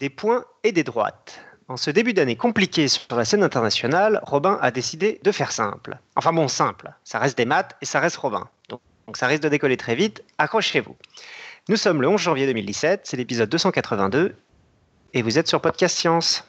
des 0.00 0.10
points 0.10 0.44
et 0.64 0.72
des 0.72 0.84
droites. 0.84 1.40
En 1.68 1.76
ce 1.76 1.90
début 1.90 2.14
d'année 2.14 2.36
compliqué 2.36 2.88
sur 2.88 3.14
la 3.14 3.26
scène 3.26 3.42
internationale, 3.42 4.20
Robin 4.22 4.58
a 4.62 4.70
décidé 4.70 5.20
de 5.22 5.32
faire 5.32 5.52
simple. 5.52 5.98
Enfin 6.16 6.32
bon, 6.32 6.48
simple, 6.48 6.90
ça 7.04 7.18
reste 7.18 7.36
des 7.36 7.44
maths 7.44 7.76
et 7.82 7.84
ça 7.84 8.00
reste 8.00 8.16
Robin. 8.16 8.48
Donc, 8.70 8.80
ça 9.16 9.26
risque 9.26 9.42
de 9.42 9.48
décoller 9.48 9.76
très 9.76 9.94
vite, 9.94 10.22
accrochez-vous. 10.38 10.96
Nous 11.68 11.76
sommes 11.76 12.00
le 12.00 12.08
11 12.08 12.20
janvier 12.20 12.46
2017, 12.46 13.02
c'est 13.04 13.18
l'épisode 13.18 13.50
282, 13.50 14.34
et 15.12 15.22
vous 15.22 15.38
êtes 15.38 15.48
sur 15.48 15.60
Podcast 15.60 15.96
Science. 15.96 16.47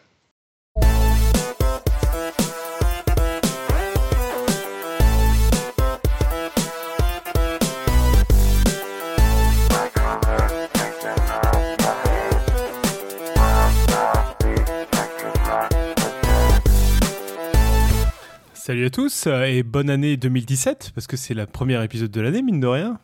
Salut 18.70 18.86
à 18.86 18.90
tous 18.92 19.26
euh, 19.26 19.46
et 19.46 19.64
bonne 19.64 19.90
année 19.90 20.16
2017 20.16 20.92
parce 20.94 21.08
que 21.08 21.18
c'est 21.18 21.34
le 21.34 21.48
premier 21.48 21.84
épisode 21.84 22.12
de 22.12 22.22
l'année 22.22 22.44
mine 22.44 22.60
de 22.60 22.68
rien. 22.68 23.00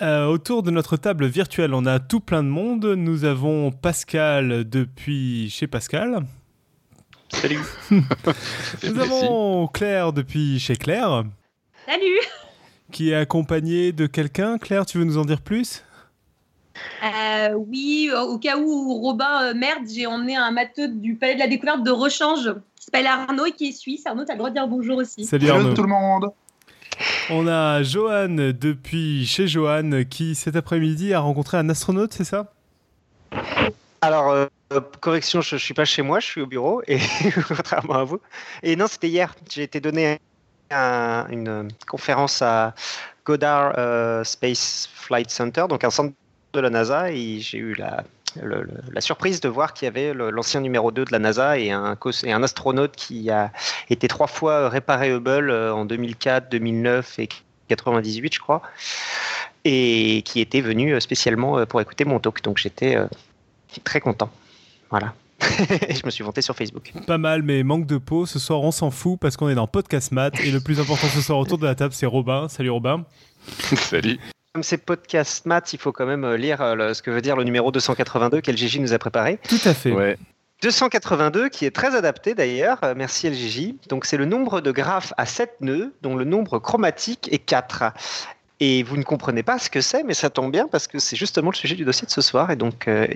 Euh, 0.00 0.24
autour 0.24 0.62
de 0.62 0.70
notre 0.70 0.96
table 0.96 1.26
virtuelle, 1.26 1.74
on 1.74 1.84
a 1.84 2.00
tout 2.00 2.20
plein 2.20 2.42
de 2.42 2.48
monde. 2.48 2.86
Nous 2.86 3.26
avons 3.26 3.70
Pascal 3.70 4.66
depuis 4.66 5.50
chez 5.50 5.66
Pascal. 5.66 6.24
Salut. 7.28 7.60
Nous 7.90 8.98
avons 8.98 9.66
Claire 9.66 10.14
depuis 10.14 10.58
chez 10.58 10.76
Claire. 10.76 11.24
Salut. 11.84 12.20
Qui 12.90 13.10
est 13.10 13.16
accompagnée 13.16 13.92
de 13.92 14.06
quelqu'un. 14.06 14.56
Claire, 14.56 14.86
tu 14.86 14.96
veux 14.96 15.04
nous 15.04 15.18
en 15.18 15.26
dire 15.26 15.42
plus? 15.42 15.84
Euh, 17.04 17.54
oui, 17.54 18.10
au 18.16 18.38
cas 18.38 18.56
où 18.56 18.98
Robin 19.00 19.42
euh, 19.50 19.54
merde, 19.54 19.82
j'ai 19.92 20.06
emmené 20.06 20.36
un 20.36 20.50
matheux 20.50 20.88
du 20.88 21.14
Palais 21.16 21.34
de 21.34 21.38
la 21.40 21.46
Découverte 21.48 21.82
de 21.82 21.90
Rechange 21.90 22.52
qui 22.76 22.84
s'appelle 22.84 23.06
Arnaud 23.06 23.46
et 23.46 23.52
qui 23.52 23.68
est 23.68 23.72
suisse. 23.72 24.06
Arnaud, 24.06 24.24
tu 24.24 24.30
as 24.30 24.34
le 24.34 24.38
droit 24.38 24.50
de 24.50 24.54
dire 24.54 24.66
bonjour 24.68 24.98
aussi. 24.98 25.24
Salut 25.24 25.48
Arnaud. 25.50 25.62
Salut 25.64 25.74
tout 25.74 25.82
le 25.82 25.88
monde. 25.88 26.26
On 27.30 27.46
a 27.48 27.82
Johan 27.82 28.28
depuis 28.28 29.26
chez 29.26 29.48
Johan 29.48 30.02
qui 30.08 30.34
cet 30.34 30.56
après-midi 30.56 31.14
a 31.14 31.20
rencontré 31.20 31.56
un 31.56 31.68
astronaute, 31.68 32.12
c'est 32.12 32.24
ça? 32.24 32.52
Alors, 34.00 34.30
euh, 34.30 34.46
correction, 35.00 35.40
je 35.40 35.54
ne 35.54 35.60
suis 35.60 35.74
pas 35.74 35.84
chez 35.84 36.02
moi, 36.02 36.20
je 36.20 36.26
suis 36.26 36.40
au 36.40 36.46
bureau, 36.46 36.82
et 36.86 36.98
contrairement 37.48 37.94
à 37.94 38.04
vous. 38.04 38.20
Et 38.62 38.74
non, 38.76 38.86
c'était 38.88 39.08
hier. 39.08 39.34
J'ai 39.50 39.62
été 39.62 39.80
donné 39.80 40.18
un- 40.70 41.26
une 41.30 41.68
conférence 41.86 42.42
à 42.42 42.74
Goddard 43.24 43.74
euh, 43.78 44.24
Space 44.24 44.88
Flight 44.92 45.30
Center, 45.30 45.66
donc 45.68 45.84
un 45.84 45.90
centre 45.90 46.12
de 46.52 46.60
la 46.60 46.70
NASA, 46.70 47.10
et 47.12 47.40
j'ai 47.40 47.58
eu 47.58 47.74
la, 47.74 48.04
le- 48.42 48.62
le- 48.62 48.68
la 48.92 49.00
surprise 49.00 49.40
de 49.40 49.48
voir 49.48 49.72
qu'il 49.74 49.86
y 49.86 49.88
avait 49.88 50.12
l'ancien 50.14 50.60
numéro 50.60 50.90
2 50.92 51.04
de 51.04 51.12
la 51.12 51.18
NASA 51.18 51.58
et 51.58 51.70
un, 51.70 51.94
cos- 51.96 52.24
et 52.26 52.32
un 52.32 52.42
astronaute 52.42 52.94
qui 52.96 53.30
a 53.30 53.52
été 53.90 54.08
trois 54.08 54.26
fois 54.26 54.68
réparé 54.68 55.10
Hubble 55.12 55.50
euh, 55.50 55.74
en 55.74 55.84
2004, 55.84 56.50
2009 56.50 57.18
et 57.18 57.28
98, 57.68 58.34
je 58.34 58.40
crois, 58.40 58.62
et 59.64 60.22
qui 60.24 60.40
était 60.40 60.60
venu 60.60 60.92
euh, 60.94 61.00
spécialement 61.00 61.58
euh, 61.58 61.64
pour 61.66 61.80
écouter 61.80 62.04
mon 62.04 62.18
talk. 62.20 62.42
Donc 62.42 62.58
j'étais 62.58 62.96
très 63.84 64.00
content. 64.00 64.30
Voilà. 64.90 65.14
Et 65.88 65.94
je 65.96 66.04
me 66.04 66.10
suis 66.10 66.22
vanté 66.22 66.42
sur 66.42 66.54
Facebook. 66.54 66.92
Pas 67.06 67.18
mal, 67.18 67.42
mais 67.42 67.62
manque 67.62 67.86
de 67.86 67.96
peau. 67.98 68.26
Ce 68.26 68.38
soir, 68.38 68.60
on 68.60 68.70
s'en 68.70 68.90
fout 68.90 69.18
parce 69.18 69.36
qu'on 69.36 69.48
est 69.48 69.54
dans 69.54 69.66
Podcast 69.66 70.12
Math 70.12 70.38
et 70.40 70.50
le 70.50 70.60
plus 70.60 70.78
important 70.80 71.06
ce 71.08 71.20
soir 71.20 71.38
autour 71.38 71.58
de 71.58 71.66
la 71.66 71.74
table, 71.74 71.94
c'est 71.94 72.06
Robin. 72.06 72.48
Salut 72.48 72.70
Robin. 72.70 73.04
Salut. 73.76 74.18
Comme 74.54 74.62
c'est 74.62 74.84
podcast 74.84 75.46
maths, 75.46 75.72
il 75.72 75.78
faut 75.78 75.92
quand 75.92 76.04
même 76.04 76.24
euh, 76.24 76.36
lire 76.36 76.60
euh, 76.60 76.74
le- 76.74 76.92
ce 76.94 77.00
que 77.00 77.10
veut 77.10 77.22
dire 77.22 77.36
le 77.36 77.44
numéro 77.44 77.72
282 77.72 78.42
qu'LGJ 78.42 78.80
nous 78.80 78.92
a 78.92 78.98
préparé. 78.98 79.38
Tout 79.48 79.56
à 79.64 79.72
fait. 79.72 79.92
Ouais. 79.92 80.18
282 80.60 81.48
qui 81.48 81.64
est 81.64 81.70
très 81.70 81.96
adapté 81.96 82.34
d'ailleurs, 82.34 82.78
euh, 82.84 82.92
merci 82.94 83.28
LGJ. 83.30 83.74
Donc 83.88 84.04
c'est 84.04 84.18
le 84.18 84.26
nombre 84.26 84.60
de 84.60 84.70
graphes 84.70 85.14
à 85.16 85.24
7 85.24 85.52
nœuds 85.62 85.94
dont 86.02 86.16
le 86.16 86.24
nombre 86.24 86.58
chromatique 86.58 87.30
est 87.32 87.38
4. 87.38 87.84
Et 88.60 88.82
vous 88.82 88.98
ne 88.98 89.02
comprenez 89.04 89.42
pas 89.42 89.58
ce 89.58 89.70
que 89.70 89.80
c'est, 89.80 90.02
mais 90.04 90.12
ça 90.14 90.28
tombe 90.28 90.52
bien 90.52 90.68
parce 90.70 90.86
que 90.86 90.98
c'est 90.98 91.16
justement 91.16 91.50
le 91.50 91.56
sujet 91.56 91.74
du 91.74 91.86
dossier 91.86 92.04
de 92.06 92.12
ce 92.12 92.20
soir. 92.20 92.50
Et 92.50 92.56
donc 92.56 92.88
euh, 92.88 93.06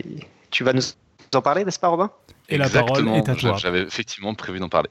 tu 0.50 0.64
vas 0.64 0.72
nous 0.72 0.82
en 1.34 1.42
parler, 1.42 1.66
n'est-ce 1.66 1.78
pas 1.78 1.88
Robin? 1.88 2.10
Et 2.48 2.56
la 2.56 2.70
parole 2.70 3.06
est 3.08 3.28
à 3.28 3.34
toi. 3.34 3.56
J'avais 3.58 3.82
effectivement 3.82 4.34
prévu 4.34 4.58
d'en 4.58 4.70
parler. 4.70 4.88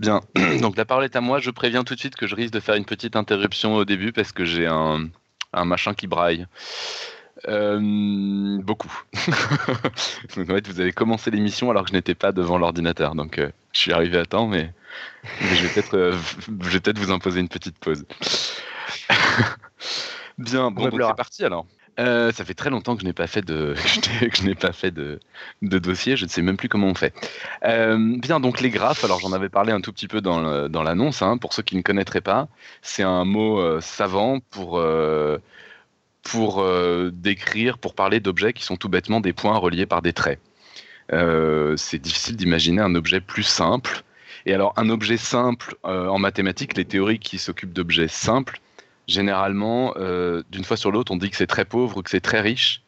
Bien. 0.00 0.20
Donc 0.60 0.76
la 0.76 0.84
parole 0.84 1.04
est 1.04 1.14
à 1.14 1.20
moi. 1.20 1.38
Je 1.38 1.50
préviens 1.50 1.84
tout 1.84 1.94
de 1.94 2.00
suite 2.00 2.16
que 2.16 2.26
je 2.26 2.34
risque 2.34 2.52
de 2.54 2.60
faire 2.60 2.74
une 2.74 2.86
petite 2.86 3.14
interruption 3.14 3.74
au 3.76 3.84
début 3.84 4.12
parce 4.12 4.32
que 4.32 4.44
j'ai 4.46 4.66
un, 4.66 5.08
un 5.56 5.64
machin 5.64 5.94
qui 5.94 6.06
braille. 6.06 6.46
Euh, 7.48 8.58
beaucoup. 8.62 8.92
Donc, 10.36 10.50
en 10.50 10.54
fait, 10.54 10.68
vous 10.68 10.80
avez 10.80 10.92
commencé 10.92 11.30
l'émission 11.30 11.70
alors 11.70 11.84
que 11.84 11.90
je 11.90 11.94
n'étais 11.94 12.14
pas 12.14 12.32
devant 12.32 12.58
l'ordinateur. 12.58 13.14
Donc 13.14 13.38
euh, 13.38 13.50
je 13.72 13.80
suis 13.80 13.92
arrivé 13.92 14.18
à 14.18 14.24
temps, 14.24 14.46
mais, 14.46 14.72
mais 15.42 15.54
je 15.54 15.66
vais 15.66 15.68
peut-être 15.68 15.96
euh, 15.96 16.18
je 16.60 16.70
vais 16.70 16.80
peut-être 16.80 16.98
vous 16.98 17.10
imposer 17.10 17.40
une 17.40 17.48
petite 17.48 17.78
pause. 17.78 18.04
Bien, 20.38 20.70
bon, 20.70 20.90
c'est 20.90 21.16
parti 21.16 21.44
alors. 21.44 21.66
Euh, 21.98 22.30
ça 22.30 22.44
fait 22.44 22.52
très 22.54 22.68
longtemps 22.68 22.94
que 22.94 23.00
je 23.00 23.06
n'ai 23.06 23.14
pas 23.14 23.26
fait 23.26 23.40
de 23.40 23.74
que 24.20 24.36
je 24.36 24.42
n'ai- 24.44 24.54
pas 24.54 24.72
fait 24.72 24.90
de, 24.90 25.18
de 25.62 25.78
dossier. 25.78 26.16
Je 26.16 26.24
ne 26.26 26.30
sais 26.30 26.42
même 26.42 26.56
plus 26.58 26.68
comment 26.68 26.88
on 26.88 26.94
fait. 26.94 27.14
Euh, 27.64 28.18
bien, 28.18 28.38
donc 28.38 28.60
les 28.60 28.68
graphes. 28.70 29.04
Alors 29.04 29.18
j'en 29.20 29.32
avais 29.32 29.48
parlé 29.48 29.72
un 29.72 29.80
tout 29.80 29.92
petit 29.92 30.08
peu 30.08 30.20
dans 30.20 30.68
dans 30.68 30.82
l'annonce. 30.82 31.22
hein, 31.22 31.38
pour 31.38 31.54
ceux 31.54 31.62
qui 31.62 31.76
ne 31.76 31.82
connaîtraient 31.82 32.20
pas, 32.20 32.48
c'est 32.82 33.02
un 33.02 33.24
mot 33.24 33.60
euh, 33.60 33.80
savant 33.80 34.40
pour 34.50 34.80
pour 36.22 36.64
décrire, 37.12 37.78
pour 37.78 37.94
parler 37.94 38.20
d'objets 38.20 38.52
qui 38.52 38.64
sont 38.64 38.76
tout 38.76 38.88
bêtement 38.88 39.20
des 39.20 39.32
points 39.32 39.56
reliés 39.58 39.86
par 39.86 40.02
des 40.02 40.12
traits. 40.12 40.40
C'est 41.10 41.98
difficile 41.98 42.36
d'imaginer 42.36 42.82
un 42.82 42.94
objet 42.94 43.20
plus 43.20 43.44
simple. 43.44 44.02
Et 44.44 44.54
alors, 44.54 44.72
un 44.76 44.90
objet 44.90 45.16
simple 45.16 45.76
en 45.84 46.18
mathématiques, 46.18 46.76
les 46.76 46.84
théories 46.84 47.18
qui 47.20 47.38
s'occupent 47.38 47.72
d'objets 47.72 48.08
simples, 48.08 48.60
généralement, 49.06 49.94
euh, 49.96 50.42
d'une 50.50 50.64
fois 50.64 50.76
sur 50.76 50.90
l'autre, 50.90 51.12
on 51.12 51.16
dit 51.16 51.30
que 51.30 51.36
c'est 51.36 51.46
très 51.46 51.64
pauvre 51.64 52.02
que 52.02 52.10
c'est 52.10 52.20
très 52.20 52.40
riche. 52.40 52.82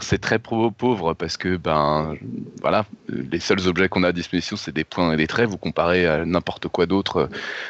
C'est 0.00 0.18
très 0.18 0.38
pauvre 0.38 1.12
parce 1.12 1.36
que 1.36 1.58
ben 1.58 2.16
voilà 2.62 2.86
les 3.10 3.38
seuls 3.38 3.68
objets 3.68 3.90
qu'on 3.90 4.02
a 4.02 4.08
à 4.08 4.12
disposition 4.12 4.56
c'est 4.56 4.72
des 4.72 4.82
points 4.82 5.12
et 5.12 5.18
des 5.18 5.26
traits. 5.26 5.46
Vous 5.46 5.58
comparez 5.58 6.06
à 6.06 6.24
n'importe 6.24 6.68
quoi 6.68 6.86
d'autre, 6.86 7.28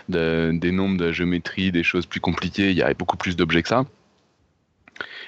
de- 0.09 0.53
des 0.55 0.71
nombres 0.71 0.97
de 0.97 1.11
géométrie, 1.11 1.73
des 1.73 1.83
choses 1.83 2.07
plus 2.07 2.21
compliquées, 2.21 2.71
il 2.71 2.77
y 2.77 2.83
a 2.83 2.95
beaucoup 2.95 3.17
plus 3.17 3.35
d'objets 3.35 3.63
que 3.63 3.69
ça. 3.69 3.85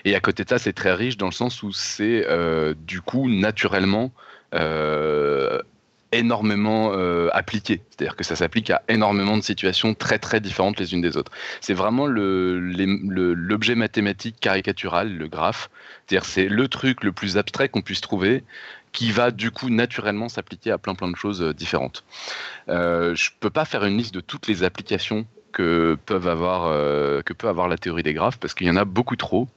Et 0.04 0.14
à 0.14 0.20
côté 0.20 0.44
de 0.44 0.48
ça, 0.48 0.58
c'est 0.58 0.72
très 0.72 0.92
riche 0.94 1.16
dans 1.16 1.26
le 1.26 1.32
sens 1.32 1.64
où 1.64 1.72
c'est 1.72 2.24
euh, 2.28 2.72
du 2.86 3.00
coup 3.00 3.28
naturellement 3.28 4.12
euh, 4.54 5.60
énormément 6.12 6.92
euh, 6.92 7.28
appliqué. 7.32 7.82
C'est-à-dire 7.90 8.16
que 8.16 8.24
ça 8.24 8.36
s'applique 8.36 8.70
à 8.70 8.82
énormément 8.88 9.36
de 9.36 9.42
situations 9.42 9.94
très 9.94 10.18
très 10.18 10.40
différentes 10.40 10.78
les 10.78 10.94
unes 10.94 11.00
des 11.00 11.16
autres. 11.16 11.32
C'est 11.60 11.74
vraiment 11.74 12.06
l'objet 12.06 13.74
mathématique 13.74 14.36
caricatural, 14.40 15.16
le 15.16 15.28
graphe. 15.28 15.70
C'est-à-dire 16.06 16.24
c'est 16.24 16.48
le 16.48 16.68
truc 16.68 17.04
le 17.04 17.12
plus 17.12 17.36
abstrait 17.36 17.68
qu'on 17.68 17.82
puisse 17.82 18.00
trouver 18.00 18.44
qui 18.96 19.12
va 19.12 19.30
du 19.30 19.50
coup 19.50 19.68
naturellement 19.68 20.30
s'appliquer 20.30 20.70
à 20.70 20.78
plein 20.78 20.94
plein 20.94 21.10
de 21.10 21.16
choses 21.16 21.42
euh, 21.42 21.52
différentes. 21.52 22.02
Euh, 22.70 23.14
je 23.14 23.30
peux 23.40 23.50
pas 23.50 23.66
faire 23.66 23.84
une 23.84 23.98
liste 23.98 24.14
de 24.14 24.20
toutes 24.20 24.46
les 24.46 24.62
applications 24.62 25.26
que 25.52 25.98
peuvent 26.06 26.28
avoir 26.28 26.64
euh, 26.66 27.20
que 27.20 27.34
peut 27.34 27.48
avoir 27.48 27.68
la 27.68 27.76
théorie 27.76 28.02
des 28.02 28.14
graphes 28.14 28.38
parce 28.38 28.54
qu'il 28.54 28.66
y 28.66 28.70
en 28.70 28.76
a 28.76 28.86
beaucoup 28.86 29.16
trop. 29.16 29.48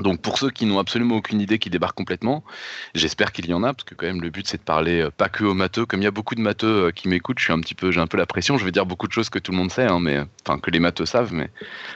Donc 0.00 0.20
pour 0.20 0.38
ceux 0.38 0.50
qui 0.50 0.66
n'ont 0.66 0.78
absolument 0.78 1.16
aucune 1.16 1.40
idée, 1.40 1.58
qui 1.58 1.70
débarquent 1.70 1.96
complètement, 1.96 2.42
j'espère 2.94 3.32
qu'il 3.32 3.46
y 3.46 3.54
en 3.54 3.62
a, 3.62 3.74
parce 3.74 3.84
que 3.84 3.94
quand 3.94 4.06
même 4.06 4.22
le 4.22 4.30
but 4.30 4.46
c'est 4.46 4.58
de 4.58 4.62
parler 4.62 5.02
euh, 5.02 5.10
pas 5.10 5.28
que 5.28 5.44
aux 5.44 5.54
matheux. 5.54 5.86
Comme 5.86 6.00
il 6.00 6.04
y 6.04 6.08
a 6.08 6.12
beaucoup 6.12 6.34
de 6.34 6.40
matheux 6.40 6.86
euh, 6.86 6.90
qui 6.90 7.08
m'écoutent, 7.08 7.38
je 7.38 7.44
suis 7.44 7.52
un 7.52 7.60
peu, 7.60 7.90
j'ai 7.90 8.00
un 8.00 8.06
peu 8.06 8.16
la 8.16 8.26
pression. 8.26 8.58
Je 8.58 8.64
vais 8.64 8.72
dire 8.72 8.86
beaucoup 8.86 9.06
de 9.06 9.12
choses 9.12 9.30
que 9.30 9.38
tout 9.38 9.52
le 9.52 9.58
monde 9.58 9.70
sait, 9.70 9.86
hein, 9.86 10.00
mais 10.00 10.20
enfin 10.46 10.58
que 10.58 10.70
les 10.70 10.80
matheux 10.80 11.06
savent, 11.06 11.32
mais 11.32 11.50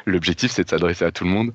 l'objectif 0.06 0.50
c'est 0.53 0.64
de 0.64 0.70
s'adresser 0.70 1.04
à 1.04 1.12
tout 1.12 1.25
le 1.25 1.31
monde. 1.31 1.53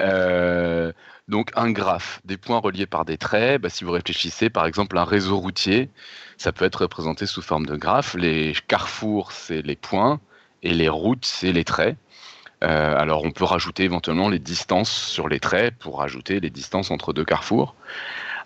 Euh, 0.00 0.92
donc 1.28 1.50
un 1.54 1.70
graphe, 1.70 2.20
des 2.24 2.36
points 2.36 2.58
reliés 2.58 2.86
par 2.86 3.04
des 3.04 3.16
traits. 3.16 3.62
Bah, 3.62 3.68
si 3.68 3.84
vous 3.84 3.92
réfléchissez, 3.92 4.50
par 4.50 4.66
exemple, 4.66 4.98
un 4.98 5.04
réseau 5.04 5.38
routier, 5.38 5.90
ça 6.36 6.52
peut 6.52 6.64
être 6.64 6.82
représenté 6.82 7.26
sous 7.26 7.42
forme 7.42 7.66
de 7.66 7.76
graphe. 7.76 8.14
Les 8.14 8.54
carrefours, 8.68 9.32
c'est 9.32 9.62
les 9.62 9.76
points, 9.76 10.20
et 10.62 10.74
les 10.74 10.88
routes, 10.88 11.24
c'est 11.24 11.52
les 11.52 11.64
traits. 11.64 11.96
Euh, 12.62 12.96
alors 12.96 13.24
on 13.24 13.32
peut 13.32 13.44
rajouter 13.44 13.84
éventuellement 13.84 14.28
les 14.28 14.38
distances 14.38 14.90
sur 14.90 15.28
les 15.28 15.40
traits 15.40 15.74
pour 15.78 15.98
rajouter 15.98 16.40
les 16.40 16.50
distances 16.50 16.90
entre 16.90 17.12
deux 17.12 17.24
carrefours. 17.24 17.74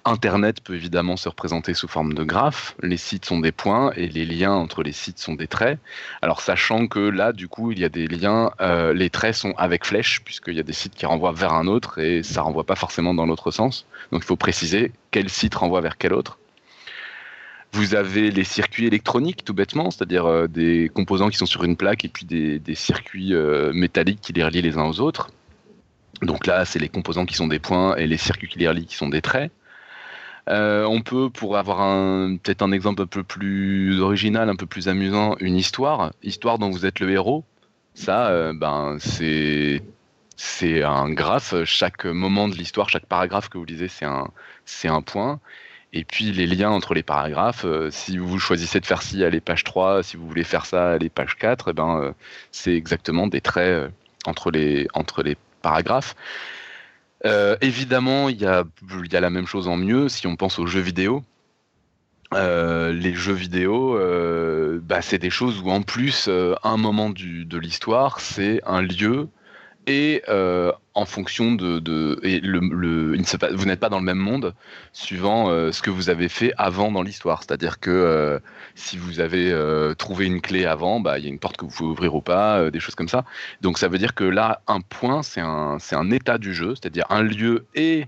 Internet 0.06 0.60
peut 0.62 0.76
évidemment 0.76 1.16
se 1.16 1.28
représenter 1.28 1.74
sous 1.74 1.88
forme 1.88 2.14
de 2.14 2.22
graphe. 2.22 2.76
Les 2.80 2.96
sites 2.96 3.24
sont 3.24 3.40
des 3.40 3.50
points 3.50 3.90
et 3.96 4.06
les 4.06 4.24
liens 4.24 4.52
entre 4.52 4.84
les 4.84 4.92
sites 4.92 5.18
sont 5.18 5.34
des 5.34 5.48
traits. 5.48 5.80
Alors 6.22 6.40
sachant 6.40 6.86
que 6.86 7.00
là, 7.00 7.32
du 7.32 7.48
coup, 7.48 7.72
il 7.72 7.80
y 7.80 7.84
a 7.84 7.88
des 7.88 8.06
liens, 8.06 8.52
euh, 8.60 8.94
les 8.94 9.10
traits 9.10 9.34
sont 9.34 9.52
avec 9.58 9.84
flèche 9.84 10.22
puisqu'il 10.24 10.54
y 10.54 10.60
a 10.60 10.62
des 10.62 10.72
sites 10.72 10.94
qui 10.94 11.06
renvoient 11.06 11.32
vers 11.32 11.54
un 11.54 11.66
autre 11.66 11.98
et 11.98 12.22
ça 12.22 12.42
renvoie 12.42 12.64
pas 12.64 12.76
forcément 12.76 13.14
dans 13.14 13.26
l'autre 13.26 13.50
sens. 13.50 13.84
Donc 14.12 14.22
il 14.22 14.26
faut 14.26 14.36
préciser 14.36 14.92
quel 15.10 15.28
site 15.28 15.56
renvoie 15.56 15.80
vers 15.80 15.98
quel 15.98 16.12
autre. 16.12 16.38
Vous 17.76 17.94
avez 17.94 18.30
les 18.30 18.44
circuits 18.44 18.86
électroniques, 18.86 19.44
tout 19.44 19.52
bêtement, 19.52 19.90
c'est-à-dire 19.90 20.24
euh, 20.24 20.46
des 20.48 20.90
composants 20.94 21.28
qui 21.28 21.36
sont 21.36 21.44
sur 21.44 21.62
une 21.62 21.76
plaque 21.76 22.06
et 22.06 22.08
puis 22.08 22.24
des, 22.24 22.74
circuits 22.74 23.34
euh, 23.34 23.70
métalliques 23.74 24.22
qui 24.22 24.32
les 24.32 24.42
relient 24.42 24.62
les 24.62 24.78
uns 24.78 24.86
aux 24.86 24.98
autres. 25.00 25.28
Donc 26.22 26.46
là, 26.46 26.64
c'est 26.64 26.78
les 26.78 26.88
composants 26.88 27.26
qui 27.26 27.34
sont 27.34 27.48
des 27.48 27.58
points 27.58 27.94
et 27.96 28.06
les 28.06 28.16
circuits 28.16 28.48
qui 28.48 28.58
les 28.58 28.66
relient 28.66 28.86
qui 28.86 28.96
sont 28.96 29.10
des 29.10 29.20
traits. 29.20 29.52
on 30.48 31.02
peut, 31.04 31.28
pour 31.28 31.58
avoir 31.58 31.78
peut-être 32.42 32.62
un 32.62 32.72
exemple 32.72 33.02
un 33.02 33.06
peu 33.06 33.22
plus 33.22 34.00
original, 34.00 34.48
un 34.48 34.56
peu 34.56 34.64
plus 34.64 34.88
amusant, 34.88 35.36
une 35.40 35.56
histoire, 35.56 36.12
histoire 36.22 36.58
dont 36.58 36.70
vous 36.70 36.86
êtes 36.86 37.00
le 37.00 37.10
héros. 37.10 37.44
Ça, 37.92 38.52
ben 38.54 38.96
c'est 39.00 39.82
c'est 40.36 40.82
un 40.82 41.10
graphe. 41.10 41.54
Chaque 41.64 42.06
moment 42.06 42.48
de 42.48 42.54
l'histoire, 42.54 42.88
chaque 42.88 43.06
paragraphe 43.06 43.50
que 43.50 43.58
vous 43.58 43.66
lisez, 43.66 43.88
c'est 43.88 44.06
un 44.06 44.28
c'est 44.64 44.88
un 44.88 45.02
point. 45.02 45.40
Et 45.92 46.04
puis 46.04 46.32
les 46.32 46.46
liens 46.46 46.70
entre 46.70 46.94
les 46.94 47.02
paragraphes, 47.02 47.64
euh, 47.64 47.90
si 47.90 48.18
vous 48.18 48.38
choisissez 48.38 48.80
de 48.80 48.86
faire 48.86 49.02
ci, 49.02 49.24
allez 49.24 49.40
page 49.40 49.64
3, 49.64 50.02
si 50.02 50.16
vous 50.16 50.26
voulez 50.26 50.44
faire 50.44 50.66
ça, 50.66 50.92
allez 50.92 51.08
page 51.08 51.36
4, 51.36 51.68
et 51.68 51.70
eh 51.70 51.74
ben, 51.74 52.00
euh, 52.00 52.12
c'est 52.50 52.74
exactement 52.74 53.26
des 53.26 53.40
traits 53.40 53.68
euh, 53.68 53.88
entre, 54.26 54.50
les, 54.50 54.88
entre 54.94 55.22
les 55.22 55.36
paragraphes. 55.62 56.14
évidemment, 57.60 58.28
il 58.28 58.40
y 58.40 58.46
a, 58.46 58.64
y 59.10 59.16
a 59.16 59.20
la 59.20 59.30
même 59.30 59.46
chose 59.46 59.68
en 59.68 59.76
mieux 59.76 60.08
si 60.08 60.26
on 60.26 60.36
pense 60.36 60.58
aux 60.58 60.66
jeux 60.66 60.80
vidéo. 60.80 61.24
les 62.32 63.14
jeux 63.14 63.32
vidéo, 63.32 63.98
bah, 64.82 65.02
c'est 65.02 65.18
des 65.18 65.30
choses 65.30 65.60
où 65.60 65.70
en 65.70 65.82
plus, 65.82 66.28
un 66.62 66.76
moment 66.76 67.10
de 67.10 67.58
l'histoire, 67.58 68.20
c'est 68.20 68.60
un 68.66 68.82
lieu 68.82 69.28
et 69.86 70.22
euh, 70.28 70.72
en 70.94 71.04
fonction 71.04 71.52
de, 71.52 71.78
de 71.78 72.18
et 72.22 72.40
le, 72.40 72.60
le 72.60 73.16
vous 73.54 73.64
n'êtes 73.66 73.80
pas 73.80 73.88
dans 73.88 73.98
le 73.98 74.04
même 74.04 74.18
monde 74.18 74.54
suivant 74.92 75.48
euh, 75.48 75.70
ce 75.70 75.82
que 75.82 75.90
vous 75.90 76.10
avez 76.10 76.28
fait 76.28 76.52
avant 76.56 76.90
dans 76.90 77.02
l'histoire. 77.02 77.42
C'est-à-dire 77.42 77.78
que 77.78 77.90
euh, 77.90 78.38
si 78.74 78.98
vous 78.98 79.20
avez 79.20 79.54
trouvé 79.96 80.26
une 80.26 80.40
clé 80.40 80.64
avant, 80.64 81.00
bah 81.00 81.18
il 81.18 81.24
y 81.24 81.26
a 81.26 81.30
une 81.30 81.38
porte 81.38 81.56
que 81.56 81.64
vous 81.64 81.70
pouvez 81.70 81.90
ouvrir 81.90 82.14
ou 82.14 82.20
pas, 82.20 82.70
des 82.70 82.80
choses 82.80 82.94
comme 82.94 83.08
ça. 83.08 83.24
Donc 83.60 83.78
ça 83.78 83.88
veut 83.88 83.98
dire 83.98 84.14
que 84.14 84.24
là, 84.24 84.60
un 84.66 84.80
point, 84.80 85.22
c'est 85.22 85.40
un 85.40 85.78
un 85.92 86.10
état 86.10 86.36
du 86.38 86.52
jeu, 86.52 86.74
c'est-à-dire 86.74 87.06
un 87.10 87.22
lieu 87.22 87.64
et 87.74 88.06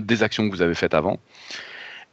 des 0.00 0.22
actions 0.22 0.48
que 0.48 0.54
vous 0.54 0.62
avez 0.62 0.74
faites 0.74 0.94
avant. 0.94 1.20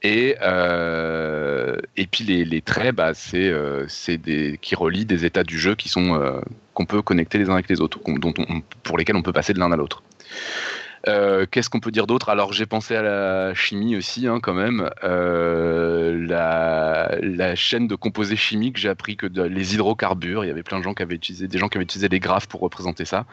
Et, 0.03 0.35
euh, 0.41 1.77
et 1.97 2.05
puis 2.05 2.23
les, 2.23 2.45
les 2.45 2.61
traits, 2.61 2.95
bah, 2.95 3.13
c'est 3.13 3.49
euh, 3.49 3.87
des 4.07 4.59
qui 4.61 4.75
relient 4.75 5.05
des 5.05 5.25
états 5.25 5.43
du 5.43 5.57
jeu 5.57 5.75
qui 5.75 5.89
sont 5.89 6.13
euh, 6.15 6.41
qu'on 6.73 6.85
peut 6.85 7.01
connecter 7.01 7.37
les 7.37 7.49
uns 7.49 7.53
avec 7.53 7.69
les 7.69 7.81
autres, 7.81 7.99
dont 8.05 8.33
on, 8.37 8.61
pour 8.83 8.97
lesquels 8.97 9.15
on 9.15 9.23
peut 9.23 9.33
passer 9.33 9.53
de 9.53 9.59
l'un 9.59 9.71
à 9.71 9.75
l'autre. 9.75 10.03
Euh, 11.07 11.45
Qu'est-ce 11.49 11.69
qu'on 11.69 11.79
peut 11.79 11.91
dire 11.91 12.07
d'autre? 12.07 12.29
Alors 12.29 12.51
j'ai 12.51 12.65
pensé 12.65 12.95
à 12.95 13.01
la 13.01 13.53
chimie 13.53 13.95
aussi, 13.95 14.27
hein, 14.27 14.39
quand 14.41 14.53
même. 14.53 14.89
La, 16.27 17.17
la, 17.21 17.55
chaîne 17.55 17.87
de 17.87 17.95
composés 17.95 18.35
chimiques, 18.35 18.77
j'ai 18.77 18.89
appris 18.89 19.15
que 19.15 19.27
les 19.27 19.75
hydrocarbures, 19.75 20.43
il 20.43 20.47
y 20.47 20.51
avait 20.51 20.63
plein 20.63 20.79
de 20.79 20.83
gens 20.83 20.93
qui 20.93 21.03
avaient 21.03 21.15
utilisé, 21.15 21.47
des 21.47 21.57
gens 21.57 21.67
qui 21.67 21.77
avaient 21.77 21.83
utilisé 21.83 22.09
les 22.09 22.19
graphes 22.19 22.47
pour 22.47 22.61
représenter 22.61 23.05
ça, 23.05 23.25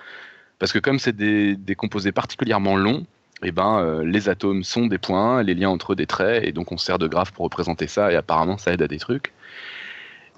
parce 0.58 0.72
que 0.72 0.78
comme 0.78 0.98
c'est 0.98 1.16
des, 1.16 1.56
des 1.56 1.74
composés 1.74 2.12
particulièrement 2.12 2.76
longs, 2.76 3.06
eh 3.42 3.52
ben, 3.52 3.80
euh, 3.80 4.04
les 4.04 4.28
atomes 4.28 4.62
sont 4.62 4.86
des 4.86 4.98
points, 4.98 5.42
les 5.42 5.54
liens 5.54 5.70
entre 5.70 5.92
eux 5.92 5.96
des 5.96 6.06
traits, 6.06 6.44
et 6.44 6.52
donc 6.52 6.72
on 6.72 6.76
sert 6.76 6.98
de 6.98 7.08
graphe 7.08 7.32
pour 7.32 7.44
représenter 7.44 7.86
ça, 7.86 8.12
et 8.12 8.16
apparemment 8.16 8.56
ça 8.58 8.72
aide 8.72 8.82
à 8.82 8.88
des 8.88 8.98
trucs. 8.98 9.32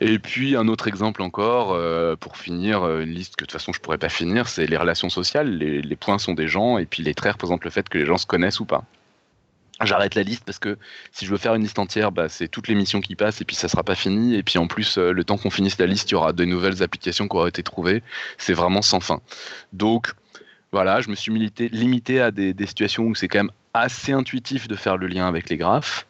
Et 0.00 0.18
puis 0.18 0.56
un 0.56 0.68
autre 0.68 0.88
exemple 0.88 1.22
encore, 1.22 1.72
euh, 1.72 2.16
pour 2.16 2.36
finir, 2.36 2.82
euh, 2.82 3.02
une 3.02 3.10
liste 3.10 3.36
que 3.36 3.44
de 3.44 3.46
toute 3.46 3.52
façon 3.52 3.72
je 3.72 3.80
pourrais 3.80 3.98
pas 3.98 4.08
finir, 4.08 4.48
c'est 4.48 4.66
les 4.66 4.76
relations 4.76 5.08
sociales. 5.08 5.56
Les, 5.58 5.96
points 5.96 6.18
sont 6.18 6.34
des 6.34 6.48
gens, 6.48 6.78
et 6.78 6.86
puis 6.86 7.02
les 7.02 7.14
traits 7.14 7.34
représentent 7.34 7.64
le 7.64 7.70
fait 7.70 7.88
que 7.88 7.98
les 7.98 8.06
gens 8.06 8.16
se 8.16 8.26
connaissent 8.26 8.60
ou 8.60 8.64
pas. 8.64 8.84
J'arrête 9.82 10.14
la 10.14 10.22
liste 10.22 10.44
parce 10.44 10.60
que 10.60 10.78
si 11.12 11.26
je 11.26 11.30
veux 11.30 11.36
faire 11.36 11.54
une 11.54 11.62
liste 11.62 11.80
entière, 11.80 12.12
bah, 12.12 12.28
c'est 12.28 12.46
toutes 12.48 12.68
les 12.68 12.76
missions 12.76 13.00
qui 13.00 13.16
passent 13.16 13.40
et 13.40 13.44
puis 13.44 13.56
ça 13.56 13.68
sera 13.68 13.82
pas 13.82 13.96
fini. 13.96 14.36
Et 14.36 14.42
puis 14.44 14.56
en 14.58 14.68
plus, 14.68 14.98
le 14.98 15.24
temps 15.24 15.36
qu'on 15.36 15.50
finisse 15.50 15.78
la 15.78 15.86
liste, 15.86 16.10
il 16.10 16.14
y 16.14 16.14
aura 16.14 16.32
de 16.32 16.44
nouvelles 16.44 16.82
applications 16.84 17.26
qui 17.26 17.36
auront 17.36 17.48
été 17.48 17.64
trouvées. 17.64 18.04
C'est 18.38 18.52
vraiment 18.52 18.82
sans 18.82 19.00
fin. 19.00 19.20
Donc, 19.72 20.14
voilà, 20.74 21.00
je 21.00 21.08
me 21.08 21.14
suis 21.14 21.32
limité 21.70 22.20
à 22.20 22.32
des, 22.32 22.66
situations 22.66 23.04
où 23.04 23.14
c'est 23.14 23.28
quand 23.28 23.38
même 23.38 23.52
assez 23.74 24.10
intuitif 24.10 24.66
de 24.66 24.74
faire 24.74 24.96
le 24.96 25.06
lien 25.06 25.28
avec 25.28 25.48
les 25.48 25.56
graphes. 25.56 26.04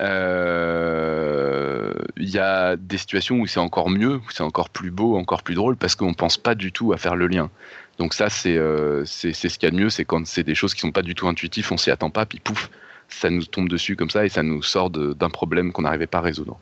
Euh, 0.00 1.92
il 2.16 2.30
y 2.30 2.38
a 2.38 2.76
des 2.76 2.96
situations 2.96 3.40
où 3.40 3.46
c'est 3.48 3.58
encore 3.58 3.90
mieux, 3.90 4.18
où 4.18 4.24
c'est 4.30 4.44
encore 4.44 4.70
plus 4.70 4.92
beau, 4.92 5.16
encore 5.16 5.42
plus 5.42 5.56
drôle, 5.56 5.76
parce 5.76 5.96
qu'on 5.96 6.10
ne 6.10 6.14
pense 6.14 6.38
pas 6.38 6.54
du 6.54 6.70
tout 6.70 6.92
à 6.92 6.96
faire 6.96 7.16
le 7.16 7.26
lien. 7.26 7.50
Donc 7.98 8.14
ça, 8.14 8.28
euh, 8.46 9.02
c'est 9.04 9.32
ce 9.32 9.58
qu'il 9.58 9.64
y 9.64 9.66
a 9.66 9.72
de 9.72 9.82
mieux, 9.82 9.90
c'est 9.90 10.04
quand 10.04 10.24
c'est 10.28 10.44
des 10.44 10.54
choses 10.54 10.74
qui 10.74 10.80
sont 10.80 10.92
pas 10.92 11.02
du 11.02 11.16
tout 11.16 11.26
intuitives, 11.26 11.72
on 11.72 11.76
s'y 11.76 11.90
attend 11.90 12.10
pas, 12.10 12.24
puis 12.24 12.38
pouf, 12.38 12.70
ça 13.08 13.30
nous 13.30 13.44
tombe 13.44 13.68
dessus 13.68 13.96
comme 13.96 14.10
ça 14.10 14.24
et 14.24 14.28
ça 14.28 14.44
nous 14.44 14.62
sort 14.62 14.90
d'un 14.90 15.30
problème 15.30 15.72
qu'on 15.72 15.82
n'arrivait 15.82 16.06
pas 16.06 16.18
à 16.18 16.22
résoudre. 16.22 16.56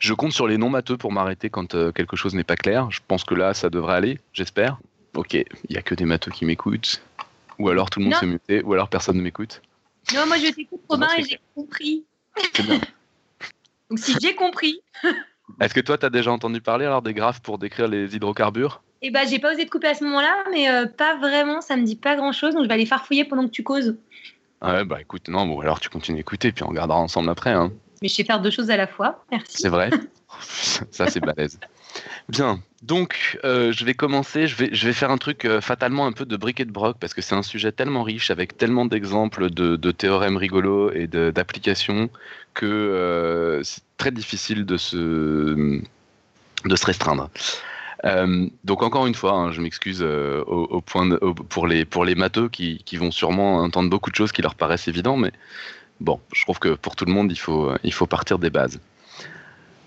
Je 0.00 0.14
compte 0.14 0.32
sur 0.32 0.48
les 0.48 0.56
non 0.56 0.70
matheux 0.70 0.96
pour 0.96 1.12
m'arrêter 1.12 1.50
quand 1.50 1.74
euh, 1.74 1.92
quelque 1.92 2.16
chose 2.16 2.34
n'est 2.34 2.42
pas 2.42 2.56
clair. 2.56 2.90
Je 2.90 3.00
pense 3.06 3.24
que 3.24 3.34
là, 3.34 3.52
ça 3.52 3.68
devrait 3.68 3.96
aller, 3.96 4.18
j'espère. 4.32 4.78
Ok, 5.18 5.34
il 5.34 5.46
n'y 5.70 5.76
a 5.76 5.82
que 5.82 5.96
des 5.96 6.04
matos 6.04 6.32
qui 6.32 6.44
m'écoutent. 6.44 7.02
Ou 7.58 7.68
alors 7.70 7.90
tout 7.90 7.98
le 7.98 8.04
monde 8.04 8.14
s'est 8.14 8.24
muté, 8.24 8.62
ou 8.62 8.72
alors 8.72 8.88
personne 8.88 9.16
ne 9.16 9.22
m'écoute. 9.22 9.62
Non, 10.14 10.28
moi 10.28 10.36
je 10.38 10.52
t'écoute 10.52 10.80
Robin 10.88 11.08
et 11.18 11.24
j'ai 11.24 11.40
compris. 11.56 12.04
Bien. 12.54 12.80
Donc 13.90 13.98
si 13.98 14.14
j'ai 14.22 14.36
compris. 14.36 14.80
Est-ce 15.60 15.74
que 15.74 15.80
toi, 15.80 15.98
tu 15.98 16.06
as 16.06 16.10
déjà 16.10 16.30
entendu 16.30 16.60
parler 16.60 16.86
alors 16.86 17.02
des 17.02 17.14
graphes 17.14 17.40
pour 17.40 17.58
décrire 17.58 17.88
les 17.88 18.14
hydrocarbures? 18.14 18.80
Eh 19.02 19.10
ben, 19.10 19.26
j'ai 19.28 19.40
pas 19.40 19.54
osé 19.54 19.64
te 19.64 19.70
couper 19.70 19.88
à 19.88 19.94
ce 19.94 20.04
moment-là, 20.04 20.44
mais 20.52 20.70
euh, 20.70 20.86
pas 20.86 21.16
vraiment, 21.16 21.62
ça 21.62 21.76
me 21.76 21.82
dit 21.82 21.96
pas 21.96 22.14
grand-chose, 22.14 22.54
donc 22.54 22.62
je 22.62 22.68
vais 22.68 22.74
aller 22.74 22.86
farfouiller 22.86 23.24
pendant 23.24 23.44
que 23.44 23.52
tu 23.52 23.64
causes. 23.64 23.96
Ah 24.60 24.74
ouais, 24.74 24.84
bah 24.84 25.00
écoute, 25.00 25.26
non, 25.26 25.46
bon, 25.46 25.58
alors 25.60 25.80
tu 25.80 25.88
continues 25.88 26.18
d'écouter, 26.18 26.52
puis 26.52 26.62
on 26.62 26.68
regardera 26.68 27.00
ensemble 27.00 27.28
après. 27.28 27.50
Hein. 27.50 27.72
Mais 28.02 28.08
je 28.08 28.14
sais 28.14 28.24
faire 28.24 28.40
deux 28.40 28.50
choses 28.50 28.70
à 28.70 28.76
la 28.76 28.86
fois, 28.86 29.24
merci. 29.32 29.56
C'est 29.62 29.68
vrai 29.68 29.90
Ça, 30.92 31.10
c'est 31.10 31.18
balèze. 31.18 31.58
Bien, 32.28 32.60
donc 32.82 33.38
euh, 33.44 33.72
je 33.72 33.84
vais 33.84 33.94
commencer, 33.94 34.46
je 34.46 34.54
vais, 34.56 34.92
faire 34.92 35.10
un 35.10 35.18
truc 35.18 35.44
euh, 35.44 35.60
fatalement 35.60 36.06
un 36.06 36.12
peu 36.12 36.24
de 36.24 36.36
briquet 36.36 36.64
de 36.64 36.70
broc 36.70 36.96
parce 37.00 37.12
que 37.12 37.20
c'est 37.22 37.34
un 37.34 37.42
sujet 37.42 37.72
tellement 37.72 38.04
riche 38.04 38.30
avec 38.30 38.56
tellement 38.56 38.86
d'exemples 38.86 39.50
de, 39.50 39.90
théorèmes 39.90 40.36
rigolos 40.36 40.92
et 40.92 41.08
d'applications 41.08 42.08
que 42.54 42.66
euh, 42.66 43.62
c'est 43.64 43.82
très 43.96 44.12
difficile 44.12 44.64
de 44.64 44.76
se, 44.76 44.96
de 46.64 46.76
se 46.76 46.86
restreindre. 46.86 47.30
donc 48.62 48.82
encore 48.84 49.08
une 49.08 49.14
fois, 49.14 49.32
hein, 49.32 49.50
je 49.50 49.60
m'excuse 49.60 50.02
au, 50.02 50.80
point 50.80 51.08
pour 51.48 51.66
les 51.66 51.84
pour 51.84 52.04
les 52.04 52.14
matheux 52.14 52.48
qui, 52.48 52.82
qui, 52.84 52.96
vont 52.96 53.10
sûrement 53.10 53.56
entendre 53.56 53.90
beaucoup 53.90 54.10
de 54.10 54.16
choses 54.16 54.30
qui 54.30 54.40
leur 54.40 54.54
paraissent 54.54 54.86
évidentes, 54.86 55.18
mais 55.18 55.32
bon, 55.98 56.20
je 56.32 56.42
trouve 56.42 56.60
que 56.60 56.74
pour 56.74 56.94
tout 56.94 57.06
le 57.06 57.12
monde, 57.12 57.32
il 57.32 57.38
faut 57.40 57.72
il 57.82 57.92
faut 57.92 58.06
partir 58.06 58.38
des 58.38 58.50
bases. 58.50 58.78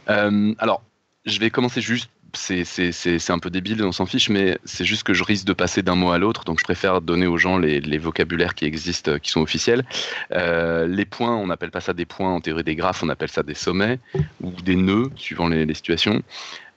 alors, 0.08 0.82
je 1.26 1.40
vais 1.40 1.50
commencer 1.52 1.80
juste 1.80 2.10
c'est 2.34 3.30
un 3.30 3.40
peu 3.40 3.50
débile, 3.50 3.84
on 3.84 3.92
s'en 3.92 4.06
fiche, 4.06 4.30
mais 4.30 4.58
c'est 4.64 4.86
juste 4.86 5.04
que 5.04 5.14
je 5.14 5.24
risque 5.24 5.46
de 5.46 5.54
passer 5.54 5.82
d'un 5.82 5.96
mot 5.96 6.12
à 6.12 6.18
l'autre, 6.18 6.44
donc 6.44 6.60
je 6.60 6.64
préfère 6.64 7.02
donner 7.02 7.28
aux 7.28 7.38
gens 7.38 7.58
les, 7.58 7.98
vocabulaires 7.98 8.56
qui 8.56 8.66
existent, 8.66 9.20
qui 9.20 9.32
sont 9.32 9.42
officiels. 9.42 9.86
Euh, 10.32 10.88
les 10.88 11.06
points, 11.06 11.36
on 11.36 11.48
n'appelle 11.48 11.72
pas 11.72 11.82
ça 11.82 11.94
des 11.94 12.06
points 12.06 12.34
en 12.34 12.42
théorie 12.42 12.64
des 12.64 12.76
graphes, 12.76 13.04
on 13.04 13.10
appelle 13.10 13.30
ça 13.30 13.44
des 13.44 13.54
sommets 13.54 14.00
ou 14.42 14.52
des 14.64 14.76
nœuds, 14.76 15.10
suivant 15.16 15.48
les, 15.48 15.74
situations. 15.74 16.22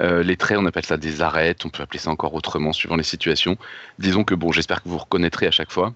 Euh, 0.02 0.22
les 0.22 0.36
traits, 0.36 0.58
on 0.58 0.66
appelle 0.66 0.84
ça 0.84 0.96
des 0.96 1.22
arêtes, 1.22 1.64
on 1.64 1.70
peut 1.70 1.82
appeler 1.82 2.00
ça 2.00 2.10
encore 2.10 2.34
autrement, 2.34 2.72
suivant 2.72 2.96
les 2.96 3.02
situations. 3.02 3.56
Disons 3.98 4.24
que, 4.24 4.34
bon, 4.34 4.52
j'espère 4.52 4.82
que 4.82 4.88
vous 4.88 4.98
reconnaîtrez 4.98 5.46
à 5.46 5.50
chaque 5.50 5.70
fois. 5.70 5.94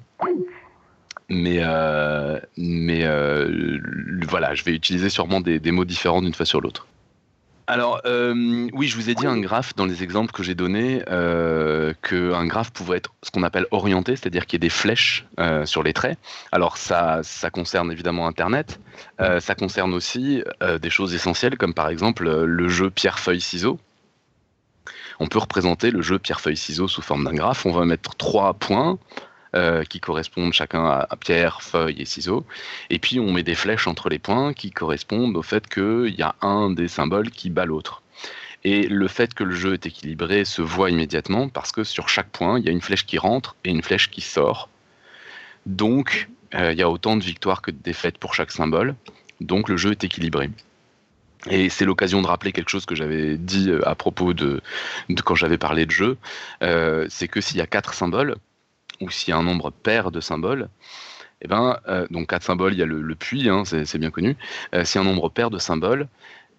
Mais, 1.29 1.59
euh, 1.61 2.39
mais 2.57 3.05
voilà, 4.27 4.55
je 4.55 4.65
vais 4.65 4.73
utiliser 4.73 5.11
sûrement 5.11 5.41
des 5.41 5.71
mots 5.71 5.85
différents 5.85 6.23
d'une 6.23 6.35
fois 6.35 6.47
sur 6.47 6.61
l'autre. 6.61 6.87
Alors, 7.71 8.01
euh, 8.07 8.67
oui, 8.73 8.89
je 8.89 8.97
vous 8.97 9.11
ai 9.11 9.15
dit 9.15 9.27
un 9.27 9.39
graphe 9.39 9.77
dans 9.77 9.85
les 9.85 10.03
exemples 10.03 10.33
que 10.33 10.43
j'ai 10.43 10.55
donnés, 10.55 11.03
euh, 11.11 11.93
qu'un 12.01 12.47
graphe 12.47 12.71
pouvait 12.71 12.97
être 12.97 13.13
ce 13.23 13.31
qu'on 13.31 13.43
appelle 13.43 13.67
orienté, 13.73 14.17
c'est-à-dire 14.17 14.47
qu'il 14.47 14.55
y 14.55 14.57
ait 14.57 14.67
des 14.67 14.71
flèches 14.71 15.27
euh, 15.39 15.67
sur 15.67 15.83
les 15.83 15.93
traits. 15.93 16.19
Alors, 16.51 16.79
ça, 16.79 17.21
ça 17.23 17.51
concerne 17.51 17.93
évidemment 17.93 18.27
Internet. 18.27 18.81
Euh, 19.21 19.39
ça 19.39 19.55
concerne 19.55 19.93
aussi 19.93 20.43
des 20.81 20.91
choses 20.91 21.15
essentielles, 21.15 21.59
comme 21.59 21.75
par 21.75 21.91
exemple 21.91 22.27
le 22.27 22.69
jeu 22.69 22.89
pierre-feuille-ciseaux. 22.89 23.79
On 25.21 25.27
peut 25.27 25.39
représenter 25.39 25.91
le 25.91 26.01
jeu 26.01 26.19
pierre-feuille-ciseaux 26.19 26.89
sous 26.89 27.03
forme 27.03 27.25
d'un 27.25 27.35
graphe. 27.35 27.67
On 27.67 27.73
va 27.73 27.85
mettre 27.85 28.15
trois 28.15 28.55
points. 28.55 28.99
Euh, 29.57 29.83
qui 29.83 29.99
correspondent 29.99 30.53
chacun 30.53 30.85
à, 30.85 31.17
pierre, 31.17 31.63
feuille 31.63 32.03
et 32.03 32.05
ciseaux. 32.05 32.45
Et 32.91 32.99
puis 32.99 33.19
on 33.19 33.33
met 33.33 33.43
des 33.43 33.55
flèches 33.55 33.87
entre 33.87 34.11
les 34.11 34.19
points 34.19 34.53
qui 34.53 34.71
correspondent 34.71 35.39
au 35.39 35.43
fait 35.43 35.67
qu'il 35.67 36.15
y 36.15 36.21
a 36.21 36.35
un 36.43 36.69
des 36.69 36.87
symboles 36.87 37.31
qui 37.31 37.49
bat 37.49 37.65
l'autre. 37.65 38.03
Et 38.65 38.87
le 38.87 39.09
fait 39.09 39.33
que 39.33 39.45
le 39.45 39.55
jeu 39.55 39.73
est 39.73 39.87
équilibré 39.87 40.45
se 40.45 40.61
voit 40.61 40.91
immédiatement 40.91 41.49
parce 41.49 41.73
que 41.73 41.83
sur 41.83 42.11
chaque 42.11 42.29
point, 42.29 42.59
il 42.59 42.67
y 42.67 42.69
a 42.69 42.73
une 42.73 42.83
flèche 42.83 43.07
qui 43.07 43.17
rentre 43.17 43.57
et 43.65 43.71
une 43.71 43.83
flèche 43.83 44.11
qui 44.11 44.21
sort. 44.21 44.69
Donc, 45.65 46.29
euh, 46.55 46.73
il 46.73 46.79
y 46.79 46.83
a 46.83 46.91
autant 46.91 47.17
de 47.17 47.25
victoires 47.25 47.63
que 47.63 47.71
de 47.71 47.79
défaites 47.83 48.19
pour 48.19 48.35
chaque 48.35 48.51
symbole. 48.51 48.97
Donc, 49.41 49.71
le 49.71 49.79
jeu 49.79 49.93
est 49.93 50.05
équilibré. 50.05 50.51
Et 51.49 51.71
c'est 51.71 51.87
l'occasion 51.87 52.21
de 52.21 52.27
rappeler 52.27 52.53
quelque 52.53 52.69
chose 52.69 52.85
que 52.85 52.95
j'avais 52.95 53.39
dit 53.39 53.71
euh, 53.71 53.81
à 53.89 53.95
propos 53.95 54.35
de, 54.35 54.61
quand 55.25 55.37
j'avais 55.37 55.57
parlé 55.57 55.87
de 55.87 55.91
jeu. 55.91 56.19
c'est 57.09 57.29
que 57.29 57.41
s'il 57.41 57.57
y 57.57 57.63
a 57.63 57.67
quatre 57.67 57.95
symboles, 57.95 58.37
ou 59.01 59.11
s'il 59.11 59.31
y 59.31 59.35
a 59.35 59.37
un 59.39 59.43
nombre 59.43 59.71
pair 59.71 60.11
de 60.11 60.21
symboles, 60.21 60.69
eh 61.43 61.49
ben, 61.49 61.79
euh, 61.89 62.07
donc 62.11 62.29
quatre 62.29 62.43
symboles, 62.43 62.73
il 62.73 62.79
y 62.79 62.83
a 62.83 62.87
le, 62.87 63.15
puits, 63.15 63.49
hein, 63.49 63.65
c'est 63.65 63.99
bien 63.99 64.11
connu. 64.11 64.37
Euh, 64.75 64.83
a 64.83 64.99
un 64.99 65.05
nombre 65.05 65.29
pair 65.29 65.51
de 65.51 65.59
symboles, 65.59 66.09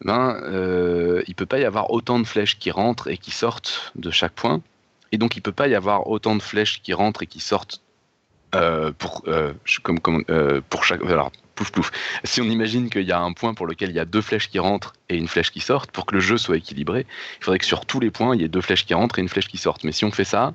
eh 0.02 0.08
ben, 0.08 0.40
euh, 0.44 1.22
il 1.28 1.32
ne 1.32 1.36
peut 1.36 1.46
pas 1.46 1.60
y 1.60 1.66
avoir 1.66 1.92
autant 1.92 2.20
de 2.20 2.26
flèches 2.26 2.58
qui 2.60 2.72
rentrent 2.72 3.10
et 3.10 3.18
qui 3.18 3.32
sortent 3.32 3.92
de 3.96 4.12
chaque 4.12 4.34
point. 4.34 4.62
Et 5.12 5.18
donc, 5.18 5.36
il 5.36 5.40
ne 5.40 5.44
peut 5.44 5.52
pas 5.52 5.68
y 5.68 5.76
avoir 5.76 6.08
autant 6.08 6.36
de 6.36 6.42
flèches 6.42 6.82
qui 6.82 6.94
rentrent 6.94 7.24
et 7.24 7.28
qui 7.28 7.40
sortent 7.40 7.82
pour, 8.98 9.24
comme, 9.84 10.24
pour 10.70 10.84
chaque. 10.84 11.02
pouf 11.56 11.72
pouf. 11.72 11.92
Si 12.24 12.42
on 12.42 12.46
imagine 12.46 12.90
qu'il 12.90 13.04
y 13.04 13.12
a 13.12 13.20
un 13.20 13.34
point 13.34 13.54
pour 13.54 13.68
lequel 13.68 13.90
il 13.90 13.96
y 13.96 14.00
a 14.00 14.06
deux 14.06 14.22
flèches 14.22 14.50
qui 14.50 14.60
rentrent 14.60 14.94
et 15.10 15.18
une 15.18 15.28
flèche 15.28 15.52
qui 15.52 15.60
sortent, 15.60 15.92
pour 15.92 16.06
que 16.06 16.16
le 16.16 16.22
jeu 16.22 16.38
soit 16.38 16.58
équilibré, 16.58 17.06
il 17.40 17.44
faudrait 17.44 17.60
que 17.60 17.66
sur 17.66 17.86
tous 17.86 18.00
les 18.00 18.12
points, 18.12 18.36
il 18.36 18.42
y 18.42 18.46
ait 18.46 18.50
deux 18.50 18.62
flèches 18.62 18.86
qui 18.86 18.94
rentrent 18.94 19.20
et 19.20 19.22
une 19.22 19.30
flèche 19.30 19.48
qui 19.48 19.58
sortent. 19.58 19.84
Mais 19.84 19.92
si 19.92 20.06
on 20.06 20.12
fait 20.12 20.24
ça, 20.24 20.54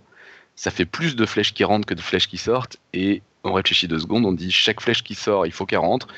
ça 0.57 0.71
fait 0.71 0.85
plus 0.85 1.17
de 1.17 1.27
flèches 1.27 1.55
qui 1.55 1.65
rentrent 1.65 1.87
que 1.87 1.95
de 1.95 2.01
flèches 2.01 2.29
qui 2.29 2.39
sortent, 2.39 2.79
et 2.93 3.23
on 3.43 3.53
réfléchit 3.53 3.89
deux 3.89 3.99
secondes, 3.99 4.25
on 4.25 4.33
dit 4.33 4.51
chaque 4.51 4.81
flèche 4.81 5.03
qui 5.03 5.15
sort, 5.15 5.47
il 5.47 5.53
faut 5.53 5.67
qu'elle 5.67 5.79
rentre, 5.79 6.09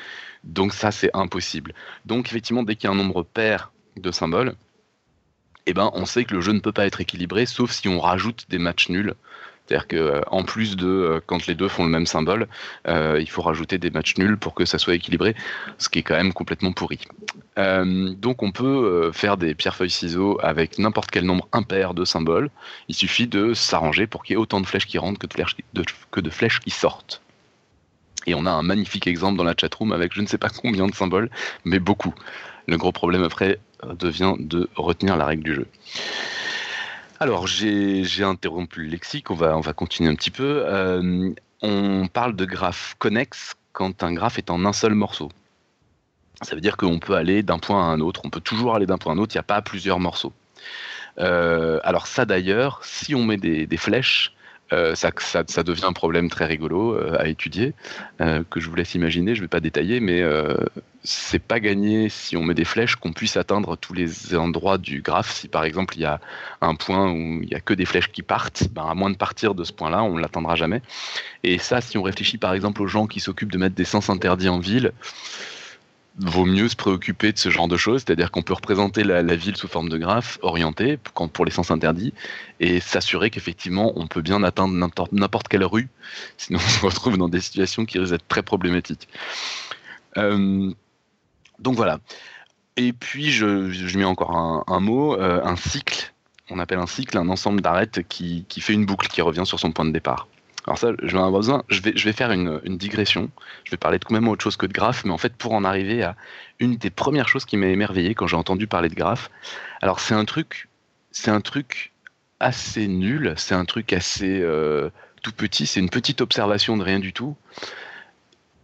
donc 0.43 0.73
ça 0.73 0.91
c'est 0.91 1.09
impossible. 1.13 1.73
Donc 2.05 2.27
effectivement, 2.27 2.63
dès 2.63 2.75
qu'il 2.75 2.89
y 2.89 2.91
a 2.91 2.93
un 2.93 2.97
nombre 2.97 3.23
pair 3.23 3.71
de 3.97 4.11
symboles, 4.11 4.55
eh 5.65 5.73
ben, 5.73 5.91
on 5.93 6.05
sait 6.05 6.23
que 6.23 6.33
le 6.33 6.41
jeu 6.41 6.53
ne 6.53 6.59
peut 6.59 6.71
pas 6.71 6.85
être 6.85 7.01
équilibré, 7.01 7.45
sauf 7.45 7.71
si 7.71 7.89
on 7.89 7.99
rajoute 7.99 8.45
des 8.49 8.57
matchs 8.57 8.87
nuls. 8.87 9.15
C'est-à-dire 9.67 9.87
qu'en 9.87 10.43
plus 10.43 10.77
de 10.77 10.87
euh, 10.87 11.19
quand 11.25 11.45
les 11.47 11.55
deux 11.55 11.67
font 11.67 11.83
le 11.83 11.89
même 11.89 12.05
symbole, 12.05 12.47
euh, 12.87 13.19
il 13.19 13.29
faut 13.29 13.41
rajouter 13.41 13.77
des 13.77 13.89
matchs 13.89 14.17
nuls 14.17 14.37
pour 14.37 14.53
que 14.53 14.65
ça 14.65 14.77
soit 14.77 14.95
équilibré, 14.95 15.35
ce 15.77 15.89
qui 15.89 15.99
est 15.99 16.03
quand 16.03 16.15
même 16.15 16.33
complètement 16.33 16.71
pourri. 16.71 16.99
Euh, 17.57 18.13
donc 18.13 18.43
on 18.43 18.51
peut 18.51 19.11
faire 19.13 19.37
des 19.37 19.55
pierres-feuilles 19.55 19.89
ciseaux 19.89 20.37
avec 20.41 20.79
n'importe 20.79 21.11
quel 21.11 21.25
nombre 21.25 21.47
impair 21.51 21.93
de 21.93 22.05
symboles. 22.05 22.49
Il 22.87 22.95
suffit 22.95 23.27
de 23.27 23.53
s'arranger 23.53 24.07
pour 24.07 24.23
qu'il 24.23 24.33
y 24.33 24.35
ait 24.35 24.41
autant 24.41 24.61
de 24.61 24.65
flèches 24.65 24.85
qui 24.85 24.97
rentrent 24.97 25.19
que 25.19 25.27
de 25.27 25.33
flèches 25.33 25.55
qui, 25.55 25.63
que 26.11 26.21
de 26.21 26.29
flèches 26.29 26.59
qui 26.59 26.69
sortent. 26.69 27.21
Et 28.25 28.35
on 28.35 28.45
a 28.45 28.51
un 28.51 28.63
magnifique 28.63 29.07
exemple 29.07 29.37
dans 29.37 29.43
la 29.43 29.53
chatroom 29.59 29.91
avec 29.91 30.13
je 30.13 30.21
ne 30.21 30.27
sais 30.27 30.37
pas 30.37 30.49
combien 30.49 30.87
de 30.87 30.95
symboles, 30.95 31.29
mais 31.65 31.79
beaucoup. 31.79 32.13
Le 32.67 32.77
gros 32.77 32.91
problème 32.91 33.23
après 33.23 33.59
devient 33.99 34.35
de 34.39 34.69
retenir 34.75 35.17
la 35.17 35.25
règle 35.25 35.43
du 35.43 35.55
jeu. 35.55 35.67
Alors, 37.19 37.47
j'ai 37.47 38.23
interrompu 38.23 38.83
le 38.83 38.89
lexique, 38.89 39.31
on 39.31 39.35
va, 39.35 39.57
on 39.57 39.61
va 39.61 39.73
continuer 39.73 40.09
un 40.09 40.15
petit 40.15 40.29
peu. 40.29 40.63
Euh, 40.65 41.33
on 41.61 42.07
parle 42.07 42.35
de 42.35 42.45
graphe 42.45 42.95
connexe 42.99 43.55
quand 43.73 44.03
un 44.03 44.13
graphe 44.13 44.37
est 44.37 44.51
en 44.51 44.65
un 44.65 44.73
seul 44.73 44.93
morceau. 44.93 45.31
Ça 46.43 46.53
veut 46.53 46.61
dire 46.61 46.77
qu'on 46.77 46.99
peut 46.99 47.15
aller 47.15 47.41
d'un 47.41 47.57
point 47.57 47.81
à 47.81 47.87
un 47.87 47.99
autre, 48.01 48.21
on 48.23 48.29
peut 48.29 48.41
toujours 48.41 48.75
aller 48.75 48.85
d'un 48.85 48.99
point 48.99 49.13
à 49.13 49.15
un 49.15 49.17
autre, 49.17 49.33
il 49.33 49.37
n'y 49.37 49.41
a 49.41 49.43
pas 49.43 49.63
plusieurs 49.63 49.99
morceaux. 49.99 50.33
Euh, 51.17 51.79
alors 51.83 52.05
ça 52.05 52.25
d'ailleurs, 52.25 52.81
si 52.83 53.15
on 53.15 53.23
met 53.23 53.37
des 53.37 53.77
flèches, 53.77 54.35
euh, 54.73 54.95
ça, 54.95 55.63
devient 55.63 55.85
un 55.85 55.93
problème 55.93 56.29
très 56.29 56.45
rigolo 56.45 56.93
euh, 56.93 57.15
à 57.19 57.27
étudier, 57.27 57.73
euh, 58.19 58.43
que 58.49 58.59
je 58.59 58.69
vous 58.69 58.75
laisse 58.75 58.95
imaginer, 58.95 59.33
je 59.33 59.39
ne 59.39 59.45
vais 59.45 59.49
pas 59.49 59.59
détailler, 59.59 59.99
mais 59.99 60.23
c'est 61.03 61.39
pas 61.39 61.61
gagné 61.61 62.09
si 62.09 62.35
on 62.35 62.43
met 62.43 62.53
des 62.53 62.65
flèches 62.65 62.97
qu'on 62.97 63.13
puisse 63.13 63.37
atteindre 63.37 63.77
tous 63.77 63.93
les 63.93 64.35
endroits 64.35 64.77
du 64.77 65.01
graphe. 65.01 65.31
Si 65.31 65.47
par 65.47 65.63
exemple 65.63 65.95
il 65.95 66.01
y 66.01 66.05
a 66.05 66.19
un 66.61 66.75
point 66.75 67.09
où 67.09 67.41
il 67.41 67.47
n'y 67.47 67.55
a 67.55 67.61
que 67.61 67.73
des 67.73 67.85
flèches 67.85 68.11
qui 68.11 68.23
partent, 68.23 68.67
ben, 68.71 68.85
à 68.85 68.93
moins 68.93 69.09
de 69.09 69.15
partir 69.15 69.55
de 69.55 69.63
ce 69.63 69.71
point-là, 69.71 70.03
on 70.03 70.15
ne 70.15 70.21
l'atteindra 70.21 70.55
jamais. 70.55 70.81
Et 71.43 71.59
ça, 71.59 71.79
si 71.79 71.97
on 71.97 72.03
réfléchit 72.03 72.37
par 72.37 72.53
exemple 72.53 72.81
aux 72.81 72.87
gens 72.87 73.07
qui 73.07 73.21
s'occupent 73.21 73.51
de 73.51 73.57
mettre 73.57 73.75
des 73.75 73.85
sens 73.85 74.09
interdits 74.09 74.49
en 74.49 74.59
ville, 74.59 74.91
vaut 76.19 76.45
mieux 76.45 76.67
se 76.67 76.75
préoccuper 76.75 77.31
de 77.31 77.37
ce 77.37 77.49
genre 77.49 77.67
de 77.67 77.77
choses, 77.77 78.03
c'est-à-dire 78.05 78.31
qu'on 78.31 78.41
peut 78.41 78.53
représenter 78.53 79.03
la, 79.03 79.21
ville 79.35 79.55
sous 79.55 79.67
forme 79.67 79.89
de 79.89 79.97
graphe 79.97 80.39
orienté 80.41 80.97
pour 81.33 81.45
les 81.45 81.51
sens 81.51 81.69
interdits 81.69 82.13
et 82.59 82.79
s'assurer 82.79 83.29
qu'effectivement 83.29 83.93
on 83.95 84.07
peut 84.07 84.21
bien 84.21 84.43
atteindre 84.43 84.73
n'importe 85.11 85.47
quelle 85.47 85.63
rue, 85.63 85.89
sinon 86.37 86.59
on 86.59 86.67
se 86.67 86.85
retrouve 86.85 87.17
dans 87.17 87.29
des 87.29 87.41
situations 87.41 87.85
qui 87.85 87.99
risquent 87.99 88.13
d'être 88.13 88.27
très 88.27 88.43
problématiques. 88.43 89.07
Euh, 90.17 90.71
donc 91.59 91.75
voilà. 91.75 91.99
Et 92.77 92.93
puis 92.93 93.31
je, 93.31 93.97
mets 93.97 94.03
encore 94.03 94.63
un, 94.67 94.79
mot, 94.79 95.15
euh, 95.15 95.41
un 95.43 95.55
cycle. 95.55 96.13
On 96.49 96.59
appelle 96.59 96.79
un 96.79 96.87
cycle 96.87 97.17
un 97.17 97.29
ensemble 97.29 97.61
d'arêtes 97.61 98.07
qui 98.07 98.45
fait 98.49 98.73
une 98.73 98.85
boucle 98.85 99.07
qui 99.07 99.21
revient 99.21 99.45
sur 99.45 99.59
son 99.59 99.71
point 99.71 99.85
de 99.85 99.91
départ. 99.91 100.27
Alors 100.67 100.77
ça, 100.77 100.91
je 100.99 102.03
vais 102.03 102.13
faire 102.13 102.31
une, 102.31 102.59
digression. 102.77 103.29
Je 103.63 103.71
vais 103.71 103.77
parler 103.77 103.99
de 103.99 104.05
complètement 104.05 104.31
autre 104.31 104.43
chose 104.43 104.57
que 104.57 104.65
de 104.65 104.73
graphes, 104.73 105.05
mais 105.05 105.11
en 105.11 105.17
fait, 105.17 105.33
pour 105.33 105.53
en 105.53 105.63
arriver 105.63 106.03
à 106.03 106.15
une 106.59 106.75
des 106.75 106.89
premières 106.89 107.29
choses 107.29 107.45
qui 107.45 107.55
m'a 107.55 107.67
émerveillé 107.67 108.13
quand 108.13 108.27
j'ai 108.27 108.35
entendu 108.35 108.67
parler 108.67 108.89
de 108.89 108.95
graphes. 108.95 109.31
Alors 109.81 110.01
c'est 110.01 110.13
un 110.13 110.25
truc, 110.25 110.67
c'est 111.11 111.31
un 111.31 111.41
truc 111.41 111.93
assez 112.39 112.87
nul. 112.87 113.33
C'est 113.37 113.55
un 113.55 113.65
truc 113.65 113.93
assez 113.93 114.41
euh, 114.41 114.89
tout 115.21 115.31
petit. 115.31 115.67
C'est 115.67 115.79
une 115.79 115.89
petite 115.89 116.21
observation 116.21 116.77
de 116.77 116.83
rien 116.83 116.99
du 116.99 117.13
tout 117.13 117.35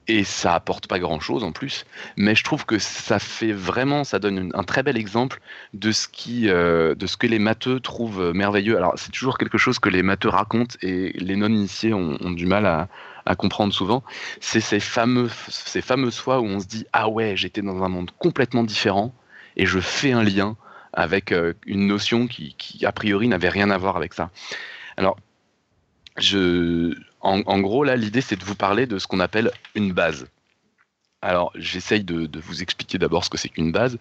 et 0.08 0.24
ça 0.24 0.54
apporte 0.54 0.88
pas 0.88 1.00
grand 1.00 1.20
chose 1.20 1.44
en 1.44 1.52
plus, 1.52 1.86
mais 2.18 2.36
je 2.36 2.44
trouve 2.44 2.66
que 2.66 2.78
ça 2.80 3.20
fait 3.20 3.52
vraiment, 3.54 4.04
ça 4.04 4.20
donne 4.20 4.52
un 4.54 4.64
très 4.64 4.84
bel 4.84 4.98
exemple 4.98 5.40
de 5.74 5.92
ce 5.92 6.08
qui, 6.08 6.50
euh, 6.50 6.96
de 6.96 7.08
ce 7.08 7.18
que 7.18 7.28
les 7.28 7.40
matheux 7.40 7.80
trouvent 7.80 8.32
merveilleux. 8.34 8.78
Alors 8.78 8.94
c'est 8.98 9.12
toujours 9.12 9.38
quelque 9.38 9.58
chose 9.58 9.80
que 9.80 9.90
les 9.90 10.04
matheux 10.04 10.30
racontent 10.30 10.76
et 10.82 11.14
les 11.14 11.36
non-initiés 11.36 11.94
ont, 11.94 12.32
du 12.32 12.46
mal 12.46 12.66
à, 12.66 12.88
comprendre 13.36 13.74
souvent. 13.74 14.04
C'est 14.42 14.60
ces 14.60 14.82
fameux, 14.82 15.30
ces 15.50 15.82
fameuses 15.82 16.18
fois 16.18 16.42
où 16.42 16.46
on 16.46 16.60
se 16.60 16.68
dit 16.68 16.86
ah 16.92 17.08
ouais 17.08 17.38
j'étais 17.38 17.62
dans 17.62 17.82
un 17.84 17.90
monde 17.90 18.12
complètement 18.20 18.64
différent 18.64 19.14
et 19.56 19.66
je 19.66 19.80
fais 19.80 20.12
un 20.12 20.24
lien 20.24 20.58
avec 20.92 21.32
euh, 21.32 21.54
une 21.66 21.88
notion 21.88 22.28
qui, 22.28 22.56
qui 22.58 22.86
a 22.86 22.92
priori 22.92 23.28
n'avait 23.28 23.50
rien 23.50 23.70
à 23.70 23.78
voir 23.78 23.96
avec 23.96 24.14
ça. 24.14 24.30
Alors 24.98 25.18
je, 26.18 26.94
en, 27.24 27.60
gros, 27.62 27.86
là, 27.86 27.96
l'idée, 27.96 28.22
c'est 28.22 28.36
de 28.36 28.44
vous 28.44 28.56
parler 28.56 28.86
de 28.86 29.00
ce 29.00 29.08
qu'on 29.08 29.22
appelle 29.22 29.52
une 29.76 29.94
base. 29.94 30.28
Alors, 31.22 31.54
j'essaye 31.56 32.04
de, 32.04 32.30
vous 32.38 32.62
expliquer 32.62 32.98
d'abord 32.98 33.24
ce 33.24 33.30
que 33.30 33.38
c'est 33.38 33.48
qu'une 33.48 33.72
base. 33.72 33.98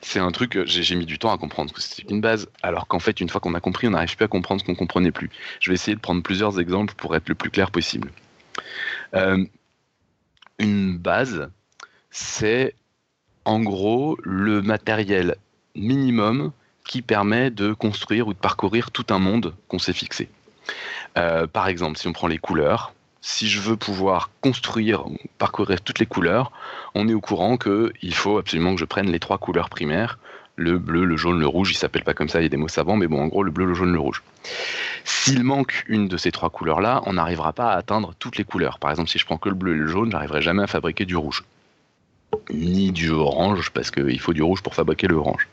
C'est 0.00 0.18
un 0.18 0.32
truc, 0.32 0.58
j'ai 0.64 0.96
mis 0.96 1.04
du 1.04 1.18
temps 1.18 1.30
à 1.30 1.36
comprendre 1.36 1.68
ce 1.68 1.74
que 1.74 1.82
c'est 1.82 2.02
qu'une 2.02 2.22
base, 2.22 2.48
alors 2.62 2.86
qu'en 2.86 3.00
fait, 3.00 3.20
une 3.20 3.28
fois 3.28 3.42
qu'on 3.42 3.52
a 3.52 3.60
compris, 3.60 3.86
on 3.86 3.90
n'arrive 3.90 4.16
plus 4.16 4.24
à 4.24 4.28
comprendre 4.28 4.62
ce 4.62 4.66
qu'on 4.66 4.74
comprenait 4.74 5.12
plus. 5.12 5.30
Je 5.60 5.70
vais 5.70 5.74
essayer 5.74 5.94
de 5.94 6.00
prendre 6.00 6.22
plusieurs 6.22 6.58
exemples 6.58 6.94
pour 6.94 7.14
être 7.14 7.28
le 7.28 7.34
plus 7.34 7.50
clair 7.50 7.70
possible. 7.70 8.10
Euh, 9.14 9.44
une 10.58 10.96
base, 10.96 11.50
c'est 12.10 12.74
en 13.44 13.60
gros 13.60 14.16
le 14.22 14.62
matériel 14.62 15.36
minimum 15.74 16.50
qui 16.86 17.02
permet 17.02 17.50
de 17.50 17.74
construire 17.74 18.28
ou 18.28 18.32
de 18.32 18.38
parcourir 18.38 18.90
tout 18.90 19.06
un 19.10 19.18
monde 19.18 19.54
qu'on 19.68 19.78
s'est 19.78 19.92
fixé. 19.92 20.30
Euh, 21.16 21.46
par 21.46 21.68
exemple, 21.68 21.98
si 21.98 22.08
on 22.08 22.12
prend 22.12 22.26
les 22.26 22.38
couleurs, 22.38 22.92
si 23.20 23.48
je 23.48 23.60
veux 23.60 23.76
pouvoir 23.76 24.30
construire, 24.40 25.04
parcourir 25.38 25.80
toutes 25.80 25.98
les 25.98 26.06
couleurs, 26.06 26.52
on 26.94 27.08
est 27.08 27.14
au 27.14 27.20
courant 27.20 27.56
qu'il 27.56 28.14
faut 28.14 28.38
absolument 28.38 28.74
que 28.74 28.80
je 28.80 28.84
prenne 28.84 29.10
les 29.10 29.18
trois 29.18 29.38
couleurs 29.38 29.70
primaires, 29.70 30.18
le 30.56 30.78
bleu, 30.78 31.04
le 31.04 31.16
jaune, 31.16 31.40
le 31.40 31.46
rouge, 31.46 31.72
il 31.72 31.76
s'appelle 31.76 32.04
pas 32.04 32.14
comme 32.14 32.28
ça, 32.28 32.40
il 32.40 32.44
y 32.44 32.46
a 32.46 32.50
des 32.50 32.56
mots 32.56 32.68
savants, 32.68 32.96
mais 32.96 33.08
bon, 33.08 33.22
en 33.22 33.26
gros, 33.26 33.42
le 33.42 33.50
bleu, 33.50 33.64
le 33.64 33.74
jaune, 33.74 33.92
le 33.92 33.98
rouge. 33.98 34.22
S'il 35.04 35.42
manque 35.42 35.84
une 35.88 36.06
de 36.06 36.16
ces 36.16 36.30
trois 36.32 36.50
couleurs-là, 36.50 37.02
on 37.06 37.14
n'arrivera 37.14 37.52
pas 37.52 37.72
à 37.72 37.76
atteindre 37.76 38.14
toutes 38.18 38.36
les 38.36 38.44
couleurs. 38.44 38.78
Par 38.78 38.90
exemple, 38.90 39.08
si 39.08 39.18
je 39.18 39.26
prends 39.26 39.38
que 39.38 39.48
le 39.48 39.54
bleu 39.54 39.74
et 39.74 39.78
le 39.78 39.88
jaune, 39.88 40.10
j'arriverai 40.10 40.42
jamais 40.42 40.62
à 40.62 40.66
fabriquer 40.66 41.06
du 41.06 41.16
rouge. 41.16 41.44
Ni 42.50 42.92
du 42.92 43.10
orange, 43.10 43.70
parce 43.70 43.90
qu'il 43.90 44.20
faut 44.20 44.32
du 44.32 44.42
rouge 44.42 44.62
pour 44.62 44.74
fabriquer 44.74 45.06
le 45.06 45.16
orange. 45.16 45.48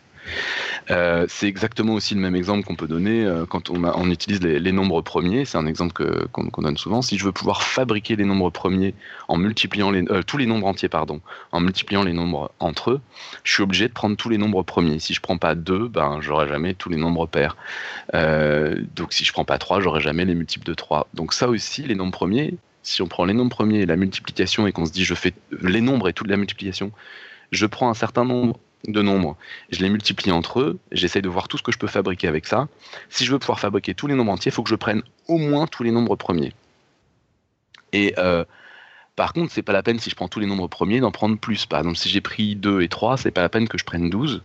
Euh, 0.89 1.25
c'est 1.29 1.47
exactement 1.47 1.93
aussi 1.93 2.15
le 2.15 2.21
même 2.21 2.35
exemple 2.35 2.65
qu'on 2.65 2.75
peut 2.75 2.87
donner 2.87 3.25
euh, 3.25 3.45
quand 3.45 3.69
on, 3.69 4.09
utilise 4.09 4.41
les, 4.41 4.71
nombres 4.71 5.01
premiers. 5.01 5.45
C'est 5.45 5.57
un 5.57 5.67
exemple 5.67 6.27
qu'on 6.31 6.61
donne 6.61 6.77
souvent. 6.77 7.01
Si 7.01 7.17
je 7.17 7.23
veux 7.23 7.31
pouvoir 7.31 7.63
fabriquer 7.63 8.15
les 8.15 8.25
nombres 8.25 8.49
premiers 8.49 8.93
en 9.27 9.37
multipliant 9.37 9.91
les, 9.91 10.03
euh, 10.09 10.23
tous 10.23 10.37
les 10.37 10.45
nombres 10.45 10.67
entiers, 10.67 10.89
pardon, 10.89 11.21
en 11.51 11.59
multipliant 11.59 12.03
les 12.03 12.13
nombres 12.13 12.51
entre 12.59 12.91
eux, 12.91 13.01
je 13.43 13.53
suis 13.53 13.63
obligé 13.63 13.87
de 13.87 13.93
prendre 13.93 14.15
tous 14.15 14.29
les 14.29 14.37
nombres 14.37 14.63
premiers. 14.63 14.99
Si 14.99 15.13
je 15.13 15.21
prends 15.21 15.37
pas 15.37 15.55
2, 15.55 15.87
ben 15.87 16.19
j'aurai 16.21 16.47
jamais 16.47 16.73
tous 16.73 16.89
les 16.89 16.97
nombres 16.97 17.27
pairs. 17.27 17.55
donc 18.13 19.13
si 19.13 19.25
je 19.25 19.31
prends 19.31 19.45
pas 19.45 19.57
3, 19.57 19.81
j'aurai 19.81 20.01
jamais 20.01 20.25
les 20.25 20.35
multiples 20.35 20.65
de 20.65 20.73
3. 20.73 21.07
Donc 21.13 21.33
ça 21.33 21.47
aussi, 21.47 21.83
les 21.83 21.95
nombres 21.95 22.11
premiers, 22.11 22.55
si 22.83 23.01
on 23.01 23.07
prend 23.07 23.25
les 23.25 23.33
nombres 23.33 23.51
premiers 23.51 23.81
et 23.81 23.85
la 23.85 23.95
multiplication 23.95 24.67
et 24.67 24.71
qu'on 24.71 24.85
se 24.85 24.91
dit 24.91 25.05
je 25.05 25.13
fais 25.13 25.33
les 25.61 25.81
nombres 25.81 26.09
et 26.09 26.13
toute 26.13 26.27
la 26.27 26.37
multiplication, 26.37 26.91
je 27.51 27.65
prends 27.65 27.89
un 27.89 27.93
certain 27.93 28.25
nombre 28.25 28.59
de 28.87 29.01
nombres, 29.01 29.37
je 29.69 29.79
les 29.79 29.89
multiplie 29.89 30.31
entre 30.31 30.59
eux, 30.59 30.79
j'essaie 30.91 31.21
de 31.21 31.29
voir 31.29 31.47
tout 31.47 31.57
ce 31.57 31.63
que 31.63 31.71
je 31.71 31.77
peux 31.77 31.87
fabriquer 31.87 32.27
avec 32.27 32.45
ça. 32.45 32.67
Si 33.09 33.25
je 33.25 33.31
veux 33.31 33.39
pouvoir 33.39 33.59
fabriquer 33.59 33.93
tous 33.93 34.07
les 34.07 34.15
nombres 34.15 34.31
entiers, 34.31 34.51
il 34.51 34.53
faut 34.53 34.63
que 34.63 34.69
je 34.69 34.75
prenne 34.75 35.03
au 35.27 35.37
moins 35.37 35.67
tous 35.67 35.83
les 35.83 35.91
nombres 35.91 36.15
premiers. 36.15 36.53
Et 37.93 38.13
euh, 38.17 38.45
par 39.15 39.33
contre, 39.33 39.51
c'est 39.51 39.61
pas 39.61 39.73
la 39.73 39.83
peine 39.83 39.99
si 39.99 40.09
je 40.09 40.15
prends 40.15 40.27
tous 40.27 40.39
les 40.39 40.47
nombres 40.47 40.67
premiers 40.67 40.99
d'en 40.99 41.11
prendre 41.11 41.37
plus. 41.37 41.65
Par 41.65 41.79
exemple, 41.79 41.97
si 41.97 42.09
j'ai 42.09 42.21
pris 42.21 42.55
2 42.55 42.81
et 42.81 42.87
3, 42.87 43.17
c'est 43.17 43.31
pas 43.31 43.41
la 43.41 43.49
peine 43.49 43.67
que 43.67 43.77
je 43.77 43.83
prenne 43.83 44.09
12, 44.09 44.41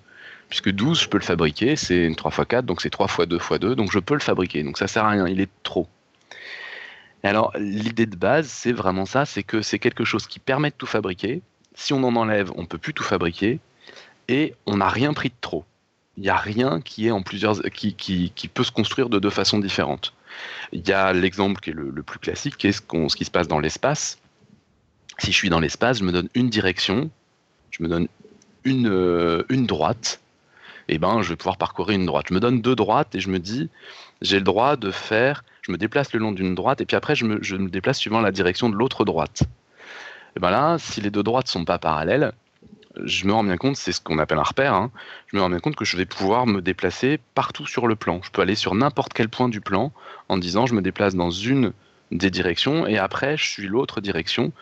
puisque 0.49 0.71
12, 0.71 1.03
je 1.03 1.09
peux 1.09 1.19
le 1.19 1.25
fabriquer, 1.25 1.77
c'est 1.77 2.13
3 2.17 2.31
x 2.31 2.41
4, 2.49 2.67
donc 2.67 2.83
c'est 2.83 2.91
3 2.91 3.07
x 3.07 3.29
2 3.29 3.37
x 3.37 3.59
2, 3.61 3.75
donc 3.77 3.93
je 3.93 3.99
peux 3.99 4.15
le 4.15 4.21
fabriquer. 4.21 4.63
Donc 4.63 4.79
ça 4.79 4.87
sert 4.87 5.05
à 5.05 5.11
rien, 5.11 5.27
il 5.27 5.41
est 5.41 5.51
trop. 5.63 5.89
alors, 7.23 7.53
l'idée 7.59 8.07
de 8.07 8.17
base, 8.17 8.49
c'est 8.49 8.73
vraiment 8.73 9.07
ça, 9.07 9.25
c'est 9.25 9.43
que 9.43 9.63
c'est 9.63 9.79
quelque 9.79 10.05
chose 10.05 10.27
qui 10.27 10.39
permet 10.39 10.71
de 10.71 10.77
tout 10.77 10.87
fabriquer. 10.87 11.43
Si 11.75 11.93
on 11.93 12.03
en 12.05 12.15
enlève, 12.17 12.53
on 12.57 12.67
peut 12.67 12.79
plus 12.79 12.95
tout 12.95 13.05
fabriquer 13.05 13.61
et 14.29 14.55
on 14.67 14.79
n'a 14.79 14.89
rien 14.89 15.13
pris 15.13 15.29
de 15.29 15.35
trop. 15.41 15.65
Il 16.17 16.23
n'y 16.23 16.29
a 16.29 16.37
rien 16.37 16.81
qui 16.81 17.07
est 17.07 17.11
en 17.11 17.23
plusieurs 17.23 17.61
qui, 17.63 17.95
qui, 17.95 18.49
peut 18.49 18.65
se 18.65 18.73
construire 18.73 19.09
de 19.09 19.19
deux 19.19 19.31
façons 19.31 19.59
différentes. 19.59 20.15
Il 20.73 20.87
y 20.87 20.93
a 20.93 21.13
l'exemple 21.13 21.61
qui 21.61 21.71
est 21.71 21.75
le, 21.75 22.03
plus 22.03 22.19
classique, 22.19 22.57
qui 22.57 22.69
est 22.69 22.73
ce, 22.73 22.81
ce 22.81 23.17
qui 23.17 23.25
se 23.25 23.31
passe 23.31 23.49
dans 23.49 23.61
l'espace. 23.61 24.19
Si 25.19 25.33
je 25.33 25.37
suis 25.37 25.51
dans 25.51 25.61
l'espace, 25.61 25.99
je 25.99 26.05
me 26.05 26.13
donne 26.13 26.29
une 26.35 26.49
direction, 26.49 27.11
je 27.71 27.83
me 27.83 27.89
donne 27.89 28.09
une, 28.65 28.89
euh, 28.89 29.45
une 29.49 29.67
droite, 29.67 30.21
et 30.89 30.95
eh 30.95 30.99
ben 30.99 31.21
je 31.21 31.31
vais 31.31 31.37
pouvoir 31.37 31.57
parcourir 31.57 31.97
une 31.99 32.07
droite. 32.07 32.27
Je 32.29 32.35
me 32.35 32.39
donne 32.39 32.61
deux 32.61 32.77
droites 32.77 33.15
et 33.17 33.21
je 33.21 33.29
me 33.29 33.41
dis 33.41 33.69
j'ai 34.23 34.37
le 34.37 34.45
droit 34.45 34.77
de 34.77 34.93
faire, 34.93 35.45
je 35.63 35.73
me 35.73 35.79
déplace 35.79 36.13
le 36.13 36.21
long 36.21 36.31
d'une 36.31 36.55
droite 36.55 36.81
et 36.81 36.87
puis 36.87 36.97
après 36.97 37.17
je 37.17 37.25
me, 37.25 37.43
je 37.43 37.57
me 37.57 37.69
déplace 37.69 37.99
suivant 37.99 38.21
la 38.21 38.31
direction 38.31 38.69
de 38.69 38.77
l'autre 38.77 39.05
droite. 39.05 39.43
Et 40.37 40.41
ben 40.41 40.51
là, 40.51 40.77
si 40.79 41.01
les 41.01 41.11
deux 41.11 41.25
droites 41.25 41.49
sont 41.49 41.65
pas 41.65 41.79
parallèles, 41.79 42.33
je 43.05 43.27
me 43.27 43.33
rends 43.33 43.45
bien 43.45 43.57
compte, 43.57 43.77
c'est 43.77 43.93
ce 43.93 44.01
qu'on 44.01 44.19
appelle 44.19 44.39
un 44.39 44.43
repère, 44.43 44.75
hein, 44.75 44.91
je 45.27 45.37
me 45.37 45.43
rends 45.43 45.51
bien 45.51 45.61
compte 45.61 45.77
que 45.77 45.85
je 45.85 45.97
vais 45.97 46.07
pouvoir 46.07 46.47
me 46.47 46.61
déplacer 46.61 47.21
partout 47.35 47.67
sur 47.67 47.87
le 47.87 47.97
plan. 47.97 48.21
Je 48.23 48.31
peux 48.31 48.43
aller 48.43 48.55
sur 48.55 48.75
n'importe 48.75 49.13
quel 49.13 49.29
point 49.29 49.49
du 49.49 49.61
plan 49.61 49.93
en 50.29 50.39
disant 50.39 50.67
je 50.67 50.75
me 50.75 50.83
déplace 50.83 51.15
dans 51.15 51.31
une 51.31 51.73
des 52.13 52.31
directions 52.31 52.87
et 52.87 52.99
après 52.99 53.37
je 53.37 53.47
suis 53.47 53.67
l'autre 53.67 54.01
direction. 54.01 54.53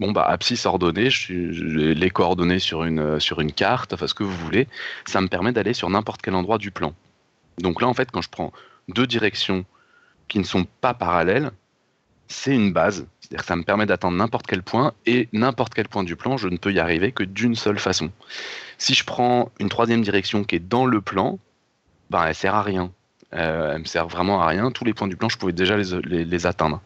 Bon 0.00 0.12
bah 0.12 0.24
abscisse 0.24 0.66
ordonnée, 0.66 1.08
les 1.28 2.10
coordonnées 2.10 2.58
sur 2.58 2.84
une, 2.84 3.20
sur 3.20 3.40
une 3.40 3.52
carte, 3.52 3.92
enfin 3.92 4.06
ce 4.06 4.14
que 4.14 4.24
vous 4.24 4.36
voulez, 4.36 4.68
ça 5.04 5.20
me 5.20 5.28
permet 5.28 5.52
d'aller 5.52 5.74
sur 5.74 5.90
n'importe 5.90 6.22
quel 6.22 6.34
endroit 6.34 6.58
du 6.58 6.70
plan. 6.70 6.94
Donc 7.58 7.80
là 7.80 7.88
en 7.88 7.94
fait 7.94 8.10
quand 8.10 8.22
je 8.22 8.30
prends 8.30 8.52
deux 8.88 9.06
directions 9.06 9.64
qui 10.28 10.38
ne 10.38 10.44
sont 10.44 10.66
pas 10.80 10.94
parallèles, 10.94 11.50
c'est 12.28 12.54
une 12.54 12.72
base. 12.72 13.06
C'est-à-dire 13.32 13.44
que 13.44 13.48
ça 13.48 13.56
me 13.56 13.62
permet 13.62 13.86
d'atteindre 13.86 14.18
n'importe 14.18 14.46
quel 14.46 14.62
point 14.62 14.92
et 15.06 15.30
n'importe 15.32 15.72
quel 15.72 15.88
point 15.88 16.04
du 16.04 16.16
plan, 16.16 16.36
je 16.36 16.48
ne 16.48 16.58
peux 16.58 16.70
y 16.70 16.78
arriver 16.78 17.12
que 17.12 17.22
d'une 17.22 17.54
seule 17.54 17.78
façon. 17.78 18.10
Si 18.76 18.92
je 18.92 19.04
prends 19.04 19.50
une 19.58 19.70
troisième 19.70 20.02
direction 20.02 20.44
qui 20.44 20.56
est 20.56 20.68
dans 20.68 20.84
le 20.84 21.00
plan, 21.00 21.38
ben 22.10 22.26
elle 22.26 22.34
sert 22.34 22.54
à 22.54 22.62
rien. 22.62 22.92
Euh, 23.32 23.72
elle 23.72 23.78
me 23.78 23.84
sert 23.86 24.06
vraiment 24.06 24.42
à 24.42 24.48
rien. 24.48 24.70
Tous 24.70 24.84
les 24.84 24.92
points 24.92 25.08
du 25.08 25.16
plan, 25.16 25.30
je 25.30 25.38
pouvais 25.38 25.54
déjà 25.54 25.78
les, 25.78 26.46
atteindre. 26.46 26.82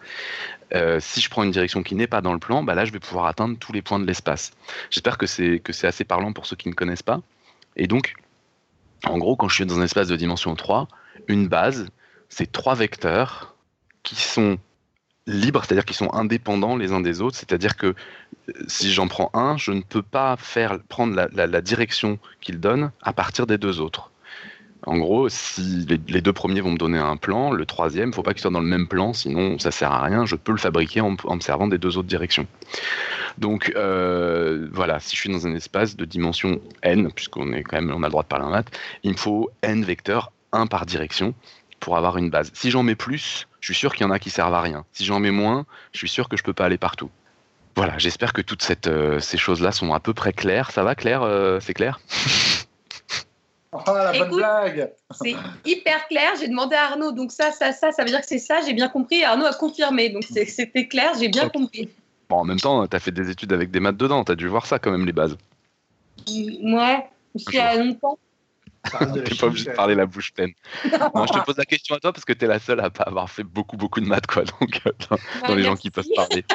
Euh, 0.73 1.01
si 1.01 1.21
je 1.21 1.29
prends 1.29 1.43
une 1.43 1.51
direction 1.51 1.83
qui 1.83 1.97
n'est 1.97 2.07
pas 2.07 2.21
dans 2.21 2.33
le 2.33 2.39
plan, 2.39 2.63
ben 2.63 2.77
là, 2.77 2.85
je 2.85 2.93
vais 2.93 3.01
pouvoir 3.01 3.27
atteindre 3.27 3.59
tous 3.59 3.73
les 3.73 3.83
points 3.83 3.99
de 3.99 4.07
l'espace. 4.07 4.53
J'espère 4.91 5.19
que 5.19 5.27
c'est 5.27 5.61
assez 5.83 6.05
parlant 6.05 6.33
pour 6.33 6.47
ceux 6.47 6.55
qui 6.55 6.69
ne 6.69 6.75
connaissent 6.75 7.03
pas. 7.03 7.23
Et 7.75 7.89
donc, 7.89 8.15
en 9.05 9.19
gros, 9.19 9.35
quand 9.35 9.49
je 9.49 9.57
suis 9.57 9.67
dans 9.67 9.81
un 9.81 9.83
espace 9.83 10.07
de 10.07 10.15
dimension 10.15 10.55
3, 10.55 10.87
une 11.27 11.49
base, 11.49 11.89
c'est 12.29 12.53
trois 12.53 12.77
vecteurs 12.77 13.57
qui 14.05 14.15
sont 14.15 14.59
libres, 15.27 15.65
c'est-à-dire 15.65 15.85
qu'ils 15.85 15.97
sont 15.97 16.13
indépendants 16.13 16.77
les 16.77 16.93
uns 16.93 17.01
des 17.01 17.21
autres. 17.21 17.37
C'est-à-dire 17.37 17.77
que 17.77 17.87
euh, 17.87 18.53
si 18.69 18.93
j'en 18.93 19.09
prends 19.09 19.31
un, 19.35 19.57
je 19.57 19.73
ne 19.73 19.83
peux 19.83 20.03
pas 20.03 20.37
faire 20.37 20.79
prendre 20.89 21.15
la, 21.15 21.61
direction 21.61 22.19
qu'il 22.41 22.61
donne 22.61 22.91
à 23.03 23.13
partir 23.13 23.47
des 23.47 23.59
deux 23.59 23.81
autres. 23.81 24.11
En 24.85 24.99
gros, 24.99 25.29
si 25.29 25.85
les, 26.07 26.21
deux 26.21 26.33
premiers 26.33 26.61
vont 26.61 26.71
me 26.71 26.79
donner 26.79 26.99
un 26.99 27.17
plan, 27.17 27.51
le 27.51 27.67
troisième, 27.67 28.09
il 28.09 28.11
ne 28.11 28.15
faut 28.15 28.23
pas 28.23 28.35
qu'il 28.35 28.43
soit 28.43 28.53
dans 28.53 28.61
le 28.61 28.69
même 28.69 28.87
plan, 28.87 29.13
sinon 29.13 29.59
ça 29.59 29.73
sert 29.73 29.91
à 29.91 30.01
rien. 30.03 30.27
Je 30.27 30.37
peux 30.37 30.53
le 30.53 30.59
fabriquer 30.59 31.01
en, 31.01 31.11
me 31.11 31.41
servant 31.41 31.67
des 31.67 31.79
deux 31.79 31.99
autres 31.99 32.07
directions. 32.07 32.47
Donc 33.39 33.73
euh, 33.75 34.69
voilà, 34.73 35.01
si 35.01 35.17
je 35.17 35.23
suis 35.23 35.33
dans 35.33 35.45
un 35.47 35.55
espace 35.55 35.97
de 35.97 36.05
dimension 36.05 36.61
n, 36.83 37.11
puisqu'on 37.11 37.53
est 37.53 37.65
quand 37.65 37.81
même, 37.81 37.91
on 37.91 38.03
a 38.05 38.07
le 38.07 38.11
droit 38.11 38.23
de 38.23 38.29
parler 38.29 38.45
en 38.45 38.51
maths, 38.51 38.71
il 39.03 39.13
me 39.13 39.17
faut 39.17 39.51
n 39.63 39.83
vecteurs, 39.83 40.31
un 40.53 40.69
par 40.69 40.87
direction, 40.87 41.35
pour 41.81 41.97
avoir 41.97 42.19
une 42.19 42.31
base. 42.31 42.51
Si 42.55 42.71
j'en 42.71 42.83
mets 42.83 42.95
plus, 42.95 43.47
je 43.61 43.73
suis 43.73 43.79
sûr 43.79 43.95
qu'il 43.95 44.07
y 44.07 44.09
en 44.09 44.13
a 44.13 44.19
qui 44.19 44.31
servent 44.31 44.55
à 44.55 44.61
rien. 44.61 44.85
Si 44.93 45.05
j'en 45.05 45.21
mets 45.21 45.31
moins, 45.31 45.67
je 45.93 45.99
suis 45.99 46.09
sûr 46.09 46.29
que 46.29 46.37
je 46.37 46.43
peux 46.43 46.53
pas 46.53 46.67
aller 46.67 46.79
partout. 46.79 47.11
Voilà, 47.77 47.99
j'espère 47.99 48.33
que 48.33 48.41
toutes 48.41 48.67
euh, 48.87 49.21
ces 49.21 49.37
choses-là 49.37 49.71
sont 49.71 49.93
à 49.93 50.01
peu 50.01 50.15
près 50.15 50.33
claires. 50.33 50.71
Ça 50.71 50.83
va, 50.83 50.95
Claire 50.95 51.23
euh, 51.23 51.61
C'est 51.61 51.75
clair? 51.75 52.01
Oh, 53.73 53.79
la 53.87 54.13
bonne 54.13 54.31
blague 54.31 54.91
C'est 55.11 55.37
hyper 55.67 56.09
clair. 56.09 56.33
J'ai 56.41 56.49
demandé 56.49 56.75
à 56.75 56.85
Arnaud, 56.85 57.13
donc 57.13 57.33
ça, 57.33 57.53
ça, 57.53 57.73
ça, 57.73 57.93
ça 57.93 58.03
veut 58.03 58.09
dire 58.09 58.21
que 58.21 58.27
c'est 58.27 58.39
ça, 58.39 58.63
j'ai 58.65 58.73
bien 58.73 58.89
compris. 58.89 59.23
Arnaud 59.25 59.45
a 59.45 59.53
confirmé, 59.53 60.09
donc 60.09 60.25
c'était 60.25 60.89
clair, 60.89 61.13
j'ai 61.21 61.29
bien 61.29 61.51
compris. 61.51 61.91
Bon, 62.29 62.37
en 62.37 62.45
même 62.45 62.59
temps, 62.59 62.87
tu 62.87 62.97
as 62.97 63.01
fait 63.01 63.13
des 63.13 63.31
études 63.31 63.53
avec 63.53 63.71
des 63.71 63.79
maths 63.79 63.97
dedans, 63.97 64.25
tu 64.25 64.33
as 64.33 64.37
dû 64.37 64.49
voir 64.49 64.67
ça 64.67 64.79
quand 64.79 64.91
même, 64.91 65.05
les 65.05 65.13
bases. 65.13 65.37
Ouais, 66.29 67.07
il 67.35 67.55
y 67.55 67.59
a 67.59 67.77
longtemps. 67.77 68.19
T'es 69.25 69.35
pas 69.35 69.47
obligé 69.47 69.71
de 69.71 69.75
parler 69.75 69.95
la 69.95 70.07
bouche 70.07 70.33
pleine. 70.33 70.53
non, 71.15 71.27
je 71.27 71.33
te 71.33 71.45
pose 71.45 71.57
la 71.57 71.65
question 71.65 71.97
à 71.97 72.01
toi 72.01 72.13
parce 72.13 72.25
que 72.25 72.33
t'es 72.33 72.47
la 72.47 72.59
seule 72.59 72.81
à 72.81 72.91
pas 72.91 73.05
avoir 73.05 73.31
fait 73.31 73.45
beaucoup, 73.45 73.77
beaucoup 73.77 74.01
de 74.01 74.07
maths, 74.07 74.27
quoi. 74.27 74.45
Donc, 74.61 74.81
euh, 74.87 74.93
dans, 75.47 75.55
les 75.55 75.63
gens 75.63 75.77
qui 75.77 75.91
peuvent 75.91 76.09
parler. 76.15 76.45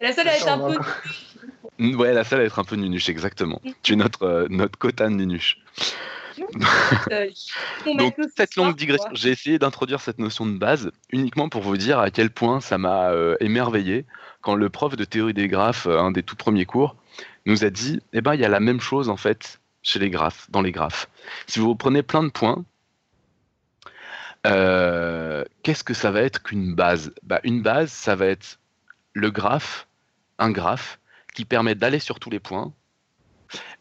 La 0.00 0.12
seule 0.12 0.28
à 0.28 0.36
être 0.36 0.46
un 0.46 0.58
peu. 0.58 1.96
Ouais, 1.96 2.12
la 2.12 2.22
seule 2.22 2.42
à 2.42 2.44
être 2.44 2.60
un 2.60 2.64
peu 2.64 2.76
nunuche, 2.76 3.08
exactement. 3.08 3.60
tu 3.82 3.94
es 3.94 3.96
notre, 3.96 4.22
euh, 4.22 4.46
notre 4.48 4.78
quota 4.78 5.08
de 5.08 5.14
nunuche. 5.14 5.58
Donc, 7.84 8.14
cette 8.36 8.54
longue 8.54 8.76
digression, 8.76 9.08
j'ai 9.14 9.30
essayé 9.30 9.58
d'introduire 9.58 10.00
cette 10.00 10.20
notion 10.20 10.46
de 10.46 10.56
base 10.56 10.92
uniquement 11.10 11.48
pour 11.48 11.62
vous 11.62 11.76
dire 11.76 11.98
à 11.98 12.12
quel 12.12 12.30
point 12.30 12.60
ça 12.60 12.78
m'a 12.78 13.10
euh, 13.10 13.36
émerveillé 13.40 14.06
quand 14.40 14.54
le 14.54 14.70
prof 14.70 14.94
de 14.94 15.04
théorie 15.04 15.34
des 15.34 15.48
graphes, 15.48 15.88
un 15.88 16.12
des 16.12 16.22
tout 16.22 16.36
premiers 16.36 16.64
cours, 16.64 16.94
nous 17.44 17.64
a 17.64 17.70
dit 17.70 18.00
eh 18.12 18.20
ben, 18.20 18.34
il 18.34 18.40
y 18.40 18.44
a 18.44 18.48
la 18.48 18.60
même 18.60 18.80
chose 18.80 19.08
en 19.08 19.16
fait 19.16 19.58
chez 19.82 19.98
les 19.98 20.10
graphes, 20.10 20.50
dans 20.50 20.62
les 20.62 20.72
graphes. 20.72 21.08
Si 21.46 21.58
vous 21.58 21.74
prenez 21.74 22.02
plein 22.02 22.22
de 22.22 22.30
points, 22.30 22.64
euh, 24.46 25.44
qu'est-ce 25.62 25.84
que 25.84 25.94
ça 25.94 26.10
va 26.10 26.22
être 26.22 26.42
qu'une 26.42 26.74
base? 26.74 27.12
Bah, 27.22 27.40
Une 27.44 27.62
base, 27.62 27.90
ça 27.90 28.14
va 28.14 28.26
être 28.26 28.58
le 29.12 29.30
graphe, 29.30 29.86
un 30.38 30.50
graphe, 30.50 31.00
qui 31.34 31.44
permet 31.44 31.74
d'aller 31.74 31.98
sur 31.98 32.20
tous 32.20 32.30
les 32.30 32.40
points, 32.40 32.72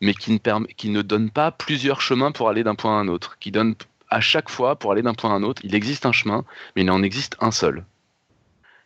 mais 0.01 0.13
qui 0.13 0.31
ne, 0.31 0.37
permet, 0.37 0.67
qui 0.73 0.89
ne 0.89 1.01
donne 1.01 1.29
pas 1.29 1.51
plusieurs 1.51 2.01
chemins 2.01 2.31
pour 2.31 2.49
aller 2.49 2.63
d'un 2.63 2.75
point 2.75 2.97
à 2.97 3.01
un 3.01 3.07
autre, 3.07 3.37
qui 3.39 3.51
donne 3.51 3.75
à 4.09 4.21
chaque 4.21 4.49
fois, 4.49 4.77
pour 4.77 4.91
aller 4.91 5.01
d'un 5.01 5.13
point 5.13 5.31
à 5.31 5.33
un 5.33 5.43
autre, 5.43 5.61
il 5.65 5.75
existe 5.75 6.05
un 6.05 6.11
chemin, 6.11 6.45
mais 6.75 6.83
il 6.83 6.91
en 6.91 7.03
existe 7.03 7.35
un 7.39 7.51
seul. 7.51 7.85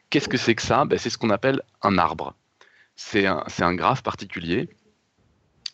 Qu'est-ce 0.09 0.27
que 0.27 0.37
c'est 0.37 0.55
que 0.55 0.61
ça? 0.61 0.85
Ben, 0.85 0.97
C'est 0.97 1.09
ce 1.09 1.17
qu'on 1.17 1.29
appelle 1.29 1.61
un 1.81 1.97
arbre. 1.97 2.33
C'est 2.95 3.27
un, 3.27 3.43
un 3.59 3.75
graphe 3.75 4.03
particulier 4.03 4.69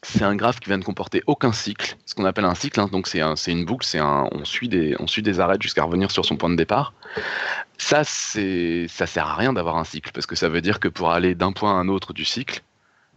c'est 0.03 0.23
un 0.23 0.35
graphe 0.35 0.59
qui 0.59 0.69
vient 0.69 0.77
de 0.77 0.83
comporter 0.83 1.23
aucun 1.27 1.51
cycle, 1.51 1.97
ce 2.05 2.13
qu'on 2.13 2.25
appelle 2.25 2.45
un 2.45 2.55
cycle. 2.55 2.79
Hein. 2.79 2.87
donc 2.91 3.07
c'est 3.07 3.21
une 3.47 3.65
boucle, 3.65 3.85
c'est 3.85 3.99
un, 3.99 4.27
on 4.31 4.45
suit 4.45 4.69
des, 4.69 4.95
on 4.99 5.07
suit 5.07 5.21
des 5.23 5.39
arêtes 5.39 5.61
jusqu'à 5.61 5.83
revenir 5.83 6.11
sur 6.11 6.25
son 6.25 6.37
point 6.37 6.49
de 6.49 6.55
départ. 6.55 6.93
Ça, 7.77 8.03
ça 8.03 9.07
sert 9.07 9.27
à 9.27 9.35
rien 9.35 9.53
d'avoir 9.53 9.77
un 9.77 9.83
cycle 9.83 10.11
parce 10.13 10.25
que 10.25 10.35
ça 10.35 10.49
veut 10.49 10.61
dire 10.61 10.79
que 10.79 10.87
pour 10.87 11.11
aller 11.11 11.35
d'un 11.35 11.51
point 11.51 11.71
à 11.71 11.75
un 11.75 11.87
autre 11.87 12.13
du 12.13 12.25
cycle, 12.25 12.61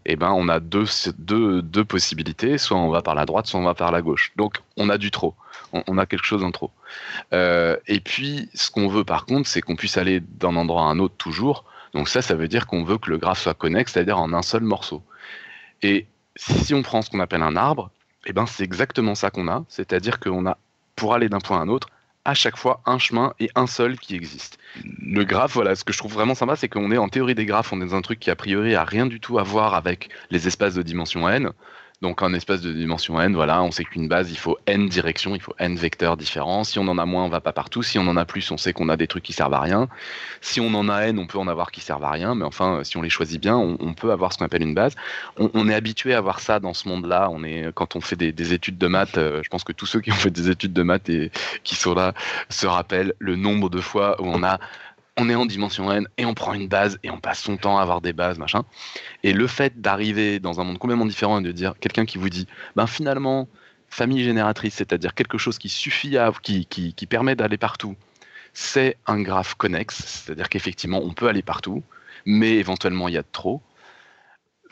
eh 0.07 0.17
ben, 0.17 0.33
on 0.33 0.49
a 0.49 0.61
deux, 0.61 0.87
deux, 1.19 1.61
deux 1.63 1.85
possibilités, 1.85 2.57
soit 2.57 2.79
on 2.79 2.89
va 2.89 3.03
par 3.03 3.15
la 3.15 3.27
droite, 3.27 3.47
soit 3.47 3.61
on 3.61 3.65
va 3.65 3.75
par 3.75 3.93
la 3.93 4.01
gauche. 4.01 4.33
Donc 4.37 4.63
on 4.77 4.89
a 4.89 4.97
du 4.97 5.11
trop, 5.11 5.35
on, 5.73 5.99
a 5.99 6.07
quelque 6.07 6.25
chose 6.25 6.43
en 6.43 6.51
trop. 6.51 6.71
Euh, 7.35 7.77
et 7.87 8.01
puis 8.01 8.49
ce 8.55 8.71
qu'on 8.71 8.89
veut 8.89 9.05
par 9.05 9.27
contre, 9.27 9.49
c'est 9.49 9.61
qu'on 9.61 9.77
puisse 9.77 9.99
aller 9.99 10.21
d'un 10.21 10.57
endroit 10.57 10.83
à 10.83 10.87
un 10.87 10.99
autre 10.99 11.17
toujours. 11.19 11.65
Donc 11.93 12.09
ça, 12.09 12.23
ça 12.23 12.35
veut 12.35 12.49
dire 12.49 12.67
qu'on 12.67 12.85
veut 12.85 12.99
que 12.99 13.11
le 13.11 13.19
graphe 13.19 13.41
soit 13.41 13.55
connexe, 13.55 13.93
c'est-à-dire 13.93 14.19
en 14.19 14.33
un 14.33 14.43
seul 14.43 14.63
morceau. 14.63 15.03
Et 15.83 16.07
si 16.41 16.75
on 16.75 16.83
prend 16.83 17.03
ce 17.03 17.11
qu'on 17.11 17.21
appelle 17.21 17.43
un 17.43 17.57
arbre, 17.57 17.91
eh 18.27 18.33
ben 18.33 18.47
c'est 18.47 18.65
exactement 18.65 19.15
ça 19.15 19.31
qu'on 19.31 19.49
a, 19.49 19.65
c'est-à-dire 19.69 20.21
qu'on 20.21 20.47
a, 20.47 20.57
pour 20.97 21.15
aller 21.15 21.29
d'un 21.29 21.41
point 21.41 21.59
à 21.59 21.61
un 21.61 21.69
autre, 21.69 21.89
à 22.25 22.35
chaque 22.35 22.57
fois 22.57 22.81
un 22.87 22.99
chemin 22.99 23.35
et 23.41 23.51
un 23.55 23.67
seul 23.67 23.99
qui 23.99 24.15
existe. 24.15 24.59
Le 25.03 25.25
graphe, 25.25 25.55
voilà, 25.55 25.75
ce 25.75 25.85
que 25.85 25.93
je 25.93 25.99
trouve 25.99 26.13
vraiment 26.13 26.35
sympa, 26.35 26.57
c'est 26.57 26.69
qu'on 26.69 26.91
est 26.93 26.99
en 26.99 27.09
théorie 27.09 27.35
des 27.35 27.47
graphes, 27.47 27.73
on 27.73 27.81
est 27.81 27.87
dans 27.87 27.95
un 27.95 28.03
truc 28.03 28.21
qui 28.21 28.31
a 28.31 28.37
priori 28.37 28.75
a 28.75 28.85
rien 28.85 29.07
du 29.07 29.21
tout 29.21 29.39
à 29.39 29.43
voir 29.43 29.75
avec 29.75 30.11
les 30.31 30.47
espaces 30.47 30.75
de 30.75 30.83
dimension 30.83 31.29
n. 31.29 31.51
Donc 32.03 32.23
un 32.23 32.33
espace 32.33 32.63
de 32.63 32.73
dimension 32.73 33.21
n, 33.21 33.35
voilà, 33.35 33.63
on 33.63 33.71
sait 33.71 33.85
qu'une 33.85 34.09
base, 34.09 34.31
il 34.31 34.39
faut 34.39 34.57
n 34.67 34.89
directions, 34.89 35.35
il 35.35 35.41
faut 35.43 35.55
n 35.59 35.77
vecteurs 35.77 36.17
différents. 36.17 36.65
Si 36.65 36.79
on 36.79 36.89
en 36.89 36.97
a 36.97 37.05
moins, 37.05 37.25
on 37.25 37.29
va 37.29 37.43
pas 37.43 37.53
partout. 37.53 37.83
Si 37.83 37.99
on 37.99 38.07
en 38.07 38.17
a 38.17 38.25
plus, 38.25 38.51
on 38.51 38.57
sait 38.57 38.73
qu'on 38.73 38.89
a 38.89 38.97
des 38.97 39.07
trucs 39.07 39.23
qui 39.23 39.35
servent 39.35 39.53
à 39.53 39.61
rien. 39.61 39.87
Si 40.41 40.61
on 40.61 40.73
en 40.75 40.89
a 40.89 41.03
n, 41.03 41.19
on 41.19 41.27
peut 41.27 41.39
en 41.39 41.47
avoir 41.47 41.71
qui 41.71 41.83
servent 41.83 42.05
à 42.05 42.11
rien. 42.11 42.35
Mais 42.35 42.47
enfin, 42.47 42.81
si 42.85 42.97
on 42.97 43.03
les 43.03 43.11
choisit 43.11 43.39
bien, 43.39 43.57
on, 43.57 43.93
peut 43.93 44.13
avoir 44.13 44.33
ce 44.33 44.39
qu'on 44.39 44.47
appelle 44.47 44.63
une 44.63 44.75
base. 44.75 44.95
On, 45.37 45.69
est 45.69 45.75
habitué 45.75 46.15
à 46.15 46.23
voir 46.23 46.41
ça 46.41 46.59
dans 46.59 46.73
ce 46.73 46.89
monde-là. 46.89 47.29
On 47.31 47.45
est 47.45 47.71
quand 47.75 47.97
on 47.97 48.01
fait 48.01 48.17
des, 48.17 48.53
études 48.55 48.79
de 48.79 48.87
maths, 48.87 49.19
euh, 49.19 49.43
je 49.45 49.51
pense 49.51 49.63
que 49.63 49.73
tous 49.73 49.85
ceux 49.85 50.01
qui 50.01 50.11
ont 50.11 50.15
fait 50.15 50.31
des 50.31 50.49
études 50.49 50.73
de 50.73 50.83
maths 50.83 51.11
et 51.11 51.31
qui 51.65 51.75
sont 51.75 51.95
là 51.95 52.15
se 52.49 52.67
rappellent 52.67 53.13
le 53.19 53.37
nombre 53.37 53.69
de 53.69 53.81
fois 53.81 54.19
où 54.23 54.27
on 54.27 54.43
a 54.43 54.59
on 55.17 55.29
est 55.29 55.35
en 55.35 55.47
dimension 55.47 55.93
n 55.93 56.07
et 56.17 56.25
on 56.25 56.35
prend 56.35 56.55
une 56.55 56.69
base 56.69 56.99
et 57.03 57.11
on 57.11 57.19
passe 57.19 57.41
son 57.41 57.57
temps 57.57 57.79
à 57.79 57.83
avoir 57.83 58.01
des 58.01 58.13
bases, 58.13 58.39
machin. 58.39 58.65
Et 59.23 59.33
le 59.33 59.47
fait 59.47 59.81
d'arriver 59.81 60.41
dans 60.41 60.61
un 60.61 60.65
monde 60.65 60.79
complètement 60.79 61.07
différent 61.07 61.41
et 61.41 61.43
de 61.43 61.53
dire 61.53 61.75
quelqu'un 61.81 62.07
qui 62.07 62.19
vous 62.19 62.31
dit, 62.31 62.47
ben 62.77 62.87
finalement, 62.87 63.49
famille 63.89 64.23
génératrice, 64.23 64.75
c'est-à-dire 64.75 65.15
quelque 65.15 65.37
chose 65.37 65.59
qui 65.59 65.69
suffit 65.69 66.17
à, 66.17 66.33
qui, 66.43 66.67
qui, 66.67 67.07
permet 67.07 67.35
d'aller 67.37 67.59
partout, 67.59 67.97
c'est 68.53 68.97
un 69.07 69.21
graphe 69.21 69.55
connexe, 69.55 70.03
c'est-à-dire 70.07 70.49
qu'effectivement 70.49 71.01
on 71.03 71.13
peut 71.13 71.29
aller 71.29 71.43
partout, 71.43 71.83
mais 72.25 72.57
éventuellement 72.57 73.09
il 73.09 73.15
y 73.15 73.19
a 73.19 73.23
trop. 73.23 73.61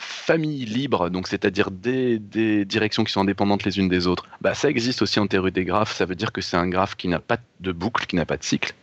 Famille 0.00 0.64
libre, 0.64 1.10
donc 1.10 1.26
c'est-à-dire 1.26 1.72
des, 1.72 2.20
des, 2.20 2.64
directions 2.64 3.02
qui 3.02 3.12
sont 3.12 3.22
indépendantes 3.22 3.64
les 3.64 3.80
unes 3.80 3.88
des 3.88 4.06
autres, 4.06 4.28
bah, 4.40 4.54
ça 4.54 4.70
existe 4.70 5.02
aussi 5.02 5.18
en 5.18 5.26
théorie 5.26 5.50
des 5.50 5.64
graphes. 5.64 5.92
Ça 5.92 6.04
veut 6.04 6.14
dire 6.14 6.30
que 6.30 6.40
c'est 6.40 6.56
un 6.56 6.68
graphe 6.68 6.94
qui 6.94 7.08
n'a 7.08 7.18
pas 7.18 7.38
de 7.58 7.72
boucle, 7.72 8.06
qui 8.06 8.14
n'a 8.14 8.24
pas 8.24 8.36
de 8.36 8.44
cycle, 8.44 8.74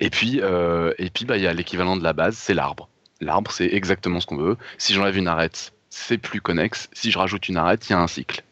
et 0.00 0.10
puis, 0.10 0.40
euh, 0.42 0.92
et 0.98 1.10
puis, 1.10 1.24
bah, 1.24 1.36
il 1.36 1.42
y 1.42 1.46
a 1.46 1.52
l'équivalent 1.52 1.96
de 1.96 2.02
la 2.02 2.12
base, 2.12 2.36
c'est 2.36 2.54
l'arbre. 2.54 2.88
L'arbre, 3.20 3.50
c'est 3.52 3.72
exactement 3.72 4.20
ce 4.20 4.26
qu'on 4.26 4.36
veut. 4.36 4.56
Si 4.78 4.94
j'enlève 4.94 5.16
une 5.16 5.28
arête, 5.28 5.72
c'est 5.90 6.18
plus 6.18 6.40
connexe. 6.40 6.88
Si 6.92 7.10
je 7.10 7.18
rajoute 7.18 7.48
une 7.48 7.56
arête, 7.56 7.88
il 7.88 7.92
y 7.92 7.94
a 7.94 8.00
un 8.00 8.06
cycle. 8.06 8.42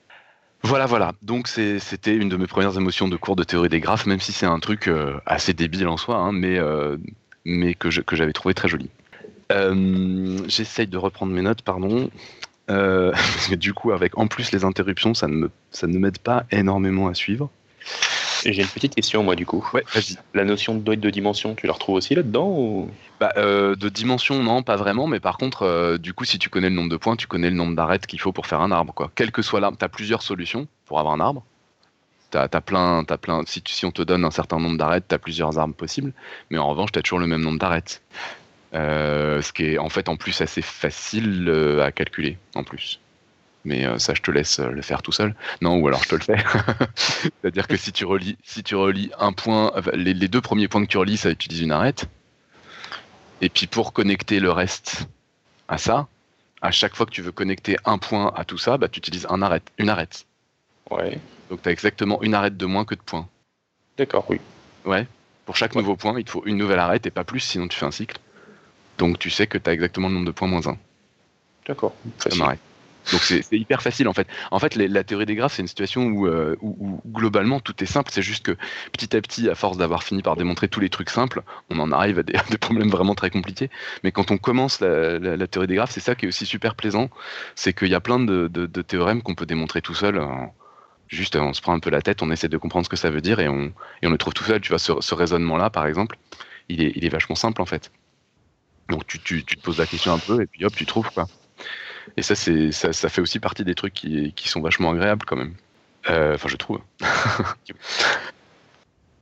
Voilà, 0.62 0.86
voilà. 0.86 1.12
Donc 1.22 1.48
c'était 1.48 2.14
une 2.14 2.28
de 2.28 2.36
mes 2.36 2.46
premières 2.46 2.76
émotions 2.76 3.08
de 3.08 3.16
cours 3.16 3.34
de 3.34 3.44
théorie 3.44 3.70
des 3.70 3.80
graphes, 3.80 4.06
même 4.06 4.20
si 4.20 4.32
c'est 4.32 4.46
un 4.46 4.60
truc 4.60 4.88
euh, 4.88 5.18
assez 5.24 5.54
débile 5.54 5.88
en 5.88 5.96
soi, 5.96 6.16
hein, 6.16 6.32
mais, 6.32 6.58
euh, 6.58 6.98
mais 7.44 7.74
que, 7.74 7.90
j'avais 7.90 8.32
trouvé 8.32 8.54
très 8.54 8.68
joli. 8.68 8.90
J'essaye 10.46 10.86
de 10.86 10.98
reprendre 10.98 11.32
mes 11.32 11.42
notes, 11.42 11.62
pardon. 11.62 12.10
parce 12.68 13.50
du 13.50 13.74
coup, 13.74 13.90
avec 13.90 14.16
en 14.16 14.28
plus 14.28 14.52
les 14.52 14.64
interruptions, 14.64 15.12
ça 15.14 15.26
ne 15.26 15.98
m'aide 15.98 16.18
pas 16.18 16.44
énormément 16.52 17.08
à 17.08 17.14
suivre. 17.14 17.50
J'ai 18.44 18.62
une 18.62 18.68
petite 18.68 18.94
question, 18.94 19.22
moi, 19.22 19.37
du 19.37 19.46
coup. 19.46 19.68
Ouais, 19.74 19.85
vas-y. 19.94 20.16
La 20.35 20.44
notion 20.44 20.74
de 20.74 20.94
de 20.94 21.11
dimension, 21.11 21.55
tu 21.55 21.66
la 21.66 21.72
retrouves 21.72 21.96
aussi 21.96 22.14
là-dedans 22.14 22.46
ou... 22.48 22.90
Bah, 23.20 23.33
euh, 23.37 23.76
de 23.76 23.88
dimension, 23.88 24.42
non, 24.42 24.62
pas 24.62 24.76
vraiment, 24.76 25.07
mais 25.07 25.20
par 25.20 25.37
contre, 25.37 25.62
euh, 25.62 25.98
du 25.98 26.14
coup, 26.14 26.24
si 26.24 26.38
tu 26.38 26.48
connais 26.48 26.68
le 26.70 26.74
nombre 26.74 26.88
de 26.90 26.96
points, 26.96 27.16
tu 27.16 27.26
connais 27.26 27.50
le 27.50 27.57
nombre 27.57 27.76
d'arêtes 27.76 28.07
qu'il 28.07 28.20
faut 28.20 28.33
pour 28.33 28.46
faire 28.46 28.61
un 28.61 28.70
arbre, 28.72 28.94
quoi. 28.94 29.11
Quel 29.14 29.31
que 29.31 29.42
soit 29.42 29.61
l'arbre, 29.61 29.76
tu 29.79 29.85
as 29.85 29.88
plusieurs 29.88 30.22
solutions 30.22 30.66
pour 30.87 30.98
avoir 30.98 31.14
un 31.14 31.20
arbre. 31.20 31.44
T'as, 32.31 32.48
as 32.53 32.61
plein, 32.61 33.05
t'as 33.05 33.16
plein, 33.18 33.42
si, 33.46 33.61
tu- 33.61 33.74
si 33.74 33.85
on 33.85 33.90
te 33.90 34.03
donne 34.03 34.24
un 34.24 34.31
certain 34.31 34.59
nombre 34.59 34.79
d'arêtes, 34.79 35.05
tu 35.09 35.14
as 35.14 35.18
plusieurs 35.18 35.59
arbres 35.59 35.74
possibles, 35.74 36.12
mais 36.50 36.59
en 36.59 36.68
revanche, 36.68 36.92
tu 36.92 36.98
as 36.98 37.03
toujours 37.03 37.18
le 37.18 37.26
même 37.26 37.42
nombre 37.42 37.59
d'arêtes. 37.59 38.03
Euh, 38.72 39.42
ce 39.42 39.53
qui 39.53 39.64
est 39.64 39.79
en 39.79 39.88
fait 39.88 40.09
en 40.09 40.16
plus 40.16 40.40
assez 40.40 40.62
facile 40.62 41.53
à 41.83 41.90
calculer, 41.90 42.38
en 42.55 42.62
plus. 42.62 43.00
Mais 43.64 43.86
euh, 43.86 43.98
ça, 43.98 44.14
je 44.14 44.22
te 44.22 44.30
laisse 44.30 44.58
euh, 44.58 44.70
le 44.70 44.80
faire 44.82 45.02
tout 45.02 45.12
seul. 45.12 45.34
Non, 45.60 45.76
ou 45.78 45.86
alors 45.88 46.02
je 46.02 46.08
te 46.08 46.14
le 46.14 46.22
fais. 46.22 46.36
C'est-à-dire 46.96 47.68
que 47.68 47.76
si 47.76 47.92
tu 47.92 48.04
relis, 48.04 48.38
si 48.42 48.62
tu 48.62 48.74
relis 48.74 49.10
un 49.18 49.32
point, 49.32 49.72
les, 49.92 50.14
les 50.14 50.28
deux 50.28 50.40
premiers 50.40 50.66
points 50.68 50.82
que 50.84 50.90
tu 50.90 50.96
relis, 50.98 51.18
ça 51.18 51.30
utilise 51.30 51.60
une 51.60 51.72
arête. 51.72 52.06
Et 53.42 53.48
puis 53.48 53.66
pour 53.66 53.92
connecter 53.92 54.40
le 54.40 54.50
reste 54.50 55.08
à 55.68 55.78
ça, 55.78 56.08
à 56.62 56.70
chaque 56.70 56.94
fois 56.96 57.06
que 57.06 57.10
tu 57.10 57.22
veux 57.22 57.32
connecter 57.32 57.76
un 57.84 57.98
point 57.98 58.32
à 58.36 58.44
tout 58.44 58.58
ça, 58.58 58.76
bah, 58.78 58.88
tu 58.88 58.98
utilises 58.98 59.26
un 59.30 59.40
arête, 59.42 59.70
une 59.78 59.88
arête. 59.88 60.26
Ouais, 60.90 61.18
Donc 61.50 61.62
tu 61.62 61.68
as 61.68 61.72
exactement 61.72 62.22
une 62.22 62.34
arête 62.34 62.56
de 62.56 62.66
moins 62.66 62.84
que 62.84 62.94
de 62.94 63.00
points. 63.00 63.28
d'accord, 63.96 64.24
oui. 64.28 64.40
Ouais. 64.84 65.06
Pour 65.46 65.56
chaque 65.56 65.74
nouveau 65.74 65.96
point, 65.96 66.18
il 66.18 66.24
te 66.24 66.30
faut 66.30 66.42
une 66.46 66.56
nouvelle 66.56 66.78
arête 66.78 67.06
et 67.06 67.10
pas 67.10 67.24
plus, 67.24 67.40
sinon 67.40 67.68
tu 67.68 67.78
fais 67.78 67.86
un 67.86 67.90
cycle. 67.90 68.18
Donc 68.98 69.18
tu 69.18 69.30
sais 69.30 69.46
que 69.46 69.58
tu 69.58 69.68
as 69.68 69.72
exactement 69.72 70.08
le 70.08 70.14
nombre 70.14 70.26
de 70.26 70.32
points 70.32 70.48
moins 70.48 70.66
1 70.66 70.76
D'accord. 71.66 71.94
comme 72.18 72.32
Facile. 72.32 72.58
Donc 73.12 73.22
c'est 73.22 73.44
hyper 73.52 73.82
facile 73.82 74.08
en 74.08 74.12
fait. 74.12 74.28
En 74.50 74.58
fait, 74.58 74.76
la 74.76 75.04
théorie 75.04 75.26
des 75.26 75.34
graphes, 75.34 75.54
c'est 75.54 75.62
une 75.62 75.68
situation 75.68 76.04
où, 76.06 76.26
euh, 76.26 76.56
où- 76.60 77.00
globalement 77.06 77.60
tout 77.60 77.82
est 77.82 77.86
simple. 77.86 78.10
C'est 78.12 78.22
juste 78.22 78.44
que 78.44 78.56
petit 78.92 79.16
à 79.16 79.20
petit, 79.20 79.48
à 79.48 79.54
force 79.54 79.76
d'avoir 79.76 80.02
fini 80.02 80.22
par 80.22 80.36
démontrer 80.36 80.68
tous 80.68 80.80
les 80.80 80.90
trucs 80.90 81.10
simples, 81.10 81.42
on 81.70 81.78
en 81.78 81.92
arrive 81.92 82.20
à 82.20 82.22
des, 82.22 82.34
problèmes 82.60 82.90
vraiment 82.90 83.14
très 83.14 83.30
compliqués. 83.30 83.70
Mais 84.04 84.12
quand 84.12 84.30
on 84.30 84.38
commence 84.38 84.80
la, 84.80 85.46
théorie 85.46 85.66
des 85.66 85.74
graphes, 85.74 85.90
c'est 85.90 86.00
ça 86.00 86.14
qui 86.14 86.26
est 86.26 86.28
aussi 86.28 86.46
super 86.46 86.74
plaisant. 86.74 87.10
C'est 87.54 87.72
qu'il 87.72 87.88
y 87.88 87.94
a 87.94 88.00
plein 88.00 88.20
de, 88.20 88.66
théorèmes 88.82 89.22
qu'on 89.22 89.34
peut 89.34 89.46
démontrer 89.46 89.82
tout 89.82 89.94
seul. 89.94 90.20
juste, 91.08 91.36
on 91.36 91.52
se 91.52 91.60
prend 91.60 91.72
un 91.72 91.80
peu 91.80 91.90
la 91.90 92.02
tête, 92.02 92.22
on 92.22 92.30
essaie 92.30 92.48
de 92.48 92.58
comprendre 92.58 92.84
ce 92.84 92.90
que 92.90 92.96
ça 92.96 93.10
veut 93.10 93.20
dire 93.20 93.40
et 93.40 93.48
on, 93.48 93.72
le 94.02 94.18
trouve 94.18 94.34
tout 94.34 94.44
seul. 94.44 94.60
Tu 94.60 94.70
vois, 94.70 94.78
ce, 94.78 95.14
raisonnement-là, 95.14 95.70
par 95.70 95.86
exemple, 95.86 96.16
il 96.68 97.04
est, 97.04 97.08
vachement 97.08 97.34
simple 97.34 97.62
en 97.62 97.66
fait. 97.66 97.90
Donc 98.88 99.06
tu 99.06 99.18
te 99.20 99.60
poses 99.60 99.78
la 99.78 99.86
question 99.86 100.12
un 100.12 100.18
peu 100.18 100.42
et 100.42 100.46
puis 100.46 100.64
hop, 100.64 100.74
tu 100.74 100.84
trouves 100.86 101.10
quoi. 101.12 101.26
Et 102.16 102.22
ça, 102.22 102.34
ça, 102.34 102.92
ça 102.92 103.08
fait 103.08 103.20
aussi 103.20 103.40
partie 103.40 103.64
des 103.64 103.74
trucs 103.74 103.94
qui, 103.94 104.32
qui 104.34 104.48
sont 104.48 104.60
vachement 104.60 104.90
agréables 104.90 105.24
quand 105.24 105.36
même. 105.36 105.54
Euh, 106.08 106.34
Enfin, 106.34 106.48
je 106.48 106.56
trouve. 106.56 106.80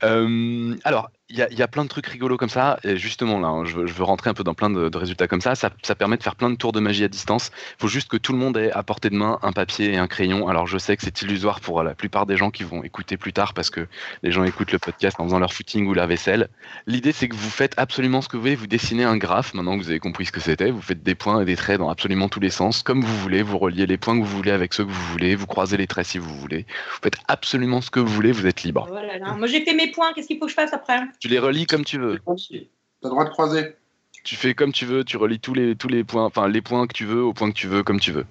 Euh, 0.05 0.77
alors, 0.85 1.11
il 1.31 1.37
y 1.37 1.63
a, 1.63 1.69
plein 1.69 1.85
de 1.85 1.89
trucs 1.89 2.07
rigolos 2.07 2.39
comme 2.39 2.49
ça. 2.49 2.79
Et 2.85 2.97
justement, 2.97 3.39
là, 3.39 3.49
hein, 3.49 3.65
je, 3.67 3.77
veux, 3.77 4.05
rentrer 4.05 4.31
un 4.31 4.35
peu 4.35 4.45
dans 4.45 4.55
plein 4.55 4.71
de, 4.71 4.97
résultats 4.97 5.29
comme 5.29 5.43
ça. 5.43 5.55
ça. 5.55 5.71
permet 5.95 6.17
de 6.17 6.23
faire 6.23 6.37
plein 6.37 6.49
de 6.49 6.57
tours 6.57 6.73
de 6.73 6.81
magie 6.81 7.05
à 7.05 7.09
distance. 7.09 7.51
Il 7.79 7.83
faut 7.83 7.89
juste 7.89 8.09
que 8.09 8.17
tout 8.17 8.33
le 8.33 8.39
monde 8.39 8.57
ait 8.57 8.73
à 8.73 8.83
portée 8.83 9.11
de 9.11 9.15
main 9.15 9.39
un 9.43 9.53
papier 9.53 9.93
et 9.93 9.99
un 9.99 10.07
crayon. 10.07 10.49
Alors, 10.49 10.67
je 10.67 10.79
sais 10.79 10.97
que 10.97 11.03
c'est 11.03 11.21
illusoire 11.21 11.61
pour 11.61 11.83
la 11.83 11.95
plupart 11.95 12.25
des 12.25 12.39
gens 12.39 12.51
qui 12.51 12.65
vont 12.65 12.83
écouter 12.83 13.19
plus 13.19 13.35
tard 13.35 13.53
parce 13.53 13.69
que 13.69 13.87
les 14.23 14.33
gens 14.33 14.45
écoutent 14.45 14.73
le 14.73 14.79
podcast 14.79 15.21
en 15.21 15.25
faisant 15.25 15.39
leur 15.39 15.53
footing 15.53 15.87
ou 15.87 15.93
la 15.93 16.07
vaisselle. 16.07 16.49
L'idée, 16.87 17.13
c'est 17.13 17.29
que 17.29 17.37
vous 17.37 17.51
faites 17.51 17.75
absolument 17.77 18.23
ce 18.23 18.29
que 18.29 18.39
vous 18.39 18.45
voulez. 18.45 18.57
Vous 18.57 18.67
dessinez 18.67 19.05
un 19.05 19.19
graphe, 19.19 19.53
maintenant 19.53 19.77
que 19.77 19.83
vous 19.83 19.91
avez 19.91 20.01
compris 20.01 20.25
ce 20.25 20.33
que 20.33 20.41
c'était. 20.41 20.71
Vous 20.71 20.81
faites 20.81 21.03
des 21.03 21.15
points 21.15 21.43
et 21.43 21.45
des 21.45 21.57
traits 21.57 21.79
dans 21.79 21.91
absolument 21.91 22.31
tous 22.31 22.41
les 22.41 22.51
sens, 22.51 22.83
comme 22.83 23.03
vous 23.03 23.17
voulez. 23.19 23.43
Vous 23.43 23.59
reliez 23.59 23.85
les 23.85 23.99
points 23.99 24.19
que 24.19 24.25
vous 24.25 24.37
voulez 24.37 24.51
avec 24.51 24.73
ceux 24.73 24.85
que 24.87 24.91
vous 24.91 25.13
voulez. 25.13 25.37
Vous 25.37 25.47
croisez 25.47 25.77
les 25.77 25.87
traits 25.87 26.07
si 26.07 26.17
vous 26.17 26.35
voulez. 26.39 26.65
Vous 26.93 27.01
faites 27.03 27.19
absolument 27.29 27.83
ce 27.83 27.91
que 27.91 28.01
vous 28.01 28.13
voulez. 28.13 28.33
Vous 28.33 28.47
êtes 28.47 28.63
libre. 28.63 28.89
Moi, 29.37 29.47
j'ai 29.47 29.63
fait 29.63 29.75
mes 29.75 29.91
points. 29.91 30.15
Qu'est-ce 30.15 30.27
qu'il 30.27 30.39
faut 30.39 30.47
que 30.47 30.51
je 30.51 30.57
fasse 30.57 30.73
après? 30.73 31.01
Tu 31.21 31.29
les 31.29 31.39
relis 31.39 31.67
comme 31.67 31.85
tu 31.85 31.99
veux. 31.99 32.19
T'as 32.19 33.09
le 33.09 33.11
droit 33.11 33.25
de 33.25 33.31
croiser. 33.31 33.77
Tu 34.25 34.37
fais 34.37 34.55
comme 34.55 34.73
tu 34.73 34.85
veux. 34.85 35.05
Tu 35.05 35.17
relis 35.17 35.41
tous 35.41 35.55
les, 35.55 35.77
tous 35.77 35.89
les 35.89 36.05
points, 36.05 36.25
enfin 36.25 36.49
les 36.49 36.63
points 36.63 36.87
que 36.87 36.93
tu 36.93 37.05
veux 37.05 37.23
aux 37.23 37.33
points 37.33 37.51
que 37.51 37.57
tu 37.57 37.69
veux, 37.69 37.83
comme 37.83 38.01
tu 38.01 38.13
veux. 38.13 38.27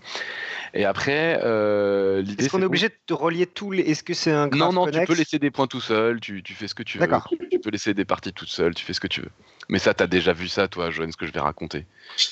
Et 0.73 0.85
après, 0.85 1.39
euh, 1.43 2.21
l'idée. 2.21 2.43
Est-ce 2.43 2.51
qu'on 2.51 2.61
est 2.61 2.65
obligé 2.65 2.89
de 3.07 3.13
relier 3.13 3.47
tous 3.47 3.71
les. 3.71 3.83
Est-ce 3.83 4.03
que 4.03 4.13
c'est 4.13 4.31
un 4.31 4.47
graphe 4.47 4.59
Non, 4.59 4.85
non, 4.85 4.91
tu 4.91 4.99
peux 5.05 5.15
laisser 5.15 5.39
des 5.39 5.49
points 5.49 5.67
tout 5.67 5.81
seul, 5.81 6.19
tu, 6.19 6.43
tu 6.43 6.53
fais 6.53 6.67
ce 6.67 6.75
que 6.75 6.83
tu 6.83 6.97
veux. 6.97 7.07
D'accord. 7.07 7.27
Tu 7.51 7.59
peux 7.59 7.69
laisser 7.69 7.93
des 7.93 8.05
parties 8.05 8.33
toutes 8.33 8.49
seules, 8.49 8.75
tu 8.75 8.85
fais 8.85 8.93
ce 8.93 8.99
que 8.99 9.07
tu 9.07 9.21
veux. 9.21 9.31
Mais 9.69 9.79
ça, 9.79 9.93
t'as 9.93 10.07
déjà 10.07 10.33
vu 10.33 10.47
ça, 10.47 10.67
toi, 10.67 10.91
Joanne, 10.91 11.11
ce 11.11 11.17
que 11.17 11.25
je 11.25 11.31
vais 11.31 11.39
raconter. 11.39 11.85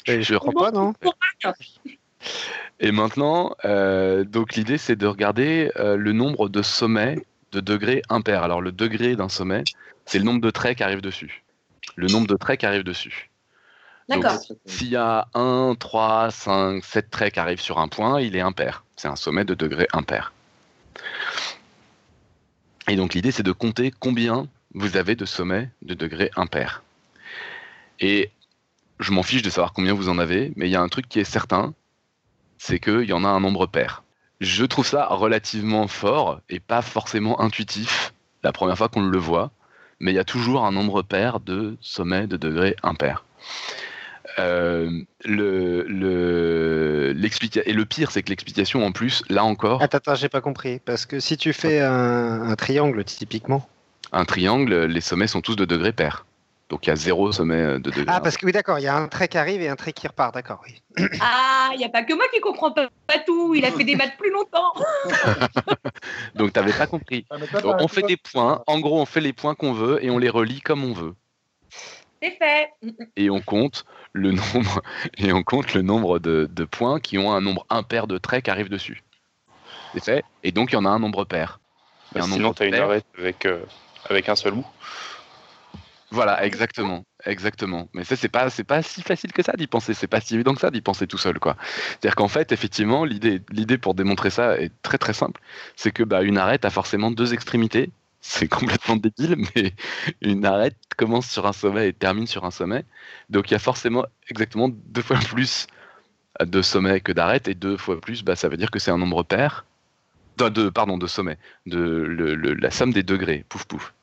Euh, 0.10 0.22
Je 0.22 0.36
crois 0.36 0.54
pas, 0.54 0.72
non 0.72 0.94
Et 2.80 2.92
maintenant, 2.92 3.56
euh, 3.66 4.24
donc 4.24 4.56
l'idée, 4.56 4.78
c'est 4.78 4.96
de 4.96 5.08
regarder 5.08 5.72
euh, 5.78 5.96
le 5.96 6.12
nombre 6.14 6.50
de 6.50 6.62
sommets 6.62 7.18
de 7.52 7.60
degrés 7.62 8.02
impairs. 8.10 8.44
Alors, 8.44 8.62
le 8.62 8.72
degré 8.72 9.16
d'un 9.16 9.30
sommet, 9.30 9.64
c'est 10.06 10.20
le 10.20 10.24
nombre 10.24 10.42
de 10.42 10.52
traits 10.52 10.78
qui 10.78 10.84
arrivent 10.84 11.02
dessus. 11.02 11.44
Le 11.96 12.08
nombre 12.08 12.28
de 12.28 12.36
traits 12.36 12.60
qui 12.60 12.66
arrivent 12.66 12.84
dessus. 12.84 13.30
D'accord. 14.08 14.38
S'il 14.66 14.90
y 14.90 14.96
a 14.96 15.28
1, 15.34 15.76
3, 15.80 16.32
5, 16.32 16.84
7 16.84 17.10
traits 17.10 17.34
qui 17.34 17.40
arrivent 17.40 17.62
sur 17.62 17.80
un 17.80 17.88
point, 17.88 18.22
il 18.22 18.36
est 18.36 18.42
impair. 18.42 18.84
C'est 18.96 19.08
un 19.08 19.16
sommet 19.16 19.46
de 19.46 19.56
degré 19.56 19.88
impair. 19.94 20.32
Et 22.88 22.96
donc 22.96 23.14
l'idée, 23.16 23.32
c'est 23.32 23.44
de 23.44 23.52
compter 23.52 23.92
combien 23.92 24.48
vous 24.74 24.98
avez 24.98 25.16
de 25.16 25.26
sommets 25.26 25.70
de 25.82 25.96
degré 25.96 26.30
impair. 26.36 26.84
Et 28.00 28.30
je 29.00 29.12
m'en 29.12 29.24
fiche 29.24 29.42
de 29.42 29.50
savoir 29.50 29.74
combien 29.74 29.94
vous 29.94 30.10
en 30.10 30.20
avez, 30.20 30.54
mais 30.56 30.68
il 30.68 30.72
y 30.72 30.76
a 30.76 30.82
un 30.82 30.90
truc 30.90 31.10
qui 31.10 31.20
est 31.20 31.24
certain, 31.24 31.74
c'est 32.58 32.80
qu'il 32.80 33.06
y 33.06 33.14
en 33.14 33.24
a 33.24 33.28
un 33.28 33.40
nombre 33.40 33.66
pair. 33.66 34.04
Je 34.42 34.66
trouve 34.66 34.86
ça 34.86 35.08
relativement 35.08 35.88
fort 35.88 36.42
et 36.50 36.60
pas 36.60 36.82
forcément 36.82 37.42
intuitif 37.42 38.14
la 38.44 38.52
première 38.52 38.78
fois 38.78 38.90
qu'on 38.90 39.02
le 39.02 39.18
voit, 39.18 39.52
mais 40.00 40.12
il 40.12 40.16
y 40.16 40.20
a 40.20 40.24
toujours 40.24 40.66
un 40.66 40.72
nombre 40.72 41.02
pair 41.02 41.40
de 41.40 41.78
sommets 41.82 42.28
de 42.28 42.38
degré 42.38 42.76
impair. 42.84 43.24
Euh, 44.40 44.90
le, 45.24 45.84
le, 45.88 47.14
l'explica- 47.14 47.62
et 47.66 47.74
le 47.74 47.86
pire, 47.86 48.12
c'est 48.12 48.22
que 48.24 48.30
l'explication 48.30 48.86
en 48.86 48.92
plus, 48.92 49.24
là 49.30 49.44
encore, 49.46 49.82
Attends, 49.82 49.98
attends, 49.98 50.16
j'ai 50.16 50.30
pas 50.30 50.42
compris. 50.42 50.80
Parce 50.84 51.06
que 51.06 51.20
si 51.20 51.38
tu 51.38 51.54
fais 51.54 51.80
un, 51.80 52.42
un 52.50 52.56
triangle, 52.56 53.04
typiquement. 53.06 53.68
un 54.12 54.26
triangle, 54.26 54.86
les 54.86 55.02
sommets 55.02 55.28
sont 55.28 55.42
tous 55.42 55.56
de 55.56 55.64
degré 55.66 55.94
pair. 55.94 56.26
Donc 56.76 56.88
il 56.88 56.90
y 56.90 56.92
a 56.92 56.98
zéro 56.98 57.32
sommet 57.32 57.80
de 57.80 57.90
degré 57.90 58.04
Ah, 58.06 58.20
parce 58.20 58.36
que 58.36 58.46
oui, 58.46 58.52
d'accord, 58.52 58.80
il 58.80 58.82
y 58.82 58.88
a 58.88 58.98
un 58.98 59.08
trait 59.08 59.30
qui 59.30 59.38
arrive 59.38 59.62
et 59.62 59.70
un 59.70 59.78
trait 59.78 59.94
qui 59.94 60.10
repart, 60.10 60.34
d'accord, 60.34 60.62
oui. 60.68 60.82
Ah, 61.22 61.70
il 61.72 61.78
n'y 61.78 61.86
a 61.86 61.90
pas 61.90 62.04
que 62.04 62.14
moi 62.14 62.26
qui 62.34 62.42
comprends 62.42 62.74
pas, 62.74 62.90
pas 63.08 63.20
tout. 63.20 63.56
Il 63.56 63.64
a 63.64 63.72
fait 63.72 63.86
des 63.86 63.96
maths 63.96 64.18
plus 64.18 64.30
longtemps. 64.30 64.74
Donc 66.36 66.52
t'avais 66.52 66.74
pas 66.74 66.86
compris. 66.86 67.26
Ah, 67.30 67.38
Donc, 67.62 67.78
on 67.80 67.88
fait 67.88 68.02
des 68.02 68.18
points. 68.18 68.62
En 68.68 68.82
gros, 68.82 69.00
on 69.00 69.06
fait 69.06 69.22
les 69.22 69.32
points 69.32 69.56
qu'on 69.56 69.72
veut 69.72 70.04
et 70.04 70.10
on 70.10 70.18
les 70.18 70.28
relie 70.28 70.60
comme 70.60 70.84
on 70.84 70.92
veut. 70.92 71.16
C'est 72.22 72.32
fait. 72.32 72.72
Et 73.16 73.30
on 73.30 73.40
compte 73.40 73.86
le 74.12 74.34
nombre 74.34 74.82
et 75.18 75.32
on 75.32 75.44
compte 75.44 75.74
le 75.76 75.82
nombre 75.82 76.20
de, 76.20 76.50
de 76.52 76.66
points 76.66 77.00
qui 77.00 77.18
ont 77.18 77.32
un 77.32 77.40
nombre 77.40 77.66
impair 77.70 78.06
de 78.06 78.18
traits 78.18 78.44
qui 78.44 78.52
arrivent 78.52 78.68
dessus. 78.68 79.02
C'est 79.94 80.04
fait. 80.04 80.26
Et 80.44 80.52
donc 80.52 80.74
il 80.74 80.76
y 80.76 80.78
en 80.78 80.84
a 80.84 80.90
un 80.90 81.00
nombre 81.00 81.24
pair. 81.24 81.62
Il 82.12 82.18
y 82.18 82.20
a 82.20 82.26
un 82.26 82.28
Sinon, 82.28 82.40
nombre 82.40 82.56
tu 82.56 82.64
as 82.64 82.66
une 82.66 82.76
arête 82.76 83.06
avec, 83.18 83.46
euh, 83.46 83.64
avec 84.10 84.28
un 84.28 84.36
seul 84.36 84.56
bout. 84.56 84.68
Voilà, 86.16 86.46
exactement, 86.46 87.06
exactement. 87.26 87.90
Mais 87.94 88.06
ça, 88.06 88.16
c'est 88.16 88.30
pas, 88.30 88.50
c'est 88.50 88.64
pas 88.64 88.82
si 88.82 89.02
facile 89.02 89.34
que 89.34 89.44
ça 89.44 89.52
d'y 89.58 89.68
penser. 89.68 89.94
C'est 89.94 90.08
pas 90.08 90.22
si 90.22 90.36
évident 90.36 90.54
que 90.54 90.62
ça 90.62 90.72
d'y 90.72 90.80
penser 90.82 91.08
tout 91.08 91.18
seul, 91.18 91.40
quoi. 91.40 91.58
C'est-à-dire 91.90 92.16
qu'en 92.16 92.30
fait, 92.30 92.54
effectivement, 92.54 93.04
l'idée, 93.04 93.42
l'idée 93.52 93.78
pour 93.78 93.96
démontrer 93.96 94.30
ça 94.30 94.58
est 94.58 94.72
très 94.82 94.98
très 94.98 95.12
simple. 95.14 95.42
C'est 95.76 95.92
que 95.92 96.04
bah, 96.04 96.24
une 96.24 96.38
arête 96.38 96.64
a 96.64 96.70
forcément 96.70 97.12
deux 97.12 97.34
extrémités. 97.34 97.92
C'est 98.22 98.48
complètement 98.60 98.96
débile, 98.96 99.36
mais 99.56 99.74
une 100.22 100.46
arête 100.46 100.78
commence 100.96 101.30
sur 101.30 101.46
un 101.48 101.54
sommet 101.54 101.90
et 101.90 101.94
termine 101.94 102.28
sur 102.28 102.46
un 102.46 102.52
sommet. 102.52 102.86
Donc 103.30 103.52
il 103.52 103.54
y 103.54 103.58
a 103.58 103.60
forcément 103.60 104.06
exactement 104.30 104.70
deux 104.70 105.02
fois 105.02 105.20
plus 105.34 105.68
de 106.40 106.62
sommets 106.62 107.02
que 107.02 107.12
d'arêtes 107.12 107.50
et 107.50 107.56
deux 107.56 107.76
fois 107.78 108.00
plus, 108.00 108.24
bah, 108.24 108.38
ça 108.38 108.48
veut 108.48 108.58
dire 108.58 108.72
que 108.72 108.80
c'est 108.80 108.92
un 108.92 108.98
nombre 108.98 109.24
pair. 109.24 109.66
De, 110.38 110.70
pardon, 110.70 110.98
de 110.98 111.08
sommets. 111.08 111.38
De 111.66 112.56
la 112.62 112.72
somme 112.72 112.94
des 112.94 113.04
degrés. 113.04 113.46
Pouf 113.50 113.66
pouf. 113.66 113.94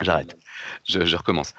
J'arrête. 0.00 0.36
Je, 0.86 1.04
je 1.04 1.16
recommence. 1.16 1.54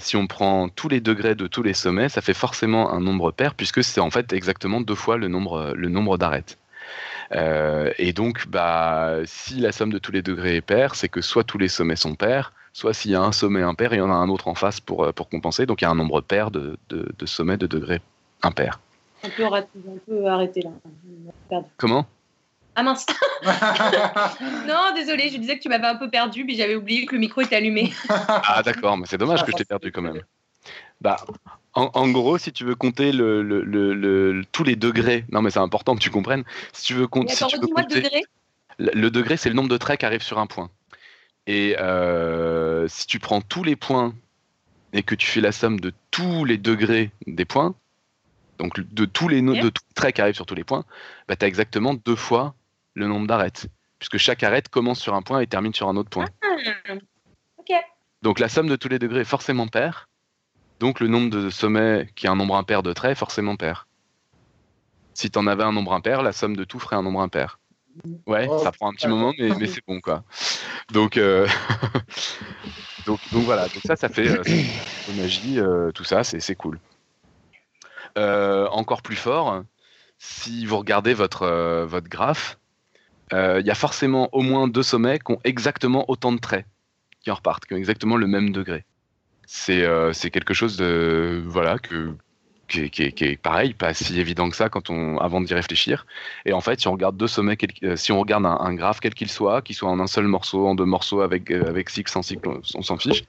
Si 0.00 0.16
on 0.16 0.26
prend 0.26 0.68
tous 0.68 0.88
les 0.88 1.00
degrés 1.00 1.34
de 1.34 1.46
tous 1.46 1.62
les 1.62 1.74
sommets, 1.74 2.08
ça 2.08 2.20
fait 2.20 2.34
forcément 2.34 2.92
un 2.92 3.00
nombre 3.00 3.32
pair, 3.32 3.54
puisque 3.54 3.82
c'est 3.82 4.00
en 4.00 4.10
fait 4.10 4.32
exactement 4.32 4.80
deux 4.80 4.94
fois 4.94 5.16
le 5.16 5.28
nombre, 5.28 5.72
le 5.74 5.88
nombre 5.88 6.16
d'arêtes. 6.18 6.58
Euh, 7.34 7.92
et 7.98 8.12
donc, 8.12 8.46
bah, 8.48 9.16
si 9.24 9.58
la 9.58 9.72
somme 9.72 9.92
de 9.92 9.98
tous 9.98 10.12
les 10.12 10.22
degrés 10.22 10.56
est 10.56 10.60
paire, 10.60 10.94
c'est 10.94 11.08
que 11.08 11.22
soit 11.22 11.44
tous 11.44 11.58
les 11.58 11.68
sommets 11.68 11.96
sont 11.96 12.14
pairs, 12.14 12.52
soit 12.72 12.92
s'il 12.92 13.10
y 13.10 13.14
a 13.14 13.22
un 13.22 13.32
sommet 13.32 13.62
impair, 13.62 13.94
il 13.94 13.98
y 13.98 14.00
en 14.02 14.10
a 14.10 14.14
un 14.14 14.28
autre 14.28 14.48
en 14.48 14.54
face 14.54 14.80
pour, 14.80 15.04
euh, 15.04 15.12
pour 15.12 15.28
compenser. 15.28 15.64
Donc 15.66 15.80
il 15.80 15.84
y 15.84 15.88
a 15.88 15.90
un 15.90 15.94
nombre 15.94 16.20
pair 16.20 16.50
de, 16.50 16.76
de, 16.90 17.10
de 17.18 17.26
sommets 17.26 17.56
de 17.56 17.66
degrés 17.66 18.00
impairs. 18.42 18.80
On 19.24 19.28
peut, 19.30 19.44
arrêter- 19.44 19.68
on 19.86 19.98
peut 19.98 20.26
arrêter 20.26 20.62
là. 20.62 21.62
Comment? 21.78 22.06
Ah 22.76 22.82
mince. 22.82 23.04
non, 24.66 24.94
désolé, 24.94 25.28
je 25.28 25.36
disais 25.36 25.58
que 25.58 25.62
tu 25.62 25.68
m'avais 25.68 25.86
un 25.86 25.96
peu 25.96 26.08
perdu, 26.08 26.44
puis 26.46 26.56
j'avais 26.56 26.74
oublié 26.74 27.04
que 27.04 27.14
le 27.14 27.20
micro 27.20 27.42
était 27.42 27.56
allumé. 27.56 27.92
Ah 28.08 28.62
d'accord, 28.64 28.96
mais 28.96 29.06
c'est 29.06 29.18
dommage 29.18 29.44
que 29.44 29.52
je 29.52 29.56
t'ai 29.56 29.64
perdu 29.64 29.92
quand 29.92 30.02
même. 30.02 30.22
Bah, 31.00 31.16
en, 31.74 31.90
en 31.92 32.08
gros, 32.10 32.38
si 32.38 32.52
tu 32.52 32.64
veux 32.64 32.74
compter 32.74 33.12
le, 33.12 33.42
le- 33.42 33.62
le- 33.62 33.92
le- 33.92 34.44
tous 34.52 34.64
les 34.64 34.76
degrés, 34.76 35.24
non 35.30 35.42
mais 35.42 35.50
c'est 35.50 35.58
important 35.58 35.94
que 35.94 36.00
tu 36.00 36.10
comprennes. 36.10 36.44
Si 36.72 36.84
tu 36.84 36.94
veux, 36.94 37.06
compter, 37.06 37.28
Mais 37.28 37.36
si 37.36 37.46
tu 37.46 37.58
veux 37.58 37.66
compter 37.66 38.00
degré. 38.00 38.24
Le 38.78 39.10
degré, 39.10 39.36
c'est 39.36 39.48
le 39.48 39.54
nombre 39.54 39.68
de 39.68 39.76
traits 39.76 40.00
qui 40.00 40.06
arrivent 40.06 40.22
sur 40.22 40.38
un 40.38 40.46
point. 40.46 40.70
Et 41.46 41.76
euh, 41.78 42.86
si 42.88 43.06
tu 43.06 43.18
prends 43.18 43.40
tous 43.40 43.64
les 43.64 43.76
points 43.76 44.14
et 44.92 45.02
que 45.02 45.14
tu 45.14 45.26
fais 45.26 45.40
la 45.40 45.52
somme 45.52 45.78
de 45.80 45.92
tous 46.10 46.44
les 46.44 46.56
degrés 46.56 47.10
des 47.26 47.44
points, 47.44 47.74
donc 48.58 48.80
de 48.80 49.04
tous 49.04 49.28
les, 49.28 49.42
no- 49.42 49.52
Ok. 49.52 49.60
de 49.60 49.68
tous 49.68 49.82
les 49.88 49.94
traits 49.94 50.14
qui 50.14 50.20
arrivent 50.22 50.34
sur 50.36 50.46
tous 50.46 50.54
les 50.54 50.64
points, 50.64 50.84
bah, 51.28 51.36
tu 51.36 51.44
as 51.44 51.48
exactement 51.48 51.94
deux 51.94 52.16
fois 52.16 52.54
le 52.94 53.06
nombre 53.06 53.26
d'arêtes. 53.26 53.66
Puisque 53.98 54.18
chaque 54.18 54.42
arête 54.42 54.68
commence 54.68 55.00
sur 55.00 55.14
un 55.14 55.22
point 55.22 55.40
et 55.40 55.46
termine 55.46 55.74
sur 55.74 55.88
un 55.88 55.96
autre 55.96 56.10
point. 56.10 56.26
Ok. 57.58 57.72
Donc 58.22 58.38
la 58.38 58.48
somme 58.48 58.68
de 58.68 58.76
tous 58.76 58.88
les 58.88 58.98
degrés 58.98 59.20
est 59.20 59.24
forcément 59.24 59.68
paire. 59.68 60.08
Donc 60.80 61.00
le 61.00 61.08
nombre 61.08 61.30
de 61.30 61.50
sommets 61.50 62.08
qui 62.16 62.26
est 62.26 62.28
un 62.28 62.36
nombre 62.36 62.56
impair 62.56 62.82
de 62.82 62.92
traits 62.92 63.12
est 63.12 63.16
forcément 63.16 63.56
pair. 63.56 63.86
Si 65.14 65.30
tu 65.30 65.38
en 65.38 65.46
avais 65.46 65.62
un 65.62 65.72
nombre 65.72 65.92
impair, 65.92 66.22
la 66.22 66.32
somme 66.32 66.56
de 66.56 66.64
tout 66.64 66.78
ferait 66.78 66.96
un 66.96 67.02
nombre 67.02 67.20
impair. 67.20 67.58
Ouais, 68.26 68.46
Oh, 68.48 68.58
ça 68.58 68.72
prend 68.72 68.90
un 68.90 68.94
petit 68.94 69.06
moment, 69.06 69.32
mais, 69.38 69.50
mais 69.50 69.66
c'est 69.66 69.84
bon 69.86 70.00
quoi. 70.00 70.24
Donc, 70.90 71.18
euh, 71.18 71.46
donc, 73.06 73.20
donc 73.32 73.44
voilà, 73.44 73.68
donc 73.68 73.82
ça, 73.84 73.96
ça 73.96 74.08
fait 74.08 74.28
euh, 74.28 74.42
de 74.42 75.20
magie, 75.20 75.60
euh, 75.60 75.92
tout 75.92 76.04
ça, 76.04 76.24
c'est 76.24 76.40
c'est 76.40 76.54
cool. 76.54 76.78
Euh, 78.16 78.66
encore 78.68 79.02
plus 79.02 79.16
fort, 79.16 79.62
si 80.18 80.64
vous 80.66 80.78
regardez 80.78 81.14
votre, 81.14 81.42
euh, 81.42 81.84
votre 81.86 82.08
graphe, 82.08 82.58
il 83.32 83.66
y 83.66 83.70
a 83.70 83.74
forcément 83.74 84.28
au 84.32 84.42
moins 84.42 84.68
deux 84.68 84.82
sommets 84.82 85.18
qui 85.18 85.32
ont 85.32 85.40
exactement 85.44 86.04
autant 86.08 86.32
de 86.32 86.38
traits 86.38 86.66
qui 87.22 87.30
en 87.30 87.34
repartent, 87.34 87.66
qui 87.66 87.74
ont 87.74 87.76
exactement 87.76 88.16
le 88.16 88.26
même 88.26 88.50
degré. 88.50 88.84
C'est 89.46 89.82
euh, 89.82 90.12
quelque 90.12 90.54
chose 90.54 90.76
de 90.76 91.42
voilà 91.46 91.76
qui 91.78 91.96
est, 92.68 93.36
pareil, 93.36 93.74
pas 93.74 93.92
si 93.92 94.18
évident 94.18 94.48
que 94.48 94.56
ça 94.56 94.70
quand 94.70 94.88
on 94.88 95.18
avant 95.18 95.40
d'y 95.40 95.52
réfléchir. 95.52 96.06
Et 96.46 96.52
en 96.52 96.60
fait, 96.60 96.80
si 96.80 96.88
on 96.88 96.92
regarde 96.92 97.16
deux 97.16 97.26
sommets, 97.26 97.58
euh, 97.82 97.96
si 97.96 98.12
on 98.12 98.20
regarde 98.20 98.46
un, 98.46 98.74
graphe 98.74 99.00
quel 99.00 99.14
qu'il 99.14 99.30
soit, 99.30 99.60
qu'il 99.60 99.76
soit 99.76 99.90
en 99.90 100.00
un 100.00 100.06
seul 100.06 100.26
morceau, 100.26 100.66
en 100.66 100.74
deux 100.74 100.86
morceaux, 100.86 101.20
avec 101.20 101.50
euh, 101.50 101.68
avec 101.68 101.90
six, 101.90 102.04
sans 102.06 102.22
cycle, 102.22 102.48
on, 102.74 102.82
s'en 102.82 102.96
fiche. 102.96 103.24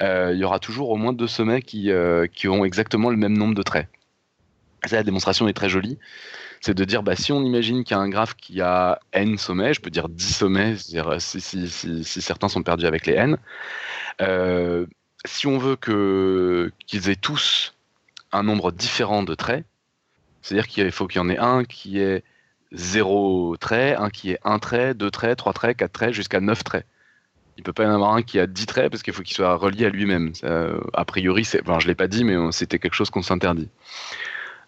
euh, 0.00 0.32
Il 0.34 0.38
y 0.38 0.44
aura 0.44 0.58
toujours 0.58 0.90
au 0.90 0.96
moins 0.96 1.12
deux 1.12 1.28
sommets 1.28 1.62
qui 1.62 1.90
euh, 1.90 2.26
qui 2.26 2.48
ont 2.48 2.64
exactement 2.64 3.10
le 3.10 3.16
même 3.16 3.36
nombre 3.36 3.54
de 3.54 3.62
traits. 3.62 3.88
Ça, 4.86 4.96
la 4.96 5.02
démonstration 5.02 5.46
est 5.46 5.52
très 5.52 5.68
jolie. 5.68 5.98
C'est 6.60 6.74
de 6.74 6.84
dire, 6.84 7.02
bah, 7.02 7.16
si 7.16 7.32
on 7.32 7.42
imagine 7.42 7.84
qu'il 7.84 7.96
y 7.96 7.98
a 7.98 8.02
un 8.02 8.08
graphe 8.10 8.34
qui 8.34 8.60
a 8.60 9.00
n 9.12 9.38
sommets, 9.38 9.72
je 9.72 9.80
peux 9.80 9.88
dire 9.88 10.10
10 10.10 10.36
sommets, 10.36 10.76
c'est-à-dire 10.76 11.08
euh, 11.12 11.18
si, 11.18 11.66
certains 12.04 12.48
sont 12.48 12.62
perdus 12.62 12.86
avec 12.86 13.06
les 13.06 13.14
n, 13.14 13.38
euh, 14.20 14.84
si 15.24 15.46
on 15.46 15.56
veut 15.56 15.76
qu'ils 15.76 17.08
aient 17.08 17.16
tous 17.16 17.74
un 18.32 18.42
nombre 18.42 18.72
différent 18.72 19.22
de 19.22 19.34
traits, 19.34 19.64
c'est-à-dire 20.42 20.68
qu'il 20.68 20.92
faut 20.92 21.06
qu'il 21.06 21.20
y 21.20 21.24
en 21.24 21.30
ait 21.30 21.38
un 21.38 21.64
qui 21.64 21.98
ait 21.98 22.22
0 22.72 23.56
trait, 23.56 23.96
un 23.96 24.10
qui 24.10 24.32
ait 24.32 24.38
1 24.44 24.58
trait, 24.58 24.92
2 24.94 25.10
traits, 25.10 25.38
3 25.38 25.52
traits, 25.54 25.76
4 25.78 25.92
traits, 25.92 26.12
jusqu'à 26.12 26.40
9 26.40 26.62
traits. 26.62 26.86
Il 27.56 27.62
peut 27.62 27.72
pas 27.72 27.84
y 27.84 27.86
en 27.86 27.94
avoir 27.94 28.14
un 28.14 28.22
qui 28.22 28.38
a 28.38 28.46
10 28.46 28.66
traits 28.66 28.90
parce 28.90 29.02
qu'il 29.02 29.12
faut 29.14 29.22
qu'il 29.22 29.34
soit 29.34 29.54
relié 29.56 29.86
à 29.86 29.88
lui-même. 29.90 30.32
A 30.42 31.04
priori, 31.04 31.44
je 31.44 31.86
l'ai 31.86 31.94
pas 31.94 32.06
dit, 32.06 32.24
mais 32.24 32.36
c'était 32.52 32.78
quelque 32.78 32.94
chose 32.94 33.10
qu'on 33.10 33.22
s'interdit. 33.22 33.68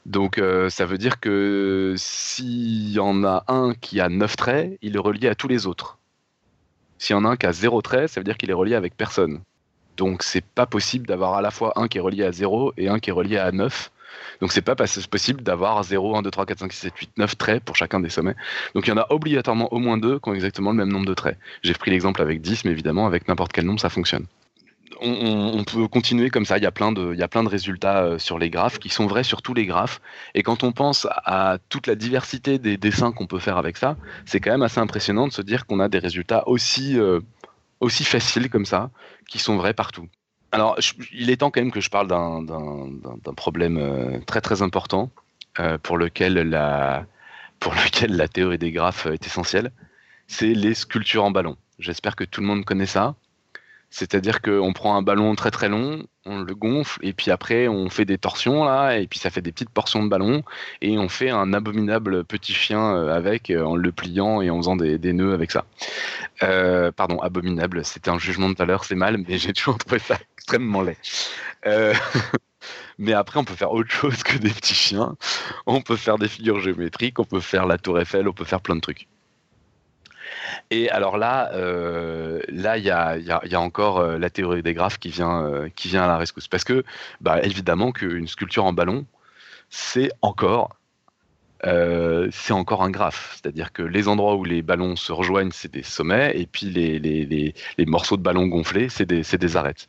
Donc 0.06 0.38
euh, 0.38 0.68
ça 0.68 0.84
veut 0.84 0.98
dire 0.98 1.20
que 1.20 1.94
s'il 1.96 2.90
y 2.90 2.98
en 2.98 3.24
a 3.24 3.44
un 3.48 3.74
qui 3.74 4.00
a 4.00 4.08
9 4.08 4.36
traits, 4.36 4.78
il 4.82 4.96
est 4.96 5.00
relié 5.00 5.28
à 5.28 5.34
tous 5.34 5.48
les 5.48 5.66
autres. 5.66 5.98
S'il 6.98 7.14
y 7.14 7.18
en 7.18 7.24
a 7.24 7.28
un 7.28 7.36
qui 7.36 7.46
a 7.46 7.52
0 7.52 7.82
trait, 7.82 8.08
ça 8.08 8.20
veut 8.20 8.24
dire 8.24 8.36
qu'il 8.36 8.50
est 8.50 8.54
relié 8.54 8.74
avec 8.74 8.96
personne. 8.96 9.40
Donc 9.96 10.22
c'est 10.22 10.44
pas 10.44 10.66
possible 10.66 11.06
d'avoir 11.06 11.34
à 11.34 11.42
la 11.42 11.50
fois 11.50 11.72
un 11.76 11.86
qui 11.86 11.98
est 11.98 12.00
relié 12.00 12.24
à 12.24 12.32
0 12.32 12.74
et 12.76 12.88
un 12.88 12.98
qui 12.98 13.10
est 13.10 13.12
relié 13.12 13.38
à 13.38 13.52
9. 13.52 13.90
Donc 14.40 14.52
c'est 14.52 14.62
pas 14.62 14.74
possible 14.74 15.42
d'avoir 15.42 15.82
0, 15.82 16.16
1, 16.16 16.22
2, 16.22 16.30
3, 16.30 16.46
4, 16.46 16.58
5, 16.58 16.72
6, 16.72 16.78
7, 16.78 16.96
8, 16.96 17.10
9 17.18 17.38
traits 17.38 17.64
pour 17.64 17.76
chacun 17.76 18.00
des 18.00 18.10
sommets. 18.10 18.34
Donc 18.74 18.86
il 18.86 18.90
y 18.90 18.92
en 18.92 18.98
a 18.98 19.06
obligatoirement 19.10 19.72
au 19.72 19.78
moins 19.78 19.98
deux 19.98 20.18
qui 20.18 20.28
ont 20.28 20.34
exactement 20.34 20.70
le 20.70 20.76
même 20.76 20.90
nombre 20.90 21.06
de 21.06 21.14
traits. 21.14 21.38
J'ai 21.62 21.74
pris 21.74 21.90
l'exemple 21.90 22.20
avec 22.20 22.40
10, 22.40 22.64
mais 22.64 22.72
évidemment 22.72 23.06
avec 23.06 23.28
n'importe 23.28 23.52
quel 23.52 23.66
nombre 23.66 23.80
ça 23.80 23.88
fonctionne. 23.88 24.26
On, 25.00 25.64
peut 25.64 25.88
continuer 25.88 26.30
comme 26.30 26.44
ça, 26.44 26.58
il 26.58 26.62
y 26.62 26.66
a 26.66 26.70
plein 26.70 26.92
de, 26.92 27.48
résultats 27.48 28.02
euh, 28.02 28.18
sur 28.18 28.38
les 28.38 28.50
graphes 28.50 28.78
qui 28.78 28.88
sont 28.88 29.06
vrais 29.06 29.24
sur 29.24 29.42
tous 29.42 29.54
les 29.54 29.66
graphes. 29.66 30.00
Et 30.34 30.42
quand 30.42 30.64
on 30.64 30.72
pense 30.72 31.06
à 31.10 31.58
toute 31.68 31.86
la 31.86 31.94
diversité 31.94 32.58
des 32.58 32.76
dessins 32.76 33.12
qu'on 33.12 33.26
peut 33.26 33.38
faire 33.38 33.56
avec 33.56 33.76
ça, 33.76 33.96
c'est 34.26 34.40
quand 34.40 34.50
même 34.50 34.62
assez 34.62 34.80
impressionnant 34.80 35.26
de 35.26 35.32
se 35.32 35.42
dire 35.42 35.66
qu'on 35.66 35.80
a 35.80 35.88
des 35.88 35.98
résultats 35.98 36.46
aussi, 36.48 36.98
euh, 36.98 37.20
faciles 37.80 38.50
comme 38.50 38.66
ça, 38.66 38.90
qui 39.28 39.38
sont 39.38 39.56
vrais 39.56 39.74
partout. 39.74 40.08
Alors, 40.52 40.76
il 41.12 41.30
est 41.30 41.38
temps 41.38 41.50
quand 41.50 41.60
même 41.60 41.72
que 41.72 41.80
je 41.80 41.88
parle 41.88 42.08
d'un- 42.08 42.44
problème 43.34 43.78
euh, 43.78 44.18
très 44.26 44.40
très 44.40 44.62
important 44.62 45.10
pour, 45.82 45.96
lequel 45.98 46.34
la, 46.34 47.06
pour 47.60 47.74
lequel 47.74 48.16
la 48.16 48.28
théorie 48.28 48.58
des 48.58 48.72
graphes 48.72 49.06
est 49.06 49.26
essentielle. 49.26 49.72
C'est 50.26 50.54
les 50.54 50.74
sculptures 50.74 51.24
en 51.24 51.30
ballon. 51.30 51.56
J'espère 51.78 52.16
que 52.16 52.24
tout 52.24 52.40
le 52.40 52.46
monde 52.46 52.64
connaît 52.64 52.86
ça. 52.86 53.14
C'est-à-dire 53.92 54.40
qu'on 54.40 54.72
prend 54.72 54.96
un 54.96 55.02
ballon 55.02 55.34
très 55.34 55.50
très 55.50 55.68
long, 55.68 56.06
on 56.24 56.40
le 56.40 56.54
gonfle, 56.54 56.98
et 57.02 57.12
puis 57.12 57.30
après 57.30 57.68
on 57.68 57.90
fait 57.90 58.06
des 58.06 58.16
torsions 58.16 58.64
là, 58.64 58.96
et 58.96 59.06
puis 59.06 59.18
ça 59.18 59.28
fait 59.28 59.42
des 59.42 59.52
petites 59.52 59.68
portions 59.68 60.02
de 60.02 60.08
ballon, 60.08 60.42
et 60.80 60.96
on 60.96 61.10
fait 61.10 61.28
un 61.28 61.52
abominable 61.52 62.24
petit 62.24 62.54
chien 62.54 62.96
euh, 62.96 63.14
avec, 63.14 63.50
euh, 63.50 63.62
en 63.62 63.76
le 63.76 63.92
pliant 63.92 64.40
et 64.40 64.48
en 64.48 64.56
faisant 64.56 64.76
des, 64.76 65.12
nœuds 65.12 65.34
avec 65.34 65.50
ça. 65.50 65.66
Euh, 66.42 66.90
pardon, 66.90 67.20
abominable, 67.20 67.84
c'était 67.84 68.08
un 68.08 68.18
jugement 68.18 68.48
de 68.48 68.54
tout 68.54 68.84
c'est 68.84 68.94
mal, 68.94 69.18
mais 69.18 69.36
j'ai 69.38 69.52
toujours 69.52 69.76
trouvé 69.76 69.98
ça 69.98 70.16
extrêmement 70.38 70.80
laid. 70.80 70.96
Mais 72.98 73.14
après, 73.14 73.40
on 73.40 73.44
peut 73.44 73.54
faire 73.54 73.72
autre 73.72 73.90
chose 73.90 74.22
que 74.22 74.38
des 74.38 74.50
petits 74.50 74.74
chiens. 74.74 75.16
On 75.66 75.80
peut 75.80 75.96
faire 75.96 76.18
des 76.18 76.28
figures 76.28 76.60
géométriques, 76.60 77.18
on 77.18 77.24
peut 77.24 77.40
faire 77.40 77.66
la 77.66 77.76
tour 77.76 77.98
Eiffel, 77.98 78.28
on 78.28 78.32
peut 78.32 78.44
faire 78.44 78.60
plein 78.60 78.76
de 78.76 78.80
trucs. 78.80 79.08
Et 80.72 80.88
alors 80.88 81.18
là, 81.18 81.52
euh, 81.52 82.40
là, 82.48 82.78
il 82.78 82.84
y 82.84 82.90
a, 82.90 83.60
encore 83.60 83.98
euh, 83.98 84.18
la 84.18 84.30
théorie 84.30 84.62
des 84.62 84.72
graphes 84.72 84.98
qui 84.98 85.10
vient, 85.10 85.44
euh, 85.44 85.68
qui 85.76 85.88
vient 85.88 86.02
à 86.02 86.06
la 86.06 86.16
rescousse. 86.16 86.48
Parce 86.48 86.64
que, 86.64 86.82
bah, 87.20 87.42
évidemment, 87.42 87.92
qu'une 87.92 88.26
sculpture 88.26 88.64
en 88.64 88.72
ballon, 88.72 89.04
c'est 89.68 90.10
encore, 90.22 90.70
encore 91.62 92.82
un 92.82 92.90
graphe. 92.90 93.32
C'est-à-dire 93.34 93.70
que 93.72 93.82
les 93.82 94.08
endroits 94.08 94.36
où 94.36 94.44
les 94.44 94.62
ballons 94.62 94.96
se 94.96 95.12
rejoignent, 95.12 95.52
c'est 95.52 95.70
des 95.70 95.82
sommets, 95.82 96.32
et 96.40 96.46
puis 96.46 96.70
les, 96.70 96.98
les, 96.98 97.26
les- 97.26 97.86
morceaux 97.86 98.16
de 98.16 98.22
ballon 98.22 98.46
gonflés, 98.46 98.88
c'est 98.88 99.04
des, 99.04 99.22
des 99.22 99.56
arêtes. 99.58 99.88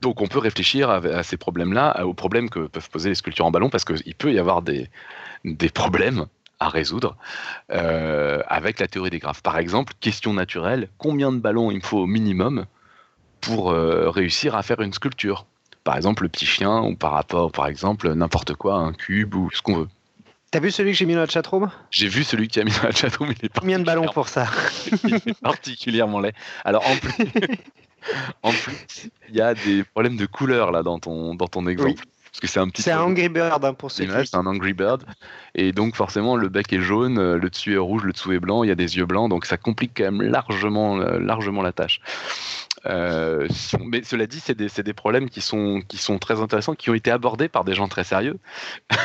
Donc 0.00 0.22
on 0.22 0.28
peut 0.28 0.38
réfléchir 0.38 0.88
à, 0.88 1.22
ces 1.22 1.36
problèmes-là, 1.36 2.06
aux 2.06 2.14
problèmes 2.14 2.48
que 2.48 2.68
peuvent 2.68 2.88
poser 2.88 3.10
les 3.10 3.14
sculptures 3.16 3.44
en 3.44 3.50
ballon, 3.50 3.68
parce 3.68 3.84
qu'il 3.84 4.14
peut 4.14 4.32
y 4.32 4.38
avoir 4.38 4.62
des, 4.62 4.88
des 5.44 5.68
problèmes 5.68 6.26
à 6.60 6.68
résoudre 6.68 7.16
euh, 7.70 8.42
avec 8.48 8.80
la 8.80 8.88
théorie 8.88 9.10
des 9.10 9.18
graphes. 9.18 9.42
Par 9.42 9.58
exemple, 9.58 9.92
question 10.00 10.32
naturelle, 10.32 10.88
combien 10.98 11.32
de 11.32 11.38
ballons 11.38 11.70
il 11.70 11.76
me 11.76 11.82
faut 11.82 11.98
au 11.98 12.06
minimum 12.06 12.66
pour 13.40 13.70
euh, 13.70 14.10
réussir 14.10 14.54
à 14.54 14.62
faire 14.62 14.80
une 14.80 14.92
sculpture? 14.92 15.46
Par 15.84 15.96
exemple, 15.96 16.24
le 16.24 16.28
petit 16.28 16.46
chien, 16.46 16.82
ou 16.82 16.96
par 16.96 17.12
rapport, 17.12 17.52
par 17.52 17.66
exemple, 17.66 18.12
n'importe 18.12 18.54
quoi, 18.54 18.74
un 18.74 18.92
cube, 18.92 19.34
ou 19.34 19.50
ce 19.52 19.62
qu'on 19.62 19.76
veut. 19.76 19.88
T'as 20.50 20.60
vu 20.60 20.70
celui 20.70 20.92
que 20.92 20.96
j'ai 20.96 21.06
mis 21.06 21.14
dans 21.14 21.20
la 21.20 21.26
chatroom? 21.26 21.70
J'ai 21.90 22.08
vu 22.08 22.24
celui 22.24 22.48
qui 22.48 22.60
a 22.60 22.64
mis 22.64 22.72
dans 22.72 22.84
la 22.84 22.92
chatroom, 22.92 23.32
il 23.38 23.44
est 23.44 23.58
Combien 23.58 23.78
de 23.78 23.84
ballons 23.84 24.06
pour 24.12 24.28
ça? 24.28 24.46
Il 25.04 25.14
est 25.14 25.40
particulièrement 25.40 26.18
laid. 26.20 26.34
Alors 26.64 26.88
en 26.88 26.96
plus, 26.96 27.26
en 28.42 28.52
plus, 28.52 29.10
il 29.28 29.34
y 29.34 29.40
a 29.40 29.54
des 29.54 29.84
problèmes 29.84 30.16
de 30.16 30.26
couleur 30.26 30.70
là 30.70 30.82
dans 30.82 30.98
ton 30.98 31.34
dans 31.34 31.48
ton 31.48 31.66
exemple. 31.66 32.02
Parce 32.36 32.42
que 32.42 32.52
c'est 32.52 32.60
un 32.60 32.68
petit 32.68 32.82
C'est 32.82 32.92
un 32.92 33.00
Angry 33.00 33.30
Bird 33.30 33.64
hein, 33.64 33.72
pour 33.72 33.90
ceux 33.90 34.06
c'est 34.06 34.36
un 34.36 34.44
Angry 34.44 34.74
Bird. 34.74 35.04
Et 35.54 35.72
donc 35.72 35.96
forcément 35.96 36.36
le 36.36 36.50
bec 36.50 36.70
est 36.70 36.82
jaune, 36.82 37.18
euh, 37.18 37.38
le 37.38 37.48
dessus 37.48 37.76
est 37.76 37.78
rouge, 37.78 38.04
le 38.04 38.12
dessous 38.12 38.32
est 38.32 38.38
blanc, 38.38 38.62
il 38.62 38.68
y 38.68 38.70
a 38.70 38.74
des 38.74 38.98
yeux 38.98 39.06
blancs, 39.06 39.30
donc 39.30 39.46
ça 39.46 39.56
complique 39.56 39.92
quand 39.96 40.12
même 40.12 40.20
largement 40.20 40.98
euh, 40.98 41.18
largement 41.18 41.62
la 41.62 41.72
tâche. 41.72 42.02
Euh, 42.84 43.48
mais 43.80 44.02
cela 44.02 44.26
dit, 44.26 44.40
c'est 44.40 44.54
des, 44.54 44.68
des 44.68 44.92
problèmes 44.92 45.28
qui 45.28 45.40
sont, 45.40 45.82
qui 45.88 45.96
sont 45.96 46.18
très 46.18 46.40
intéressants, 46.40 46.74
qui 46.74 46.90
ont 46.90 46.94
été 46.94 47.10
abordés 47.10 47.48
par 47.48 47.64
des 47.64 47.74
gens 47.74 47.88
très 47.88 48.04
sérieux. 48.04 48.38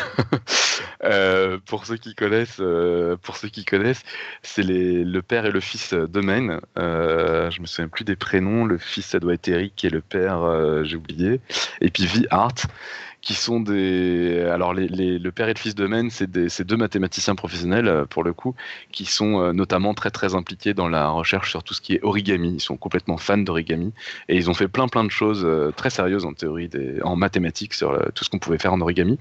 Euh, 1.03 1.57
pour 1.65 1.87
ceux 1.87 1.97
qui 1.97 2.13
connaissent, 2.13 2.59
euh, 2.59 3.17
pour 3.17 3.35
ceux 3.35 3.47
qui 3.47 3.65
connaissent, 3.65 4.03
c'est 4.43 4.61
le 4.63 5.19
père 5.21 5.47
et 5.47 5.51
le 5.51 5.59
fils. 5.59 5.93
Euh, 5.93 7.49
je 7.49 7.61
me 7.61 7.65
souviens 7.65 7.87
plus 7.87 8.03
des 8.03 8.15
prénoms. 8.15 8.65
Le 8.65 8.77
fils, 8.77 9.07
ça 9.07 9.19
doit 9.19 9.33
être 9.33 9.47
Eric, 9.47 9.83
et 9.83 9.89
le 9.89 10.01
père, 10.01 10.43
j'ai 10.83 10.95
oublié. 10.95 11.39
Et 11.81 11.89
puis 11.89 12.05
V 12.05 12.27
Art, 12.29 12.53
qui 13.21 13.35
sont 13.35 13.59
des. 13.59 14.43
Alors 14.51 14.73
le 14.73 15.29
père 15.29 15.47
et 15.47 15.53
le 15.53 15.59
fils 15.59 15.75
c'est 16.09 16.29
des, 16.29 16.49
c'est 16.49 16.63
deux 16.63 16.77
mathématiciens 16.77 17.35
professionnels 17.35 17.87
euh, 17.87 18.05
pour 18.05 18.23
le 18.23 18.33
coup, 18.33 18.55
qui 18.91 19.05
sont 19.05 19.39
euh, 19.39 19.53
notamment 19.53 19.93
très 19.93 20.09
très 20.09 20.35
impliqués 20.35 20.73
dans 20.73 20.89
la 20.89 21.09
recherche 21.09 21.51
sur 21.51 21.63
tout 21.63 21.73
ce 21.73 21.81
qui 21.81 21.93
est 21.93 22.03
origami. 22.03 22.55
Ils 22.55 22.61
sont 22.61 22.77
complètement 22.77 23.17
fans 23.17 23.37
d'origami 23.37 23.93
et 24.27 24.35
ils 24.35 24.49
ont 24.49 24.53
fait 24.53 24.67
plein 24.67 24.87
plein 24.87 25.03
de 25.03 25.11
choses 25.11 25.43
euh, 25.45 25.71
très 25.71 25.89
sérieuses 25.89 26.25
en 26.25 26.33
théorie, 26.33 26.69
en 27.03 27.15
mathématiques 27.15 27.73
sur 27.73 28.11
tout 28.13 28.23
ce 28.23 28.29
qu'on 28.29 28.39
pouvait 28.39 28.59
faire 28.59 28.73
en 28.73 28.81
origami. 28.81 29.19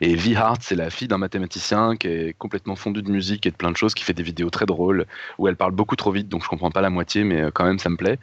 Et 0.00 0.16
V 0.16 0.34
Hart, 0.34 0.60
c'est 0.60 0.74
la 0.74 0.90
fille 0.90 1.06
d'un 1.06 1.18
mathématicien 1.18 1.96
qui 1.96 2.08
est 2.08 2.36
complètement 2.36 2.74
fondue 2.74 3.02
de 3.02 3.10
musique 3.10 3.46
et 3.46 3.50
de 3.52 3.56
plein 3.56 3.70
de 3.70 3.76
choses, 3.76 3.94
qui 3.94 4.02
fait 4.02 4.12
des 4.12 4.24
vidéos 4.24 4.50
très 4.50 4.66
drôles 4.66 5.06
où 5.38 5.46
elle 5.46 5.54
parle 5.54 5.70
beaucoup 5.70 5.94
trop 5.94 6.10
vite, 6.10 6.28
donc 6.28 6.42
je 6.42 6.48
comprends 6.48 6.72
pas 6.72 6.80
la 6.80 6.90
moitié, 6.90 7.22
mais 7.22 7.44
quand 7.54 7.64
même 7.64 7.78
ça 7.78 7.88
me 7.88 7.96
plaît, 7.96 8.18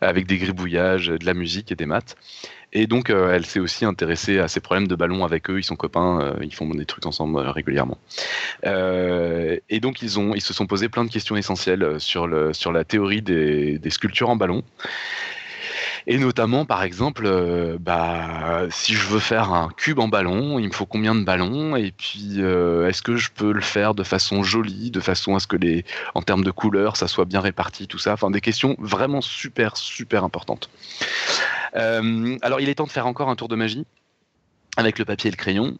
avec 0.00 0.26
des 0.26 0.38
gribouillages, 0.38 1.06
de 1.06 1.24
la 1.24 1.34
musique 1.34 1.70
et 1.70 1.76
des 1.76 1.86
maths. 1.86 2.16
Et 2.72 2.86
donc, 2.86 3.10
euh, 3.10 3.32
elle 3.32 3.44
s'est 3.44 3.60
aussi 3.60 3.84
intéressée 3.84 4.38
à 4.38 4.48
ces 4.48 4.60
problèmes 4.60 4.88
de 4.88 4.94
ballon 4.94 5.24
avec 5.24 5.50
eux. 5.50 5.58
Ils 5.58 5.64
sont 5.64 5.76
copains, 5.76 6.20
euh, 6.20 6.34
ils 6.42 6.54
font 6.54 6.68
des 6.70 6.86
trucs 6.86 7.06
ensemble 7.06 7.38
euh, 7.38 7.50
régulièrement. 7.50 7.98
Euh, 8.64 9.58
et 9.68 9.80
donc, 9.80 10.02
ils, 10.02 10.18
ont, 10.18 10.34
ils 10.34 10.40
se 10.40 10.54
sont 10.54 10.66
posé 10.66 10.88
plein 10.88 11.04
de 11.04 11.10
questions 11.10 11.36
essentielles 11.36 12.00
sur, 12.00 12.26
le, 12.26 12.52
sur 12.52 12.72
la 12.72 12.84
théorie 12.84 13.22
des, 13.22 13.78
des 13.78 13.90
sculptures 13.90 14.30
en 14.30 14.36
ballon. 14.36 14.62
Et 16.06 16.18
notamment, 16.18 16.64
par 16.64 16.82
exemple, 16.82 17.24
euh, 17.26 17.76
bah, 17.78 18.66
si 18.70 18.94
je 18.94 19.06
veux 19.06 19.20
faire 19.20 19.52
un 19.52 19.68
cube 19.76 19.98
en 19.98 20.08
ballon, 20.08 20.58
il 20.58 20.68
me 20.68 20.72
faut 20.72 20.86
combien 20.86 21.14
de 21.14 21.24
ballons? 21.24 21.76
Et 21.76 21.92
puis, 21.92 22.36
euh, 22.38 22.88
est-ce 22.88 23.02
que 23.02 23.16
je 23.16 23.30
peux 23.30 23.52
le 23.52 23.60
faire 23.60 23.94
de 23.94 24.02
façon 24.02 24.42
jolie, 24.42 24.90
de 24.90 25.00
façon 25.00 25.36
à 25.36 25.40
ce 25.40 25.46
que, 25.46 25.56
les, 25.56 25.84
en 26.14 26.22
termes 26.22 26.42
de 26.42 26.50
couleurs, 26.50 26.96
ça 26.96 27.06
soit 27.06 27.24
bien 27.24 27.40
réparti, 27.40 27.86
tout 27.86 27.98
ça? 27.98 28.14
Enfin, 28.14 28.30
des 28.30 28.40
questions 28.40 28.74
vraiment 28.78 29.20
super, 29.20 29.76
super 29.76 30.24
importantes. 30.24 30.70
Euh, 31.76 32.36
alors, 32.42 32.60
il 32.60 32.68
est 32.68 32.74
temps 32.74 32.86
de 32.86 32.90
faire 32.90 33.06
encore 33.06 33.28
un 33.28 33.36
tour 33.36 33.48
de 33.48 33.56
magie 33.56 33.86
avec 34.76 34.98
le 34.98 35.04
papier 35.04 35.28
et 35.28 35.30
le 35.30 35.36
crayon. 35.36 35.78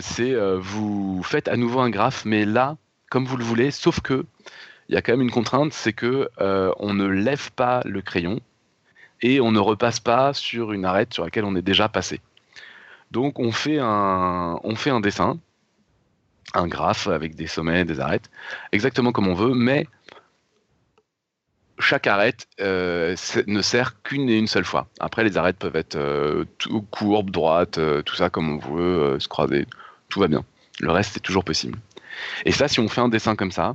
C'est 0.00 0.34
vous 0.58 1.22
faites 1.22 1.48
à 1.48 1.56
nouveau 1.56 1.80
un 1.80 1.90
graphe, 1.90 2.24
mais 2.24 2.44
là, 2.44 2.76
comme 3.10 3.26
vous 3.26 3.36
le 3.36 3.44
voulez, 3.44 3.70
sauf 3.70 4.00
que 4.00 4.24
il 4.88 4.94
y 4.94 4.98
a 4.98 5.02
quand 5.02 5.12
même 5.12 5.22
une 5.22 5.30
contrainte, 5.30 5.72
c'est 5.72 5.92
que 5.92 6.28
on 6.38 6.94
ne 6.94 7.06
lève 7.06 7.50
pas 7.52 7.82
le 7.84 8.02
crayon 8.02 8.40
et 9.24 9.40
on 9.40 9.50
ne 9.50 9.58
repasse 9.58 10.00
pas 10.00 10.34
sur 10.34 10.72
une 10.72 10.84
arête 10.84 11.14
sur 11.14 11.24
laquelle 11.24 11.46
on 11.46 11.56
est 11.56 11.62
déjà 11.62 11.88
passé. 11.88 12.20
Donc 13.10 13.40
on 13.40 13.52
fait 13.52 13.78
un, 13.80 14.60
on 14.62 14.76
fait 14.76 14.90
un 14.90 15.00
dessin, 15.00 15.38
un 16.52 16.68
graphe 16.68 17.08
avec 17.08 17.34
des 17.34 17.46
sommets, 17.46 17.86
des 17.86 18.00
arêtes, 18.00 18.30
exactement 18.70 19.12
comme 19.12 19.26
on 19.26 19.34
veut, 19.34 19.54
mais 19.54 19.86
chaque 21.78 22.06
arête 22.06 22.46
euh, 22.60 23.16
ne 23.46 23.62
sert 23.62 24.02
qu'une 24.02 24.28
et 24.28 24.36
une 24.36 24.46
seule 24.46 24.64
fois. 24.64 24.88
Après, 25.00 25.24
les 25.24 25.38
arêtes 25.38 25.58
peuvent 25.58 25.74
être 25.74 25.96
euh, 25.96 26.44
courbes, 26.90 27.30
droites, 27.30 27.78
euh, 27.78 28.02
tout 28.02 28.14
ça 28.14 28.28
comme 28.28 28.50
on 28.50 28.58
veut, 28.58 29.18
se 29.18 29.26
croiser, 29.26 29.66
tout 30.10 30.20
va 30.20 30.28
bien. 30.28 30.44
Le 30.80 30.90
reste, 30.90 31.14
c'est 31.14 31.20
toujours 31.20 31.44
possible. 31.44 31.78
Et 32.44 32.52
ça, 32.52 32.68
si 32.68 32.78
on 32.78 32.88
fait 32.88 33.00
un 33.00 33.08
dessin 33.08 33.36
comme 33.36 33.52
ça, 33.52 33.74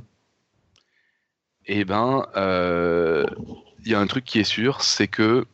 eh 1.66 1.84
ben, 1.84 2.24
y 3.86 3.94
a 3.94 4.00
un 4.00 4.06
truc 4.06 4.24
qui 4.24 4.38
est 4.40 4.44
sûr, 4.44 4.82
c'est 4.82 5.08
que 5.08 5.46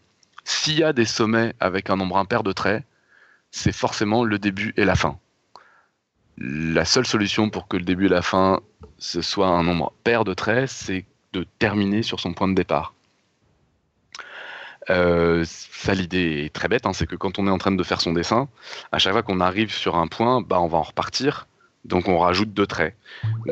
s'il 0.45 0.79
y 0.79 0.85
a 0.85 0.93
des 0.93 1.05
sommets 1.05 1.55
avec 1.61 1.91
un 1.91 1.97
nombre 1.97 2.19
impair 2.19 2.43
de 2.43 2.53
traits, 2.53 2.85
c'est 3.51 3.73
forcément 3.73 4.25
le 4.25 4.39
début 4.39 4.75
et 4.77 4.85
la 4.85 4.95
fin. 4.95 5.19
La 6.39 6.85
seule 6.85 7.07
solution 7.07 7.51
pour 7.51 7.69
que 7.69 7.77
le 7.77 7.85
début 7.85 8.07
et 8.07 8.11
la 8.11 8.23
fin 8.23 8.61
ce 8.99 9.21
soit 9.23 9.49
un 9.49 9.63
nombre 9.63 9.93
pair 10.05 10.25
de 10.25 10.35
traits, 10.35 10.69
c'est 10.69 11.05
de 11.33 11.47
terminer 11.59 12.03
sur 12.03 12.21
son 12.21 12.33
point 12.33 12.49
de 12.49 12.55
départ. 12.55 12.95
Euh, 14.89 15.45
ça, 15.47 15.95
l'idée 15.95 16.45
est 16.45 16.53
très 16.53 16.69
bête, 16.69 16.87
hein, 16.87 16.93
c'est 16.93 17.07
que 17.07 17.17
quand 17.17 17.39
on 17.39 17.47
est 17.47 17.51
en 17.51 17.59
train 17.59 17.73
de 17.73 17.83
faire 17.83 18.01
son 18.01 18.13
dessin, 18.13 18.49
à 18.93 18.99
chaque 18.99 19.13
fois 19.13 19.23
qu'on 19.23 19.41
arrive 19.41 19.73
sur 19.73 19.97
un 19.97 20.07
point, 20.07 20.41
bah, 20.41 20.61
on 20.61 20.69
va 20.69 20.79
en 20.79 20.83
repartir, 20.83 21.49
donc 21.85 22.09
on 22.09 22.19
rajoute 22.19 22.53
deux 22.53 22.67
traits. 22.67 22.95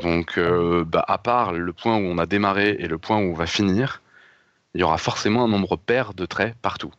Donc, 0.00 0.38
euh, 0.38 0.84
bah, 0.84 1.04
à 1.08 1.18
part 1.18 1.52
le 1.52 1.72
point 1.72 1.96
où 1.96 2.02
on 2.02 2.18
a 2.18 2.26
démarré 2.26 2.76
et 2.78 2.86
le 2.86 2.98
point 2.98 3.18
où 3.18 3.32
on 3.32 3.34
va 3.34 3.46
finir, 3.46 4.00
il 4.74 4.80
y 4.80 4.84
aura 4.84 4.98
forcément 4.98 5.44
un 5.44 5.48
nombre 5.48 5.76
pair 5.76 6.14
de 6.14 6.26
traits 6.26 6.54
partout. 6.60 6.92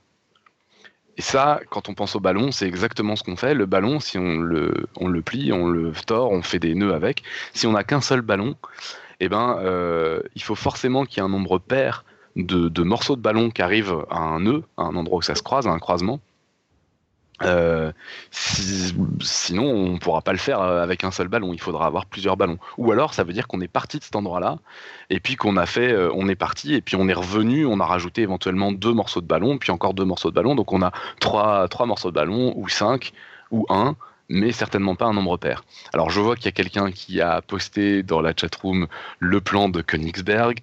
Et 1.17 1.21
ça, 1.21 1.61
quand 1.69 1.87
on 1.87 1.93
pense 1.93 2.15
au 2.15 2.19
ballon, 2.19 2.51
c'est 2.51 2.67
exactement 2.67 3.15
ce 3.15 3.23
qu'on 3.23 3.37
fait. 3.37 3.53
Le 3.53 3.65
ballon, 3.65 3.99
si 3.99 4.17
on 4.17 4.39
le, 4.39 4.87
on 4.97 5.07
le 5.07 5.21
plie, 5.21 5.53
on 5.53 5.67
le 5.67 5.93
tord, 6.05 6.31
on 6.31 6.41
fait 6.41 6.59
des 6.59 6.75
nœuds 6.75 6.93
avec. 6.93 7.23
Si 7.53 7.67
on 7.67 7.71
n'a 7.71 7.83
qu'un 7.83 8.01
seul 8.01 8.21
ballon, 8.21 8.55
eh 9.21 9.29
ben, 9.29 9.57
euh, 9.61 10.21
il 10.35 10.43
faut 10.43 10.55
forcément 10.55 11.05
qu'il 11.05 11.17
y 11.17 11.19
ait 11.21 11.25
un 11.25 11.29
nombre 11.29 11.57
pair 11.57 12.03
de, 12.35 12.67
de 12.67 12.83
morceaux 12.83 13.15
de 13.15 13.21
ballon 13.21 13.49
qui 13.49 13.61
arrivent 13.61 14.05
à 14.09 14.19
un 14.19 14.41
nœud, 14.41 14.63
à 14.75 14.83
un 14.83 14.95
endroit 14.95 15.19
où 15.19 15.21
ça 15.21 15.35
se 15.35 15.43
croise, 15.43 15.67
à 15.67 15.71
un 15.71 15.79
croisement. 15.79 16.19
Euh, 17.41 17.91
si- 18.31 18.93
sinon, 19.21 19.63
on 19.63 19.89
ne 19.93 19.97
pourra 19.97 20.21
pas 20.21 20.31
le 20.31 20.37
faire 20.37 20.61
euh, 20.61 20.81
avec 20.81 21.03
un 21.03 21.11
seul 21.11 21.27
ballon. 21.27 21.53
Il 21.53 21.59
faudra 21.59 21.85
avoir 21.85 22.05
plusieurs 22.05 22.37
ballons. 22.37 22.57
Ou 22.77 22.91
alors, 22.91 23.13
ça 23.13 23.23
veut 23.23 23.33
dire 23.33 23.47
qu'on 23.47 23.59
est 23.61 23.67
parti 23.67 23.99
de 23.99 24.03
cet 24.03 24.15
endroit-là, 24.15 24.57
et 25.09 25.19
puis 25.19 25.35
qu'on 25.35 25.57
a 25.57 25.65
fait, 25.65 25.91
euh, 25.91 26.09
on 26.15 26.29
est 26.29 26.35
parti, 26.35 26.73
et 26.73 26.81
puis 26.81 26.95
on 26.95 27.07
est 27.07 27.13
revenu, 27.13 27.65
on 27.65 27.79
a 27.79 27.85
rajouté 27.85 28.21
éventuellement 28.21 28.71
deux 28.71 28.93
morceaux 28.93 29.21
de 29.21 29.27
ballon, 29.27 29.57
puis 29.57 29.71
encore 29.71 29.93
deux 29.93 30.05
morceaux 30.05 30.29
de 30.29 30.35
ballon. 30.35 30.55
Donc 30.55 30.71
on 30.71 30.81
a 30.81 30.91
trois, 31.19 31.67
trois 31.67 31.85
morceaux 31.85 32.09
de 32.09 32.15
ballon, 32.15 32.53
ou 32.55 32.69
cinq, 32.69 33.11
ou 33.51 33.65
un, 33.69 33.95
mais 34.29 34.51
certainement 34.51 34.95
pas 34.95 35.05
un 35.05 35.13
nombre 35.13 35.37
pair. 35.37 35.63
Alors 35.93 36.09
je 36.09 36.19
vois 36.21 36.35
qu'il 36.35 36.45
y 36.45 36.49
a 36.49 36.53
quelqu'un 36.53 36.91
qui 36.91 37.21
a 37.21 37.41
posté 37.41 38.01
dans 38.01 38.21
la 38.21 38.33
chatroom 38.35 38.87
le 39.19 39.41
plan 39.41 39.69
de 39.69 39.81
Königsberg. 39.81 40.61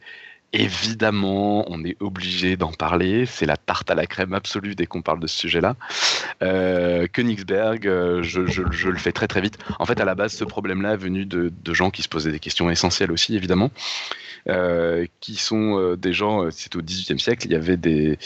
Évidemment, 0.55 1.65
on 1.71 1.83
est 1.83 1.97
obligé 2.01 2.59
d'en 2.59 2.73
parler. 2.73 3.25
C'est 3.25 3.47
la 3.47 3.57
tarte 3.57 3.91
à 3.91 3.95
la 3.95 4.07
crème 4.07 4.35
absolue 4.35 4.75
dès 4.75 4.85
qu'on 4.85 5.01
parle 5.01 5.19
de 5.19 5.27
ce 5.27 5.39
sujet-là. 5.39 5.77
Euh, 6.43 7.07
Königsberg, 7.11 7.87
euh, 7.87 8.23
je, 8.23 8.41
le 8.41 8.99
fais 8.99 9.13
très 9.13 9.29
très 9.29 9.41
vite. 9.41 9.57
En 9.79 9.87
fait, 9.87 9.99
à 9.99 10.05
la 10.05 10.15
base, 10.15 10.35
ce 10.35 10.45
problème-là 10.45 10.93
est 10.93 10.99
venu 10.99 11.25
de, 11.25 11.51
gens 11.73 11.91
qui 11.91 12.03
se 12.03 12.09
posaient 12.09 12.33
des 12.33 12.39
questions 12.39 12.69
essentielles 12.69 13.13
aussi, 13.13 13.35
évidemment. 13.35 13.71
Euh, 14.49 15.07
qui 15.21 15.37
sont 15.37 15.79
euh, 15.79 15.97
des 15.97 16.13
gens, 16.13 16.51
c'est 16.51 16.75
au 16.75 16.83
XVIIIe 16.83 17.21
siècle, 17.21 17.47
il 17.47 17.53
y 17.53 17.55
avait 17.55 17.77
des, 17.77 18.19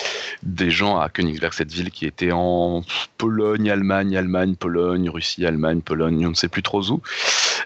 des 0.42 0.70
gens 0.70 0.98
à 0.98 1.10
Königsberg, 1.10 1.52
cette 1.52 1.70
ville 1.70 1.90
qui 1.90 2.06
était 2.06 2.32
en 2.32 2.82
Pologne, 3.18 3.70
Allemagne, 3.70 4.16
Allemagne, 4.16 4.54
Pologne, 4.56 5.10
Russie, 5.10 5.44
Allemagne, 5.44 5.82
Pologne, 5.82 6.26
on 6.26 6.30
ne 6.30 6.34
sait 6.34 6.48
plus 6.48 6.62
trop 6.62 6.82
où, 6.90 7.02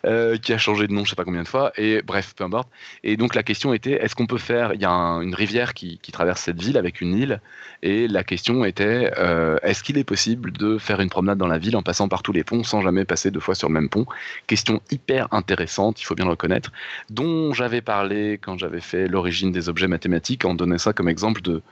euh, 0.07 0.37
qui 0.37 0.53
a 0.53 0.59
changé 0.59 0.87
de 0.87 0.93
nom 0.93 1.05
je 1.05 1.11
sais 1.11 1.17
pas 1.17 1.25
combien 1.25 1.43
de 1.43 1.49
fois, 1.49 1.73
et 1.77 2.03
bref, 2.03 2.35
peu 2.37 2.45
importe. 2.45 2.69
Et 3.05 3.17
donc 3.17 3.35
la 3.35 3.43
question 3.43 3.73
était, 3.73 3.93
est-ce 3.93 4.15
qu'on 4.15 4.27
peut 4.27 4.39
faire, 4.39 4.75
il 4.75 4.81
y 4.81 4.85
a 4.85 4.91
un- 4.91 5.21
une 5.21 5.35
rivière 5.35 5.75
qui, 5.75 5.99
traverse 6.11 6.41
cette 6.41 6.61
ville 6.61 6.77
avec 6.77 7.01
une 7.01 7.15
île, 7.15 7.41
et 7.83 8.09
la 8.09 8.25
question 8.25 8.65
était, 8.65 9.13
euh, 9.17 9.59
est-ce 9.63 9.83
qu'il 9.85 9.97
est 9.97 10.05
possible 10.05 10.53
de 10.53 10.77
faire 10.77 11.01
une 11.01 11.09
promenade 11.09 11.39
dans 11.39 11.47
la 11.47 11.59
ville 11.59 11.77
en 11.77 11.83
passant 11.83 12.09
par 12.09 12.23
tous 12.23 12.33
les 12.33 12.43
ponts 12.43 12.65
sans 12.65 12.83
jamais 12.83 13.05
passer 13.05 13.31
deux 13.31 13.41
fois 13.41 13.55
sur 13.55 13.69
le 13.69 13.75
même 13.75 13.89
pont? 13.89 14.07
Question 14.49 14.83
hyper 14.91 15.29
intéressante, 15.31 16.01
il 16.01 16.05
faut 16.05 16.17
bien 16.17 16.25
le 16.25 16.33
reconnaître, 16.33 16.73
dont 17.11 17.53
j'avais 17.53 17.81
parlé 17.81 18.39
quand 18.43 18.59
j'avais 18.59 18.81
fait 18.81 19.07
l'origine 19.09 19.53
des 19.53 19.69
objets 19.69 19.87
mathématiques, 19.87 20.45
en 20.45 20.55
donnant 20.55 20.79
ça 20.79 20.93
comme 20.93 21.09
exemple 21.09 21.41
de, 21.43 21.63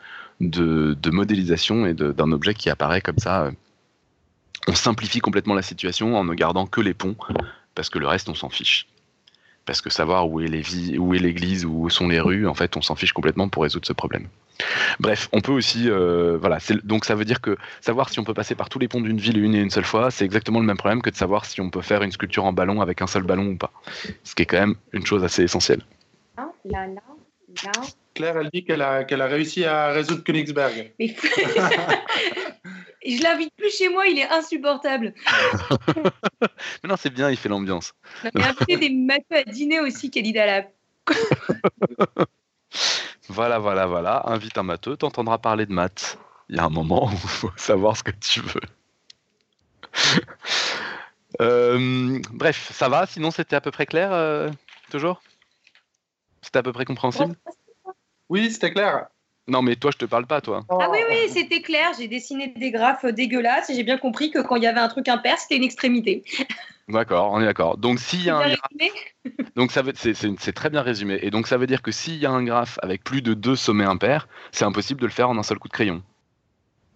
modélisation 1.10 1.86
et 1.86 1.94
d'un 1.94 2.32
objet 2.32 2.54
qui 2.54 2.70
apparaît 2.70 3.00
comme 3.00 3.18
ça. 3.18 3.50
On 4.66 4.74
simplifie 4.74 5.20
complètement 5.20 5.54
la 5.54 5.62
situation 5.62 6.16
en 6.16 6.24
ne 6.24 6.34
gardant 6.34 6.66
que 6.66 6.80
les 6.80 6.94
ponts, 6.94 7.16
parce 7.78 7.90
que 7.90 8.00
le 8.00 8.08
reste, 8.08 8.28
on 8.28 8.34
s'en 8.34 8.48
fiche. 8.48 8.88
Parce 9.64 9.80
que 9.80 9.88
savoir 9.88 10.28
où 10.28 10.40
est 10.40 10.48
vi- 10.48 10.98
où 10.98 11.12
l'église, 11.12 11.64
où 11.64 11.88
sont 11.90 12.08
les 12.08 12.18
rues, 12.18 12.48
en 12.48 12.54
fait, 12.54 12.76
on 12.76 12.82
s'en 12.82 12.96
fiche 12.96 13.12
complètement 13.12 13.48
pour 13.48 13.62
résoudre 13.62 13.86
ce 13.86 13.92
problème. 13.92 14.26
Bref, 14.98 15.28
on 15.30 15.40
peut 15.40 15.52
aussi, 15.52 15.88
euh, 15.88 16.38
voilà, 16.40 16.58
donc 16.82 17.04
ça 17.04 17.14
veut 17.14 17.24
dire 17.24 17.40
que 17.40 17.56
savoir 17.80 18.08
si 18.08 18.18
on 18.18 18.24
peut 18.24 18.34
passer 18.34 18.56
par 18.56 18.68
tous 18.68 18.80
les 18.80 18.88
ponts 18.88 19.00
d'une 19.00 19.20
ville 19.20 19.38
une 19.38 19.54
et 19.54 19.60
une 19.60 19.70
seule 19.70 19.84
fois, 19.84 20.10
c'est 20.10 20.24
exactement 20.24 20.58
le 20.58 20.66
même 20.66 20.76
problème 20.76 21.02
que 21.02 21.10
de 21.10 21.14
savoir 21.14 21.44
si 21.44 21.60
on 21.60 21.70
peut 21.70 21.82
faire 21.82 22.02
une 22.02 22.10
sculpture 22.10 22.44
en 22.46 22.52
ballon 22.52 22.80
avec 22.80 23.00
un 23.00 23.06
seul 23.06 23.22
ballon 23.22 23.46
ou 23.46 23.56
pas. 23.56 23.70
Ce 24.24 24.34
qui 24.34 24.42
est 24.42 24.46
quand 24.46 24.58
même 24.58 24.74
une 24.92 25.06
chose 25.06 25.22
assez 25.22 25.44
essentielle. 25.44 25.82
Là, 26.36 26.50
là, 26.64 26.86
là, 26.88 27.02
là. 27.62 27.70
Claire, 28.14 28.38
elle 28.38 28.50
dit 28.52 28.64
qu'elle 28.64 28.82
a, 28.82 29.26
réussi 29.28 29.64
à 29.64 29.92
résoudre 29.92 30.24
Königsberg. 30.24 30.90
Mais 30.98 31.14
je 33.04 33.22
l'invite 33.22 33.54
plus 33.56 33.70
chez 33.70 33.88
moi, 33.88 34.06
il 34.06 34.18
est 34.18 34.28
insupportable. 34.28 35.14
Mais 36.82 36.88
non, 36.88 36.96
c'est 36.96 37.10
bien, 37.10 37.30
il 37.30 37.36
fait 37.36 37.48
l'ambiance. 37.48 37.92
On 38.34 38.40
a 38.40 38.48
invité 38.48 38.76
des 38.76 38.90
matheux 38.90 39.36
à 39.36 39.44
dîner 39.44 39.80
aussi, 39.80 40.10
Khalid 40.10 40.36
Alab. 40.36 40.66
Voilà, 43.28 43.58
voilà, 43.58 43.86
voilà. 43.86 44.22
Invite 44.26 44.56
un 44.56 44.62
matheux, 44.62 44.96
t'entendras 44.96 45.38
parler 45.38 45.66
de 45.66 45.72
maths. 45.72 46.18
Il 46.48 46.56
y 46.56 46.58
a 46.58 46.64
un 46.64 46.70
moment 46.70 47.06
où 47.08 47.10
il 47.12 47.18
faut 47.18 47.50
savoir 47.56 47.96
ce 47.96 48.02
que 48.02 48.10
tu 48.10 48.40
veux. 48.40 48.60
Euh, 51.42 52.18
bref, 52.32 52.72
ça 52.72 52.88
va? 52.88 53.06
Sinon, 53.06 53.30
c'était 53.30 53.54
à 53.54 53.60
peu 53.60 53.70
près 53.70 53.84
clair 53.84 54.12
euh, 54.12 54.50
Toujours? 54.90 55.22
C'était 56.40 56.58
à 56.58 56.62
peu 56.62 56.72
près 56.72 56.86
compréhensible? 56.86 57.36
Oui, 58.30 58.50
c'était 58.50 58.72
clair. 58.72 59.08
Non, 59.48 59.62
mais 59.62 59.76
toi, 59.76 59.90
je 59.90 59.96
te 59.96 60.04
parle 60.04 60.26
pas, 60.26 60.40
toi. 60.40 60.64
Ah 60.68 60.88
oui, 60.90 60.98
oui, 61.08 61.16
c'était 61.30 61.62
clair. 61.62 61.90
J'ai 61.98 62.06
dessiné 62.06 62.48
des 62.48 62.70
graphes 62.70 63.06
dégueulasses 63.06 63.70
et 63.70 63.74
j'ai 63.74 63.82
bien 63.82 63.96
compris 63.98 64.30
que 64.30 64.40
quand 64.40 64.56
il 64.56 64.62
y 64.62 64.66
avait 64.66 64.80
un 64.80 64.88
truc 64.88 65.08
impair, 65.08 65.38
c'était 65.38 65.56
une 65.56 65.64
extrémité. 65.64 66.22
D'accord, 66.88 67.32
on 67.32 67.40
est 67.40 67.44
d'accord. 67.46 67.78
Donc, 67.78 67.98
s'il 67.98 68.22
y 68.22 68.30
a 68.30 68.36
un 68.36 68.48
graphe, 68.48 68.60
donc 69.56 69.72
ça 69.72 69.82
veut, 69.82 69.92
c'est, 69.96 70.14
c'est- 70.14 70.38
c'est 70.38 70.52
très 70.52 70.70
bien 70.70 70.82
résumé. 70.82 71.18
Et 71.22 71.30
donc, 71.30 71.46
ça 71.46 71.56
veut 71.56 71.66
dire 71.66 71.82
que 71.82 71.90
s'il 71.90 72.16
y 72.16 72.26
a 72.26 72.30
un 72.30 72.44
graphe 72.44 72.78
avec 72.82 73.04
plus 73.04 73.22
de 73.22 73.34
deux 73.34 73.56
sommets 73.56 73.84
impairs, 73.84 74.28
c'est 74.52 74.64
impossible 74.64 75.00
de 75.00 75.06
le 75.06 75.12
faire 75.12 75.30
en 75.30 75.38
un 75.38 75.42
seul 75.42 75.58
coup 75.58 75.68
de 75.68 75.72
crayon. 75.72 76.02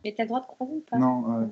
Mais 0.05 0.15
t'as 0.17 0.25
le 0.25 0.29
droit 0.29 0.41
de 0.41 0.47
croiser 0.47 0.73
ou 0.73 0.85
pas? 0.91 0.99
Non, 0.99 1.25
euh, 1.43 1.47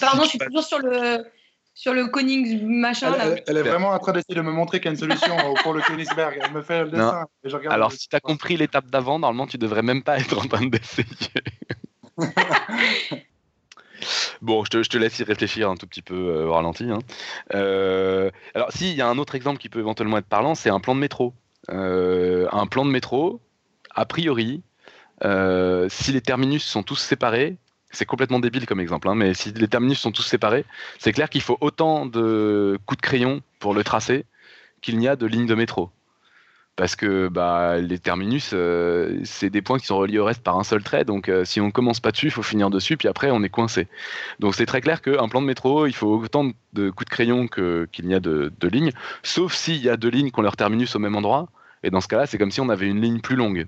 Pardon, 0.00 0.22
Si 0.22 0.24
je 0.24 0.30
suis 0.30 0.38
toujours 0.38 0.64
sur 0.64 0.78
le 0.78 1.26
sur 1.74 1.94
le 1.94 2.06
Konings 2.08 2.62
machin 2.66 3.12
elle, 3.12 3.18
là. 3.18 3.24
elle- 3.36 3.42
elle 3.46 3.56
est 3.56 3.62
vraiment 3.62 3.90
en 3.90 3.98
train 3.98 4.12
d'essayer 4.12 4.34
de 4.34 4.42
me 4.42 4.50
montrer 4.52 4.78
qu'il 4.78 4.86
y 4.86 4.88
a 4.88 4.92
une 4.92 4.98
solution 4.98 5.36
pour 5.62 5.72
le 5.72 5.80
Königsberg. 5.82 6.38
Elle 6.42 6.52
me 6.52 6.62
fait 6.62 6.84
le 6.84 6.90
dessin. 6.90 7.24
et 7.44 7.48
je 7.48 7.56
regarde 7.56 7.74
Alors, 7.74 7.90
le- 7.90 7.96
si 7.96 8.08
tu 8.08 8.16
as 8.16 8.20
compris 8.20 8.56
l'étape 8.56 8.86
d'avant, 8.90 9.18
normalement, 9.18 9.46
tu 9.46 9.58
devrais 9.58 9.82
même 9.82 10.02
pas 10.02 10.18
être 10.18 10.38
en 10.38 10.46
train 10.48 10.66
d'essayer. 10.66 11.06
bon, 14.42 14.64
je 14.64 14.70
te, 14.70 14.82
je 14.82 14.88
te 14.90 14.98
laisse 14.98 15.18
y 15.18 15.24
réfléchir 15.24 15.70
un 15.70 15.76
tout 15.76 15.86
petit 15.86 16.02
peu 16.02 16.14
euh, 16.14 16.46
au 16.46 16.52
ralenti. 16.52 16.84
hein. 16.90 16.98
Euh, 17.54 18.30
alors, 18.54 18.72
si, 18.72 18.90
il 18.90 18.96
y 18.96 19.00
a 19.00 19.08
un 19.08 19.18
autre 19.18 19.34
exemple 19.34 19.58
qui 19.58 19.68
peut 19.68 19.78
éventuellement 19.78 20.18
être 20.18 20.26
parlant, 20.26 20.54
c'est 20.54 20.70
un 20.70 20.80
plan 20.80 20.94
de 20.94 21.00
métro. 21.00 21.34
Euh, 21.70 22.48
un 22.52 22.66
plan 22.66 22.84
de 22.84 22.90
métro, 22.90 23.40
a 23.94 24.04
priori, 24.04 24.62
euh, 25.24 25.88
si 25.88 26.12
les 26.12 26.20
terminus 26.20 26.64
sont 26.64 26.82
tous 26.82 26.96
séparés, 26.96 27.56
C'est 27.92 28.06
complètement 28.06 28.40
débile 28.40 28.66
comme 28.66 28.80
exemple, 28.80 29.08
hein, 29.08 29.14
mais 29.14 29.34
si 29.34 29.52
les 29.52 29.68
terminus 29.68 29.98
sont 29.98 30.12
tous 30.12 30.22
séparés, 30.22 30.64
c'est 30.98 31.12
clair 31.12 31.28
qu'il 31.28 31.42
faut 31.42 31.58
autant 31.60 32.06
de 32.06 32.78
coups 32.86 32.96
de 32.96 33.02
crayon 33.02 33.42
pour 33.58 33.74
le 33.74 33.84
tracer 33.84 34.24
qu'il 34.80 34.98
n'y 34.98 35.08
a 35.08 35.16
de 35.16 35.26
lignes 35.26 35.46
de 35.46 35.54
métro. 35.54 35.90
Parce 36.74 36.96
que 36.96 37.28
bah, 37.28 37.76
les 37.78 37.98
terminus, 37.98 38.52
euh, 38.54 39.20
c'est 39.24 39.50
des 39.50 39.60
points 39.60 39.78
qui 39.78 39.84
sont 39.84 39.98
reliés 39.98 40.18
au 40.18 40.24
reste 40.24 40.42
par 40.42 40.58
un 40.58 40.64
seul 40.64 40.82
trait, 40.82 41.04
donc 41.04 41.28
euh, 41.28 41.44
si 41.44 41.60
on 41.60 41.70
commence 41.70 42.00
pas 42.00 42.12
dessus, 42.12 42.28
il 42.28 42.30
faut 42.30 42.42
finir 42.42 42.70
dessus, 42.70 42.96
puis 42.96 43.08
après 43.08 43.30
on 43.30 43.42
est 43.42 43.50
coincé. 43.50 43.88
Donc 44.40 44.54
c'est 44.54 44.64
très 44.64 44.80
clair 44.80 45.02
qu'un 45.02 45.28
plan 45.28 45.42
de 45.42 45.46
métro, 45.46 45.86
il 45.86 45.94
faut 45.94 46.16
autant 46.16 46.50
de 46.72 46.88
coups 46.88 47.04
de 47.04 47.10
crayon 47.10 47.46
qu'il 47.46 48.06
n'y 48.06 48.14
a 48.14 48.20
de, 48.20 48.50
de 48.58 48.68
lignes, 48.68 48.92
sauf 49.22 49.52
s'il 49.52 49.82
y 49.82 49.90
a 49.90 49.98
deux 49.98 50.08
lignes 50.08 50.30
qui 50.30 50.40
ont 50.40 50.42
leur 50.42 50.56
terminus 50.56 50.96
au 50.96 50.98
même 50.98 51.14
endroit, 51.14 51.48
et 51.82 51.90
dans 51.90 52.00
ce 52.00 52.08
cas-là, 52.08 52.26
c'est 52.26 52.38
comme 52.38 52.50
si 52.50 52.62
on 52.62 52.70
avait 52.70 52.88
une 52.88 53.02
ligne 53.02 53.20
plus 53.20 53.36
longue. 53.36 53.66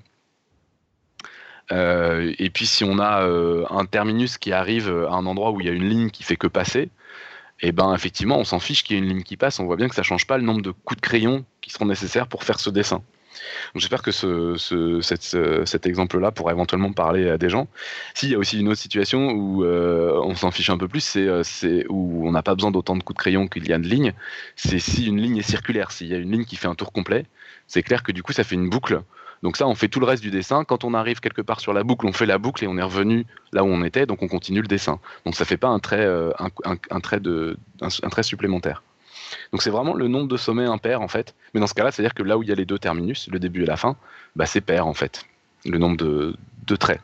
Euh, 1.73 2.35
et 2.39 2.51
puis 2.51 2.67
si 2.67 2.85
on 2.85 2.99
a 2.99 3.23
euh, 3.23 3.65
un 3.71 3.87
terminus 3.87 4.39
qui 4.39 4.53
arrive 4.53 4.89
à 4.89 5.15
un 5.15 5.27
endroit 5.27 5.51
où 5.51 5.61
il 5.61 5.67
y 5.67 5.71
a 5.71 5.73
une 5.73 5.89
ligne 5.89 6.11
qui 6.11 6.23
fait 6.23 6.37
que 6.37 6.47
passer, 6.47 6.91
et 7.61 7.73
ben 7.73 7.95
effectivement 7.95 8.39
on 8.39 8.45
s'en 8.45 8.61
fiche 8.61 8.85
qu'il 8.85 8.97
y 8.97 8.99
ait 8.99 9.03
une 9.03 9.09
ligne 9.09 9.23
qui 9.23 9.37
passe, 9.37 9.59
on 9.61 9.65
voit 9.65 9.77
bien 9.77 9.89
que 9.89 9.95
ça 9.95 10.03
change 10.03 10.27
pas 10.27 10.37
le 10.37 10.45
nombre 10.45 10.63
de 10.63 10.71
coups 10.71 11.01
de 11.01 11.07
crayon 11.07 11.45
qui 11.61 11.71
seront 11.71 11.87
nécessaires 11.87 12.27
pour 12.27 12.45
faire 12.45 12.61
ce 12.61 12.71
dessin. 12.71 13.03
J'espère 13.75 14.03
que 14.03 14.11
cet 15.63 15.87
exemple-là 15.87 16.31
pourra 16.31 16.53
éventuellement 16.53 16.93
parler 16.93 17.29
à 17.29 17.39
des 17.39 17.49
gens. 17.49 17.67
S'il 18.15 18.31
y 18.31 18.35
a 18.35 18.39
aussi 18.39 18.61
une 18.61 18.69
autre 18.69 18.81
situation 18.81 19.31
où 19.31 19.65
euh, 19.65 20.21
on 20.23 20.35
s'en 20.35 20.51
fiche 20.51 20.71
un 20.71 20.79
peu 20.79 20.89
plus, 20.89 21.19
c'est 21.43 21.87
où 21.89 22.27
on 22.27 22.31
n'a 22.31 22.43
pas 22.43 22.55
besoin 22.55 22.71
d'autant 22.71 22.97
de 22.97 23.03
coups 23.03 23.17
de 23.17 23.21
crayon 23.21 23.49
qu'il 23.49 23.67
y 23.69 23.73
a 23.73 23.79
de 23.79 23.89
lignes. 23.89 24.13
C'est 24.57 24.79
si 24.79 25.07
une 25.07 25.21
ligne 25.21 25.39
est 25.39 25.43
circulaire, 25.43 25.91
s'il 25.91 26.09
y 26.09 26.15
a 26.15 26.19
une 26.19 26.31
ligne 26.31 26.45
qui 26.45 26.57
fait 26.57 26.69
un 26.69 26.75
tour 26.75 26.93
complet, 26.93 27.27
c'est 27.67 27.83
clair 27.83 28.03
que 28.03 28.13
du 28.13 28.23
coup 28.23 28.33
ça 28.33 28.45
fait 28.45 28.55
une 28.55 28.69
boucle. 28.69 29.03
Donc 29.45 29.59
ça, 29.59 29.67
on 29.69 29.75
fait 29.75 29.89
tout 29.89 30.01
le 30.01 30.07
reste 30.07 30.23
du 30.23 30.31
dessin. 30.31 30.65
Quand 30.65 30.85
on 30.85 30.95
arrive 30.95 31.21
quelque 31.21 31.43
part 31.43 31.61
sur 31.61 31.75
la 31.75 31.85
boucle, 31.85 32.07
on 32.07 32.15
fait 32.15 32.25
la 32.25 32.39
boucle 32.39 32.65
et 32.65 32.67
on 32.67 32.79
est 32.79 32.83
revenu 32.83 33.27
là 33.53 33.63
où 33.63 33.67
on 33.67 33.85
était, 33.85 34.07
donc 34.07 34.23
on 34.23 34.27
continue 34.27 34.63
le 34.63 34.67
dessin. 34.67 34.99
Donc 35.27 35.37
ça 35.37 35.45
fait 35.45 35.59
pas 35.59 35.69
un 35.69 35.79
trait, 35.81 36.01
euh, 36.01 36.33
un, 36.41 37.01
trait 37.01 38.23
supplémentaire. 38.23 38.83
Donc 39.53 39.63
c'est 39.63 39.69
vraiment 39.69 39.93
le 39.93 40.09
nombre 40.09 40.29
de 40.29 40.39
sommets 40.39 40.65
impair 40.65 41.03
en 41.03 41.09
fait. 41.09 41.35
Mais 41.53 41.61
dans 41.61 41.67
ce 41.67 41.75
cas-là, 41.75 41.93
c'est-à-dire 41.93 42.15
que 42.15 42.23
là 42.23 42.39
où 42.39 42.43
il 42.43 42.49
y 42.49 42.53
a 42.53 42.55
les 42.55 42.65
deux 42.65 42.79
terminus, 42.79 43.29
le 43.31 43.39
début 43.39 43.65
et 43.65 43.67
la 43.67 43.77
fin, 43.77 43.97
bah, 44.35 44.47
c'est 44.47 44.63
pair 44.63 44.87
en 44.87 44.95
fait, 44.95 45.27
le 45.67 45.77
nombre 45.77 45.99
de, 45.99 46.35
de 46.67 46.77
traits. 46.77 47.03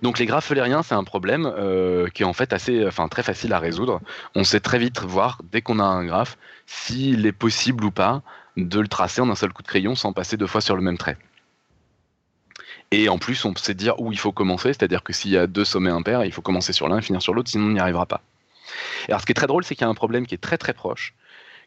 Donc 0.00 0.20
les 0.20 0.26
graphes 0.26 0.52
eulériens, 0.52 0.84
c'est 0.84 0.94
un 0.94 1.04
problème 1.04 1.52
euh, 1.58 2.06
qui 2.08 2.22
est 2.22 2.26
en 2.26 2.32
fait 2.32 2.52
assez, 2.52 2.86
enfin 2.86 3.08
très 3.08 3.24
facile 3.24 3.52
à 3.52 3.58
résoudre. 3.58 4.00
On 4.36 4.44
sait 4.44 4.60
très 4.60 4.78
vite 4.78 5.00
voir 5.00 5.40
dès 5.50 5.60
qu'on 5.60 5.80
a 5.80 5.84
un 5.84 6.04
graphe 6.04 6.38
s'il 6.66 7.26
est 7.26 7.32
possible 7.32 7.84
ou 7.84 7.90
pas 7.90 8.22
de 8.56 8.80
le 8.80 8.88
tracer 8.88 9.20
en 9.20 9.30
un 9.30 9.34
seul 9.34 9.52
coup 9.52 9.62
de 9.62 9.68
crayon 9.68 9.94
sans 9.94 10.12
passer 10.12 10.36
deux 10.36 10.46
fois 10.46 10.60
sur 10.60 10.76
le 10.76 10.82
même 10.82 10.98
trait. 10.98 11.16
Et 12.90 13.08
en 13.08 13.18
plus, 13.18 13.44
on 13.44 13.54
sait 13.56 13.74
dire 13.74 14.00
où 14.00 14.12
il 14.12 14.18
faut 14.18 14.32
commencer, 14.32 14.68
c'est-à-dire 14.68 15.02
que 15.02 15.12
s'il 15.12 15.32
y 15.32 15.36
a 15.36 15.46
deux 15.46 15.64
sommets 15.64 15.90
impairs, 15.90 16.24
il 16.24 16.32
faut 16.32 16.42
commencer 16.42 16.72
sur 16.72 16.88
l'un 16.88 16.98
et 16.98 17.02
finir 17.02 17.22
sur 17.22 17.34
l'autre, 17.34 17.50
sinon 17.50 17.66
on 17.66 17.70
n'y 17.70 17.80
arrivera 17.80 18.06
pas. 18.06 18.22
Et 19.08 19.10
alors 19.10 19.20
ce 19.20 19.26
qui 19.26 19.32
est 19.32 19.34
très 19.34 19.46
drôle, 19.46 19.64
c'est 19.64 19.74
qu'il 19.74 19.84
y 19.84 19.88
a 19.88 19.90
un 19.90 19.94
problème 19.94 20.26
qui 20.26 20.34
est 20.34 20.38
très 20.38 20.58
très 20.58 20.72
proche, 20.72 21.14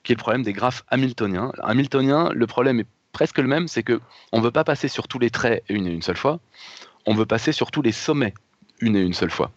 qui 0.03 0.13
est 0.13 0.15
le 0.15 0.19
problème 0.19 0.43
des 0.43 0.53
graphes 0.53 0.83
hamiltoniens. 0.89 1.51
Hamiltonien, 1.61 2.29
le 2.33 2.47
problème 2.47 2.79
est 2.79 2.87
presque 3.11 3.39
le 3.39 3.47
même, 3.47 3.67
c'est 3.67 3.83
que 3.83 3.99
on 4.31 4.39
veut 4.39 4.51
pas 4.51 4.63
passer 4.63 4.87
sur 4.87 5.07
tous 5.07 5.19
les 5.19 5.29
traits 5.29 5.63
une 5.69 5.87
et 5.87 5.91
une 5.91 6.01
seule 6.01 6.17
fois, 6.17 6.39
on 7.05 7.13
veut 7.13 7.25
passer 7.25 7.51
sur 7.51 7.71
tous 7.71 7.81
les 7.81 7.91
sommets 7.91 8.33
une 8.79 8.95
et 8.95 9.01
une 9.01 9.13
seule 9.13 9.31
fois. 9.31 9.51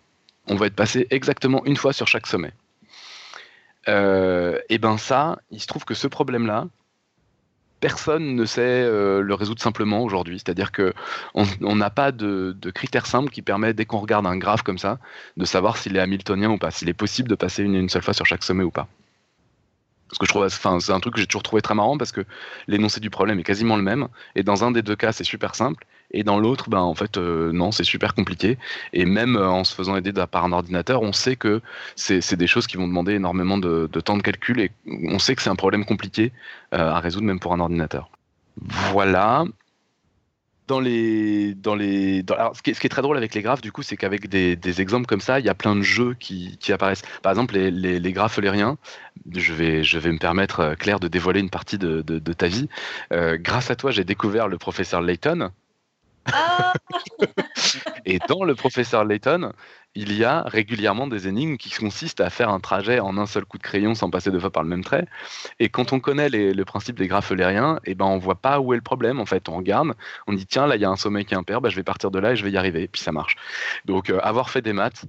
On 0.48 0.56
va 0.56 0.66
être 0.66 0.74
passé 0.74 1.06
exactement 1.10 1.64
une 1.66 1.76
fois 1.76 1.92
sur 1.92 2.08
chaque 2.08 2.26
sommet. 2.26 2.52
Euh, 3.88 4.58
et 4.68 4.78
ben 4.78 4.98
ça, 4.98 5.38
il 5.50 5.60
se 5.60 5.66
trouve 5.66 5.84
que 5.84 5.94
ce 5.94 6.06
problème-là, 6.06 6.66
personne 7.80 8.34
ne 8.34 8.44
sait 8.44 8.60
euh, 8.60 9.22
le 9.22 9.34
résoudre 9.34 9.60
simplement 9.60 10.02
aujourd'hui. 10.02 10.38
C'est-à-dire 10.38 10.72
que 10.72 10.92
on 11.34 11.76
n'a 11.76 11.90
pas 11.90 12.12
de, 12.12 12.56
de 12.58 12.70
critères 12.70 13.06
simples 13.06 13.30
qui 13.30 13.42
permettent, 13.42 13.76
dès 13.76 13.86
qu'on 13.86 13.98
regarde 13.98 14.26
un 14.26 14.36
graphe 14.36 14.62
comme 14.62 14.78
ça, 14.78 14.98
de 15.36 15.44
savoir 15.44 15.76
s'il 15.76 15.96
est 15.96 16.00
hamiltonien 16.00 16.50
ou 16.50 16.58
pas, 16.58 16.70
s'il 16.70 16.88
est 16.88 16.94
possible 16.94 17.28
de 17.28 17.34
passer 17.34 17.62
une 17.62 17.88
seule 17.88 18.02
fois 18.02 18.14
sur 18.14 18.26
chaque 18.26 18.42
sommet 18.42 18.64
ou 18.64 18.70
pas. 18.70 18.88
Parce 20.10 20.18
que 20.18 20.26
je 20.26 20.30
trouve, 20.30 20.44
enfin, 20.44 20.80
c'est 20.80 20.92
un 20.92 20.98
truc 20.98 21.14
que 21.14 21.20
j'ai 21.20 21.26
toujours 21.26 21.44
trouvé 21.44 21.62
très 21.62 21.74
marrant 21.74 21.96
parce 21.96 22.10
que 22.10 22.24
l'énoncé 22.66 22.98
du 22.98 23.10
problème 23.10 23.38
est 23.38 23.44
quasiment 23.44 23.76
le 23.76 23.82
même. 23.82 24.08
Et 24.34 24.42
dans 24.42 24.64
un 24.64 24.72
des 24.72 24.82
deux 24.82 24.96
cas, 24.96 25.12
c'est 25.12 25.24
super 25.24 25.54
simple. 25.54 25.86
Et 26.12 26.24
dans 26.24 26.38
l'autre, 26.38 26.68
ben, 26.68 26.80
en 26.80 26.94
fait, 26.94 27.16
euh, 27.16 27.52
non, 27.52 27.70
c'est 27.70 27.84
super 27.84 28.14
compliqué. 28.14 28.58
Et 28.92 29.04
même 29.04 29.36
euh, 29.36 29.48
en 29.48 29.64
se 29.64 29.74
faisant 29.74 29.96
aider 29.96 30.12
par 30.30 30.44
un 30.44 30.52
ordinateur, 30.52 31.02
on 31.02 31.12
sait 31.12 31.36
que 31.36 31.60
c'est 31.94 32.36
des 32.36 32.46
choses 32.46 32.66
qui 32.66 32.76
vont 32.76 32.88
demander 32.88 33.14
énormément 33.14 33.58
de, 33.58 33.86
temps 33.86 34.16
de 34.16 34.22
calcul. 34.22 34.60
Et 34.60 34.72
on 34.86 35.18
sait 35.18 35.34
que 35.34 35.42
c'est 35.42 35.50
un 35.50 35.56
problème 35.56 35.84
compliqué 35.84 36.32
euh, 36.74 36.90
à 36.90 37.00
résoudre 37.00 37.26
même 37.26 37.40
pour 37.40 37.52
un 37.52 37.60
ordinateur. 37.60 38.10
Voilà. 38.92 39.44
Dans 40.66 40.80
les, 40.80 41.54
dans 41.54 41.74
les, 41.74 42.24
alors, 42.30 42.56
ce, 42.56 42.62
qui 42.62 42.70
est, 42.70 42.74
ce 42.74 42.80
qui 42.80 42.86
est 42.86 42.90
très 42.90 43.02
drôle 43.02 43.16
avec 43.16 43.34
les 43.34 43.42
graphes, 43.42 43.60
du 43.60 43.72
coup, 43.72 43.82
c'est 43.82 43.96
qu'avec 43.96 44.28
des, 44.28 44.80
exemples 44.80 45.06
comme 45.06 45.20
ça, 45.20 45.40
il 45.40 45.46
y 45.46 45.48
a 45.48 45.54
plein 45.54 45.74
de 45.74 45.82
jeux 45.82 46.14
qui, 46.14 46.56
qui 46.60 46.72
apparaissent. 46.72 47.02
Par 47.22 47.32
exemple, 47.32 47.54
les, 47.54 47.70
les, 47.70 48.12
graphes 48.12 48.38
eulériens, 48.38 48.78
je 49.34 49.52
vais, 49.52 49.82
je 49.82 49.98
vais 49.98 50.12
me 50.12 50.18
permettre, 50.18 50.76
Claire, 50.78 51.00
de 51.00 51.08
dévoiler 51.08 51.40
une 51.40 51.50
partie 51.50 51.76
de, 51.76 52.02
de, 52.02 52.32
ta 52.32 52.46
vie. 52.46 52.68
Grâce 53.10 53.72
à 53.72 53.76
toi, 53.76 53.90
j'ai 53.90 54.04
découvert 54.04 54.46
le 54.46 54.58
professeur 54.58 55.02
Layton. 55.02 55.50
Ah, 56.32 56.72
Et 58.06 58.18
dans 58.28 58.44
le 58.44 58.54
professeur 58.54 59.04
Layton, 59.04 59.52
il 59.94 60.12
y 60.16 60.24
a 60.24 60.42
régulièrement 60.42 61.06
des 61.06 61.28
énigmes 61.28 61.56
qui 61.56 61.70
consistent 61.70 62.20
à 62.20 62.30
faire 62.30 62.48
un 62.48 62.60
trajet 62.60 63.00
en 63.00 63.18
un 63.18 63.26
seul 63.26 63.44
coup 63.44 63.58
de 63.58 63.62
crayon 63.62 63.94
sans 63.94 64.10
passer 64.10 64.30
deux 64.30 64.40
fois 64.40 64.50
par 64.50 64.62
le 64.62 64.68
même 64.68 64.84
trait. 64.84 65.06
Et 65.58 65.68
quand 65.68 65.92
on 65.92 66.00
connaît 66.00 66.28
les- 66.28 66.54
le 66.54 66.64
principe 66.64 66.98
des 66.98 67.08
graphes 67.08 67.30
eulériens, 67.32 67.80
eh 67.84 67.94
ben 67.94 68.06
on 68.06 68.18
voit 68.18 68.40
pas 68.40 68.60
où 68.60 68.72
est 68.72 68.76
le 68.76 68.82
problème. 68.82 69.20
En 69.20 69.26
fait, 69.26 69.48
on 69.48 69.56
regarde, 69.56 69.94
on 70.26 70.32
dit 70.32 70.46
tiens 70.46 70.66
là 70.66 70.76
il 70.76 70.82
y 70.82 70.84
a 70.84 70.90
un 70.90 70.96
sommet 70.96 71.24
qui 71.24 71.34
est 71.34 71.36
impair, 71.36 71.60
bah, 71.60 71.68
je 71.68 71.76
vais 71.76 71.82
partir 71.82 72.10
de 72.10 72.18
là 72.18 72.32
et 72.32 72.36
je 72.36 72.44
vais 72.44 72.50
y 72.50 72.56
arriver. 72.56 72.82
Et 72.84 72.88
puis 72.88 73.00
ça 73.00 73.12
marche. 73.12 73.36
Donc 73.84 74.10
euh, 74.10 74.18
avoir 74.20 74.50
fait 74.50 74.62
des 74.62 74.72
maths 74.72 75.04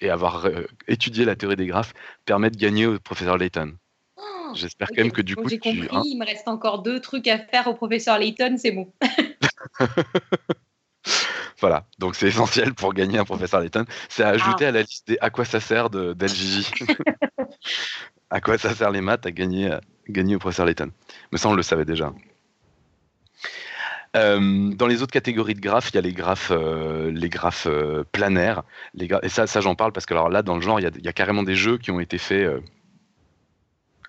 et 0.00 0.10
avoir 0.10 0.46
euh, 0.46 0.66
étudié 0.86 1.24
la 1.24 1.34
théorie 1.36 1.56
des 1.56 1.66
graphes 1.66 1.92
permet 2.24 2.50
de 2.50 2.56
gagner 2.56 2.86
au 2.86 2.98
professeur 3.00 3.36
Layton. 3.38 3.74
J'espère 4.54 4.88
ok. 4.90 4.96
quand 4.96 5.02
même 5.02 5.12
que 5.12 5.22
du 5.22 5.36
coup 5.36 5.48
J'ai 5.48 5.58
tu, 5.58 5.70
compris, 5.70 5.88
hein, 5.92 6.02
il 6.04 6.18
me 6.18 6.24
reste 6.24 6.48
encore 6.48 6.82
deux 6.82 7.00
trucs 7.00 7.28
à 7.28 7.38
faire 7.38 7.66
au 7.66 7.74
professeur 7.74 8.18
Layton, 8.18 8.56
c'est 8.58 8.70
bon. 8.72 8.92
Voilà, 11.60 11.86
donc 11.98 12.14
c'est 12.14 12.28
essentiel 12.28 12.74
pour 12.74 12.94
gagner 12.94 13.18
un 13.18 13.24
professeur 13.24 13.60
Layton. 13.60 13.84
C'est 14.08 14.22
à 14.22 14.28
ajouter 14.28 14.66
à 14.66 14.70
la 14.72 14.82
liste 14.82 15.08
des 15.08 15.18
à 15.20 15.30
quoi 15.30 15.44
ça 15.44 15.60
sert 15.60 15.90
de 15.90 16.12
d'LJJ. 16.12 16.72
à 18.30 18.40
quoi 18.40 18.58
ça 18.58 18.74
sert 18.74 18.90
les 18.90 19.00
maths 19.00 19.26
à 19.26 19.30
gagner, 19.30 19.70
à 19.72 19.80
gagner 20.08 20.36
au 20.36 20.38
professeur 20.38 20.66
Layton. 20.66 20.90
Mais 21.32 21.38
ça, 21.38 21.48
on 21.48 21.54
le 21.54 21.62
savait 21.62 21.84
déjà. 21.84 22.12
Euh, 24.16 24.70
dans 24.74 24.86
les 24.86 25.02
autres 25.02 25.12
catégories 25.12 25.54
de 25.54 25.60
graphes, 25.60 25.90
il 25.90 25.96
y 25.96 25.98
a 25.98 26.00
les 26.00 26.12
graphes, 26.12 26.50
euh, 26.50 27.10
les 27.10 27.28
graphes 27.28 27.66
euh, 27.66 28.04
planaires. 28.10 28.62
Les 28.94 29.06
gra- 29.06 29.20
et 29.22 29.28
ça, 29.28 29.46
ça 29.46 29.60
j'en 29.60 29.74
parle 29.74 29.92
parce 29.92 30.06
que 30.06 30.14
alors 30.14 30.30
là, 30.30 30.42
dans 30.42 30.54
le 30.56 30.62
genre, 30.62 30.80
il 30.80 30.84
y 30.84 30.86
a, 30.86 30.90
il 30.96 31.04
y 31.04 31.08
a 31.08 31.12
carrément 31.12 31.42
des 31.42 31.54
jeux 31.54 31.78
qui 31.78 31.90
ont 31.90 32.00
été 32.00 32.18
faits. 32.18 32.48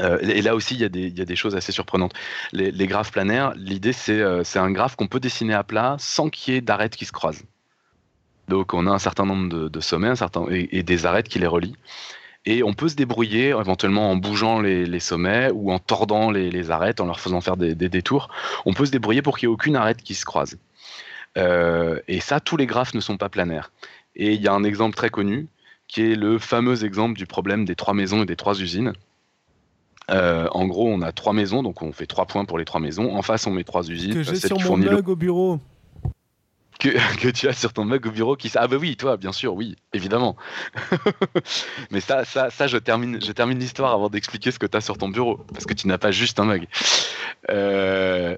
Euh, 0.01 0.17
et 0.21 0.41
là 0.41 0.55
aussi, 0.55 0.75
il 0.75 0.81
y, 0.81 0.85
a 0.85 0.89
des, 1.25 1.35
choses 1.35 1.55
assez 1.55 1.71
surprenantes. 1.71 2.13
Les, 2.53 2.87
graphes 2.87 3.11
planaires, 3.11 3.53
l'idée, 3.55 3.93
c'est 3.93 4.21
euh, 4.21 4.43
c'est 4.43 4.59
un 4.59 4.71
graphe 4.71 4.95
qu'on 4.95 5.07
peut 5.07 5.19
dessiner 5.19 5.53
à 5.53 5.63
plat 5.63 5.97
sans 5.99 6.29
qu'il 6.29 6.53
y 6.53 6.57
ait 6.57 6.61
d'arêtes 6.61 6.95
qui 6.95 7.05
se 7.05 7.11
croisent. 7.11 7.43
Donc, 8.47 8.73
on 8.73 8.87
a 8.87 8.91
un 8.91 8.99
certain 8.99 9.25
nombre 9.25 9.69
de, 9.69 9.79
sommets 9.79 10.07
un 10.07 10.15
certain, 10.15 10.45
et, 10.49 10.83
des 10.83 11.05
arêtes 11.05 11.27
qui 11.27 11.37
les 11.39 11.47
relient. 11.47 11.75
Et 12.45 12.63
on 12.63 12.73
peut 12.73 12.87
se 12.87 12.95
débrouiller 12.95 13.49
éventuellement 13.49 14.09
en 14.09 14.15
bougeant 14.15 14.61
les, 14.61 14.99
sommets 14.99 15.51
ou 15.53 15.71
en 15.71 15.79
tordant 15.79 16.31
les, 16.31 16.71
arêtes, 16.71 17.01
en 17.01 17.05
leur 17.05 17.19
faisant 17.19 17.41
faire 17.41 17.57
des, 17.57 17.75
des 17.75 17.89
détours. 17.89 18.29
On 18.65 18.73
peut 18.73 18.85
se 18.85 18.91
débrouiller 18.91 19.21
pour 19.21 19.37
qu'il 19.37 19.47
n'y 19.47 19.51
ait 19.51 19.55
aucune 19.55 19.75
arête 19.75 20.01
qui 20.01 20.15
se 20.15 20.25
croise. 20.25 20.57
Euh, 21.37 21.99
et 22.07 22.19
ça, 22.19 22.39
tous 22.39 22.57
les 22.57 22.65
graphes 22.65 22.93
ne 22.93 22.99
sont 22.99 23.17
pas 23.17 23.29
planaires. 23.29 23.71
Et 24.15 24.33
il 24.33 24.41
y 24.41 24.47
a 24.47 24.53
un 24.53 24.63
exemple 24.63 24.95
très 24.95 25.09
connu 25.09 25.47
qui 25.87 26.11
est 26.11 26.15
le 26.15 26.37
fameux 26.37 26.83
exemple 26.83 27.17
du 27.17 27.25
problème 27.25 27.65
des 27.65 27.75
trois 27.75 27.93
maisons 27.93 28.23
et 28.23 28.25
des 28.25 28.35
trois 28.35 28.59
usines. 28.61 28.93
Euh, 30.10 30.47
en 30.51 30.66
gros, 30.68 30.88
on 30.89 31.01
a 31.01 31.12
trois 31.12 31.34
maisons, 31.34 31.62
donc 31.64 31.82
on 31.82 31.91
fait 31.91 32.07
trois 32.07 32.26
points 32.26 32.45
pour 32.45 32.57
les 32.57 32.66
trois 32.66 32.80
maisons. 32.80 33.16
En 33.16 33.22
face, 33.22 33.45
on 33.47 33.51
met 33.51 33.64
trois 33.64 33.89
usines. 33.89 34.14
Que 34.14 34.24
j'ai 34.24 34.36
sur 34.36 34.60
mon 34.60 34.78
mug 34.78 35.07
au 35.10 35.16
bureau. 35.16 35.60
que, 36.80 36.89
que 37.20 37.28
tu 37.30 37.47
as 37.47 37.53
sur 37.53 37.74
ton 37.74 37.86
mug 37.86 38.05
au 38.07 38.12
bureau 38.12 38.36
qui 38.36 38.49
ah 38.55 38.68
bah 38.68 38.78
oui 38.80 38.95
toi 38.95 39.18
bien 39.18 39.34
sûr 39.34 39.53
oui 39.53 39.76
évidemment 39.93 40.38
mais 41.91 41.99
ça 41.99 42.24
ça 42.24 42.49
ça 42.49 42.68
je 42.68 42.78
termine 42.78 43.22
je 43.22 43.32
termine 43.34 43.60
l'histoire 43.60 43.93
avant 43.93 44.10
d'expliquer 44.10 44.51
ce 44.51 44.60
que 44.60 44.66
tu 44.66 44.78
as 44.78 44.82
sur 44.82 44.97
ton 44.97 45.10
bureau 45.10 45.41
parce 45.53 45.66
que 45.66 45.74
tu 45.74 45.88
n'as 45.88 45.97
pas 45.97 46.12
juste 46.12 46.39
un 46.39 46.45
mug 46.45 46.66
Euh, 47.49 48.36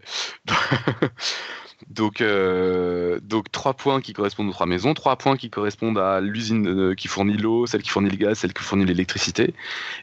donc 1.91 2.21
euh, 2.21 3.19
donc 3.21 3.51
trois 3.51 3.73
points 3.73 4.01
qui 4.01 4.13
correspondent 4.13 4.49
aux 4.49 4.53
trois 4.53 4.65
maisons 4.65 4.93
trois 4.93 5.15
points 5.15 5.37
qui 5.37 5.49
correspondent 5.49 5.97
à 5.99 6.21
l'usine 6.21 6.67
euh, 6.67 6.95
qui 6.95 7.07
fournit 7.07 7.37
l'eau 7.37 7.65
celle 7.65 7.81
qui 7.81 7.89
fournit 7.89 8.09
le 8.09 8.17
gaz 8.17 8.39
celle 8.39 8.53
qui 8.53 8.63
fournit 8.63 8.85
l'électricité 8.85 9.53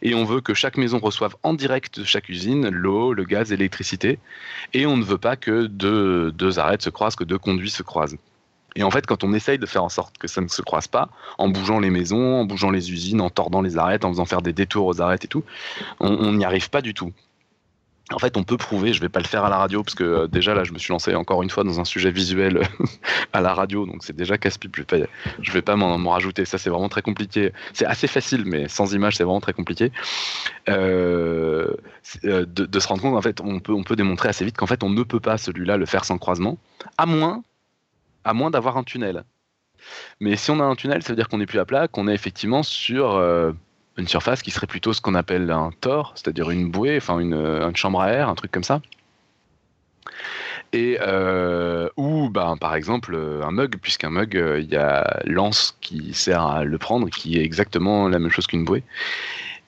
et 0.02 0.14
on 0.14 0.24
veut 0.24 0.40
que 0.40 0.54
chaque 0.54 0.76
maison 0.76 0.98
reçoive 0.98 1.36
en 1.42 1.54
direct 1.54 2.00
de 2.00 2.04
chaque 2.04 2.28
usine 2.28 2.68
l'eau 2.68 3.12
le 3.12 3.24
gaz 3.24 3.50
l'électricité 3.50 4.18
et 4.74 4.86
on 4.86 4.96
ne 4.96 5.04
veut 5.04 5.18
pas 5.18 5.36
que 5.36 5.66
deux, 5.66 6.32
deux 6.32 6.58
arêtes 6.58 6.82
se 6.82 6.90
croisent, 6.90 7.16
que 7.16 7.24
deux 7.24 7.38
conduits 7.38 7.70
se 7.70 7.82
croisent. 7.82 8.16
Et 8.76 8.82
en 8.82 8.90
fait, 8.90 9.06
quand 9.06 9.24
on 9.24 9.32
essaye 9.32 9.58
de 9.58 9.66
faire 9.66 9.82
en 9.82 9.88
sorte 9.88 10.18
que 10.18 10.28
ça 10.28 10.40
ne 10.40 10.48
se 10.48 10.62
croise 10.62 10.86
pas, 10.86 11.08
en 11.38 11.48
bougeant 11.48 11.80
les 11.80 11.90
maisons, 11.90 12.40
en 12.40 12.44
bougeant 12.44 12.70
les 12.70 12.92
usines, 12.92 13.20
en 13.20 13.30
tordant 13.30 13.62
les 13.62 13.76
arêtes, 13.76 14.04
en 14.04 14.10
faisant 14.10 14.24
faire 14.24 14.42
des 14.42 14.52
détours 14.52 14.86
aux 14.86 15.00
arêtes 15.00 15.24
et 15.24 15.28
tout, 15.28 15.42
on 16.00 16.32
n'y 16.32 16.44
arrive 16.44 16.70
pas 16.70 16.82
du 16.82 16.94
tout. 16.94 17.12
En 18.12 18.18
fait, 18.18 18.38
on 18.38 18.42
peut 18.42 18.56
prouver, 18.56 18.94
je 18.94 19.00
vais 19.00 19.10
pas 19.10 19.20
le 19.20 19.26
faire 19.26 19.44
à 19.44 19.50
la 19.50 19.58
radio 19.58 19.82
parce 19.82 19.94
que 19.94 20.04
euh, 20.04 20.26
déjà 20.26 20.54
là, 20.54 20.64
je 20.64 20.72
me 20.72 20.78
suis 20.78 20.92
lancé 20.92 21.14
encore 21.14 21.42
une 21.42 21.50
fois 21.50 21.62
dans 21.62 21.78
un 21.78 21.84
sujet 21.84 22.10
visuel 22.10 22.62
à 23.34 23.42
la 23.42 23.52
radio, 23.52 23.84
donc 23.84 24.02
c'est 24.02 24.16
déjà 24.16 24.38
casse-pipe. 24.38 24.74
Je 24.74 24.80
vais 24.80 24.86
pas, 24.86 25.10
je 25.42 25.52
vais 25.52 25.62
pas 25.62 25.76
m'en 25.76 26.10
rajouter. 26.10 26.46
Ça, 26.46 26.56
c'est 26.56 26.70
vraiment 26.70 26.88
très 26.88 27.02
compliqué. 27.02 27.52
C'est 27.74 27.84
assez 27.84 28.06
facile, 28.06 28.44
mais 28.46 28.66
sans 28.68 28.94
image, 28.94 29.16
c'est 29.16 29.24
vraiment 29.24 29.40
très 29.40 29.52
compliqué. 29.52 29.92
Euh, 30.68 31.74
euh, 32.24 32.46
de, 32.46 32.80
se 32.80 32.88
rendre 32.88 33.02
compte, 33.02 33.16
en 33.16 33.22
fait, 33.22 33.40
on 33.40 33.60
peut, 33.60 33.72
on 33.72 33.82
peut 33.82 33.96
démontrer 33.96 34.28
assez 34.28 34.44
vite 34.44 34.56
qu'en 34.56 34.66
fait, 34.66 34.82
on 34.82 34.90
ne 34.90 35.02
peut 35.02 35.20
pas 35.20 35.36
celui-là 35.36 35.76
le 35.76 35.86
faire 35.86 36.04
sans 36.04 36.18
croisement, 36.18 36.58
à 36.96 37.04
moins, 37.06 37.42
d'avoir 38.50 38.76
un 38.76 38.84
tunnel. 38.84 39.24
Mais 40.20 40.36
si 40.36 40.50
on 40.50 40.60
a 40.60 40.64
un 40.64 40.74
tunnel, 40.74 41.02
ça 41.02 41.12
veut 41.12 41.16
dire 41.16 41.28
qu'on 41.28 41.38
n'est 41.38 41.46
plus 41.46 41.58
à 41.58 41.64
plat, 41.64 41.88
qu'on 41.88 42.08
est 42.08 42.14
effectivement 42.14 42.62
sur 42.62 43.14
euh, 43.16 43.52
une 43.98 44.08
surface 44.08 44.42
qui 44.42 44.50
serait 44.50 44.66
plutôt 44.66 44.92
ce 44.92 45.00
qu'on 45.00 45.14
appelle 45.14 45.50
un 45.50 45.70
tor, 45.80 46.12
c'est-à-dire 46.14 46.50
une 46.50 46.70
bouée, 46.70 46.96
enfin 46.96 47.18
une, 47.18 47.34
une 47.34 47.76
chambre 47.76 48.00
à 48.00 48.10
air, 48.12 48.28
un 48.28 48.34
truc 48.34 48.50
comme 48.50 48.64
ça. 48.64 48.80
Et 50.72 50.98
euh, 51.00 51.88
ou 51.96 52.28
ben, 52.28 52.56
par 52.56 52.74
exemple 52.74 53.14
euh, 53.14 53.42
un 53.42 53.50
mug, 53.50 53.76
puisqu'un 53.80 54.10
mug, 54.10 54.36
euh, 54.36 54.60
il 54.60 54.68
y 54.68 54.76
a 54.76 55.20
l'anse 55.24 55.76
qui 55.80 56.12
sert 56.12 56.42
à 56.46 56.64
le 56.64 56.78
prendre, 56.78 57.08
qui 57.08 57.38
est 57.38 57.44
exactement 57.44 58.08
la 58.08 58.18
même 58.18 58.30
chose 58.30 58.46
qu'une 58.46 58.64
bouée. 58.64 58.82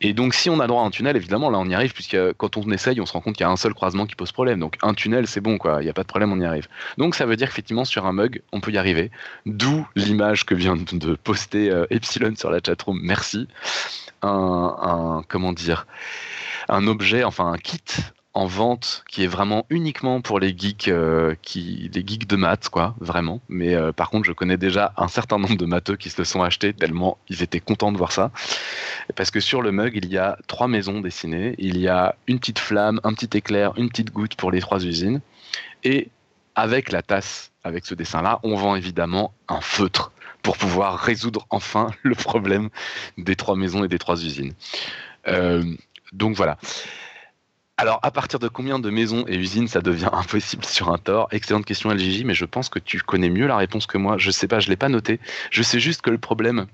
Et 0.03 0.15
donc 0.15 0.33
si 0.35 0.49
on 0.49 0.61
a 0.61 0.67
droit 0.67 0.83
à 0.83 0.87
un 0.87 0.91
tunnel, 0.91 1.17
évidemment 1.17 1.51
là 1.51 1.59
on 1.59 1.69
y 1.69 1.75
arrive, 1.75 1.93
puisque 1.93 2.17
quand 2.35 2.57
on 2.57 2.71
essaye, 2.71 3.01
on 3.01 3.07
se 3.07 3.13
rend 3.13 3.21
compte 3.21 3.37
qu'il 3.37 3.45
y 3.45 3.49
a 3.49 3.51
un 3.51 3.57
seul 3.57 3.75
croisement 3.75 4.07
qui 4.07 4.15
pose 4.15 4.33
problème. 4.33 4.59
Donc 4.61 4.77
un 4.83 4.95
tunnel 4.95 5.27
c'est 5.27 5.41
bon 5.43 5.59
quoi, 5.59 5.79
il 5.81 5.85
n'y 5.85 5.91
a 5.91 5.95
pas 5.95 6.03
de 6.03 6.09
problème, 6.09 6.33
on 6.33 6.41
y 6.41 6.45
arrive. 6.45 6.69
Donc 6.99 7.15
ça 7.15 7.27
veut 7.27 7.37
dire 7.37 7.49
qu'effectivement 7.49 7.85
sur 7.85 8.07
un 8.07 8.13
mug, 8.13 8.43
on 8.53 8.61
peut 8.61 8.71
y 8.71 8.79
arriver. 8.79 9.11
D'où 9.47 9.87
l'image 9.97 10.45
que 10.47 10.55
vient 10.55 10.77
de- 10.77 11.15
poster 11.17 11.71
euh, 11.71 11.87
Epsilon 11.91 12.35
sur 12.37 12.51
la 12.51 12.61
chatroom, 12.65 12.99
merci. 13.03 13.47
Un, 14.23 15.23
comment 15.29 15.53
dire, 15.53 15.87
un 16.69 16.87
objet, 16.87 17.25
enfin 17.25 17.53
un 17.53 17.57
kit 17.57 17.83
en 18.33 18.47
vente 18.47 19.03
qui 19.09 19.25
est 19.25 19.27
vraiment 19.27 19.67
uniquement 19.71 20.21
pour 20.21 20.39
les 20.39 20.57
geeks, 20.57 20.89
euh, 20.89 21.35
qui, 21.43 21.91
les 21.93 22.07
geeks 22.07 22.29
de 22.29 22.37
maths, 22.37 22.69
quoi, 22.69 22.95
vraiment. 23.01 23.41
Mais 23.49 23.75
euh, 23.75 23.93
par 23.93 24.09
contre, 24.11 24.27
je 24.27 24.33
connais 24.33 24.57
déjà 24.57 24.93
un 24.97 25.09
certain 25.09 25.39
nombre 25.39 25.57
de 25.57 25.67
matheux 25.67 25.97
qui 25.97 26.11
se 26.11 26.19
le 26.19 26.25
sont 26.25 26.43
achetés 26.43 26.73
tellement 26.73 27.19
ils 27.29 27.43
étaient 27.43 27.61
contents 27.61 27.91
de 27.91 27.99
voir 27.99 28.13
ça. 28.13 28.31
Parce 29.17 29.31
que 29.31 29.41
sur 29.41 29.63
le 29.63 29.73
mug, 29.73 29.97
il 29.97 30.07
y 30.07 30.19
a 30.19 30.39
trois 30.47 30.69
maisons 30.69 31.01
dessinées. 31.01 31.57
Il 31.59 31.79
y 31.79 31.89
a 31.89 32.15
une 32.29 32.39
petite 32.39 32.61
flamme, 32.61 33.01
un 33.03 33.15
petit 33.15 33.37
éclair, 33.37 33.73
une 33.77 33.89
petite 33.89 34.13
goutte 34.13 34.37
pour 34.37 34.53
les 34.53 34.61
trois 34.61 34.85
usines. 34.85 35.21
Et 35.83 36.09
avec 36.55 36.93
la 36.93 37.03
tasse, 37.03 37.51
avec 37.65 37.85
ce 37.85 37.95
dessin-là, 37.95 38.39
on 38.45 38.55
vend 38.55 38.77
évidemment 38.77 39.33
un 39.49 39.61
feutre 39.61 40.13
pour 40.43 40.57
pouvoir 40.57 40.99
résoudre 40.99 41.47
enfin 41.51 41.91
le 42.03 42.15
problème 42.15 42.71
des 43.19 43.37
trois 43.37 43.57
maisons 43.57 43.85
et 43.85 43.89
des 43.89 43.99
trois 43.99 44.23
usines. 44.25 44.55
Euh, 45.29 45.65
donc 46.13 46.37
voilà. 46.37 46.59
Alors, 47.77 47.99
à 48.03 48.11
partir 48.11 48.39
de 48.39 48.49
combien 48.49 48.79
de 48.79 48.91
maisons 48.91 49.25
et 49.27 49.37
usines 49.37 49.69
ça 49.69 49.81
devient 49.81 50.11
impossible 50.13 50.65
sur 50.65 50.91
un 50.91 50.99
tort? 50.99 51.29
Excellente 51.31 51.65
question, 51.65 51.91
LGJ, 51.91 52.25
mais 52.25 52.35
je 52.35 52.45
pense 52.45 52.69
que 52.69 52.79
tu 52.79 53.01
connais 53.01 53.31
mieux 53.31 53.47
la 53.47 53.57
réponse 53.57 53.87
que 53.87 53.97
moi. 53.97 54.19
Je 54.19 54.31
sais 54.31 54.49
pas, 54.49 54.61
je 54.61 54.69
l'ai 54.69 54.77
pas 54.77 54.89
noté. 54.89 55.19
Je 55.51 55.63
sais 55.63 55.81
juste 55.81 56.03
que 56.03 56.11
le 56.11 56.19
problème. 56.19 56.67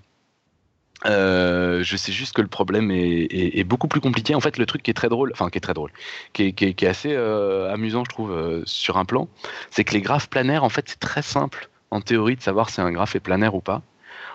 euh, 1.04 1.84
je 1.84 1.96
sais 1.96 2.10
juste 2.10 2.32
que 2.32 2.42
le 2.42 2.48
problème 2.48 2.90
est, 2.90 3.64
beaucoup 3.64 3.86
plus 3.86 4.00
compliqué. 4.00 4.34
En 4.34 4.40
fait, 4.40 4.58
le 4.58 4.66
truc 4.66 4.82
qui 4.82 4.90
est 4.90 4.94
très 4.94 5.08
drôle, 5.08 5.30
enfin 5.32 5.48
qui 5.50 5.58
est 5.58 5.60
très 5.60 5.74
drôle, 5.74 5.92
qui 6.32 6.42
est, 6.42 6.82
assez 6.84 7.12
euh, 7.12 7.72
amusant, 7.72 8.02
je 8.04 8.10
trouve, 8.10 8.62
sur 8.64 8.96
un 8.96 9.04
plan, 9.04 9.28
c'est 9.70 9.84
que 9.84 9.92
les 9.92 10.00
graphes 10.00 10.28
planaires, 10.28 10.64
en 10.64 10.70
fait, 10.70 10.88
c'est 10.88 10.98
très 10.98 11.22
simple 11.22 11.68
en 11.90 12.00
théorie 12.00 12.36
de 12.36 12.42
savoir 12.42 12.70
si 12.70 12.80
un 12.80 12.90
graphe 12.90 13.16
est 13.16 13.20
planaire 13.20 13.54
ou 13.54 13.60
pas. 13.60 13.82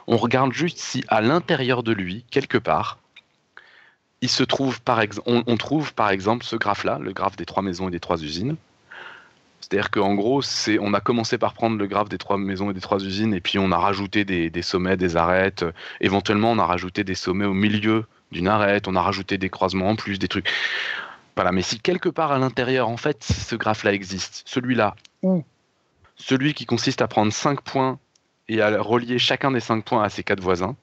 On 0.08 0.18
regarde 0.18 0.54
juste 0.54 0.78
si 0.78 1.04
à 1.08 1.22
l'intérieur 1.22 1.84
de 1.84 1.92
lui, 1.92 2.26
quelque 2.32 2.58
part, 2.58 2.98
il 4.22 4.30
se 4.30 4.44
trouve 4.44 4.80
on, 5.26 5.58
trouve 5.58 5.94
par 5.94 6.12
exemple 6.12 6.46
ce 6.46 6.56
graphe-là, 6.56 7.00
le 7.00 7.12
graphe 7.12 7.36
des 7.36 7.46
trois 7.46 7.64
maisons 7.64 7.88
et 7.88 7.92
des 7.92 8.00
trois 8.00 8.22
usines. 8.22 8.56
C'est-à-dire 9.60 9.90
qu'en 9.90 10.16
gros, 10.16 10.42
on 10.80 10.94
a 10.94 11.00
commencé 11.00 11.38
par 11.38 11.54
prendre 11.54 11.78
le 11.78 11.88
graphe 11.88 12.10
des 12.10 12.18
trois 12.18 12.38
maisons 12.38 12.72
et 12.72 12.74
des 12.74 12.82
trois 12.82 13.04
usines, 13.04 13.34
et 13.34 13.42
puis 13.42 13.58
on 13.60 13.72
a 13.72 13.78
rajouté 13.78 14.26
des, 14.26 14.62
sommets, 14.62 14.98
des 14.98 15.18
arêtes. 15.18 15.66
Éventuellement, 16.02 16.52
on 16.52 16.60
a 16.60 16.66
rajouté 16.66 17.04
des 17.04 17.16
sommets 17.16 17.46
au 17.46 17.54
milieu 17.54 18.06
d'une 18.32 18.48
arête, 18.48 18.88
on 18.88 18.96
a 18.96 19.02
rajouté 19.02 19.38
des 19.38 19.50
croisements 19.50 19.90
en 19.90 19.96
plus, 19.96 20.20
des 20.20 20.28
trucs. 20.28 20.50
Voilà, 21.36 21.52
mais 21.52 21.62
si 21.62 21.80
quelque 21.80 22.10
part 22.10 22.32
à 22.32 22.40
l'intérieur, 22.40 22.90
en 22.90 22.98
fait, 22.98 23.24
ce 23.24 23.56
graphe-là 23.56 23.94
existe, 23.94 24.44
celui-là, 24.46 24.96
ou 25.22 25.44
celui 26.22 26.54
qui 26.54 26.66
consiste 26.66 27.02
à 27.02 27.08
prendre 27.08 27.34
cinq 27.34 27.62
points 27.62 28.00
et 28.48 28.62
à 28.62 28.82
relier 28.82 29.18
chacun 29.18 29.52
des 29.52 29.60
cinq 29.60 29.84
points 29.84 30.04
à 30.04 30.10
ses 30.10 30.24
quatre 30.24 30.42
voisins, 30.42 30.76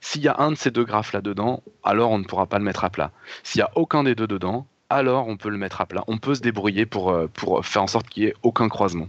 s'il 0.00 0.22
y 0.22 0.28
a 0.28 0.36
un 0.38 0.52
de 0.52 0.56
ces 0.56 0.70
deux 0.70 0.84
graphes 0.84 1.12
là-dedans, 1.12 1.62
alors 1.82 2.10
on 2.10 2.18
ne 2.18 2.24
pourra 2.24 2.46
pas 2.46 2.58
le 2.58 2.64
mettre 2.64 2.84
à 2.84 2.90
plat. 2.90 3.10
S'il 3.42 3.58
y 3.58 3.62
a 3.62 3.70
aucun 3.74 4.04
des 4.04 4.14
deux 4.14 4.26
dedans, 4.26 4.66
alors 4.90 5.28
on 5.28 5.36
peut 5.36 5.50
le 5.50 5.58
mettre 5.58 5.80
à 5.80 5.86
plat. 5.86 6.04
On 6.06 6.18
peut 6.18 6.34
se 6.34 6.40
débrouiller 6.40 6.86
pour, 6.86 7.10
euh, 7.10 7.28
faire 7.62 7.82
en 7.82 7.86
sorte 7.86 8.08
qu'il 8.08 8.24
n'y 8.24 8.30
ait 8.30 8.34
aucun 8.42 8.68
croisement. 8.68 9.08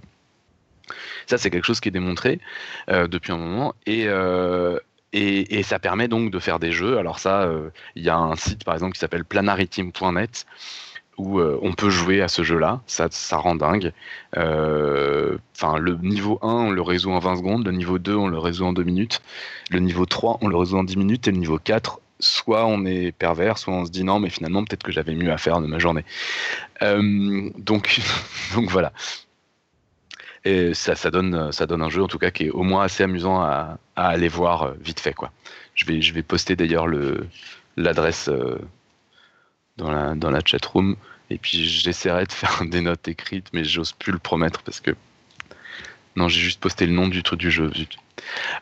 Ça, 1.28 1.38
c'est 1.38 1.52
quelque 1.52 1.66
chose 1.66 1.80
qui 1.80 1.90
est 1.90 1.92
démontré 1.92 2.40
euh, 2.90 3.08
depuis 3.08 3.32
un 3.32 3.38
moment. 3.38 3.76
Et, 3.86 4.06
euh, 4.08 4.80
et, 5.14 5.62
ça 5.64 5.78
permet 5.78 6.08
donc 6.08 6.32
de 6.32 6.40
faire 6.40 6.60
des 6.60 6.72
jeux. 6.72 6.98
Alors 6.98 7.20
ça, 7.20 7.50
il 7.96 8.04
y 8.04 8.10
a 8.10 8.18
un 8.18 8.36
site 8.36 8.64
par 8.64 8.74
exemple 8.74 8.94
qui 8.94 9.00
s'appelle 9.00 9.26
planaritim.net 9.26 10.46
où 11.20 11.40
euh, 11.40 11.60
on 11.62 11.74
peut 11.74 11.90
jouer 11.90 12.22
à 12.22 12.28
ce 12.28 12.42
jeu-là. 12.44 12.82
Ça, 12.88 13.08
ça 13.12 13.38
rend 13.38 13.56
dingue. 13.56 13.92
Euh, 14.38 15.38
Enfin, 15.56 15.78
le 15.78 15.96
niveau 15.98 16.40
1, 16.42 16.48
on 16.48 16.72
le 16.72 16.82
résout 16.82 17.12
en 17.12 17.20
20 17.20 17.36
secondes. 17.38 17.66
Le 17.66 17.74
niveau 17.74 18.00
2, 18.00 18.16
on 18.16 18.28
le 18.30 18.40
résout 18.40 18.66
en 18.66 18.72
2 18.74 18.84
minutes. 18.84 19.22
Le 19.70 19.80
niveau 19.80 20.06
3, 20.06 20.38
on 20.42 20.48
le 20.48 20.56
résout 20.56 20.78
en 20.78 20.86
10 20.86 20.96
minutes. 20.98 21.28
Et 21.28 21.32
le 21.32 21.38
niveau 21.38 21.60
4, 21.60 22.00
soit 22.22 22.66
on 22.66 22.86
est 22.86 23.12
pervers, 23.12 23.58
soit 23.58 23.74
on 23.74 23.86
se 23.86 23.92
dit 23.92 24.06
non, 24.06 24.20
mais 24.20 24.30
finalement, 24.30 24.64
peut-être 24.64 24.84
que 24.84 24.94
j'avais 24.94 25.14
mieux 25.16 25.32
à 25.32 25.38
faire 25.38 25.60
de 25.60 25.68
ma 25.68 25.78
journée. 25.80 26.06
Euh, 26.82 27.50
donc, 27.58 28.00
donc 28.56 28.70
voilà. 28.70 28.94
Et 30.46 30.74
ça, 30.74 30.96
ça, 30.96 31.12
donne, 31.12 31.52
ça 31.52 31.66
donne 31.66 31.82
un 31.82 31.90
jeu, 31.90 32.02
en 32.02 32.08
tout 32.08 32.18
cas, 32.20 32.32
qui 32.32 32.46
est 32.46 32.50
au 32.52 32.64
moins 32.64 32.84
assez 32.84 33.04
amusant 33.04 33.42
à, 33.42 33.78
aller 33.98 34.30
voir 34.30 34.74
vite 34.80 35.02
fait. 35.02 35.14
Quoi. 35.14 35.32
Je, 35.76 35.86
vais, 35.86 36.02
je 36.02 36.14
vais 36.14 36.24
poster 36.24 36.56
d'ailleurs 36.56 36.88
le- 36.88 37.28
l'adresse 37.76 38.30
dans, 39.80 39.92
la, 39.92 40.16
dans 40.16 40.30
la 40.30 40.42
chat 40.46 40.64
room. 40.66 40.96
Et 41.30 41.38
puis 41.38 41.66
j'essaierai 41.66 42.26
de 42.26 42.32
faire 42.32 42.62
des 42.66 42.82
notes 42.82 43.08
écrites, 43.08 43.48
mais 43.54 43.64
j'ose 43.64 43.94
plus 43.94 44.12
le 44.12 44.20
promettre 44.20 44.62
parce 44.62 44.80
que. 44.80 44.92
Non, 46.16 46.28
j'ai 46.28 46.42
juste 46.42 46.60
posté 46.60 46.86
le 46.86 46.92
nom 46.92 47.08
du 47.08 47.24
truc 47.24 47.40
du 47.40 47.52
jeu. 47.52 47.72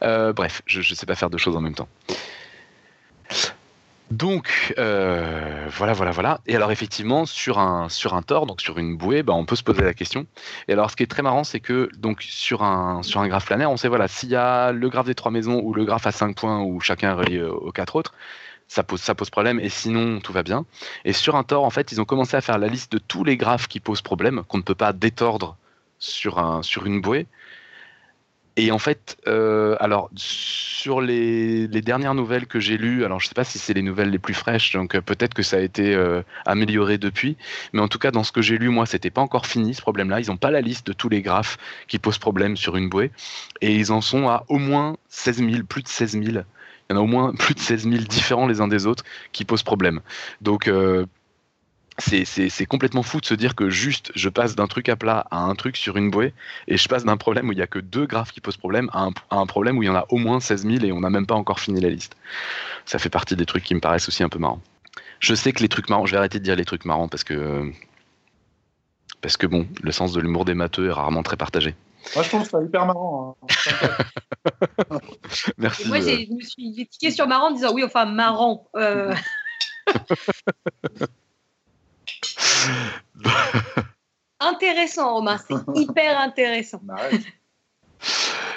Euh, 0.04 0.34
bref, 0.34 0.62
je 0.66 0.80
ne 0.80 0.96
sais 0.96 1.06
pas 1.06 1.16
faire 1.16 1.30
deux 1.30 1.38
choses 1.38 1.56
en 1.56 1.62
même 1.62 1.76
temps. 1.76 1.88
Donc 4.12 4.74
euh, 4.78 5.68
voilà, 5.70 5.92
voilà, 5.94 6.12
voilà. 6.12 6.40
Et 6.46 6.56
alors 6.56 6.72
effectivement, 6.72 7.26
sur 7.26 7.60
un 7.60 7.90
sur 7.90 8.14
un 8.14 8.22
tort, 8.22 8.46
donc 8.46 8.62
sur 8.62 8.78
une 8.78 8.96
bouée, 8.96 9.22
bah, 9.22 9.34
on 9.34 9.46
peut 9.46 9.58
se 9.58 9.64
poser 9.64 9.82
la 9.82 9.94
question. 9.94 10.26
Et 10.70 10.74
alors 10.74 10.92
ce 10.92 10.96
qui 10.96 11.04
est 11.04 11.08
très 11.08 11.24
marrant, 11.24 11.44
c'est 11.44 11.60
que 11.60 11.90
donc 11.98 12.22
sur 12.22 12.64
un 12.64 13.04
sur 13.04 13.20
un 13.20 13.28
graphe 13.28 13.46
planaire, 13.48 13.70
on 13.70 13.76
sait 13.76 13.90
voilà 13.90 14.08
s'il 14.08 14.30
y 14.30 14.36
a 14.36 14.72
le 14.72 14.90
graphe 14.90 15.08
des 15.08 15.16
trois 15.16 15.32
maisons 15.32 15.60
ou 15.62 15.74
le 15.74 15.84
graphe 15.84 16.08
à 16.08 16.12
cinq 16.12 16.38
points 16.38 16.62
où 16.62 16.80
chacun 16.80 17.12
est 17.12 17.14
relié 17.16 17.44
aux 17.44 17.72
quatre 17.74 17.98
autres, 17.98 18.14
ça 18.68 18.84
pose 18.84 19.30
problème. 19.30 19.60
Et 19.60 19.70
sinon 19.70 20.20
tout 20.20 20.34
va 20.34 20.44
bien. 20.44 20.66
Et 21.06 21.14
sur 21.14 21.36
un 21.36 21.44
tort, 21.44 21.64
en 21.64 21.70
fait, 21.70 21.92
ils 21.92 22.02
ont 22.02 22.06
commencé 22.06 22.36
à 22.36 22.42
faire 22.42 22.58
la 22.58 22.68
liste 22.68 22.92
de 22.92 22.98
tous 22.98 23.24
les 23.24 23.38
graphes 23.38 23.68
qui 23.68 23.80
posent 23.80 24.02
problème, 24.02 24.44
qu'on 24.48 24.58
ne 24.58 24.64
peut 24.64 24.76
pas 24.76 24.94
détordre 24.94 25.58
sur 26.00 26.40
un 26.40 26.64
sur 26.64 26.86
une 26.86 27.02
bouée. 27.02 27.28
Et 28.60 28.72
en 28.72 28.80
fait, 28.80 29.18
euh, 29.28 29.76
alors 29.80 30.10
sur 30.16 31.00
les, 31.00 31.68
dernières 31.68 32.16
nouvelles 32.16 32.48
que 32.48 32.60
j'ai 32.60 32.76
lues, 32.76 33.06
alors 33.06 33.20
je 33.20 33.28
sais 33.28 33.36
pas 33.36 33.44
si 33.44 33.60
c'est 33.60 33.76
les 33.76 33.84
nouvelles 33.84 34.10
les 34.10 34.18
plus 34.18 34.34
fraîches, 34.34 34.74
donc 34.74 34.96
euh, 34.96 35.02
peut-être 35.02 35.36
que 35.36 35.44
ça 35.44 35.58
a 35.58 35.60
été 35.60 35.94
euh, 35.94 36.24
amélioré 36.48 36.98
depuis, 36.98 37.38
mais 37.72 37.82
en 37.82 37.88
tout 37.88 38.00
cas 38.00 38.10
dans 38.10 38.24
ce 38.24 38.32
que 38.32 38.42
j'ai 38.42 38.58
lu 38.58 38.70
moi, 38.70 38.88
c'était 38.88 39.12
pas 39.12 39.22
encore 39.22 39.46
fini 39.46 39.76
ce 39.76 39.82
problème-là. 39.82 40.22
Ils 40.22 40.30
n'ont 40.30 40.38
pas 40.38 40.50
la 40.50 40.62
liste 40.62 40.88
de 40.88 40.94
tous 40.94 41.08
les 41.08 41.22
graphes 41.22 41.60
qui 41.88 42.00
posent 42.00 42.18
problème 42.18 42.58
sur 42.58 42.78
une 42.78 42.90
bouée, 42.90 43.12
et 43.62 43.76
ils 43.76 43.92
en 43.92 44.02
sont 44.02 44.28
à 44.28 44.44
au 44.48 44.58
moins 44.58 44.98
16 45.10 45.38
000, 45.38 45.64
plus 45.64 45.84
de 45.84 45.88
16 45.88 46.20
000. 46.24 46.38
Il 46.90 46.94
y 46.94 46.96
en 46.96 47.00
a 47.00 47.04
au 47.04 47.08
moins 47.08 47.34
plus 47.34 47.54
de 47.54 47.60
16 47.60 47.84
000 47.90 48.04
différents 48.04 48.48
les 48.48 48.62
uns 48.62 48.68
des 48.68 48.86
autres 48.86 49.04
qui 49.32 49.46
posent 49.46 49.64
problème. 49.64 50.02
Donc 50.42 50.68
euh, 50.68 51.06
c'est- 52.00 52.66
complètement 52.68 53.04
fou 53.04 53.20
de 53.20 53.26
se 53.26 53.34
dire 53.34 53.56
que 53.56 53.70
juste 53.70 54.12
je 54.16 54.30
passe 54.30 54.56
d'un 54.56 54.68
truc 54.68 54.88
à 54.90 54.96
plat 54.96 55.26
à 55.32 55.40
un 55.40 55.56
truc 55.56 55.78
sur 55.78 55.98
une 55.98 56.12
bouée 56.12 56.34
et 56.68 56.78
je 56.78 56.88
passe 56.88 57.04
d'un 57.06 57.18
problème 57.18 57.50
où 57.50 57.52
il 57.54 57.58
y 57.58 57.62
a 57.62 57.68
que 57.68 57.80
deux 57.80 58.06
graphes 58.06 58.32
qui 58.32 58.42
posent 58.42 58.58
problème 58.58 58.90
à 58.94 59.04
un, 59.06 59.12
à 59.32 59.38
un 59.38 59.46
problème 59.48 59.78
où 59.78 59.84
il 59.84 59.88
y 59.88 59.90
en 59.90 59.96
a 59.96 60.06
au 60.10 60.18
moins 60.18 60.40
16 60.40 60.64
000 60.66 60.86
et 60.86 60.92
on 60.92 61.00
n'a 61.02 61.10
même 61.10 61.26
pas 61.26 61.36
encore 61.36 61.60
fini 61.60 61.82
la 61.82 61.90
liste. 61.90 62.16
Ça 62.86 63.00
fait 63.00 63.10
partie 63.10 63.36
des 63.36 63.46
trucs 63.46 63.64
qui 63.64 63.76
me 63.76 63.80
paraissent 63.80 64.08
aussi 64.08 64.24
un 64.24 64.30
peu 64.30 64.40
marrants. 64.40 64.62
Je 65.20 65.34
sais 65.36 65.52
que 65.54 65.62
les 65.62 65.70
trucs 65.70 65.90
marrants, 65.90 66.06
je 66.06 66.12
vais 66.12 66.18
arrêter 66.18 66.40
de 66.40 66.44
dire 66.44 66.56
les 66.56 66.66
trucs 66.66 66.86
marrants 66.86 67.08
parce 67.08 67.24
que 67.24 67.72
parce 69.22 69.38
que 69.38 69.48
bon, 69.48 69.68
le 69.82 69.92
sens 69.92 70.14
de 70.14 70.22
l'humour 70.22 70.46
des 70.46 70.54
matheux 70.54 70.88
est 70.90 70.92
rarement 70.92 71.24
très 71.24 71.38
partagé. 71.38 71.76
Moi, 72.16 72.24
je 72.24 72.30
trouve 72.30 72.50
ça 72.50 72.62
hyper 72.64 72.86
marrant. 72.86 73.38
hein. 73.42 73.48
Merci. 75.58 75.84
Et 75.84 75.88
moi, 75.88 76.00
j'ai- 76.00 76.26
je 76.26 76.32
me 76.34 76.42
suis 76.42 76.74
j'ai 76.76 76.86
tiqué 76.86 77.12
sur 77.12 77.28
marrant 77.28 77.48
en 77.48 77.52
disant 77.52 77.74
oui, 77.74 77.84
enfin 77.84 78.06
marrant. 78.06 78.70
euh, 78.76 79.14
intéressant, 84.40 85.16
Romain, 85.16 85.38
c'est 85.38 85.56
hyper 85.76 86.20
intéressant. 86.20 86.82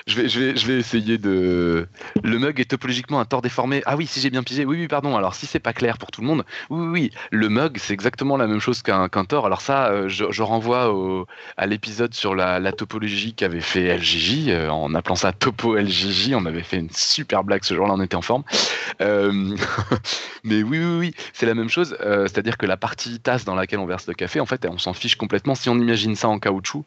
Je, 0.06 0.66
vais, 0.66 0.78
essayer 0.78 1.18
de. 1.18 1.86
Le 2.24 2.38
mug 2.38 2.58
est 2.58 2.64
topologiquement 2.64 3.20
un 3.20 3.24
tort 3.24 3.42
déformé. 3.42 3.82
Ah 3.86 3.96
oui, 3.96 4.06
si 4.06 4.20
j'ai 4.20 4.30
bien 4.30 4.42
pigé. 4.42 4.64
Oui, 4.64 4.78
oui, 4.80 4.88
pardon. 4.88 5.16
Alors, 5.16 5.34
si 5.34 5.46
c'est 5.46 5.60
pas 5.60 5.72
clair 5.72 5.98
pour 5.98 6.10
tout 6.10 6.20
le 6.20 6.26
monde, 6.26 6.44
oui, 6.68 6.80
oui, 6.80 6.88
oui. 6.90 7.10
Le 7.30 7.48
mug, 7.48 7.76
c'est 7.78 7.92
exactement 7.92 8.36
la 8.36 8.46
même 8.46 8.60
chose 8.60 8.82
qu'un 8.82 9.08
qu'un 9.08 9.24
tort. 9.24 9.46
Alors, 9.46 9.60
ça, 9.60 9.88
euh, 9.88 10.08
je, 10.08 10.42
renvoie 10.42 10.92
à 11.56 11.66
l'épisode 11.66 12.14
sur 12.14 12.34
la, 12.34 12.72
topologie 12.72 13.34
qu'avait 13.34 13.60
fait 13.60 13.96
LGJ, 13.96 14.48
euh, 14.48 14.68
en 14.68 14.94
appelant 14.94 15.16
ça 15.16 15.32
Topo 15.32 15.76
LGJ. 15.76 16.32
On 16.34 16.46
avait 16.46 16.62
fait 16.62 16.78
une 16.78 16.90
super 16.90 17.44
blague 17.44 17.64
ce 17.64 17.74
jour-là, 17.74 17.94
on 17.94 18.02
était 18.02 18.16
en 18.16 18.22
forme. 18.22 18.42
Euh, 19.00 19.32
mais 20.44 20.62
oui, 20.62 20.78
oui, 20.78 20.98
oui, 20.98 21.14
c'est 21.32 21.46
la 21.46 21.54
même 21.54 21.68
chose. 21.68 21.96
C'est-à-dire 22.00 22.56
que 22.56 22.66
la 22.66 22.76
partie 22.76 23.20
tasse 23.20 23.44
dans 23.44 23.54
laquelle 23.54 23.78
on 23.78 23.86
verse 23.86 24.06
le 24.06 24.14
café, 24.14 24.40
en 24.40 24.46
fait, 24.46 24.66
on 24.66 24.78
s'en 24.78 24.94
fiche 24.94 25.16
complètement. 25.16 25.54
Si 25.54 25.68
on 25.68 25.78
imagine 25.78 26.16
ça 26.16 26.28
en 26.28 26.38
caoutchouc, 26.38 26.84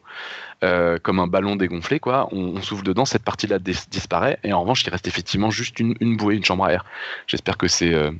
euh, 0.64 0.98
comme 1.02 1.20
un 1.20 1.26
ballon 1.26 1.56
dégonflé, 1.56 2.00
quoi, 2.00 2.28
on, 2.32 2.56
on 2.56 2.62
souffle 2.62 2.84
dedans, 2.84 3.04
cette 3.04 3.22
partie-là 3.22 3.58
dis- 3.58 3.86
disparaît, 3.90 4.38
et 4.42 4.52
en 4.52 4.62
revanche, 4.62 4.82
il 4.84 4.90
reste 4.90 5.06
effectivement 5.06 5.50
juste 5.50 5.78
une, 5.78 6.16
bouée, 6.16 6.36
une 6.36 6.44
chambre 6.44 6.64
à 6.64 6.72
air. 6.72 6.84
J'espère 7.26 7.58
que 7.58 7.68
c'est 7.68 7.92
euh, 7.92 8.10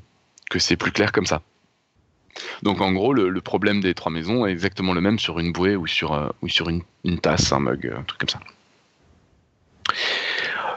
que 0.50 0.58
c'est 0.58 0.76
plus 0.76 0.92
clair 0.92 1.10
comme 1.10 1.26
ça. 1.26 1.40
Donc 2.62 2.80
en 2.80 2.92
gros, 2.92 3.14
le, 3.14 3.40
problème 3.40 3.80
des 3.80 3.94
trois 3.94 4.12
maisons 4.12 4.46
est 4.46 4.52
exactement 4.52 4.92
le 4.92 5.00
même 5.00 5.18
sur 5.18 5.38
une 5.38 5.52
bouée 5.52 5.76
ou 5.76 5.86
sur, 5.86 6.12
euh, 6.12 6.28
ou 6.42 6.48
sur 6.48 6.68
une, 6.68 6.82
tasse, 7.20 7.52
un 7.52 7.60
mug, 7.60 7.92
un 7.96 8.02
truc 8.02 8.20
comme 8.20 8.28
ça. 8.28 8.40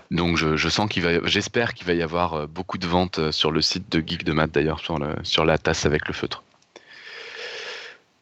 Donc 0.09 0.37
je, 0.37 0.69
sens 0.69 0.89
qu'il 0.89 1.03
va, 1.03 1.25
j'espère 1.25 1.73
qu'il 1.73 1.85
va 1.85 1.93
y 1.93 2.01
avoir 2.01 2.47
beaucoup 2.47 2.77
de 2.77 2.87
ventes 2.87 3.31
sur 3.31 3.51
le 3.51 3.61
site 3.61 3.91
de 3.91 3.99
Geek 3.99 4.23
de 4.23 4.31
Math 4.31 4.51
d'ailleurs 4.51 4.79
sur, 4.79 4.97
sur 5.23 5.43
la 5.43 5.57
tasse 5.57 5.85
avec 5.85 6.07
le 6.07 6.13
feutre. 6.13 6.43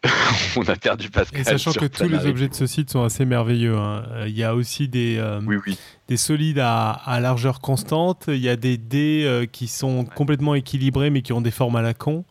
On 0.57 0.63
a 0.69 0.75
perdu 0.75 1.09
Pascal. 1.09 1.41
Et 1.41 1.43
sachant 1.43 1.71
que 1.73 1.85
tous 1.85 2.07
les 2.07 2.25
objets 2.25 2.47
de 2.47 2.53
ce 2.53 2.65
site 2.67 2.89
sont 2.91 3.03
assez 3.03 3.25
merveilleux, 3.25 3.75
hein. 3.77 4.03
Il 4.27 4.37
y 4.37 4.43
a 4.43 4.55
aussi 4.55 4.87
des, 4.87 5.17
euh, 5.17 5.39
Oui, 5.45 5.57
oui. 5.65 5.77
des 6.07 6.17
solides 6.17 6.59
à, 6.59 6.91
à 6.91 7.19
largeur 7.19 7.59
constante, 7.61 8.25
il 8.27 8.37
y 8.37 8.49
a 8.49 8.55
des 8.55 8.77
dés 8.77 9.23
euh, 9.25 9.45
qui 9.45 9.67
sont 9.67 10.05
complètement 10.05 10.55
équilibrés 10.55 11.09
mais 11.09 11.21
qui 11.21 11.33
ont 11.33 11.41
des 11.41 11.51
formes 11.51 11.75
à 11.75 11.81
la 11.81 11.93
con. 11.93 12.25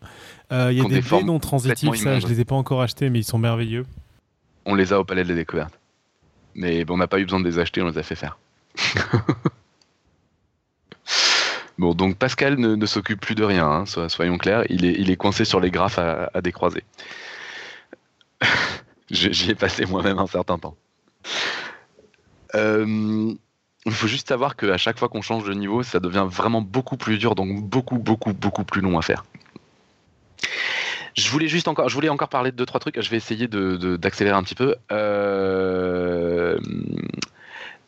Euh, 0.52 0.70
Il 0.72 0.78
y 0.78 0.80
a 0.80 0.84
des 0.84 1.00
des 1.00 1.08
dés 1.08 1.22
non 1.24 1.38
transitifs, 1.38 1.94
ça 1.96 2.20
je 2.20 2.26
les 2.26 2.40
ai 2.40 2.44
pas 2.44 2.54
encore 2.54 2.82
achetés 2.82 3.10
mais 3.10 3.20
ils 3.20 3.24
sont 3.24 3.38
merveilleux. 3.38 3.84
On 4.66 4.74
les 4.74 4.92
a 4.92 5.00
au 5.00 5.04
palais 5.04 5.24
de 5.24 5.28
la 5.28 5.34
découverte. 5.34 5.74
Mais 6.54 6.84
bon, 6.84 6.94
on 6.94 6.98
n'a 6.98 7.06
pas 7.08 7.18
eu 7.18 7.24
besoin 7.24 7.40
de 7.40 7.44
les 7.48 7.58
acheter, 7.58 7.82
on 7.82 7.88
les 7.88 7.98
a 7.98 8.02
fait 8.02 8.14
faire. 8.14 8.38
bon, 11.78 11.94
donc 11.94 12.16
Pascal 12.16 12.56
ne, 12.58 12.74
ne 12.76 12.86
s'occupe 12.86 13.20
plus 13.20 13.34
de 13.34 13.44
rien, 13.44 13.66
hein, 13.66 13.86
so- 13.86 14.08
soyons 14.08 14.38
clairs. 14.38 14.62
Il 14.68 14.84
est, 14.84 14.94
il 14.98 15.10
est 15.10 15.16
coincé 15.16 15.44
sur 15.44 15.60
les 15.60 15.70
graphes 15.70 15.98
à, 15.98 16.30
à 16.32 16.40
décroiser. 16.40 16.84
J'y 19.10 19.50
ai 19.50 19.54
passé 19.54 19.86
moi-même 19.86 20.18
un 20.18 20.26
certain 20.26 20.58
temps. 20.58 20.76
Euh, 22.54 23.34
Il 23.86 23.92
faut 23.92 24.06
juste 24.06 24.28
savoir 24.28 24.56
qu'à 24.56 24.78
chaque 24.78 24.98
fois 24.98 25.08
qu'on 25.08 25.22
change 25.22 25.44
de 25.44 25.52
niveau, 25.52 25.82
ça 25.82 26.00
devient 26.00 26.26
vraiment 26.28 26.62
beaucoup 26.62 26.96
plus 26.96 27.18
dur, 27.18 27.34
donc 27.34 27.62
beaucoup, 27.62 27.98
beaucoup, 27.98 28.32
beaucoup 28.32 28.64
plus 28.64 28.80
long 28.80 28.98
à 28.98 29.02
faire. 29.02 29.24
Je 31.16 31.28
voulais 31.28 31.48
juste 31.48 31.68
encore, 31.68 31.88
je 31.88 31.94
voulais 31.94 32.08
encore 32.08 32.28
parler 32.28 32.50
de 32.50 32.56
deux 32.56 32.66
trois 32.66 32.80
trucs. 32.80 33.00
Je 33.00 33.08
vais 33.08 33.16
essayer 33.16 33.46
d'accélérer 33.46 34.36
un 34.36 34.42
petit 34.42 34.56
peu. 34.56 34.74
Euh, 34.90 36.58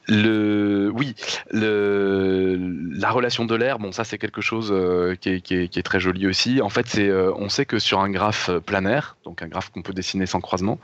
le, 0.09 0.91
oui, 0.95 1.15
la 1.53 3.11
relation 3.11 3.45
de 3.45 3.55
l'air. 3.55 3.79
Bon, 3.79 3.93
ça 3.93 4.05
c'est 4.05 4.19
quelque 4.19 4.41
chose 4.41 4.71
euh, 4.73 5.15
qui, 5.17 5.31
est, 5.31 5.83
très 5.83 6.01
joli 6.01 6.27
aussi. 6.27 6.61
En 6.61 6.69
fait, 6.69 6.97
euh, 6.99 7.33
on 7.37 7.49
sait 7.49 7.67
que 7.67 7.79
sur 7.79 8.01
un 8.01 8.11
graphe 8.11 8.51
planaire, 8.65 9.17
donc 9.25 9.43
un 9.43 9.49
graphe 9.49 9.71
qu'on 9.71 9.83
peut 9.83 9.93
dessiner 9.93 10.27
sans 10.27 10.41
croisement, 10.41 10.79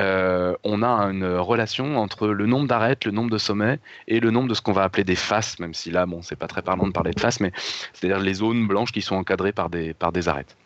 euh, 0.00 0.54
on 0.64 0.82
a 0.82 0.88
une 0.88 1.36
relation 1.36 1.98
entre 1.98 2.28
le 2.28 2.46
nombre 2.46 2.66
d'arêtes, 2.66 3.04
le 3.04 3.12
nombre 3.12 3.30
de 3.30 3.38
sommets 3.38 3.78
et 4.08 4.20
le 4.20 4.30
nombre 4.30 4.48
de 4.48 4.54
ce 4.54 4.62
qu'on 4.62 4.72
va 4.72 4.82
appeler 4.82 5.04
des 5.04 5.16
faces. 5.16 5.58
Même 5.58 5.74
si 5.74 5.90
là, 5.90 6.06
bon, 6.06 6.22
c'est 6.22 6.36
pas 6.36 6.48
très 6.48 6.62
parlant 6.62 6.86
de 6.86 6.92
parler 6.92 7.12
de 7.12 7.20
faces, 7.20 7.40
mais 7.40 7.52
c'est-à-dire 7.92 8.18
les 8.18 8.34
zones 8.34 8.66
blanches 8.66 8.92
qui 8.92 9.02
sont 9.02 9.16
encadrées 9.16 9.52
par 9.52 9.70
des 9.70 10.28
arêtes. 10.28 10.56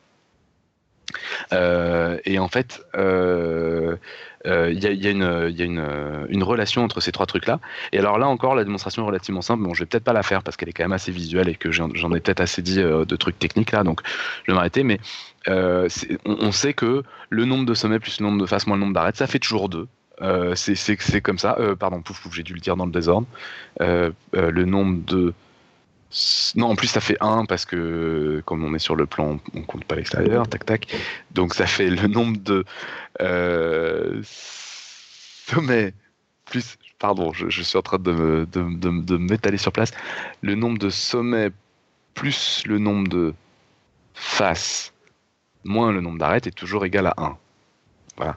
Euh, 1.52 2.18
et 2.24 2.38
en 2.38 2.48
fait, 2.48 2.82
euh, 2.96 3.96
euh, 4.46 4.70
il 4.72 4.82
y 4.82 5.06
a, 5.06 5.10
une, 5.10 6.42
relation 6.42 6.84
entre 6.84 7.00
ces 7.00 7.12
trois 7.12 7.26
trucs-là. 7.26 7.60
Et 7.92 7.98
alors 7.98 8.18
là 8.18 8.28
encore, 8.28 8.54
la 8.54 8.64
démonstration 8.64 9.02
est 9.02 9.06
relativement 9.06 9.42
simple. 9.42 9.62
Bon, 9.62 9.74
je 9.74 9.80
vais 9.80 9.86
peut-être 9.86 10.04
pas 10.04 10.12
la 10.12 10.22
faire 10.22 10.42
parce 10.42 10.56
qu'elle 10.56 10.68
est 10.68 10.72
quand 10.72 10.84
même 10.84 10.92
assez 10.92 11.12
visuelle 11.12 11.48
et 11.48 11.54
que 11.54 11.70
j'en 11.72 11.90
ai 11.90 12.20
peut-être 12.20 12.40
assez 12.40 12.62
dit 12.62 12.76
de 12.76 13.16
trucs 13.16 13.38
techniques 13.38 13.72
là, 13.72 13.84
donc 13.84 14.00
je 14.44 14.52
vais 14.52 14.56
m'arrêter. 14.56 14.82
Mais 14.82 15.00
on, 15.46 16.52
sait 16.52 16.74
que 16.74 17.02
le 17.30 17.44
nombre 17.44 17.66
de 17.66 17.74
sommets 17.74 17.98
plus 17.98 18.20
le 18.20 18.26
nombre 18.26 18.40
de 18.40 18.46
faces 18.46 18.66
moins 18.66 18.76
le 18.76 18.82
nombre 18.82 18.94
d'arêtes, 18.94 19.16
ça 19.16 19.26
fait 19.26 19.38
toujours 19.38 19.68
deux. 19.68 19.88
C'est- 20.54 21.20
comme 21.20 21.38
ça. 21.38 21.56
Pardon, 21.78 22.02
j'ai 22.32 22.42
dû 22.42 22.54
le 22.54 22.60
dire 22.60 22.76
dans 22.76 22.86
le 22.86 22.92
désordre. 22.92 23.26
Le 23.80 24.64
nombre 24.64 25.04
de 25.06 25.34
non, 26.54 26.68
en 26.68 26.74
plus 26.76 26.86
ça 26.86 27.00
fait 27.00 27.16
1 27.20 27.44
parce 27.44 27.64
que 27.66 28.42
comme 28.46 28.64
on 28.64 28.72
est 28.74 28.78
sur 28.78 28.96
le 28.96 29.06
plan, 29.06 29.38
on 29.54 29.62
compte 29.62 29.84
pas 29.84 29.94
l'extérieur, 29.96 30.48
tac 30.48 30.64
tac. 30.64 30.86
Donc 31.32 31.54
ça 31.54 31.66
fait 31.66 31.90
le 31.90 32.06
nombre 32.08 32.38
de 32.38 32.64
euh, 33.20 34.20
sommets 34.24 35.92
plus, 36.46 36.76
pardon, 36.98 37.32
je, 37.34 37.50
je 37.50 37.62
suis 37.62 37.76
en 37.76 37.82
train 37.82 37.98
de 37.98 38.12
me- 38.12 38.46
de, 38.46 38.62
de- 38.78 39.02
de 39.02 39.16
m'étaler 39.18 39.58
sur 39.58 39.70
place. 39.72 39.90
Le 40.40 40.54
nombre 40.54 40.78
de 40.78 40.88
sommets 40.90 41.50
plus 42.14 42.62
le 42.66 42.78
nombre 42.78 43.08
de 43.08 43.34
faces 44.14 44.92
moins 45.64 45.92
le 45.92 46.00
nombre 46.00 46.18
d'arêtes 46.18 46.46
est 46.46 46.52
toujours 46.52 46.84
égal 46.86 47.06
à 47.06 47.14
1. 47.18 47.36
Voilà. 48.16 48.36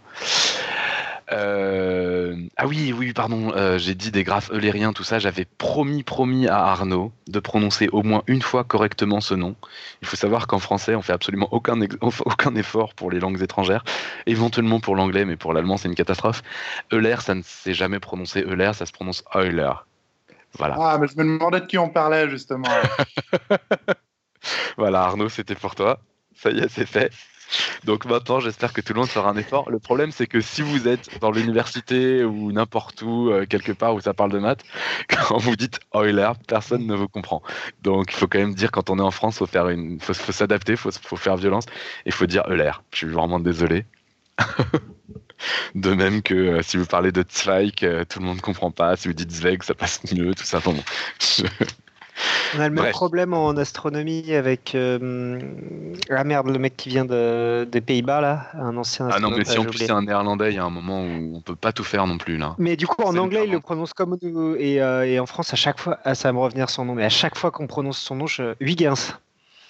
Euh, 1.32 2.36
Ah 2.58 2.68
oui, 2.68 2.94
oui, 2.94 3.14
pardon, 3.14 3.54
euh, 3.56 3.78
j'ai 3.78 3.96
dit 3.96 4.12
des 4.12 4.24
graphes 4.24 4.52
eulériens, 4.52 4.94
tout 4.94 5.04
ça. 5.04 5.20
J'avais 5.20 5.46
promis, 5.46 6.04
promis 6.04 6.48
à 6.48 6.58
Arnaud 6.58 7.12
de 7.28 7.40
prononcer 7.40 7.88
au 7.92 8.04
moins 8.04 8.24
une 8.28 8.42
fois 8.42 8.64
correctement 8.64 9.22
ce 9.22 9.34
nom. 9.34 9.56
Il 10.02 10.08
faut 10.08 10.18
savoir 10.18 10.48
qu'en 10.48 10.60
français, 10.60 10.96
on 10.96 11.02
fait 11.02 11.14
absolument 11.14 11.48
aucun, 11.52 11.80
aucun 12.02 12.56
effort 12.56 12.94
pour 12.94 13.12
les 13.12 13.20
langues 13.20 13.42
étrangères, 13.42 13.84
éventuellement 14.26 14.80
pour 14.80 14.96
l'anglais, 14.96 15.26
mais 15.26 15.38
pour 15.38 15.54
l'allemand, 15.54 15.78
c'est 15.78 15.88
une 15.88 15.96
catastrophe. 15.96 16.44
Euler, 16.92 17.16
ça 17.22 17.36
ne 17.36 17.42
s'est 17.44 17.74
jamais 17.74 18.00
prononcé 18.00 18.42
Euler, 18.44 18.72
ça 18.74 18.86
se 18.86 18.92
prononce 18.92 19.24
Euler. 19.36 19.72
Voilà. 20.58 20.76
Ah, 20.80 20.98
mais 21.00 21.08
je 21.08 21.18
me 21.18 21.24
demandais 21.24 21.62
de 21.62 21.66
qui 21.66 21.78
on 21.78 21.90
parlait, 21.90 22.30
justement. 22.30 22.68
Voilà, 24.78 25.04
Arnaud, 25.04 25.30
c'était 25.30 25.56
pour 25.56 25.76
toi. 25.76 26.00
Ça 26.36 26.50
y 26.50 26.60
est, 26.60 26.68
c'est 26.70 26.88
fait. 26.88 27.12
Donc 27.84 28.06
maintenant, 28.06 28.40
j'espère 28.40 28.74
que 28.74 28.82
tout 28.82 28.94
le 28.94 29.00
monde 29.00 29.10
fera 29.10 29.30
un 29.30 29.38
effort. 29.38 29.70
Le 29.70 29.80
problème, 29.80 30.12
c'est 30.12 30.28
que 30.28 30.42
si 30.42 30.62
vous 30.62 30.88
êtes 30.88 31.20
dans 31.20 31.32
l'université 31.32 32.24
ou 32.24 32.52
n'importe 32.52 33.02
où, 33.02 33.30
euh, 33.30 33.46
quelque 33.46 33.72
part 33.72 33.94
où 33.96 34.02
ça 34.02 34.14
parle 34.14 34.32
de 34.32 34.40
maths, 34.40 34.64
quand 35.10 35.38
vous 35.38 35.56
dites 35.56 35.80
Euler, 35.96 36.32
personne 36.48 36.86
ne 36.86 36.96
vous 36.96 37.08
comprend. 37.08 37.42
Donc 37.82 38.12
il 38.12 38.16
faut 38.16 38.28
quand 38.28 38.40
même 38.40 38.56
dire, 38.56 38.72
quand 38.72 38.90
on 38.90 38.98
est 39.00 39.02
en 39.02 39.12
France, 39.12 39.38
faut 39.40 39.46
faire 39.48 39.70
une, 39.70 40.00
faut, 40.00 40.14
s'adapter, 40.14 40.76
faut, 40.76 40.92
faut 40.92 41.18
faire 41.18 41.38
violence, 41.38 41.66
et 42.06 42.08
il 42.08 42.14
faut 42.14 42.26
dire 42.26 42.44
Euler. 42.50 42.72
Je 42.92 42.98
suis 43.00 43.08
vraiment 43.08 43.40
désolé. 43.40 43.86
de 45.76 45.94
même 45.94 46.22
que 46.22 46.34
euh, 46.34 46.62
si 46.62 46.78
vous 46.78 46.86
parlez 46.86 47.12
de 47.12 47.24
Zweig, 47.30 47.84
euh, 47.84 48.06
tout 48.06 48.20
le 48.20 48.26
monde 48.26 48.38
ne 48.38 48.42
comprend 48.42 48.72
pas. 48.72 48.96
Si 48.96 49.08
vous 49.08 49.14
dites 49.14 49.32
Zweig, 49.32 49.64
ça 49.64 49.74
passe 49.76 50.02
mieux, 50.12 50.34
tout 50.36 50.44
ça. 50.44 50.60
Bon. 50.60 50.76
Je- 51.20 51.44
On 52.56 52.60
a 52.60 52.68
le 52.68 52.74
même 52.74 52.84
Bref. 52.84 52.92
problème 52.92 53.34
en 53.34 53.52
astronomie 53.52 54.34
avec. 54.34 54.76
euh, 54.76 55.40
Ah 56.10 56.24
merde, 56.24 56.48
le 56.48 56.60
mec 56.60 56.76
qui 56.76 56.90
vient 56.90 57.06
de... 57.06 57.68
des 57.72 57.82
Pays-Bas, 57.82 58.22
là, 58.22 58.48
un 58.54 58.76
ancien 58.78 59.10
Ah 59.12 59.20
non, 59.20 59.32
mais 59.32 59.46
si 59.46 59.58
en 59.58 59.66
plus 59.66 59.78
c'est 59.80 59.92
un 59.92 60.02
néerlandais, 60.02 60.52
il 60.52 60.56
y 60.56 60.60
a 60.60 60.64
un 60.64 60.70
moment 60.70 61.02
où 61.04 61.36
on 61.36 61.42
peut 61.42 61.56
pas 61.56 61.72
tout 61.72 61.84
faire 61.84 62.08
non 62.08 62.18
plus 62.18 62.38
là. 62.38 62.56
Mais 62.58 62.76
du 62.76 62.88
coup, 62.88 63.02
en 63.04 63.16
anglais, 63.18 63.44
il 63.46 63.52
le 63.52 63.60
prononce 63.60 63.94
comme 63.94 64.18
nous. 64.22 64.56
Et, 64.56 64.82
euh, 64.82 65.06
et 65.06 65.20
en 65.20 65.26
France, 65.26 65.54
à 65.54 65.56
chaque 65.56 65.80
fois, 65.80 66.00
ah, 66.04 66.16
ça 66.16 66.30
va 66.30 66.34
me 66.34 66.40
revenir 66.40 66.70
son 66.70 66.86
nom, 66.86 66.96
mais 66.96 67.06
à 67.06 67.10
chaque 67.10 67.38
fois 67.38 67.52
qu'on 67.52 67.68
prononce 67.68 67.98
son 68.00 68.16
nom, 68.16 68.28
je... 68.28 68.56
Huygens. 68.60 69.18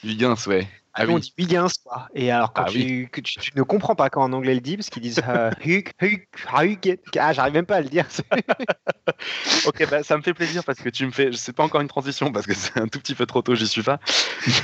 Huygens, 0.04 0.48
ouais. 0.48 0.68
Ah 0.94 1.06
Nous, 1.06 1.14
on 1.14 1.16
oui. 1.16 1.22
dit 1.22 1.34
Huygens, 1.38 1.78
quoi. 1.84 2.10
Et 2.14 2.32
alors, 2.32 2.52
quand 2.54 2.64
Ah 2.66 2.70
tu, 2.70 3.08
que 3.12 3.22
tu, 3.22 3.40
tu 3.40 3.52
ne 3.56 3.64
comprends 3.64 3.96
pas 3.96 4.10
quand 4.10 4.24
en 4.24 4.34
anglais 4.34 4.52
ils 4.54 4.56
le 4.56 4.62
dit, 4.62 4.76
parce 4.78 4.90
qu'ils 4.90 5.02
disent 5.02 5.22
euh, 5.28 5.52
Hug, 5.66 5.92
Huygens. 6.02 6.98
Ah, 7.18 7.32
j'arrive 7.34 7.54
même 7.54 7.66
pas 7.66 7.78
à 7.78 7.82
le 7.82 7.90
dire. 7.90 8.06
Ok, 9.66 9.88
bah, 9.90 10.04
ça 10.04 10.18
me 10.18 10.22
fait 10.24 10.34
plaisir 10.34 10.64
parce 10.64 10.80
que 10.80 10.90
tu 10.90 11.06
me 11.06 11.12
fais. 11.12 11.32
C'est 11.34 11.54
pas 11.54 11.64
encore 11.64 11.82
une 11.82 11.88
transition 11.88 12.32
parce 12.32 12.46
que 12.48 12.54
c'est 12.54 12.80
un 12.80 12.88
tout 12.88 13.00
petit 13.00 13.16
peu 13.16 13.26
trop 13.26 13.42
tôt, 13.42 13.56
j'y 13.56 13.68
suis 13.68 13.84
pas. 13.84 14.00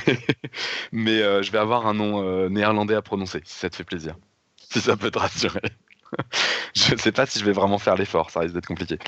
Mais, 0.06 0.18
mais, 0.92 1.22
euh, 1.22 1.42
je 1.42 1.50
vais 1.52 1.58
avoir 1.58 1.86
un 1.86 1.94
nom 1.94 2.22
euh, 2.22 2.48
néerlandais 2.48 2.94
à 2.94 3.02
prononcer 3.02 3.40
si 3.44 3.58
ça 3.58 3.70
te 3.70 3.76
fait 3.76 3.84
plaisir. 3.84 4.16
Si 4.70 4.80
ça 4.80 4.96
peut 4.96 5.10
te 5.10 5.18
rassurer. 5.18 5.62
je 6.74 6.96
sais 6.96 7.12
pas 7.12 7.26
si 7.26 7.38
je 7.38 7.44
vais 7.44 7.52
vraiment 7.52 7.78
faire 7.78 7.96
l'effort, 7.96 8.30
ça 8.30 8.40
risque 8.40 8.54
d'être 8.54 8.66
compliqué. 8.66 8.98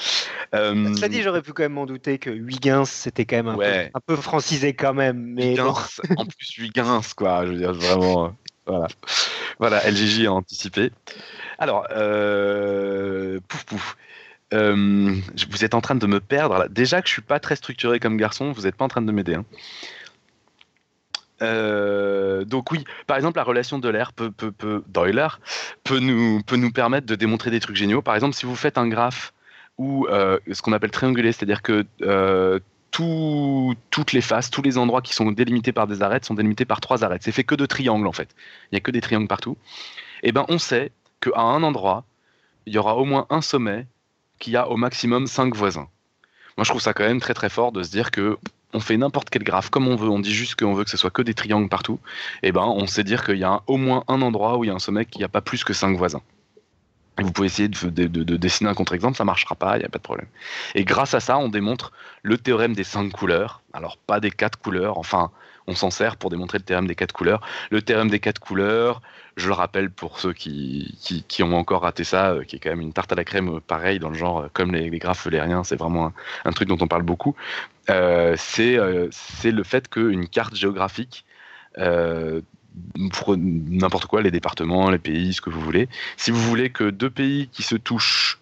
Euh, 0.54 0.94
Cela 0.94 1.08
dit, 1.08 1.22
j'aurais 1.22 1.42
pu 1.42 1.52
quand 1.52 1.62
même 1.62 1.72
m'en 1.72 1.86
douter 1.86 2.18
que 2.18 2.30
Huygens, 2.30 2.88
c'était 2.88 3.24
quand 3.24 3.36
même 3.36 3.48
un, 3.48 3.56
Ouais. 3.56 3.90
peu, 3.92 3.98
un 3.98 4.00
peu 4.16 4.20
francisé 4.20 4.74
quand 4.74 4.94
même. 4.94 5.18
Mais. 5.34 5.52
Huygens, 5.54 6.00
en 6.16 6.24
plus 6.26 6.58
Huygens, 6.58 7.14
quoi. 7.14 7.46
Je 7.46 7.52
veux 7.52 7.58
dire, 7.58 7.72
vraiment. 7.72 8.26
euh, 8.26 8.28
voilà. 8.66 8.86
Voilà, 9.58 9.86
LGJ 9.90 10.26
a 10.26 10.32
anticipé. 10.32 10.90
Alors, 11.58 11.86
euh, 11.90 13.38
pouf 13.48 13.64
pouf. 13.64 13.96
Euh, 14.52 15.14
vous 15.50 15.64
êtes 15.64 15.74
en 15.74 15.80
train 15.80 15.94
de 15.94 16.06
me 16.06 16.18
perdre. 16.20 16.66
Déjà 16.70 17.02
que 17.02 17.08
je 17.08 17.12
suis 17.12 17.22
pas 17.22 17.38
très 17.38 17.54
structuré 17.56 18.00
comme 18.00 18.16
garçon, 18.16 18.50
vous 18.52 18.62
n'êtes 18.62 18.74
pas 18.74 18.84
en 18.84 18.88
train 18.88 19.02
de 19.02 19.12
m'aider. 19.12 19.34
hein. 19.34 19.44
Euh, 21.42 22.44
donc 22.44 22.70
oui, 22.70 22.84
par 23.06 23.16
exemple, 23.16 23.38
la 23.38 23.44
relation 23.44 23.78
de 23.78 23.88
l'air 23.88 24.12
peut, 24.12 24.30
peut, 24.30 24.52
peut, 24.52 24.82
d'Euler 24.88 25.28
peut 25.84 25.98
nous, 25.98 26.42
peut 26.42 26.56
nous 26.56 26.70
permettre 26.70 27.06
de 27.06 27.14
démontrer 27.14 27.50
des 27.50 27.60
trucs 27.60 27.76
géniaux. 27.76 28.02
Par 28.02 28.14
exemple, 28.14 28.34
si 28.34 28.46
vous 28.46 28.56
faites 28.56 28.78
un 28.78 28.88
graphe 28.88 29.32
ou 29.78 30.06
euh, 30.08 30.38
ce 30.52 30.60
qu'on 30.62 30.72
appelle 30.72 30.90
triangulé, 30.90 31.32
c'est-à-dire 31.32 31.62
que 31.62 31.86
euh, 32.02 32.58
tout- 32.90 33.74
toutes 33.90 34.12
les 34.12 34.20
faces, 34.20 34.50
tous 34.50 34.62
les 34.62 34.76
endroits 34.76 35.00
qui 35.00 35.14
sont 35.14 35.32
délimités 35.32 35.72
par 35.72 35.86
des 35.86 36.02
arêtes 36.02 36.24
sont 36.24 36.34
délimités 36.34 36.66
par 36.66 36.80
trois 36.80 37.04
arêtes. 37.04 37.22
C'est 37.22 37.32
fait 37.32 37.44
que 37.44 37.54
de 37.54 37.64
triangles 37.66 38.06
en 38.06 38.12
fait. 38.12 38.34
Il 38.64 38.74
n'y 38.74 38.78
a 38.78 38.80
que 38.80 38.90
des 38.90 39.00
triangles 39.00 39.28
partout. 39.28 39.56
Et 40.22 40.32
ben 40.32 40.44
on 40.48 40.58
sait 40.58 40.92
qu'à 41.20 41.40
un 41.40 41.62
endroit, 41.62 42.04
il 42.66 42.74
y 42.74 42.78
aura 42.78 42.96
au 42.96 43.04
moins 43.04 43.26
un 43.30 43.40
sommet 43.40 43.86
qui 44.38 44.56
a 44.56 44.68
au 44.68 44.76
maximum 44.76 45.26
cinq 45.26 45.54
voisins. 45.54 45.88
Moi 46.56 46.64
je 46.64 46.70
trouve 46.70 46.82
ça 46.82 46.92
quand 46.92 47.04
même 47.04 47.20
très 47.20 47.34
très 47.34 47.48
fort 47.48 47.72
de 47.72 47.82
se 47.82 47.90
dire 47.90 48.10
que 48.10 48.36
on 48.72 48.80
fait 48.80 48.96
n'importe 48.96 49.30
quel 49.30 49.42
graphe 49.42 49.70
comme 49.70 49.88
on 49.88 49.96
veut, 49.96 50.08
on 50.08 50.20
dit 50.20 50.32
juste 50.32 50.58
qu'on 50.58 50.74
veut 50.74 50.84
que 50.84 50.90
ce 50.90 50.96
soit 50.96 51.10
que 51.10 51.22
des 51.22 51.34
triangles 51.34 51.68
partout. 51.68 51.98
Et 52.42 52.52
ben 52.52 52.62
on 52.62 52.86
sait 52.86 53.04
dire 53.04 53.24
qu'il 53.24 53.38
y 53.38 53.44
a 53.44 53.62
au 53.66 53.76
moins 53.76 54.04
un 54.08 54.22
endroit 54.22 54.58
où 54.58 54.64
il 54.64 54.68
y 54.68 54.70
a 54.70 54.74
un 54.74 54.78
sommet 54.78 55.04
qui 55.04 55.20
n'a 55.20 55.28
pas 55.28 55.40
plus 55.40 55.64
que 55.64 55.72
cinq 55.72 55.96
voisins. 55.96 56.22
Et 57.18 57.22
Vous 57.22 57.32
pouvez 57.32 57.46
essayer 57.46 57.68
de, 57.68 57.90
de- 57.90 58.06
de- 58.06 58.22
de 58.22 58.36
dessiner 58.36 58.70
un 58.70 58.74
contre-exemple, 58.74 59.16
ça 59.16 59.24
marchera 59.24 59.54
pas, 59.54 59.76
il 59.76 59.80
n'y 59.80 59.84
a 59.84 59.88
pas 59.88 59.98
de 59.98 60.02
problème. 60.02 60.28
Et 60.74 60.84
grâce 60.84 61.14
à 61.14 61.20
ça, 61.20 61.38
on 61.38 61.48
démontre 61.48 61.92
le 62.22 62.38
théorème 62.38 62.74
des 62.74 62.84
cinq 62.84 63.10
couleurs. 63.12 63.62
Alors, 63.72 63.98
pas 63.98 64.20
des 64.20 64.30
quatre 64.30 64.58
couleurs, 64.58 64.96
enfin, 64.96 65.30
on 65.66 65.74
s'en 65.74 65.90
sert 65.90 66.16
pour 66.16 66.30
démontrer 66.30 66.58
le 66.58 66.64
théorème 66.64 66.86
des 66.86 66.94
quatre 66.94 67.12
couleurs. 67.12 67.40
Le 67.70 67.82
théorème 67.82 68.08
des 68.10 68.20
quatre 68.20 68.40
couleurs, 68.40 69.02
je 69.36 69.46
le 69.46 69.52
rappelle 69.52 69.90
pour 69.90 70.18
ceux 70.18 70.32
qui, 70.32 70.96
ont 71.40 71.54
encore 71.54 71.82
raté 71.82 72.04
ça, 72.04 72.30
euh, 72.30 72.44
qui 72.44 72.56
est 72.56 72.58
quand 72.58 72.70
même 72.70 72.80
une 72.80 72.92
tarte 72.92 73.12
à 73.12 73.14
la 73.14 73.24
crème 73.24 73.56
euh, 73.56 73.60
pareil, 73.60 73.98
dans 73.98 74.08
le 74.10 74.16
genre, 74.16 74.40
euh, 74.40 74.48
comme 74.52 74.72
les, 74.72 74.90
graphes 74.98 75.26
eulériens, 75.26 75.64
c'est 75.64 75.76
vraiment 75.76 76.12
un 76.44 76.52
truc 76.52 76.68
dont 76.68 76.78
on 76.80 76.88
parle 76.88 77.02
beaucoup. 77.02 77.34
Euh, 77.90 78.34
c'est 78.38 78.76
euh, 78.78 79.08
c'est 79.10 79.50
le 79.50 79.64
fait 79.64 79.88
qu'une 79.88 80.28
carte 80.28 80.54
géographique, 80.54 81.24
euh, 81.78 82.40
pour 83.12 83.36
n'importe 83.36 84.06
quoi, 84.06 84.22
les 84.22 84.30
départements, 84.30 84.90
les 84.90 84.98
pays, 84.98 85.34
ce 85.34 85.40
que 85.40 85.50
vous 85.50 85.60
voulez, 85.60 85.88
si 86.16 86.30
vous 86.30 86.40
voulez 86.40 86.70
que 86.70 86.88
deux 86.90 87.10
pays 87.10 87.48
qui 87.52 87.62
se 87.62 87.74
touchent, 87.74 88.38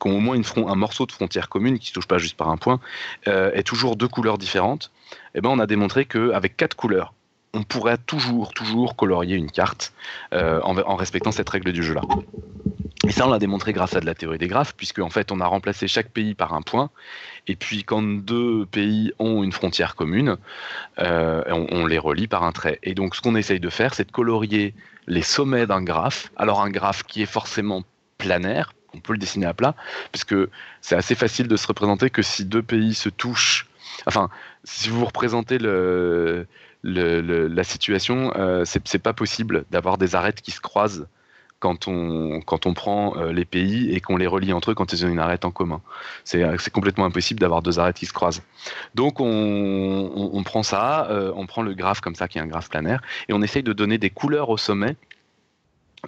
qui 0.00 0.08
ont 0.08 0.16
au 0.16 0.20
moins 0.20 0.36
une 0.36 0.44
fron- 0.44 0.68
un 0.68 0.76
morceau 0.76 1.04
de 1.06 1.12
frontière 1.12 1.48
commune, 1.48 1.78
qui 1.78 1.86
ne 1.86 1.88
se 1.88 1.92
touchent 1.94 2.06
pas 2.06 2.18
juste 2.18 2.36
par 2.36 2.48
un 2.48 2.56
point, 2.56 2.80
euh, 3.26 3.50
aient 3.54 3.64
toujours 3.64 3.96
deux 3.96 4.08
couleurs 4.08 4.38
différentes, 4.38 4.92
eh 5.34 5.40
ben 5.40 5.50
on 5.50 5.58
a 5.58 5.66
démontré 5.66 6.04
qu'avec 6.04 6.56
quatre 6.56 6.76
couleurs, 6.76 7.12
on 7.54 7.64
pourrait 7.64 7.98
toujours, 7.98 8.54
toujours 8.54 8.96
colorier 8.96 9.36
une 9.36 9.50
carte 9.50 9.92
euh, 10.32 10.60
en 10.62 10.96
respectant 10.96 11.32
cette 11.32 11.48
règle 11.50 11.72
du 11.72 11.82
jeu-là. 11.82 12.02
Et 13.04 13.10
ça, 13.10 13.26
on 13.26 13.30
l'a 13.30 13.40
démontré 13.40 13.72
grâce 13.72 13.96
à 13.96 14.00
de 14.00 14.06
la 14.06 14.14
théorie 14.14 14.38
des 14.38 14.46
graphes, 14.46 14.74
puisque 14.76 15.00
en 15.00 15.10
fait, 15.10 15.32
on 15.32 15.40
a 15.40 15.46
remplacé 15.46 15.88
chaque 15.88 16.10
pays 16.10 16.34
par 16.34 16.54
un 16.54 16.62
point, 16.62 16.90
et 17.48 17.56
puis 17.56 17.82
quand 17.82 18.02
deux 18.02 18.64
pays 18.66 19.12
ont 19.18 19.42
une 19.42 19.50
frontière 19.50 19.96
commune, 19.96 20.36
euh, 21.00 21.42
on, 21.48 21.84
les 21.84 21.98
relie 21.98 22.28
par 22.28 22.44
un 22.44 22.52
trait. 22.52 22.78
Et 22.84 22.94
donc, 22.94 23.16
ce 23.16 23.20
qu'on 23.20 23.34
essaye 23.34 23.58
de 23.58 23.70
faire, 23.70 23.94
c'est 23.94 24.04
de 24.04 24.12
colorier 24.12 24.72
les 25.08 25.22
sommets 25.22 25.66
d'un 25.66 25.82
graphe. 25.82 26.30
Alors, 26.36 26.62
un 26.62 26.70
graphe 26.70 27.02
qui 27.02 27.22
est 27.22 27.26
forcément 27.26 27.82
planaire, 28.18 28.72
on 28.94 29.00
peut 29.00 29.14
le 29.14 29.18
dessiner 29.18 29.46
à 29.46 29.54
plat, 29.54 29.74
puisque 30.12 30.36
c'est 30.80 30.94
assez 30.94 31.16
facile 31.16 31.48
de 31.48 31.56
se 31.56 31.66
représenter 31.66 32.08
que 32.08 32.22
si 32.22 32.44
deux 32.44 32.62
pays 32.62 32.94
se 32.94 33.08
touchent, 33.08 33.66
enfin, 34.06 34.28
si 34.62 34.90
vous 34.90 35.04
représentez 35.04 35.58
la 35.58 36.44
situation, 37.64 38.32
euh, 38.36 38.64
c'est 38.64 39.02
pas 39.02 39.12
possible 39.12 39.64
d'avoir 39.72 39.98
des 39.98 40.14
arêtes 40.14 40.40
qui 40.40 40.52
se 40.52 40.60
croisent 40.60 41.08
quand 41.62 41.86
on, 41.86 42.40
quand 42.40 42.66
on 42.66 42.74
prend 42.74 43.16
euh, 43.16 43.32
les 43.32 43.44
pays 43.44 43.94
et 43.94 44.00
qu'on 44.00 44.16
les 44.16 44.26
relie 44.26 44.52
entre 44.52 44.72
eux 44.72 44.74
quand 44.74 44.92
ils 44.92 45.06
ont 45.06 45.08
une 45.08 45.20
arête 45.20 45.44
en 45.44 45.52
commun. 45.52 45.80
C'est 46.24 46.42
euh, 46.42 46.56
complètement 46.72 47.04
impossible 47.04 47.38
d'avoir 47.38 47.62
deux 47.62 47.78
arêtes 47.78 47.96
qui 47.96 48.06
se 48.06 48.12
croisent. 48.12 48.42
Donc 48.96 49.20
on, 49.20 50.30
on- 50.34 50.42
prend 50.42 50.64
ça, 50.64 51.06
euh, 51.08 51.32
on 51.36 51.46
prend 51.46 51.62
le 51.62 51.72
graphe 51.72 52.00
comme 52.00 52.16
ça, 52.16 52.26
qui 52.26 52.38
est 52.38 52.40
un 52.40 52.48
graphe 52.48 52.68
planaire, 52.68 53.00
et 53.28 53.32
on 53.32 53.40
essaye 53.42 53.62
de 53.62 53.72
donner 53.72 53.96
des 53.96 54.10
couleurs 54.10 54.48
au 54.48 54.56
sommet 54.56 54.96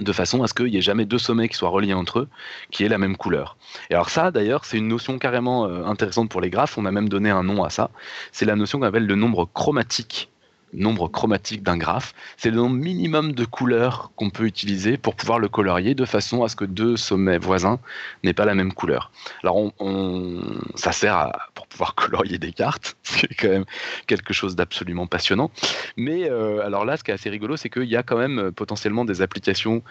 de 0.00 0.12
façon 0.12 0.42
à 0.42 0.48
ce 0.48 0.55
qu'il 0.55 0.66
n'y 0.66 0.76
ait 0.76 0.80
jamais 0.80 1.05
deux 1.05 1.18
sommets 1.18 1.48
qui 1.48 1.55
soient 1.55 1.68
reliés 1.68 1.94
entre 1.94 2.18
eux, 2.18 2.28
qui 2.72 2.82
aient 2.84 2.88
la 2.88 2.98
même 2.98 3.16
couleur. 3.16 3.57
Et 3.90 3.94
alors 3.94 4.11
ça, 4.11 4.32
d'ailleurs, 4.32 4.64
c'est 4.64 4.78
une 4.78 4.88
notion 4.88 5.20
carrément 5.20 5.66
intéressante 5.66 6.28
pour 6.30 6.40
les 6.40 6.50
graphes, 6.50 6.76
on 6.78 6.84
a 6.84 6.90
même 6.90 7.09
donné 7.09 7.30
un 7.30 7.44
nom 7.44 7.62
à 7.62 7.70
ça, 7.70 7.90
c'est 8.32 8.44
la 8.44 8.57
notion 8.57 8.80
qu'on 8.80 8.86
appelle 8.86 9.07
le 9.07 9.14
nombre 9.14 9.48
chromatique 9.55 10.30
nombre 10.75 11.09
chromatique 11.09 11.62
d'un 11.62 11.77
graphe, 11.77 12.14
c'est 12.37 12.51
le 12.51 12.57
nombre 12.57 12.77
minimum 12.77 13.33
de 13.33 13.45
couleurs 13.45 14.12
qu'on 14.16 14.31
peut 14.31 14.45
utiliser 14.45 14.97
pour 14.97 15.14
pouvoir 15.14 15.39
le 15.39 15.49
colorier 15.49 15.95
de 15.95 16.05
façon 16.05 16.45
à 16.45 16.49
ce 16.49 16.57
que 16.57 16.64
deux 16.64 16.97
sommets 16.97 17.39
voisins 17.39 17.79
n'aient 18.22 18.35
pas 18.35 18.45
la 18.45 18.55
même 18.55 18.72
couleur. 18.72 19.11
Alors 19.43 19.72
on, 19.79 20.41
ça 20.75 20.93
sert 20.93 21.14
à, 21.14 21.49
pour 21.55 21.66
pouvoir 21.66 21.95
colorier 21.97 22.39
des 22.39 22.53
cartes, 22.53 22.97
c'est 23.03 23.33
quand 23.35 23.49
même 23.49 23.64
quelque 24.07 24.33
chose 24.33 24.57
d'absolument 24.57 25.07
passionnant. 25.07 25.51
Mais 25.97 26.31
euh, 26.31 26.64
alors 26.64 26.85
là, 26.85 26.97
ce 26.97 27.05
qui 27.05 27.11
est 27.11 27.14
assez 27.14 27.31
rigolo, 27.31 27.57
c'est 27.57 27.70
qu'il 27.70 27.85
y 27.85 27.97
a 27.97 28.03
quand 28.03 28.18
même 28.18 28.39
euh, 28.39 28.51
potentiellement 28.51 29.05
des 29.05 29.22
applications 29.22 29.83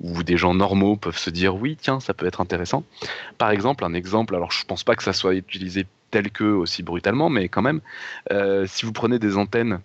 où 0.00 0.22
des 0.22 0.36
gens 0.36 0.54
normaux 0.54 0.96
peuvent 0.96 1.18
se 1.18 1.30
dire 1.30 1.56
oui, 1.56 1.76
tiens, 1.80 2.00
ça 2.00 2.14
peut 2.14 2.26
être 2.26 2.40
intéressant. 2.40 2.84
Par 3.36 3.50
exemple, 3.50 3.84
un 3.84 3.94
exemple, 3.94 4.34
alors 4.34 4.52
je 4.52 4.64
pense 4.64 4.84
pas 4.84 4.94
que 4.94 5.02
ça 5.02 5.12
soit 5.12 5.34
utilisé 5.34 5.86
tel 6.10 6.30
que 6.30 6.44
aussi 6.44 6.82
brutalement, 6.82 7.28
mais 7.28 7.48
quand 7.48 7.62
même, 7.62 7.80
euh, 8.32 8.64
si 8.66 8.86
vous 8.86 8.92
prenez 8.92 9.18
des 9.18 9.36
antennes 9.36 9.80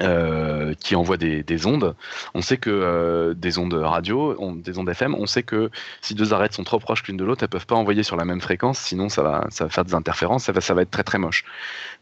euh, 0.00 0.74
qui 0.74 0.94
envoient 0.94 1.16
des, 1.16 1.42
des 1.42 1.66
ondes, 1.66 1.96
on 2.32 2.40
sait 2.40 2.56
que 2.56 2.70
euh, 2.70 3.34
des 3.34 3.58
ondes 3.58 3.74
radio, 3.74 4.36
des 4.54 4.78
ondes 4.78 4.88
FM, 4.88 5.16
on 5.16 5.26
sait 5.26 5.42
que 5.42 5.70
si 6.02 6.14
deux 6.14 6.32
arêtes 6.32 6.52
sont 6.52 6.62
trop 6.62 6.78
proches 6.78 7.02
l'une 7.08 7.16
de 7.16 7.24
l'autre, 7.24 7.42
elles 7.42 7.48
peuvent 7.48 7.66
pas 7.66 7.74
envoyer 7.74 8.04
sur 8.04 8.14
la 8.14 8.24
même 8.24 8.40
fréquence, 8.40 8.78
sinon 8.78 9.08
ça 9.08 9.24
va, 9.24 9.46
ça 9.50 9.64
va 9.64 9.70
faire 9.70 9.84
des 9.84 9.94
interférences, 9.94 10.44
ça 10.44 10.52
va, 10.52 10.60
ça 10.60 10.72
va 10.74 10.82
être 10.82 10.92
très 10.92 11.02
très 11.02 11.18
moche. 11.18 11.44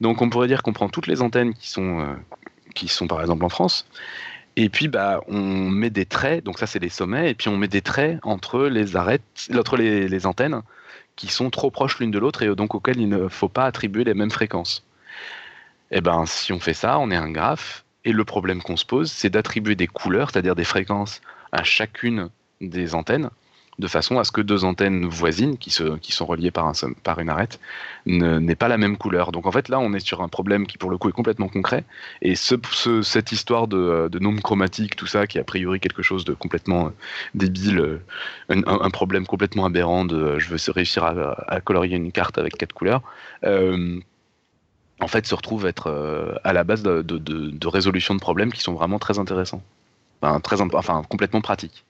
Donc 0.02 0.20
on 0.20 0.28
pourrait 0.28 0.46
dire 0.46 0.62
qu'on 0.62 0.74
prend 0.74 0.90
toutes 0.90 1.06
les 1.06 1.22
antennes 1.22 1.54
qui 1.54 1.70
sont, 1.70 2.00
euh, 2.00 2.14
qui 2.74 2.88
sont 2.88 3.06
par 3.06 3.22
exemple 3.22 3.46
en 3.46 3.48
France, 3.48 3.86
et 4.56 4.68
puis 4.68 4.88
bah 4.88 5.22
on 5.26 5.40
met 5.40 5.88
des 5.88 6.04
traits, 6.04 6.44
donc 6.44 6.58
ça 6.58 6.66
c'est 6.66 6.80
les 6.80 6.90
sommets, 6.90 7.30
et 7.30 7.34
puis 7.34 7.48
on 7.48 7.56
met 7.56 7.68
des 7.68 7.80
traits 7.80 8.18
entre 8.24 8.66
les 8.66 8.96
arêtes, 8.96 9.22
entre 9.56 9.78
les, 9.78 10.26
antennes 10.26 10.60
qui 11.16 11.28
sont 11.28 11.48
trop 11.48 11.70
proches 11.70 11.98
l'une 11.98 12.10
de 12.10 12.18
l'autre 12.18 12.42
et 12.42 12.54
donc 12.54 12.74
auxquelles 12.74 13.00
il 13.00 13.08
ne 13.08 13.28
faut 13.28 13.48
pas 13.48 13.64
attribuer 13.64 14.04
les 14.04 14.12
mêmes 14.12 14.30
fréquences. 14.30 14.84
Et 15.90 16.02
ben 16.02 16.26
si 16.26 16.52
on 16.52 16.60
fait 16.60 16.74
ça, 16.74 16.98
on 16.98 17.10
est 17.10 17.16
un 17.16 17.30
graphe, 17.30 17.85
et 18.06 18.12
le 18.12 18.24
problème 18.24 18.62
qu'on 18.62 18.76
se 18.76 18.86
pose, 18.86 19.10
c'est 19.10 19.30
d'attribuer 19.30 19.74
des 19.74 19.88
couleurs, 19.88 20.30
c'est-à-dire 20.30 20.54
des 20.54 20.64
fréquences 20.64 21.20
à 21.52 21.64
chacune 21.64 22.30
des 22.60 22.94
antennes, 22.94 23.30
de 23.78 23.88
façon 23.88 24.18
à 24.18 24.24
ce 24.24 24.32
que 24.32 24.40
deux 24.40 24.64
antennes 24.64 25.04
voisines, 25.06 25.58
qui, 25.58 25.70
se, 25.70 25.98
qui 25.98 26.12
sont 26.12 26.24
reliées 26.24 26.52
par, 26.52 26.66
un, 26.66 26.72
par 27.02 27.18
une 27.18 27.28
arête, 27.28 27.60
n'aient 28.06 28.54
pas 28.54 28.68
la 28.68 28.78
même 28.78 28.96
couleur. 28.96 29.32
Donc 29.32 29.44
en 29.44 29.52
fait, 29.52 29.68
là, 29.68 29.78
on 29.80 29.92
est 29.92 29.98
sur 30.00 30.22
un 30.22 30.28
problème 30.28 30.66
qui, 30.66 30.78
pour 30.78 30.88
le 30.88 30.96
coup, 30.98 31.08
est 31.08 31.12
complètement 31.12 31.48
concret. 31.48 31.84
Et 32.22 32.36
ce, 32.36 32.54
ce- 32.70 33.02
cette 33.02 33.32
histoire 33.32 33.66
de, 33.66 34.08
de 34.10 34.18
nombre 34.18 34.40
chromatique, 34.40 34.96
tout 34.96 35.06
ça, 35.06 35.26
qui 35.26 35.36
est 35.38 35.40
a 35.42 35.44
priori 35.44 35.80
quelque 35.80 36.02
chose 36.02 36.24
de 36.24 36.32
complètement 36.32 36.86
euh, 36.86 36.90
débile, 37.34 37.80
euh, 37.80 38.00
un, 38.48 38.90
problème 38.90 39.26
complètement 39.26 39.66
aberrant 39.66 40.04
de 40.04 40.16
euh, 40.16 40.38
je 40.38 40.48
veux 40.48 40.72
réussir 40.72 41.04
à, 41.04 41.60
colorier 41.60 41.96
une 41.96 42.12
carte 42.12 42.38
avec 42.38 42.56
quatre 42.56 42.72
couleurs, 42.72 43.02
en 45.00 45.08
fait, 45.08 45.26
se 45.26 45.34
retrouve 45.34 45.66
être 45.66 45.88
euh, 45.88 46.34
à 46.44 46.52
la 46.52 46.64
base 46.64 46.82
de, 46.82 47.02
de- 47.02 47.18
de- 47.18 47.68
résolution 47.68 48.14
de 48.14 48.20
problèmes 48.20 48.52
qui 48.52 48.62
sont 48.62 48.72
vraiment 48.74 48.98
très 48.98 49.18
intéressants. 49.18 49.62
Enfin, 50.22 51.02
complètement 51.08 51.40
pratiques. 51.42 51.84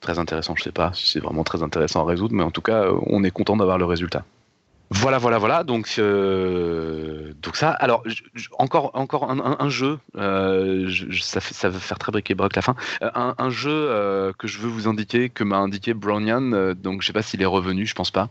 Très 0.00 0.18
intéressant, 0.18 0.54
je 0.56 0.62
sais 0.62 0.72
pas 0.72 0.92
si 0.94 1.08
c'est 1.08 1.20
vraiment 1.20 1.44
très 1.44 1.62
intéressant 1.62 2.02
à 2.02 2.08
résoudre, 2.08 2.34
mais 2.34 2.42
en 2.42 2.50
tout 2.50 2.62
cas, 2.62 2.86
on 3.06 3.22
est 3.24 3.30
content 3.30 3.56
d'avoir 3.56 3.78
le 3.78 3.84
résultat. 3.84 4.24
Voilà, 4.90 5.18
voilà, 5.18 5.38
voilà. 5.38 5.64
Donc, 5.64 5.92
euh, 5.98 7.32
donc 7.42 7.56
ça. 7.56 7.70
Alors, 7.70 8.04
encore, 8.58 8.92
encore 8.94 9.30
un, 9.30 9.68
jeu. 9.68 9.98
euh, 10.16 10.88
ça, 11.20 11.68
va 11.68 11.78
faire 11.78 11.98
très 11.98 12.12
briquet-broc 12.12 12.54
la 12.54 12.62
fin. 12.62 12.76
Un, 13.00 13.50
jeu 13.50 14.32
que 14.38 14.46
je 14.46 14.58
veux 14.58 14.68
vous 14.68 14.86
indiquer, 14.86 15.28
que 15.28 15.44
m'a 15.44 15.56
indiqué 15.56 15.92
Brownian. 15.92 16.74
donc, 16.74 17.02
je 17.02 17.08
sais 17.08 17.12
pas 17.12 17.22
s'il 17.22 17.42
est 17.42 17.46
revenu, 17.46 17.84
je 17.84 17.94
pense 17.94 18.10
pas. 18.10 18.28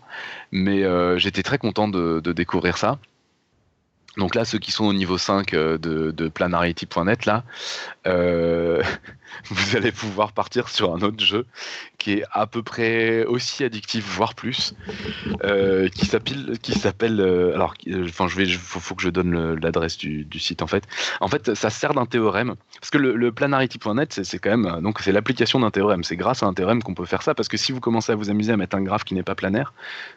Mais 0.52 0.84
j'étais 1.20 1.44
très 1.44 1.58
content 1.58 1.88
de 1.88 2.32
découvrir 2.32 2.78
ça. 2.78 3.00
Donc 4.18 4.36
là, 4.36 4.46
ceux 4.46 4.60
qui 4.60 4.72
sont 4.72 4.86
au 4.86 4.94
niveau 4.94 5.18
5 5.18 5.54
euh, 5.54 5.78
de, 5.78 6.28
planarity.net, 6.30 7.26
là, 7.26 7.44
euh, 8.08 8.82
vous 9.50 9.76
allez 9.76 9.92
pouvoir 9.92 10.32
partir 10.32 10.70
sur 10.70 10.94
un 10.94 11.02
autre 11.02 11.24
jeu 11.24 11.46
qui 11.98 12.14
est 12.14 12.24
à 12.32 12.46
peu 12.46 12.62
près 12.62 13.26
aussi 13.26 13.64
addictif, 13.64 14.06
voire 14.06 14.36
plus, 14.36 14.76
euh, 15.44 15.90
qui 15.90 16.06
s'appelle, 16.06 17.22
alors, 17.54 17.74
enfin, 18.04 18.28
je 18.28 18.36
vais, 18.36 18.46
faut, 18.48 18.80
faut 18.80 18.96
que 18.96 19.02
je 19.02 19.10
donne 19.10 19.56
l'adresse 19.56 19.98
du, 19.98 20.28
site 20.40 20.62
en 20.62 20.68
fait. 20.68 20.84
En 21.20 21.28
fait, 21.28 21.56
ça 21.56 21.70
sert 21.70 21.94
d'un 21.94 22.06
théorème, 22.06 22.56
parce 22.80 22.92
que 22.92 22.98
le, 22.98 23.32
planarity.net, 23.32 24.24
c'est 24.24 24.40
quand 24.40 24.56
même, 24.56 24.82
donc 24.82 25.00
c'est 25.00 25.12
l'application 25.12 25.60
d'un 25.60 25.72
théorème. 25.72 26.04
C'est 26.04 26.16
grâce 26.16 26.44
à 26.44 26.46
un 26.46 26.54
théorème 26.54 26.84
qu'on 26.84 26.94
peut 26.94 27.06
faire 27.06 27.24
ça, 27.24 27.34
parce 27.34 27.48
que 27.48 27.58
si 27.58 27.72
vous 27.72 27.80
commencez 27.80 28.12
à 28.12 28.16
vous 28.16 28.30
amuser 28.30 28.52
à 28.52 28.58
mettre 28.58 28.76
un 28.76 28.84
graphe 28.84 29.04
qui 29.04 29.16
n'est 29.16 29.24
pas 29.24 29.36
planaire, 29.36 29.74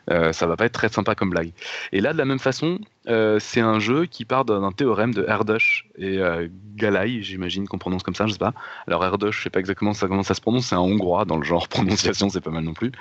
ça 0.08 0.46
va 0.46 0.56
pas 0.56 0.66
être 0.66 0.72
très 0.72 0.88
sympa 0.88 1.14
comme 1.14 1.30
blague. 1.30 1.52
Et 1.92 2.00
là, 2.00 2.12
de 2.12 2.18
la 2.18 2.26
même 2.26 2.38
façon, 2.38 2.78
euh, 3.08 3.38
c'est 3.38 3.60
un 3.60 3.78
jeu 3.78 4.06
qui 4.06 4.24
part 4.24 4.44
d'un 4.44 4.70
théorème 4.72 5.14
de 5.14 5.24
Erdős 5.26 5.84
et 5.96 6.18
euh, 6.18 6.48
Galay, 6.76 7.22
j'imagine 7.22 7.66
qu'on 7.66 7.78
prononce 7.78 8.02
comme 8.02 8.14
ça, 8.14 8.26
je 8.26 8.32
sais 8.32 8.38
pas. 8.38 8.52
Alors 8.86 9.04
Erdős, 9.04 9.32
je 9.32 9.42
sais 9.42 9.50
pas 9.50 9.60
exactement 9.60 9.94
ça, 9.94 10.08
comment 10.08 10.22
ça 10.22 10.34
se 10.34 10.40
prononce, 10.40 10.66
c'est 10.66 10.74
un 10.74 10.80
hongrois 10.80 11.24
dans 11.24 11.36
le 11.36 11.44
genre 11.44 11.68
prononciation, 11.68 12.28
c'est 12.28 12.40
pas 12.40 12.50
mal 12.50 12.64
non 12.64 12.74
plus. 12.74 12.92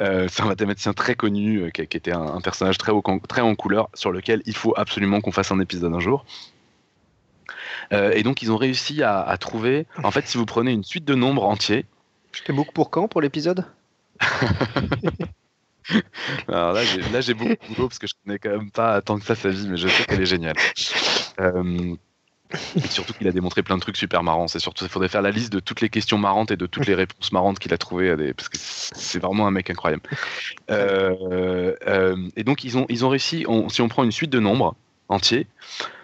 Euh, 0.00 0.28
c'est 0.30 0.42
un 0.42 0.46
mathématicien 0.46 0.92
très 0.92 1.14
connu, 1.14 1.58
euh, 1.58 1.70
qui, 1.70 1.86
qui 1.86 1.96
était 1.96 2.12
un, 2.12 2.22
un 2.22 2.40
personnage 2.40 2.76
très, 2.78 2.92
haut, 2.92 3.02
très 3.28 3.40
en 3.40 3.54
couleur, 3.54 3.88
sur 3.94 4.12
lequel 4.12 4.42
il 4.46 4.56
faut 4.56 4.74
absolument 4.76 5.20
qu'on 5.20 5.32
fasse 5.32 5.52
un 5.52 5.60
épisode 5.60 5.94
un 5.94 6.00
jour. 6.00 6.24
Et 7.92 8.22
donc 8.22 8.40
ils 8.40 8.52
ont 8.52 8.56
réussi 8.56 9.02
à, 9.02 9.20
à 9.20 9.36
trouver, 9.36 9.84
en 10.04 10.12
fait 10.12 10.24
si 10.28 10.38
vous 10.38 10.46
prenez 10.46 10.70
une 10.70 10.84
suite 10.84 11.04
de 11.04 11.16
nombres 11.16 11.42
entiers, 11.42 11.86
Je 12.30 12.42
te 12.44 12.52
book 12.52 12.72
pour 12.72 12.90
quand 12.90 13.08
pour 13.08 13.20
l'épisode? 13.20 13.66
Alors 16.48 16.72
là, 16.72 16.82
j'ai, 17.20 17.34
beaucoup 17.34 17.50
de 17.50 17.74
boulot 17.74 17.88
parce 17.88 17.98
que 17.98 18.06
je 18.06 18.14
connais 18.24 18.38
quand 18.38 18.50
même 18.50 18.70
pas 18.70 19.00
tant 19.00 19.18
que 19.18 19.24
ça 19.24 19.34
sa 19.34 19.48
vie, 19.48 19.68
mais 19.68 19.76
je 19.76 19.88
sais 19.88 20.04
qu'elle 20.04 20.20
est 20.20 20.26
géniale. 20.26 20.56
Euh, 21.40 21.94
surtout 22.88 23.12
qu'il 23.14 23.28
a 23.28 23.32
démontré 23.32 23.62
plein 23.62 23.76
de 23.76 23.80
trucs 23.80 23.96
super 23.96 24.22
marrants. 24.22 24.48
C'est 24.48 24.58
surtout, 24.58 24.84
il 24.84 24.90
faudrait 24.90 25.08
faire 25.08 25.22
la 25.22 25.30
liste 25.30 25.52
de 25.52 25.60
toutes 25.60 25.80
les 25.80 25.88
questions 25.88 26.18
marrantes 26.18 26.50
et 26.50 26.56
de 26.56 26.66
toutes 26.66 26.86
les 26.86 26.94
réponses 26.94 27.32
marrantes 27.32 27.58
qu'il 27.58 27.72
a 27.72 27.78
trouvées, 27.78 28.10
à 28.10 28.16
des- 28.16 28.34
parce 28.34 28.48
que 28.48 28.58
c'est 28.58 29.18
vraiment 29.18 29.46
un 29.46 29.50
mec 29.50 29.70
incroyable. 29.70 30.02
Euh, 30.70 31.74
euh, 31.86 32.16
et 32.36 32.44
donc 32.44 32.64
ils 32.64 32.76
ont, 32.78 32.86
ils 32.88 33.04
ont 33.04 33.08
réussi. 33.08 33.46
si 33.68 33.82
on 33.82 33.88
prend 33.88 34.04
une 34.04 34.12
suite 34.12 34.30
de 34.30 34.40
nombres 34.40 34.74
entiers, 35.08 35.46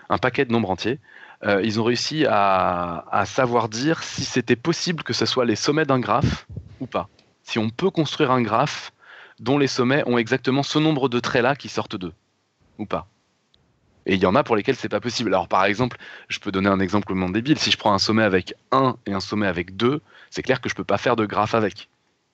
un 0.09 0.19
paquet 0.19 0.45
de 0.45 0.53
nombres 0.53 0.71
entiers, 0.71 0.99
euh, 1.45 1.61
ils 1.63 1.81
ont 1.81 1.85
réussi 1.85 2.25
à 2.29 3.25
savoir 3.27 3.69
dire 3.69 4.03
si 4.03 4.25
c'était 4.25 4.57
possible 4.57 5.03
que 5.03 5.13
ce 5.13 5.27
soit 5.27 5.45
les 5.45 5.57
sommets 5.57 5.85
d'un 5.85 6.01
graphe 6.01 6.47
ou 6.81 6.87
pas. 6.87 7.09
Si 7.43 7.59
on 7.59 7.71
peut 7.71 7.91
construire 7.91 8.31
un 8.31 8.43
graphe 8.43 8.93
dont 9.41 9.59
les 9.59 9.67
sommets 9.67 10.03
ont 10.07 10.19
exactement 10.19 10.63
ce 10.63 10.79
nombre 10.79 11.09
de 11.09 11.21
traits 11.21 11.43
là 11.43 11.57
qui 11.57 11.69
sortent 11.69 11.97
d'eux 11.97 12.13
ou 12.79 12.87
pas. 12.87 13.07
Et 14.07 14.15
il 14.15 14.21
y 14.21 14.27
en 14.27 14.37
a 14.37 14.45
pour 14.45 14.55
lesquels 14.55 14.77
c'est 14.77 14.89
pas 14.89 15.01
possible. 15.01 15.35
Alors 15.35 15.49
par 15.49 15.65
exemple, 15.65 15.97
je 16.29 16.39
peux 16.39 16.53
donner 16.53 16.69
un 16.69 16.81
exemple 16.81 17.07
complètement 17.07 17.31
débile. 17.31 17.59
Si 17.59 17.71
je 17.71 17.77
prends 17.77 17.93
un 17.93 17.99
sommet 17.99 18.23
avec 18.23 18.55
1 18.71 18.97
et 19.07 19.13
un 19.13 19.21
sommet 19.21 19.49
avec 19.49 19.77
2, 19.77 20.01
c'est 20.31 20.43
clair 20.43 20.61
que 20.61 20.69
je 20.69 20.75
peux 20.75 20.85
pas 20.85 20.99
faire 20.99 21.17
de 21.17 21.27
graphe 21.27 21.55
avec. 21.55 21.89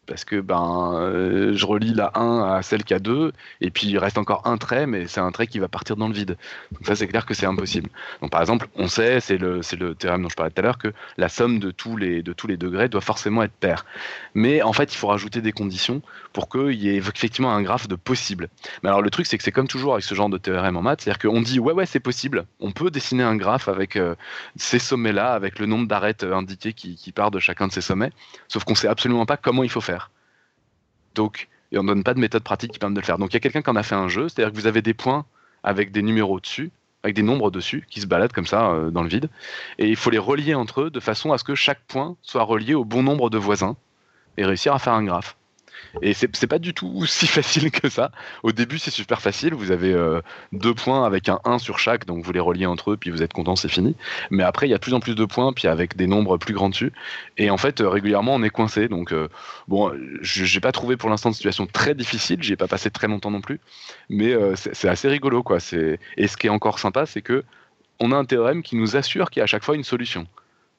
Parce 0.07 0.25
que 0.25 0.41
ben, 0.41 0.95
euh, 0.95 1.55
je 1.55 1.65
relie 1.65 1.95
la 1.95 2.11
1 2.17 2.55
à 2.57 2.63
celle 2.63 2.83
qui 2.83 2.93
a 2.93 2.99
2, 2.99 3.33
et 3.61 3.71
puis 3.71 3.87
il 3.87 3.99
reste 3.99 4.19
encore 4.19 4.43
un 4.47 4.59
trait, 4.59 4.87
mais 4.87 5.07
c'est 5.07 5.21
un 5.21 5.31
trait 5.31 5.47
qui 5.47 5.61
va 5.61 5.69
partir 5.69 5.97
dans 5.97 6.09
le 6.09 6.15
vide. 6.15 6.37
Donc 6.73 6.87
ça, 6.87 6.97
c'est 6.97 7.07
clair 7.07 7.25
que 7.25 7.35
c'est 7.35 7.47
impossible. 7.47 7.89
Donc 8.21 8.31
par 8.31 8.41
exemple, 8.41 8.67
on 8.75 8.89
sait, 8.89 9.21
c'est 9.21 9.39
le, 9.39 9.61
le 9.79 9.95
théorème 9.95 10.23
dont 10.23 10.29
je 10.29 10.35
parlais 10.35 10.51
tout 10.51 10.61
à 10.61 10.63
l'heure, 10.63 10.79
que 10.79 10.93
la 11.19 11.29
somme 11.29 11.61
de 11.61 11.71
tous, 11.71 11.97
les, 11.97 12.23
de 12.23 12.33
tous 12.33 12.49
les 12.49 12.57
degrés 12.57 12.89
doit 12.89 13.01
forcément 13.01 13.43
être 13.45 13.53
paire. 13.53 13.87
Mais 14.35 14.61
en 14.63 14.73
fait, 14.73 14.93
il 14.93 14.97
faut 14.97 15.07
rajouter 15.07 15.41
des 15.41 15.53
conditions 15.53 16.03
pour 16.33 16.49
qu'il 16.49 16.75
y 16.75 16.89
ait 16.89 16.97
effectivement 16.97 17.53
un 17.53 17.63
graphe 17.63 17.87
de 17.87 17.95
possible. 17.95 18.49
Mais 18.83 18.89
alors 18.89 19.03
le 19.03 19.11
truc, 19.11 19.27
c'est 19.27 19.39
que 19.39 19.45
c'est 19.45 19.53
comme 19.53 19.69
toujours 19.69 19.93
avec 19.93 20.05
ce 20.05 20.15
genre 20.15 20.29
de 20.29 20.39
théorème 20.39 20.77
en 20.77 20.83
maths, 20.83 21.03
c'est-à-dire 21.03 21.31
qu'on 21.31 21.43
dit 21.43 21.61
ouais 21.61 21.73
ouais 21.73 21.87
c'est 21.87 22.01
possible, 22.01 22.45
on 22.61 22.73
peut 22.73 22.91
dessiner 22.91 23.23
un 23.23 23.37
graphe 23.37 23.69
avec 23.69 23.97
euh, 23.97 24.15
ces 24.57 24.79
sommets-là, 24.79 25.33
avec 25.35 25.59
le 25.59 25.67
nombre 25.67 25.87
d'arêtes 25.87 26.25
euh, 26.25 26.35
indiquées 26.35 26.73
qui, 26.73 26.97
qui 26.97 27.13
part 27.13 27.31
de 27.31 27.39
chacun 27.39 27.69
de 27.69 27.73
ces 27.73 27.81
sommets, 27.81 28.11
sauf 28.49 28.65
qu'on 28.65 28.75
sait 28.75 28.89
absolument 28.89 29.27
pas 29.27 29.37
comment 29.37 29.63
il 29.63 29.71
faut 29.71 29.81
faire. 29.81 30.02
Donc, 31.15 31.49
et 31.73 31.79
on 31.79 31.85
donne 31.85 32.05
pas 32.05 32.15
de 32.15 32.21
méthode 32.21 32.43
pratique 32.43 32.73
qui 32.73 32.79
permet 32.79 32.95
de 32.95 33.01
le 33.01 33.07
faire. 33.07 33.19
Donc 33.19 33.31
il 33.33 33.35
y 33.35 33.37
a 33.39 33.41
quelqu'un 33.41 33.63
qui 33.63 33.71
en 33.71 33.77
a 33.77 33.83
fait 33.83 33.95
un 33.95 34.09
jeu, 34.09 34.29
c'est-à-dire 34.29 34.53
que 34.53 34.57
vous 34.57 34.67
avez 34.67 34.83
des 34.83 34.95
points 34.95 35.25
avec 35.63 35.91
des 35.91 36.03
numéros 36.03 36.39
dessus, 36.41 36.71
avec 37.03 37.17
des 37.17 37.23
nombres 37.23 37.51
dessus, 37.51 37.87
qui 37.91 38.01
se 38.01 38.07
baladent 38.07 38.33
comme 38.33 38.47
ça 38.47 38.71
euh, 38.71 38.91
dans 38.91 39.03
le 39.03 39.09
vide, 39.09 39.29
et 39.79 39.89
il 39.89 39.97
faut 39.97 40.11
les 40.11 40.19
relier 40.19 40.55
entre 40.55 40.83
eux 40.83 40.91
de 40.91 41.01
façon 41.01 41.33
à 41.33 41.39
ce 41.39 41.45
que 41.45 41.55
chaque 41.55 41.81
point 41.87 42.17
soit 42.23 42.43
relié 42.43 42.75
au 42.75 42.85
bon 42.85 43.03
nombre 43.03 43.31
de 43.31 43.39
voisins 43.39 43.77
et 44.37 44.45
réussir 44.45 44.75
à 44.75 44.79
faire 44.79 44.93
un 44.93 45.05
graphe. 45.05 45.37
Et 46.01 46.15
c'est 46.15 46.47
pas 46.47 46.59
du 46.59 46.75
tout 46.75 47.05
si 47.07 47.27
facile 47.27 47.71
que 47.71 47.89
ça. 47.89 48.11
Au 48.43 48.53
début, 48.53 48.79
c'est 48.79 48.91
super 48.91 49.21
facile. 49.21 49.55
Vous 49.55 49.71
avez 49.71 49.93
euh, 49.93 50.21
deux 50.53 50.75
points 50.75 51.05
avec 51.05 51.29
un 51.29 51.41
1 51.45 51.59
sur 51.59 51.79
chaque, 51.79 52.07
donc 52.07 52.25
vous 52.25 52.33
les 52.33 52.41
reliez 52.41 52.67
entre 52.67 52.93
eux, 52.93 52.97
puis 52.97 53.11
vous 53.11 53.23
êtes 53.23 53.33
content, 53.33 53.57
c'est 53.57 53.69
fini. 53.69 53.97
Mais 54.31 54.43
après, 54.43 54.67
il 54.67 54.71
y 54.71 54.75
a 54.75 54.79
de 54.79 54.83
plus 54.83 54.95
en 54.95 55.01
plus 55.01 55.15
de 55.15 55.25
points, 55.25 55.53
puis 55.53 55.69
avec 55.69 55.97
des 55.97 56.07
nombres 56.07 56.37
plus 56.39 56.55
grands 56.55 56.71
dessus. 56.71 56.93
Et 57.39 57.51
en 57.51 57.57
fait, 57.57 57.81
euh, 57.81 57.89
régulièrement, 57.89 58.35
on 58.35 58.43
est 58.43 58.51
coincé. 58.51 58.89
Donc, 58.89 59.13
euh, 59.13 59.29
bon, 59.69 59.93
j'ai 60.21 60.61
pas 60.61 60.73
trouvé 60.73 60.97
pour 60.97 61.11
l'instant 61.11 61.31
de 61.31 61.35
situation 61.35 61.67
très 61.67 61.95
difficile. 61.95 62.43
J'y 62.43 62.53
ai 62.53 62.57
pas 62.57 62.69
passé 62.69 62.91
très 62.91 63.09
longtemps 63.09 63.31
non 63.31 63.41
plus. 63.41 63.61
Mais 64.09 64.33
euh, 64.33 64.55
c'est 64.57 64.89
assez 64.89 65.09
rigolo, 65.09 65.43
quoi. 65.43 65.59
Et 66.17 66.27
ce 66.29 66.37
qui 66.37 66.47
est 66.47 66.51
encore 66.51 66.79
sympa, 66.79 67.07
c'est 67.07 67.23
que 67.23 67.45
on 68.01 68.13
a 68.13 68.17
un 68.17 68.25
théorème 68.25 68.63
qui 68.63 68.77
nous 68.77 68.97
assure 68.97 69.31
qu'il 69.31 69.41
y 69.41 69.43
a 69.43 69.45
à 69.45 69.47
chaque 69.47 69.65
fois 69.65 69.77
une 69.77 69.85
solution. 69.85 70.27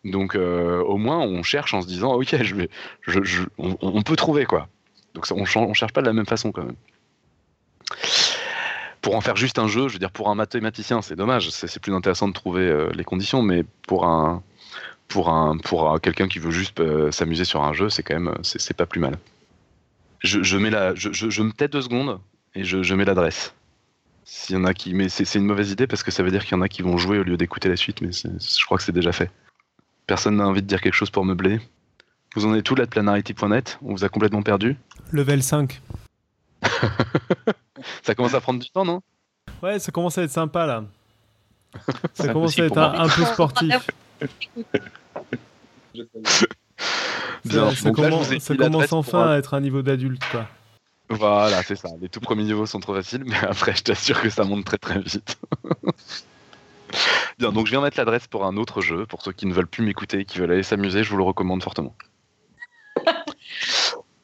Donc, 0.03 0.35
au 0.35 0.97
moins, 0.97 1.19
on 1.19 1.43
cherche 1.43 1.73
en 1.73 1.81
se 1.81 1.87
disant, 1.87 2.13
ok, 2.15 2.35
je 2.43 2.55
je, 3.07 3.43
on 3.57 4.01
peut 4.01 4.17
trouver, 4.17 4.45
quoi. 4.45 4.67
Donc 5.13 5.25
on, 5.31 5.43
on 5.43 5.73
cherche 5.73 5.93
pas 5.93 6.01
de 6.01 6.07
la 6.07 6.13
même 6.13 6.25
façon 6.25 6.51
quand 6.51 6.63
même. 6.63 6.75
Pour 9.01 9.15
en 9.15 9.21
faire 9.21 9.35
juste 9.35 9.59
un 9.59 9.67
jeu, 9.67 9.89
je 9.89 9.93
veux 9.93 9.99
dire 9.99 10.11
pour 10.11 10.29
un 10.29 10.35
mathématicien, 10.35 11.01
c'est 11.01 11.15
dommage, 11.15 11.49
c'est 11.49 11.79
plus 11.79 11.93
intéressant 11.93 12.27
de 12.27 12.33
trouver 12.33 12.61
euh, 12.61 12.89
les 12.93 13.03
conditions, 13.03 13.41
mais 13.41 13.63
pour 13.85 14.05
un 14.05 14.41
pour 15.09 15.29
un 15.29 15.57
pour 15.57 15.91
un- 15.91 15.99
quelqu'un 15.99 16.27
qui 16.27 16.39
veut 16.39 16.51
juste 16.51 16.79
euh, 16.79 17.11
s'amuser 17.11 17.43
sur 17.43 17.63
un 17.63 17.73
jeu, 17.73 17.89
c'est 17.89 18.01
quand 18.01 18.13
même 18.13 18.29
euh, 18.29 18.43
c'est 18.43 18.75
pas 18.75 18.85
plus 18.85 19.01
mal. 19.01 19.17
Je, 20.21 20.57
mets 20.57 20.69
la 20.69 20.95
je, 20.95 21.41
me 21.41 21.51
tais 21.51 21.67
deux 21.67 21.81
secondes 21.81 22.17
et 22.55 22.63
je, 22.63 22.95
mets 22.95 23.03
l'adresse. 23.03 23.53
S'il 24.23 24.55
y 24.55 24.57
en 24.57 24.63
a 24.63 24.73
qui 24.73 24.93
mais 24.93 25.09
c'est 25.09 25.35
une 25.35 25.45
mauvaise 25.45 25.71
idée 25.71 25.85
parce 25.85 26.01
que 26.01 26.11
ça 26.11 26.23
veut 26.23 26.31
dire 26.31 26.45
qu'il 26.45 26.53
y 26.53 26.55
en 26.55 26.61
a 26.61 26.69
qui 26.69 26.81
vont 26.81 26.97
jouer 26.97 27.19
au 27.19 27.23
lieu 27.23 27.35
d'écouter 27.35 27.67
la 27.67 27.75
suite, 27.75 27.99
mais 27.99 28.11
je 28.13 28.65
crois 28.65 28.77
que 28.77 28.83
c'est 28.83 28.93
déjà 28.93 29.11
fait. 29.11 29.29
Personne 30.07 30.37
n'a 30.37 30.47
envie 30.47 30.61
de 30.61 30.67
dire 30.67 30.79
quelque 30.79 30.93
chose 30.93 31.09
pour 31.09 31.25
meubler. 31.25 31.59
Vous 32.35 32.45
en 32.45 32.53
êtes 32.55 32.63
tout 32.63 32.75
là 32.75 32.85
de 32.85 32.89
planarity.net 32.89 33.79
On 33.83 33.93
vous 33.93 34.03
a 34.03 34.09
complètement 34.09 34.41
perdu 34.41 34.77
Level 35.11 35.43
5. 35.43 35.81
Ça 38.01 38.15
commence 38.15 38.33
à 38.33 38.41
prendre 38.41 38.59
du 38.59 38.69
temps, 38.69 38.85
non? 38.85 39.01
Ouais, 39.61 39.77
ça 39.79 39.91
commence 39.91 40.17
à 40.17 40.23
être 40.23 40.31
sympa 40.31 40.65
là. 40.65 40.85
Ça 42.13 42.31
commence 42.31 42.57
à 42.57 42.65
être 42.65 42.77
un, 42.77 43.07
peu 43.09 43.25
sportif. 43.25 43.89
Bien. 47.45 47.71
Ça, 47.71 47.89
là, 47.89 47.93
commence, 47.93 48.27
ça 48.87 48.95
enfin 48.95 49.19
un- 49.19 49.31
à 49.33 49.37
être 49.37 49.53
un 49.53 49.59
niveau 49.59 49.81
d'adulte 49.81 50.23
quoi. 50.31 50.47
Voilà, 51.09 51.61
c'est 51.61 51.75
ça. 51.75 51.89
Les 51.99 52.07
tout 52.09 52.21
premiers 52.21 52.45
niveaux 52.45 52.65
sont 52.65 52.79
trop 52.79 52.95
faciles, 52.95 53.23
mais 53.25 53.37
après, 53.37 53.75
je 53.75 53.83
t'assure 53.83 54.21
que 54.21 54.29
ça 54.29 54.45
monte 54.45 54.65
très 54.65 54.77
très 54.77 54.99
vite. 54.99 55.37
Bien, 57.37 57.51
donc 57.51 57.65
je 57.67 57.71
viens 57.71 57.81
mettre 57.81 57.97
l'adresse 57.97 58.27
pour 58.27 58.45
un 58.45 58.55
autre 58.57 58.81
jeu. 58.81 59.05
Pour 59.05 59.21
ceux 59.21 59.33
qui 59.33 59.45
ne 59.45 59.53
veulent 59.53 59.67
plus 59.67 59.83
m'écouter 59.83 60.19
et 60.19 60.25
qui 60.25 60.39
veulent 60.39 60.51
aller 60.51 60.63
s'amuser, 60.63 61.03
je 61.03 61.09
vous 61.09 61.17
le 61.17 61.23
recommande 61.23 61.61
fortement. 61.61 61.93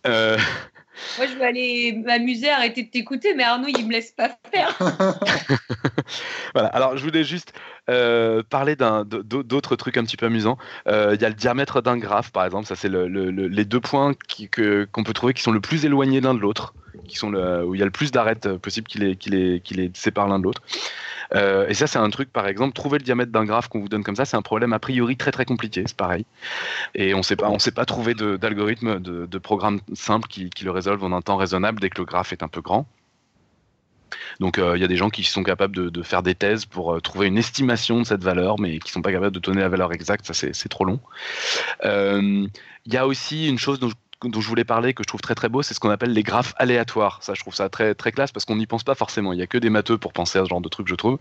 Euh, 0.08 0.38
Moi, 1.18 1.28
je 1.28 1.34
veux 1.36 1.44
aller 1.44 1.94
m'amuser, 1.94 2.50
arrêter 2.50 2.84
de 2.84 2.90
t'écouter, 2.90 3.34
mais 3.34 3.44
Arnaud, 3.44 3.68
il 3.68 3.86
me 3.88 3.94
laisse 3.94 4.12
pas 4.12 4.38
faire. 4.52 4.78
Voilà, 6.54 6.70
alors 6.70 6.98
je 6.98 7.04
voulais 7.04 7.24
juste 7.24 7.54
euh, 7.90 8.44
parler 8.50 8.76
d'autres 8.78 9.76
trucs 9.76 9.98
un 9.98 10.04
petit 10.04 10.16
peu 10.18 10.28
amusants. 10.28 10.58
Euh, 10.88 11.16
Il 11.16 11.22
y 11.22 11.26
a 11.26 11.30
le 11.30 11.36
diamètre 11.36 11.82
d'un 11.82 11.98
graphe, 11.98 12.32
par 12.32 12.46
exemple, 12.46 12.68
ça 12.68 12.76
c'est 12.76 12.90
le- 12.90 13.08
le- 13.08 13.32
le- 13.32 13.48
les 13.48 13.66
deux 13.66 13.80
points 13.82 14.14
qu'on 14.94 15.04
peut 15.04 15.14
trouver 15.14 15.34
qui 15.34 15.42
sont 15.42 15.52
le 15.52 15.60
plus 15.60 15.84
éloignés 15.86 16.22
l'un 16.22 16.34
de 16.34 16.40
l'autre, 16.40 16.74
qui 17.08 17.18
sont 17.18 17.34
où 17.34 17.76
il 17.76 17.80
y 17.80 17.82
a 17.82 17.86
le 17.86 17.92
plus 17.92 18.12
d'arêtes 18.12 18.46
euh, 18.46 18.58
possible 18.58 18.88
qui 18.88 19.00
les, 19.00 19.16
qui, 19.16 19.30
les, 19.30 19.60
qui 19.60 19.74
les 19.74 19.92
séparent 19.94 20.28
l'un 20.28 20.40
de 20.40 20.44
l'autre. 20.44 20.62
Et 21.70 21.76
ça 21.76 21.86
c'est 21.86 22.00
un 22.00 22.10
truc, 22.10 22.32
par 22.34 22.48
exemple, 22.48 22.74
trouver 22.74 22.98
le 22.98 23.04
diamètre 23.04 23.32
d'un 23.32 23.46
graphe 23.46 23.68
qu'on 23.68 23.80
vous 23.80 23.90
donne 23.90 24.04
comme 24.04 24.16
ça, 24.16 24.26
c'est 24.26 24.38
un 24.38 24.42
problème 24.42 24.74
a 24.74 24.80
priori 24.80 25.16
très 25.16 25.32
très 25.32 25.46
compliqué, 25.46 25.84
c'est 25.86 25.96
pareil. 25.96 26.26
Et 26.96 27.14
on 27.14 27.20
on 27.20 27.60
sait 27.60 27.72
pas 27.72 27.86
trouver 27.86 28.16
d'algorithme, 28.16 29.00
de, 29.00 29.28
de 29.28 29.38
programme 29.38 29.80
simple 29.94 30.28
qui, 30.28 30.50
qui 30.50 30.66
le 30.66 30.72
résolve 30.72 31.04
en 31.04 31.12
un 31.12 31.22
temps 31.22 31.38
raisonnable 31.38 31.80
dès 31.80 31.90
que 31.92 32.00
le 32.00 32.06
graphe 32.06 32.34
est 32.34 32.42
un 32.42 32.48
peu 32.48 32.62
grand. 32.62 32.88
Donc 34.40 34.58
euh, 34.58 34.78
il 34.78 34.82
y 34.82 34.84
a 34.84 34.88
des 34.88 34.98
gens 34.98 35.10
qui 35.10 35.24
sont 35.24 35.44
capables 35.44 35.92
de, 35.92 36.04
faire 36.04 36.24
des 36.24 36.36
thèses 36.36 36.66
pour 36.66 36.94
euh, 36.94 37.00
trouver 37.00 37.28
une 37.28 37.38
estimation 37.38 38.00
de 38.00 38.06
cette 38.06 38.24
valeur, 38.24 38.60
mais 38.60 38.80
qui 38.80 38.92
sont 38.92 39.02
pas 39.02 39.12
capables 39.12 39.34
de 39.34 39.40
donner 39.40 39.62
la 39.62 39.70
valeur 39.70 39.94
exacte, 39.94 40.26
ça 40.26 40.34
c'est 40.34 40.70
trop 40.70 40.86
long. 40.86 41.00
Euh, 41.86 42.48
Il 42.86 42.94
y 42.94 42.98
a 42.98 43.06
aussi 43.06 43.48
une 43.48 43.60
chose 43.60 43.80
dont 43.80 43.90
je, 44.42 44.48
voulais 44.48 44.64
parler 44.64 44.94
que 44.94 45.04
je 45.04 45.08
trouve 45.08 45.22
très 45.22 45.36
très 45.36 45.50
beau, 45.50 45.62
c'est 45.62 45.74
ce 45.74 45.80
qu'on 45.80 45.90
appelle 45.90 46.14
les 46.14 46.24
graphes 46.24 46.54
aléatoires. 46.58 47.20
Ça 47.22 47.34
je 47.34 47.42
trouve 47.42 47.56
ça 47.56 47.70
très 47.70 47.96
très 47.96 48.12
classe 48.12 48.32
parce 48.32 48.46
qu'on 48.46 48.56
n'y 48.56 48.68
pense 48.68 48.84
pas 48.84 48.96
forcément. 48.96 49.34
Il 49.34 49.40
y 49.40 49.44
a 49.44 49.48
que 49.48 49.58
des 49.58 49.70
matheux 49.70 49.98
pour 49.98 50.14
penser 50.14 50.40
à 50.40 50.44
ce 50.44 50.50
genre 50.50 50.62
de 50.62 50.70
truc, 50.70 50.88
je 50.88 50.96
trouve. 50.96 51.20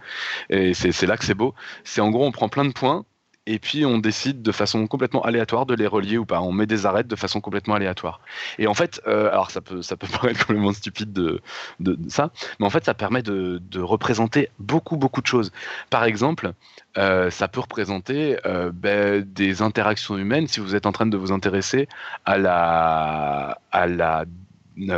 Et 0.50 0.74
c'est 0.74 1.06
là 1.06 1.16
que 1.16 1.24
c'est 1.24 1.34
beau. 1.34 1.54
C'est 1.84 2.00
en 2.00 2.10
gros 2.10 2.26
on 2.26 2.32
prend 2.32 2.48
plein 2.48 2.64
de 2.64 2.72
points. 2.72 3.04
Et 3.50 3.58
puis 3.58 3.86
on 3.86 3.96
décide 3.96 4.42
de 4.42 4.52
façon 4.52 4.86
complètement 4.86 5.22
aléatoire 5.22 5.64
de 5.64 5.74
les 5.74 5.86
relier 5.86 6.18
ou 6.18 6.26
pas. 6.26 6.42
On 6.42 6.52
met 6.52 6.66
des 6.66 6.84
arêtes 6.84 7.08
de 7.08 7.16
façon 7.16 7.40
complètement 7.40 7.74
aléatoire. 7.74 8.20
Et 8.58 8.66
en 8.66 8.74
fait, 8.74 9.00
euh, 9.06 9.30
alors 9.30 9.50
ça 9.50 9.62
peut, 9.62 9.80
ça 9.80 9.96
peut 9.96 10.06
paraître 10.12 10.46
complètement 10.46 10.74
stupide 10.74 11.14
de, 11.14 11.40
de, 11.80 11.98
ça, 12.10 12.30
mais 12.60 12.66
en 12.66 12.70
fait 12.70 12.84
ça 12.84 12.92
permet 12.92 13.22
de, 13.22 13.58
de 13.70 13.80
représenter 13.80 14.50
beaucoup 14.58 14.98
beaucoup 14.98 15.22
de 15.22 15.26
choses. 15.26 15.50
Par 15.88 16.04
exemple, 16.04 16.52
euh, 16.98 17.30
ça 17.30 17.48
peut 17.48 17.60
représenter 17.60 18.36
euh, 18.44 18.70
ben, 18.70 19.22
des 19.22 19.62
interactions 19.62 20.18
humaines 20.18 20.46
si 20.46 20.60
vous 20.60 20.74
êtes 20.74 20.84
en 20.84 20.92
train 20.92 21.06
de 21.06 21.16
vous 21.16 21.32
intéresser 21.32 21.88
à 22.26 22.36
la, 22.36 23.58
à 23.72 23.86
la, 23.86 24.26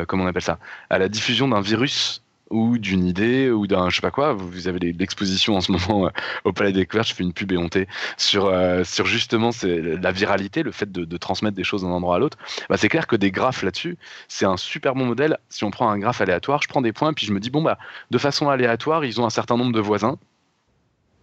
comment 0.08 0.24
on 0.24 0.26
appelle 0.26 0.42
ça, 0.42 0.58
à 0.90 0.98
la 0.98 1.08
diffusion 1.08 1.46
d'un 1.46 1.60
virus 1.60 2.24
ou 2.50 2.78
d'une 2.78 3.06
idée 3.06 3.50
ou 3.50 3.66
d'un 3.66 3.88
je 3.88 3.96
sais 3.96 4.00
pas 4.00 4.10
quoi. 4.10 4.32
Vous 4.32 4.68
avez 4.68 4.78
l'exposition 4.78 5.56
en 5.56 5.60
ce 5.60 5.72
moment 5.72 6.06
euh, 6.06 6.10
au 6.44 6.52
Palais 6.52 6.72
des 6.72 6.80
Découvertes. 6.80 7.08
Je 7.08 7.14
fais 7.14 7.22
une 7.22 7.32
pub 7.32 7.52
éhontée 7.52 7.88
sur 8.16 8.46
euh, 8.46 8.84
sur 8.84 9.06
justement 9.06 9.50
la 9.62 10.12
viralité, 10.12 10.62
le 10.62 10.72
fait 10.72 10.90
de, 10.90 11.04
de 11.04 11.16
transmettre 11.16 11.56
des 11.56 11.64
choses 11.64 11.82
d'un 11.82 11.88
endroit 11.88 12.16
à 12.16 12.18
l'autre. 12.18 12.38
Bah, 12.68 12.76
c'est 12.76 12.88
clair 12.88 13.06
que 13.06 13.16
des 13.16 13.30
graphes 13.30 13.62
là-dessus, 13.62 13.96
c'est 14.28 14.46
un 14.46 14.56
super 14.56 14.94
bon 14.94 15.06
modèle. 15.06 15.38
Si 15.48 15.64
on 15.64 15.70
prend 15.70 15.88
un 15.90 15.98
graphe 15.98 16.20
aléatoire, 16.20 16.60
je 16.62 16.68
prends 16.68 16.82
des 16.82 16.92
points 16.92 17.12
puis 17.12 17.26
je 17.26 17.32
me 17.32 17.40
dis 17.40 17.50
bon 17.50 17.62
bah 17.62 17.78
de 18.10 18.18
façon 18.18 18.48
aléatoire, 18.48 19.04
ils 19.04 19.20
ont 19.20 19.26
un 19.26 19.30
certain 19.30 19.56
nombre 19.56 19.72
de 19.72 19.80
voisins. 19.80 20.18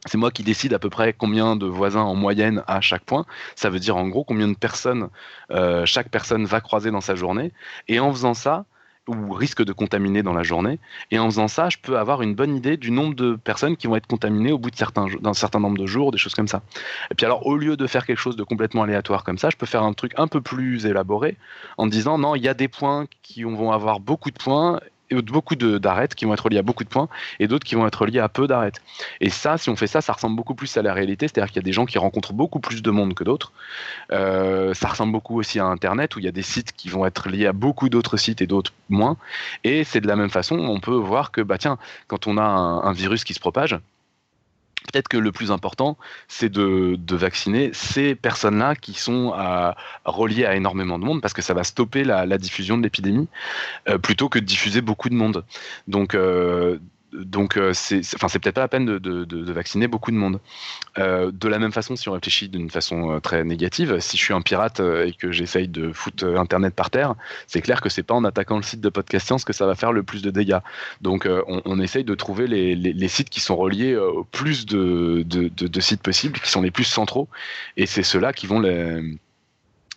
C'est 0.05 0.17
moi 0.17 0.31
qui 0.31 0.43
décide 0.43 0.73
à 0.73 0.79
peu 0.79 0.89
près 0.89 1.11
combien 1.11 1.55
de 1.55 1.65
voisins 1.65 2.01
en 2.01 2.15
moyenne 2.15 2.63
à 2.67 2.79
chaque 2.81 3.03
point. 3.03 3.25
Ça 3.55 3.69
veut 3.69 3.79
dire 3.79 3.97
en 3.97 4.07
gros 4.07 4.23
combien 4.23 4.47
de 4.47 4.55
personnes 4.55 5.09
euh, 5.51 5.85
chaque 5.85 6.09
personne 6.09 6.45
va 6.45 6.61
croiser 6.61 6.91
dans 6.91 7.01
sa 7.01 7.15
journée. 7.15 7.51
Et 7.89 7.99
en 7.99 8.11
faisant 8.13 8.33
ça, 8.33 8.65
ou 9.07 9.33
risque 9.33 9.63
de 9.63 9.73
contaminer 9.73 10.23
dans 10.23 10.33
la 10.33 10.43
journée, 10.43 10.79
et 11.11 11.19
en 11.19 11.25
faisant 11.25 11.47
ça, 11.47 11.69
je 11.69 11.77
peux 11.81 11.97
avoir 11.97 12.21
une 12.21 12.35
bonne 12.35 12.55
idée 12.55 12.77
du 12.77 12.91
nombre 12.91 13.15
de 13.15 13.35
personnes 13.35 13.77
qui 13.77 13.87
vont 13.87 13.95
être 13.95 14.07
contaminées 14.07 14.51
au 14.51 14.57
bout 14.57 14.71
d'un 14.71 15.33
certain 15.33 15.59
nombre 15.59 15.77
de 15.77 15.85
jours, 15.85 16.11
des 16.11 16.17
choses 16.17 16.35
comme 16.35 16.47
ça. 16.47 16.61
Et 17.11 17.15
puis 17.15 17.25
alors, 17.25 17.45
au 17.45 17.55
lieu 17.55 17.77
de 17.77 17.87
faire 17.87 18.05
quelque 18.05 18.19
chose 18.19 18.35
de 18.35 18.43
complètement 18.43 18.83
aléatoire 18.83 19.23
comme 19.23 19.37
ça, 19.37 19.49
je 19.49 19.57
peux 19.57 19.65
faire 19.65 19.83
un 19.83 19.93
truc 19.93 20.13
un 20.17 20.27
peu 20.27 20.41
plus 20.41 20.85
élaboré 20.85 21.37
en 21.77 21.87
disant 21.87 22.17
non, 22.17 22.35
il 22.35 22.43
y 22.43 22.47
a 22.47 22.53
des 22.53 22.67
points 22.67 23.05
qui 23.21 23.43
vont 23.43 23.71
avoir 23.71 23.99
beaucoup 23.99 24.31
de 24.31 24.37
points 24.37 24.79
beaucoup 25.15 25.55
d'arêtes 25.55 26.15
qui 26.15 26.25
vont 26.25 26.33
être 26.33 26.45
reliées 26.45 26.57
à 26.57 26.63
beaucoup 26.63 26.83
de 26.83 26.89
points 26.89 27.09
et 27.39 27.47
d'autres 27.47 27.65
qui 27.65 27.75
vont 27.75 27.87
être 27.87 28.01
reliées 28.01 28.19
à 28.19 28.29
peu 28.29 28.47
d'arêtes. 28.47 28.81
Et 29.21 29.29
ça, 29.29 29.57
si 29.57 29.69
on 29.69 29.75
fait 29.75 29.87
ça, 29.87 30.01
ça 30.01 30.13
ressemble 30.13 30.35
beaucoup 30.35 30.55
plus 30.55 30.75
à 30.77 30.81
la 30.81 30.93
réalité, 30.93 31.27
c'est-à-dire 31.27 31.47
qu'il 31.51 31.57
y 31.57 31.65
a 31.65 31.67
des 31.67 31.73
gens 31.73 31.85
qui 31.85 31.97
rencontrent 31.97 32.33
beaucoup 32.33 32.59
plus 32.59 32.81
de 32.81 32.91
monde 32.91 33.13
que 33.13 33.23
d'autres. 33.23 33.51
Euh, 34.11 34.73
ça 34.73 34.89
ressemble 34.89 35.11
beaucoup 35.11 35.37
aussi 35.39 35.59
à 35.59 35.65
Internet 35.65 36.15
où 36.15 36.19
il 36.19 36.25
y 36.25 36.27
a 36.27 36.31
des 36.31 36.41
sites 36.41 36.73
qui 36.73 36.89
vont 36.89 37.05
être 37.05 37.29
liés 37.29 37.47
à 37.47 37.53
beaucoup 37.53 37.89
d'autres 37.89 38.17
sites 38.17 38.41
et 38.41 38.47
d'autres 38.47 38.73
moins. 38.89 39.17
Et 39.63 39.83
c'est 39.83 40.01
de 40.01 40.07
la 40.07 40.15
même 40.15 40.29
façon, 40.29 40.57
on 40.57 40.79
peut 40.79 40.95
voir 40.95 41.31
que, 41.31 41.41
bah 41.41 41.57
tiens, 41.57 41.77
quand 42.07 42.27
on 42.27 42.37
a 42.37 42.43
un 42.43 42.93
virus 42.93 43.23
qui 43.23 43.33
se 43.33 43.39
propage, 43.39 43.77
peut-être 44.91 45.07
que 45.07 45.17
le 45.17 45.31
plus 45.31 45.51
important, 45.51 45.97
c'est 46.27 46.49
de, 46.49 46.97
vacciner 47.15 47.71
ces 47.73 48.15
personnes-là 48.15 48.75
qui 48.75 48.93
sont 48.93 49.33
à- 49.35 49.75
reliées 50.05 50.45
à 50.45 50.55
énormément 50.55 50.99
de 50.99 51.03
monde, 51.03 51.21
parce 51.21 51.33
que 51.33 51.41
ça 51.41 51.53
va 51.53 51.63
stopper 51.63 52.03
la, 52.03 52.25
la 52.25 52.37
diffusion 52.37 52.77
de 52.77 52.83
l'épidémie, 52.83 53.27
euh, 53.89 53.97
plutôt 53.97 54.29
que 54.29 54.39
de 54.39 54.45
diffuser 54.45 54.81
beaucoup 54.81 55.09
de 55.09 55.15
monde. 55.15 55.43
Donc, 55.87 56.13
euh, 56.15 56.79
donc 57.17 57.57
euh, 57.57 57.73
c'est 57.73 58.01
enfin, 58.15 58.27
peut-être 58.27 58.55
pas 58.55 58.61
la 58.61 58.67
peine 58.67 58.85
de, 58.85 59.51
vacciner 59.51 59.87
beaucoup 59.87 60.11
de 60.11 60.15
monde. 60.15 60.39
Euh, 60.97 61.31
de 61.31 61.47
la 61.47 61.59
même 61.59 61.71
façon, 61.71 61.95
si 61.95 62.09
on 62.09 62.13
réfléchit 62.13 62.49
d'une 62.49 62.69
façon 62.69 63.11
euh, 63.11 63.19
très 63.19 63.43
négative, 63.43 63.99
si 63.99 64.17
je 64.17 64.23
suis 64.23 64.33
un 64.33 64.41
pirate 64.41 64.79
et 64.79 65.13
que 65.13 65.31
j'essaye 65.31 65.67
de 65.67 65.91
foutre 65.91 66.25
Internet 66.25 66.75
par 66.75 66.89
terre, 66.89 67.15
c'est 67.47 67.61
clair 67.61 67.81
que 67.81 67.89
c'est 67.89 68.03
pas 68.03 68.13
en 68.13 68.23
attaquant 68.23 68.57
le 68.57 68.63
site 68.63 68.81
de 68.81 68.89
Podcast 68.89 69.25
Science 69.25 69.45
que 69.45 69.53
ça 69.53 69.65
va 69.65 69.75
faire 69.75 69.91
le 69.91 70.03
plus 70.03 70.21
de 70.21 70.29
dégâts. 70.29 70.59
Donc 71.01 71.27
on, 71.47 71.79
essaye 71.79 72.03
de 72.03 72.15
trouver 72.15 72.47
les, 72.47 73.07
sites 73.07 73.29
qui 73.29 73.39
sont 73.39 73.55
reliés 73.55 73.95
au 73.95 74.23
plus 74.23 74.65
de 74.65 75.25
sites 75.79 76.01
possibles, 76.01 76.39
qui 76.39 76.49
sont 76.49 76.61
les 76.61 76.71
plus 76.71 76.83
centraux, 76.83 77.27
et 77.77 77.85
c'est 77.85 78.03
ceux-là 78.03 78.33
qui 78.33 78.47
vont 78.47 78.59
les 78.59 79.17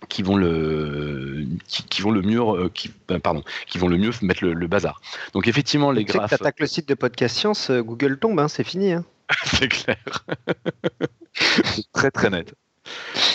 qui 0.08 0.22
vont 0.22 0.36
le 0.36 1.44
qui, 1.68 1.82
qui 1.84 2.02
vont 2.02 2.10
le 2.10 2.22
mieux 2.22 2.40
euh, 2.40 2.68
qui, 2.72 2.90
euh, 3.10 3.18
pardon 3.18 3.42
qui 3.66 3.78
vont 3.78 3.88
le 3.88 3.98
mieux 3.98 4.10
mettre 4.22 4.44
le, 4.44 4.54
le 4.54 4.66
bazar 4.66 5.00
donc 5.34 5.46
effectivement 5.46 5.90
les 5.90 6.04
Tu 6.04 6.12
graphes 6.16 6.30
t'attaques 6.30 6.60
le 6.60 6.66
site 6.66 6.88
de 6.88 6.94
Podcast 6.94 7.36
Science, 7.36 7.70
euh, 7.70 7.82
Google 7.82 8.18
tombe, 8.18 8.40
hein, 8.40 8.48
c'est 8.48 8.64
fini. 8.64 8.92
hein. 8.92 9.04
c'est 9.44 9.68
clair. 9.68 9.96
c'est 11.34 11.92
très 11.92 12.10
très 12.10 12.30
net. 12.30 12.54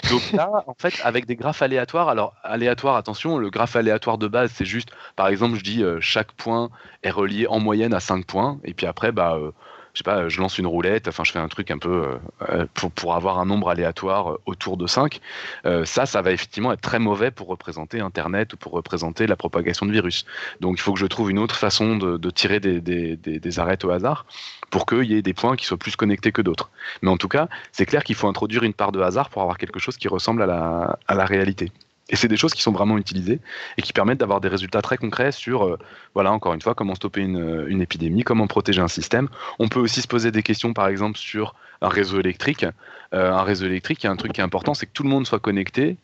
Donc 0.10 0.32
là, 0.34 0.50
en 0.68 0.74
fait, 0.78 0.94
avec 1.04 1.26
des 1.26 1.36
graphes 1.36 1.62
aléatoires, 1.62 2.10
alors 2.10 2.34
aléatoire, 2.44 2.96
attention, 2.96 3.38
le 3.38 3.50
graphe 3.50 3.76
aléatoire 3.76 4.18
de 4.18 4.28
base, 4.28 4.52
c'est 4.54 4.66
juste, 4.66 4.90
par 5.16 5.28
exemple, 5.28 5.56
je 5.56 5.64
dis 5.64 5.84
euh, 5.84 6.00
chaque 6.02 6.32
point 6.34 6.70
est 7.04 7.10
relié 7.10 7.48
en 7.48 7.60
moyenne 7.60 7.94
à 7.94 8.00
5 8.00 8.26
points, 8.26 8.60
et 8.66 8.74
puis 8.74 8.86
après, 8.86 9.12
bah, 9.12 9.36
euh, 9.38 9.52
pas, 10.04 10.28
je 10.30 10.40
lance 10.40 10.58
une 10.58 10.68
roulette, 10.68 11.08
enfin, 11.08 11.24
je 11.24 11.32
fais 11.32 11.40
un 11.40 11.48
truc 11.48 11.72
un 11.72 11.78
peu 11.78 11.90
euh, 11.90 12.18
euh, 12.50 12.66
pour, 12.96 13.16
avoir 13.16 13.40
un 13.40 13.46
nombre 13.46 13.70
aléatoire 13.70 14.32
euh, 14.34 14.42
autour 14.46 14.78
de 14.78 14.88
5. 14.88 15.20
Euh, 15.66 15.86
ça, 15.86 16.06
ça 16.06 16.22
va 16.22 16.32
effectivement 16.32 16.72
être 16.72 16.82
très 16.82 17.00
mauvais 17.00 17.32
pour 17.32 17.48
représenter 17.48 18.00
Internet 18.00 18.54
ou 18.54 18.58
pour 18.58 18.74
représenter 18.74 19.28
la 19.28 19.36
propagation 19.36 19.86
de 19.86 19.92
virus. 19.92 20.26
Donc 20.60 20.78
il 20.78 20.82
faut 20.82 20.94
que 20.94 21.00
je 21.00 21.06
trouve 21.06 21.32
une 21.32 21.40
autre 21.40 21.56
façon 21.56 21.98
de, 21.98 22.30
tirer 22.30 22.60
des, 22.60 22.82
des, 22.82 23.60
arêtes 23.60 23.86
au 23.86 23.92
hasard 23.92 24.26
pour 24.70 24.86
qu'il 24.86 25.04
y 25.04 25.16
ait 25.16 25.22
des 25.22 25.34
points 25.34 25.56
qui 25.56 25.66
soient 25.66 25.78
plus 25.78 25.96
connectés 25.96 26.32
que 26.32 26.42
d'autres. 26.42 26.70
Mais 27.02 27.10
en 27.10 27.18
tout 27.18 27.30
cas, 27.30 27.48
c'est 27.72 27.86
clair 27.86 28.04
qu'il 28.04 28.16
faut 28.16 28.28
introduire 28.28 28.64
une 28.64 28.74
part 28.74 28.92
de 28.92 29.00
hasard 29.00 29.30
pour 29.30 29.42
avoir 29.42 29.58
quelque 29.58 29.80
chose 29.80 29.98
qui 29.98 30.08
ressemble 30.08 30.42
à 30.42 30.98
la 31.10 31.26
réalité. 31.26 31.72
Et 32.10 32.16
c'est 32.16 32.28
des 32.28 32.38
choses 32.38 32.54
qui 32.54 32.62
sont 32.62 32.72
vraiment 32.72 32.98
utilisées 32.98 33.40
et 33.78 33.82
qui 33.82 33.92
permettent 33.92 34.20
d'avoir 34.20 34.40
des 34.40 34.48
résultats 34.48 34.82
très 34.82 34.98
concrets 34.98 35.32
sur, 35.32 35.66
euh, 35.66 35.80
voilà, 36.14 36.32
encore 36.32 36.54
une 36.54 36.62
fois, 36.62 36.76
comment 36.76 36.94
stopper 36.94 37.22
une, 37.22 37.66
une 37.68 37.82
épidémie, 37.82 38.24
comment 38.24 38.46
protéger 38.48 38.82
un 38.82 38.88
système. 38.88 39.28
On 39.58 39.70
peut 39.70 39.80
aussi 39.80 40.02
se 40.02 40.08
poser 40.08 40.32
des 40.32 40.44
questions, 40.44 40.74
par 40.74 40.88
exemple, 40.88 41.18
sur 41.18 41.56
un 41.82 41.90
réseau 41.90 42.20
électrique. 42.20 42.66
Euh, 43.14 43.32
un 43.32 43.44
réseau 43.44 43.66
électrique, 43.66 44.04
il 44.04 44.06
y 44.06 44.10
a 44.10 44.12
un 44.12 44.16
truc 44.16 44.34
qui 44.34 44.42
est 44.42 44.44
important, 44.44 44.74
c'est 44.74 44.86
que 44.86 44.92
tout 44.94 45.04
le 45.04 45.10
monde 45.10 45.26
soit 45.26 45.40
connecté 45.40 45.98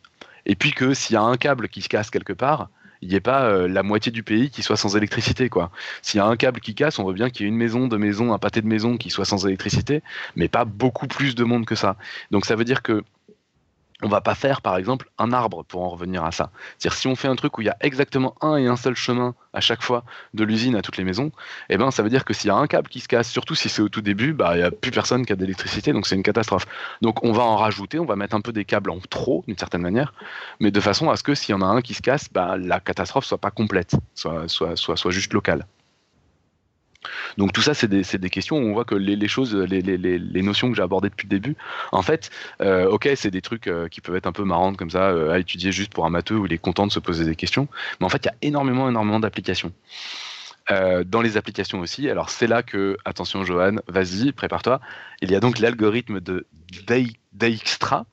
et 0.46 0.56
puis 0.56 0.72
que 0.72 0.94
s'il 0.94 1.14
y 1.14 1.18
a 1.18 1.22
un 1.22 1.38
câble 1.38 1.70
qui 1.70 1.82
se 1.82 1.90
casse 1.90 2.10
quelque 2.10 2.34
part, 2.34 2.70
il 3.02 3.10
n'y 3.10 3.16
ait 3.16 3.20
pas 3.20 3.46
euh, 3.46 3.68
la 3.68 3.82
moitié 3.82 4.12
du 4.12 4.22
pays 4.22 4.52
qui 4.52 4.62
soit 4.62 4.78
sans 4.78 4.96
électricité, 4.96 5.50
quoi. 5.50 5.72
S'il 6.04 6.20
y 6.20 6.22
a 6.22 6.26
un 6.26 6.36
câble 6.36 6.60
qui 6.60 6.76
casse, 6.76 7.00
on 7.00 7.06
veut 7.06 7.14
bien 7.14 7.30
qu'il 7.30 7.46
y 7.46 7.46
ait 7.46 7.50
une 7.50 7.58
maison, 7.58 7.88
deux 7.88 7.98
maisons, 7.98 8.32
un 8.32 8.38
pâté 8.38 8.62
de 8.62 8.68
maison 8.68 8.98
qui 8.98 9.10
soit 9.10 9.26
sans 9.26 9.46
électricité, 9.48 10.04
mais 10.36 10.48
pas 10.48 10.66
beaucoup 10.66 11.08
plus 11.08 11.34
de 11.34 11.44
monde 11.44 11.66
que 11.66 11.76
ça. 11.76 11.96
Donc 12.30 12.46
ça 12.46 12.56
veut 12.56 12.64
dire 12.64 12.84
que 12.84 13.04
on 14.04 14.08
va 14.08 14.22
pas 14.22 14.36
faire, 14.36 14.62
par 14.62 14.78
exemple, 14.78 15.10
un 15.18 15.32
arbre 15.32 15.64
pour 15.64 15.84
en 15.84 15.90
revenir 15.90 16.24
à 16.24 16.32
ça. 16.32 16.52
C'est-à-dire 16.78 16.98
si 16.98 17.08
on 17.08 17.16
fait 17.16 17.28
un 17.28 17.36
truc 17.36 17.58
où 17.58 17.62
il 17.62 17.66
y 17.66 17.70
a 17.70 17.78
exactement 17.82 18.36
un 18.42 18.58
et 18.58 18.68
un 18.68 18.76
seul 18.76 18.96
chemin 18.96 19.36
à 19.54 19.62
chaque 19.62 19.82
fois 19.82 20.04
de 20.34 20.44
l'usine 20.44 20.76
à 20.76 20.82
toutes 20.82 20.98
les 20.98 21.04
maisons, 21.04 21.32
eh 21.70 21.78
ben 21.78 21.92
ça 21.92 22.04
veut 22.04 22.10
dire 22.10 22.26
que 22.26 22.34
s'il 22.34 22.48
y 22.48 22.52
a 22.52 22.56
un 22.56 22.68
câble 22.68 22.90
qui 22.90 23.00
se 23.00 23.08
casse, 23.08 23.30
surtout 23.30 23.56
si 23.56 23.70
c'est 23.70 23.82
au 23.82 23.90
tout 23.90 24.02
début, 24.02 24.34
bah 24.34 24.56
il 24.56 24.62
y 24.62 24.64
a 24.64 24.72
plus 24.72 24.92
personne 24.92 25.26
qui 25.26 25.34
a 25.34 25.36
d'électricité, 25.36 25.94
donc 25.94 26.08
c'est 26.08 26.16
une 26.16 26.24
catastrophe. 26.24 26.66
Donc 27.02 27.24
on 27.24 27.32
va 27.32 27.44
en 27.44 27.58
rajouter, 27.58 28.00
on 28.00 28.06
va 28.06 28.16
mettre 28.16 28.36
un 28.36 28.42
peu 28.42 28.54
des 28.54 28.66
câbles 28.66 28.90
en 28.92 29.00
trop 29.00 29.44
d'une 29.48 29.58
certaine 29.58 29.82
manière, 29.82 30.14
mais 30.60 30.72
de 30.72 30.80
façon 30.80 31.10
à 31.10 31.16
ce 31.18 31.24
que 31.24 31.36
s'il 31.36 31.54
y 31.54 31.56
en 31.56 31.62
a 31.62 31.66
un 31.66 31.82
qui 31.82 31.94
se 31.94 32.02
casse, 32.02 32.28
bah 32.32 32.58
la 32.58 32.80
catastrophe 32.80 33.26
soit 33.26 33.38
pas 33.38 33.52
complète, 33.52 33.96
soit 34.16 34.48
soit 34.48 34.76
soit, 34.76 34.98
soit 34.98 35.12
juste 35.12 35.34
locale. 35.34 35.66
Donc 37.38 37.54
tout 37.54 37.62
ça, 37.62 37.74
c'est 37.74 37.88
des, 37.88 38.30
questions 38.30 38.58
où 38.58 38.62
on 38.62 38.74
voit 38.74 38.86
que 38.86 38.96
les, 38.96 39.16
les 39.16 39.28
choses, 39.28 39.56
les, 39.56 39.82
les, 39.82 39.98
les- 39.98 40.20
les 40.20 40.42
notions 40.42 40.70
que 40.70 40.76
j'ai 40.76 40.84
abordées 40.84 41.10
depuis 41.10 41.26
le 41.28 41.40
début, 41.40 41.56
en 41.92 42.02
fait, 42.02 42.30
euh, 42.62 42.88
ok, 42.90 43.10
c'est 43.16 43.32
des 43.32 43.42
trucs 43.42 43.68
euh, 43.68 43.88
qui 43.88 44.02
peuvent 44.02 44.16
être 44.16 44.28
un 44.28 44.32
peu 44.32 44.44
marrantes 44.44 44.78
comme 44.78 44.90
ça 44.92 45.10
euh, 45.10 45.32
à 45.32 45.40
étudier 45.40 45.72
juste 45.72 45.92
pour 45.94 46.06
un 46.06 46.10
matheux 46.10 46.38
où 46.38 46.46
il 46.46 46.54
est 46.54 46.58
content 46.58 46.86
de 46.86 46.92
se 46.92 47.00
poser 47.00 47.26
des 47.26 47.36
questions, 47.36 47.68
mais 48.00 48.06
en 48.06 48.10
fait, 48.10 48.24
il 48.24 48.28
y 48.28 48.30
a 48.30 48.36
énormément, 48.42 48.88
énormément 48.90 49.20
d'applications. 49.20 49.72
Dans 51.06 51.22
les 51.22 51.36
applications 51.36 51.82
aussi, 51.82 52.10
alors 52.10 52.30
c'est 52.30 52.48
là 52.48 52.64
que, 52.64 52.96
attention 53.04 53.44
Johan, 53.44 53.76
vas-y, 53.90 54.32
prépare-toi, 54.32 54.80
il 55.22 55.30
y 55.30 55.36
a 55.36 55.42
donc 55.42 55.60
l'algorithme 55.60 56.22
de 56.22 56.48
Dijkstra, 57.34 58.06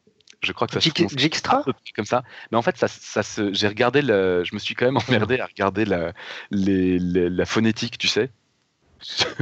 je 0.42 0.52
crois 0.52 0.66
que 0.66 0.72
ça 0.72 0.80
se 0.80 0.88
Dijkstra 1.14 1.62
comme 1.94 2.04
ça. 2.04 2.24
Mais 2.50 2.58
en 2.58 2.62
fait, 2.62 2.76
ça, 2.76 2.88
ça 2.88 3.22
se, 3.22 3.52
j'ai 3.52 3.68
regardé, 3.68 4.02
le, 4.02 4.42
je 4.44 4.54
me 4.54 4.58
suis 4.58 4.74
quand 4.74 4.86
même 4.86 4.96
emmerdé 4.96 5.38
à 5.38 5.46
regarder 5.46 5.84
la, 5.84 6.12
la 6.50 7.46
phonétique, 7.46 7.96
tu 7.96 8.08
sais. 8.08 8.30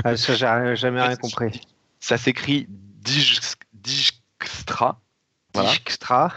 Ah, 0.05 0.17
ça, 0.17 0.35
j'ai 0.35 0.77
jamais 0.77 1.01
rien 1.03 1.17
compris. 1.17 1.61
Ça 2.01 2.19
s'écrit 2.19 2.69
Dij- 3.05 3.57
Dijkstra, 3.75 5.01
voilà, 5.55 5.73
Extra. 5.73 6.33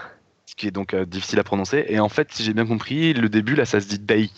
ce 0.46 0.56
qui 0.56 0.68
est 0.68 0.72
donc 0.72 0.94
euh, 0.94 1.06
difficile 1.06 1.40
à 1.40 1.44
prononcer. 1.44 1.86
Et 1.90 2.00
en 2.00 2.10
fait, 2.10 2.32
si 2.34 2.44
j'ai 2.44 2.54
bien 2.54 2.66
compris, 2.66 3.14
le 3.14 3.30
début, 3.30 3.56
là, 3.56 3.66
ça 3.66 3.80
se 3.82 3.88
dit 3.88 4.00
Dei. 4.00 4.32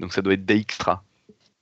Donc 0.00 0.12
ça 0.12 0.22
doit 0.22 0.32
être 0.34 0.44
Dijkstra. 0.46 1.02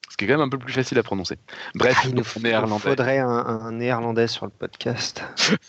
Ce 0.08 0.16
qui 0.16 0.24
est 0.24 0.28
quand 0.28 0.34
même 0.34 0.46
un 0.46 0.48
peu 0.48 0.58
plus 0.58 0.72
facile 0.72 0.98
à 0.98 1.02
prononcer. 1.02 1.36
Bref, 1.74 1.98
Ah, 2.02 2.06
il 2.08 2.14
nous 2.14 2.24
faudrait 2.24 3.18
un, 3.18 3.28
un 3.28 3.72
néerlandais 3.72 4.28
sur 4.28 4.46
le 4.46 4.52
podcast. 4.52 5.22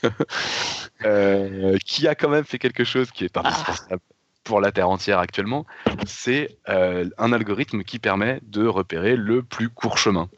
euh, 1.05 1.77
qui 1.85 2.07
a 2.07 2.15
quand 2.15 2.29
même 2.29 2.45
fait 2.45 2.59
quelque 2.59 2.83
chose 2.83 3.11
qui 3.11 3.25
est 3.25 3.35
indispensable 3.37 4.01
pour 4.43 4.61
la 4.61 4.71
Terre 4.71 4.89
entière 4.89 5.19
actuellement, 5.19 5.65
c'est 6.05 6.57
euh, 6.69 7.09
un 7.17 7.33
algorithme 7.33 7.83
qui 7.83 7.99
permet 7.99 8.39
de 8.43 8.65
repérer 8.65 9.17
le 9.17 9.43
plus 9.43 9.67
court 9.69 9.97
chemin. 9.97 10.29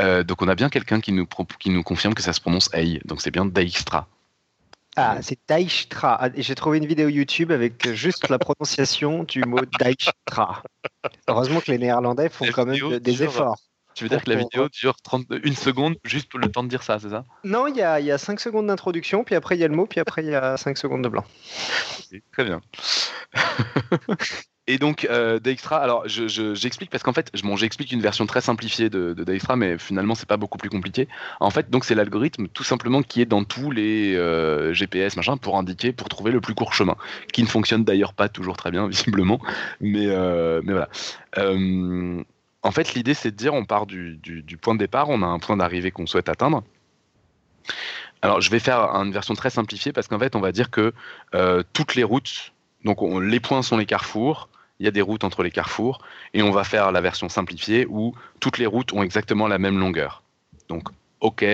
Euh, 0.00 0.22
donc 0.24 0.42
on 0.42 0.48
a 0.48 0.54
bien 0.54 0.68
quelqu'un 0.70 1.00
qui 1.00 1.12
nous, 1.12 1.26
qui 1.58 1.70
nous 1.70 1.82
confirme 1.82 2.14
que 2.14 2.22
ça 2.22 2.32
se 2.32 2.40
prononce 2.40 2.70
Ei, 2.72 3.00
donc 3.04 3.20
c'est 3.20 3.30
bien 3.30 3.44
Dijkstra. 3.46 4.08
Ah, 4.96 5.18
c'est 5.22 5.38
Dijkstra. 5.48 6.18
Ah, 6.20 6.28
J'ai 6.36 6.54
trouvé 6.54 6.78
une 6.78 6.86
vidéo 6.86 7.08
YouTube 7.08 7.52
avec 7.52 7.92
juste 7.92 8.28
la 8.28 8.38
prononciation 8.38 9.22
du 9.24 9.44
mot 9.44 9.60
Dijkstra. 9.80 10.62
Heureusement 11.28 11.60
que 11.60 11.70
les 11.70 11.78
Néerlandais 11.78 12.28
font 12.28 12.46
La 12.46 12.52
quand 12.52 12.66
même 12.66 12.78
de- 12.78 12.98
des 12.98 13.22
efforts. 13.22 13.56
Tu 13.94 14.04
veux 14.04 14.08
dire 14.10 14.22
que 14.22 14.30
la 14.30 14.36
vidéo 14.36 14.68
dure 14.68 14.96
30, 15.02 15.26
une 15.42 15.54
seconde 15.54 15.96
juste 16.04 16.28
pour 16.30 16.38
le 16.38 16.50
temps 16.50 16.62
de 16.62 16.68
dire 16.68 16.82
ça, 16.82 16.98
c'est 17.00 17.10
ça? 17.10 17.24
Non, 17.44 17.66
il 17.66 17.76
y 17.76 17.82
a, 17.82 17.98
il 18.00 18.06
y 18.06 18.12
a 18.12 18.18
5 18.18 18.38
secondes 18.40 18.68
d'introduction, 18.68 19.24
puis 19.24 19.34
après 19.34 19.56
il 19.56 19.60
y 19.60 19.64
a 19.64 19.68
le 19.68 19.74
mot, 19.74 19.86
puis 19.86 20.00
après 20.00 20.22
il 20.22 20.30
y 20.30 20.34
a 20.34 20.56
5 20.56 20.78
secondes 20.78 21.02
de 21.02 21.08
blanc. 21.08 21.24
Très 22.32 22.44
bien. 22.44 22.60
Et 24.70 24.78
donc, 24.78 25.04
euh, 25.10 25.40
Dijkstra, 25.40 25.78
alors 25.78 26.04
je- 26.06 26.28
je- 26.28 26.54
j'explique 26.54 26.90
parce 26.90 27.02
qu'en 27.02 27.12
fait, 27.12 27.32
bon, 27.42 27.56
j'explique 27.56 27.90
une 27.90 28.00
version 28.00 28.24
très 28.26 28.40
simplifiée 28.40 28.88
de, 28.88 29.14
de 29.14 29.24
Dijkstra, 29.24 29.56
mais 29.56 29.78
finalement, 29.78 30.14
c'est 30.14 30.28
pas 30.28 30.36
beaucoup 30.36 30.58
plus 30.58 30.70
compliqué. 30.70 31.08
En 31.40 31.50
fait, 31.50 31.70
donc 31.70 31.84
c'est 31.84 31.96
l'algorithme 31.96 32.46
tout 32.46 32.62
simplement 32.62 33.02
qui 33.02 33.20
est 33.20 33.26
dans 33.26 33.42
tous 33.42 33.72
les 33.72 34.14
euh, 34.14 34.72
GPS, 34.72 35.16
machin, 35.16 35.36
pour 35.38 35.58
indiquer, 35.58 35.90
pour 35.90 36.08
trouver 36.08 36.30
le 36.30 36.40
plus 36.40 36.54
court 36.54 36.72
chemin, 36.72 36.94
qui 37.32 37.42
ne 37.42 37.48
fonctionne 37.48 37.82
d'ailleurs 37.82 38.14
pas 38.14 38.28
toujours 38.28 38.56
très 38.56 38.70
bien, 38.70 38.86
visiblement, 39.16 39.40
mais, 39.80 40.06
euh, 40.06 40.60
mais 40.62 40.72
voilà. 40.74 40.88
Euh, 41.38 42.22
en 42.62 42.70
fait, 42.70 42.94
l'idée, 42.94 43.14
c'est 43.14 43.32
de 43.32 43.36
dire, 43.36 43.54
on 43.54 43.64
part 43.64 43.86
du, 43.86 44.20
point 44.62 44.74
de 44.74 44.78
départ, 44.78 45.08
on 45.08 45.20
a 45.22 45.26
un 45.26 45.40
point 45.40 45.56
d'arrivée 45.56 45.90
qu'on 45.90 46.06
souhaite 46.06 46.28
atteindre. 46.28 46.62
Alors, 48.22 48.40
je 48.40 48.52
vais 48.52 48.60
faire 48.60 48.78
une 48.94 49.10
version 49.10 49.34
très 49.34 49.50
simplifiée 49.50 49.92
parce 49.92 50.06
qu'en 50.06 50.18
fait, 50.20 50.36
on 50.36 50.40
va 50.40 50.52
dire 50.52 50.70
que 50.70 50.92
toutes 51.72 51.96
les 51.96 52.04
routes, 52.04 52.52
donc 52.84 53.02
on- 53.02 53.18
les 53.18 53.40
points 53.40 53.62
sont 53.62 53.76
les 53.76 53.86
carrefours, 53.86 54.49
il 54.80 54.84
y 54.84 54.88
a 54.88 54.90
des 54.90 55.02
routes 55.02 55.24
entre 55.24 55.42
les 55.42 55.50
carrefours, 55.50 56.00
et 56.32 56.42
on 56.42 56.50
va 56.50 56.64
faire 56.64 56.90
la 56.90 57.02
version 57.02 57.28
simplifiée 57.28 57.86
où 57.88 58.14
toutes 58.40 58.56
les 58.56 58.66
routes 58.66 58.94
ont 58.94 59.02
exactement 59.02 59.46
la 59.46 59.58
même 59.58 59.78
longueur. 59.78 60.22
Donc, 60.68 60.88
ok, 61.20 61.44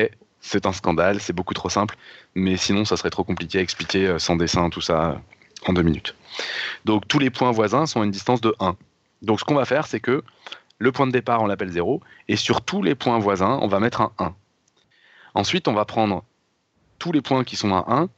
c'est 0.41 0.65
un 0.65 0.73
scandale, 0.73 1.21
c'est 1.21 1.33
beaucoup 1.33 1.53
trop 1.53 1.69
simple, 1.69 1.97
mais 2.37 2.57
sinon, 2.57 2.85
ça 2.85 2.97
serait 2.97 3.11
trop 3.11 3.25
compliqué 3.25 3.59
à 3.59 3.63
expliquer 3.63 4.07
euh, 4.07 4.19
sans 4.21 4.37
dessin, 4.37 4.71
tout 4.71 4.81
ça, 4.81 5.11
euh, 5.11 5.15
en 5.67 5.73
deux 5.73 5.83
minutes. 5.83 6.15
Donc, 6.85 7.09
tous 7.09 7.19
les 7.19 7.31
points 7.31 7.51
voisins 7.51 7.87
sont 7.87 8.01
à 8.01 8.05
une 8.05 8.13
distance 8.13 8.41
de 8.41 8.55
1. 8.61 8.77
Donc, 9.23 9.41
ce 9.41 9.45
qu'on 9.45 9.57
va 9.57 9.65
faire, 9.65 9.89
c'est 9.89 10.01
que 10.01 10.23
le 10.79 10.93
point 10.93 11.09
de 11.09 11.13
départ, 11.13 11.43
on 11.43 11.47
l'appelle 11.47 11.71
0, 11.71 12.01
et 12.29 12.37
sur 12.37 12.61
tous 12.61 12.81
les 12.81 12.95
points 12.95 13.19
voisins, 13.19 13.59
on 13.61 13.67
va 13.67 13.81
mettre 13.81 14.03
un 14.03 14.13
1. 14.19 14.35
Ensuite, 15.35 15.67
on 15.67 15.73
va 15.73 15.85
prendre 15.85 16.23
tous 17.01 17.11
les 17.11 17.23
points 17.23 17.43
qui 17.43 17.57
sont 17.57 17.75
à 17.75 17.85
1, 17.89 18.09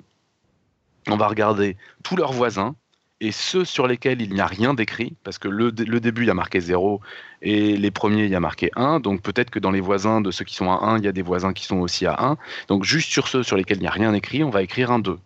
on 1.09 1.17
va 1.17 1.29
regarder 1.29 1.79
tous 2.03 2.17
leurs 2.17 2.33
voisins, 2.33 2.75
et 3.21 3.33
ceux 3.33 3.65
sur 3.65 3.87
lesquels 3.87 4.23
il 4.23 4.33
n'y 4.33 4.41
a 4.41 4.47
rien 4.47 4.75
d'écrit, 4.75 5.15
parce 5.25 5.39
que 5.39 5.49
le, 5.49 5.71
le 5.71 6.01
début, 6.01 6.23
il 6.23 6.29
y 6.29 6.31
a 6.31 6.35
marqué 6.35 6.61
0, 6.61 7.01
et 7.43 7.77
les 7.77 7.91
premiers, 7.91 8.25
il 8.25 8.31
y 8.31 8.35
a 8.35 8.41
marqué 8.41 8.71
1, 8.77 9.01
donc 9.01 9.23
peut-être 9.23 9.51
que 9.51 9.59
dans 9.59 9.73
les 9.73 9.81
voisins 9.81 10.21
de 10.21 10.31
ceux 10.31 10.45
qui 10.45 10.55
sont 10.55 10.71
à 10.71 10.85
1, 10.85 10.99
il 10.99 11.05
y 11.05 11.09
a 11.09 11.13
des 11.13 11.23
voisins 11.23 11.53
qui 11.53 11.65
sont 11.65 11.79
aussi 11.79 12.07
à 12.07 12.17
1. 12.19 12.37
Donc 12.69 12.85
juste 12.85 13.11
sur 13.11 13.27
ceux 13.27 13.43
sur 13.43 13.57
lesquels 13.57 13.79
il 13.79 13.83
n'y 13.83 13.89
a 13.89 13.93
rien 13.93 14.15
écrit, 14.15 14.45
on 14.45 14.51
va 14.51 14.63
écrire 14.63 14.93
un 14.93 15.01
2. 15.01 15.19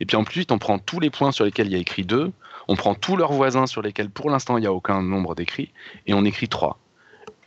Et 0.00 0.06
puis 0.06 0.16
ensuite, 0.16 0.52
on 0.52 0.58
prend 0.58 0.78
tous 0.78 1.00
les 1.00 1.10
points 1.10 1.32
sur 1.32 1.44
lesquels 1.44 1.66
il 1.66 1.72
y 1.72 1.76
a 1.76 1.78
écrit 1.78 2.04
2, 2.04 2.32
on 2.68 2.76
prend 2.76 2.94
tous 2.94 3.16
leurs 3.16 3.32
voisins 3.32 3.66
sur 3.66 3.82
lesquels 3.82 4.08
pour 4.08 4.30
l'instant 4.30 4.56
il 4.56 4.62
n'y 4.62 4.66
a 4.66 4.72
aucun 4.72 5.02
nombre 5.02 5.34
d'écrits, 5.34 5.70
et 6.06 6.14
on 6.14 6.24
écrit 6.24 6.48
3. 6.48 6.78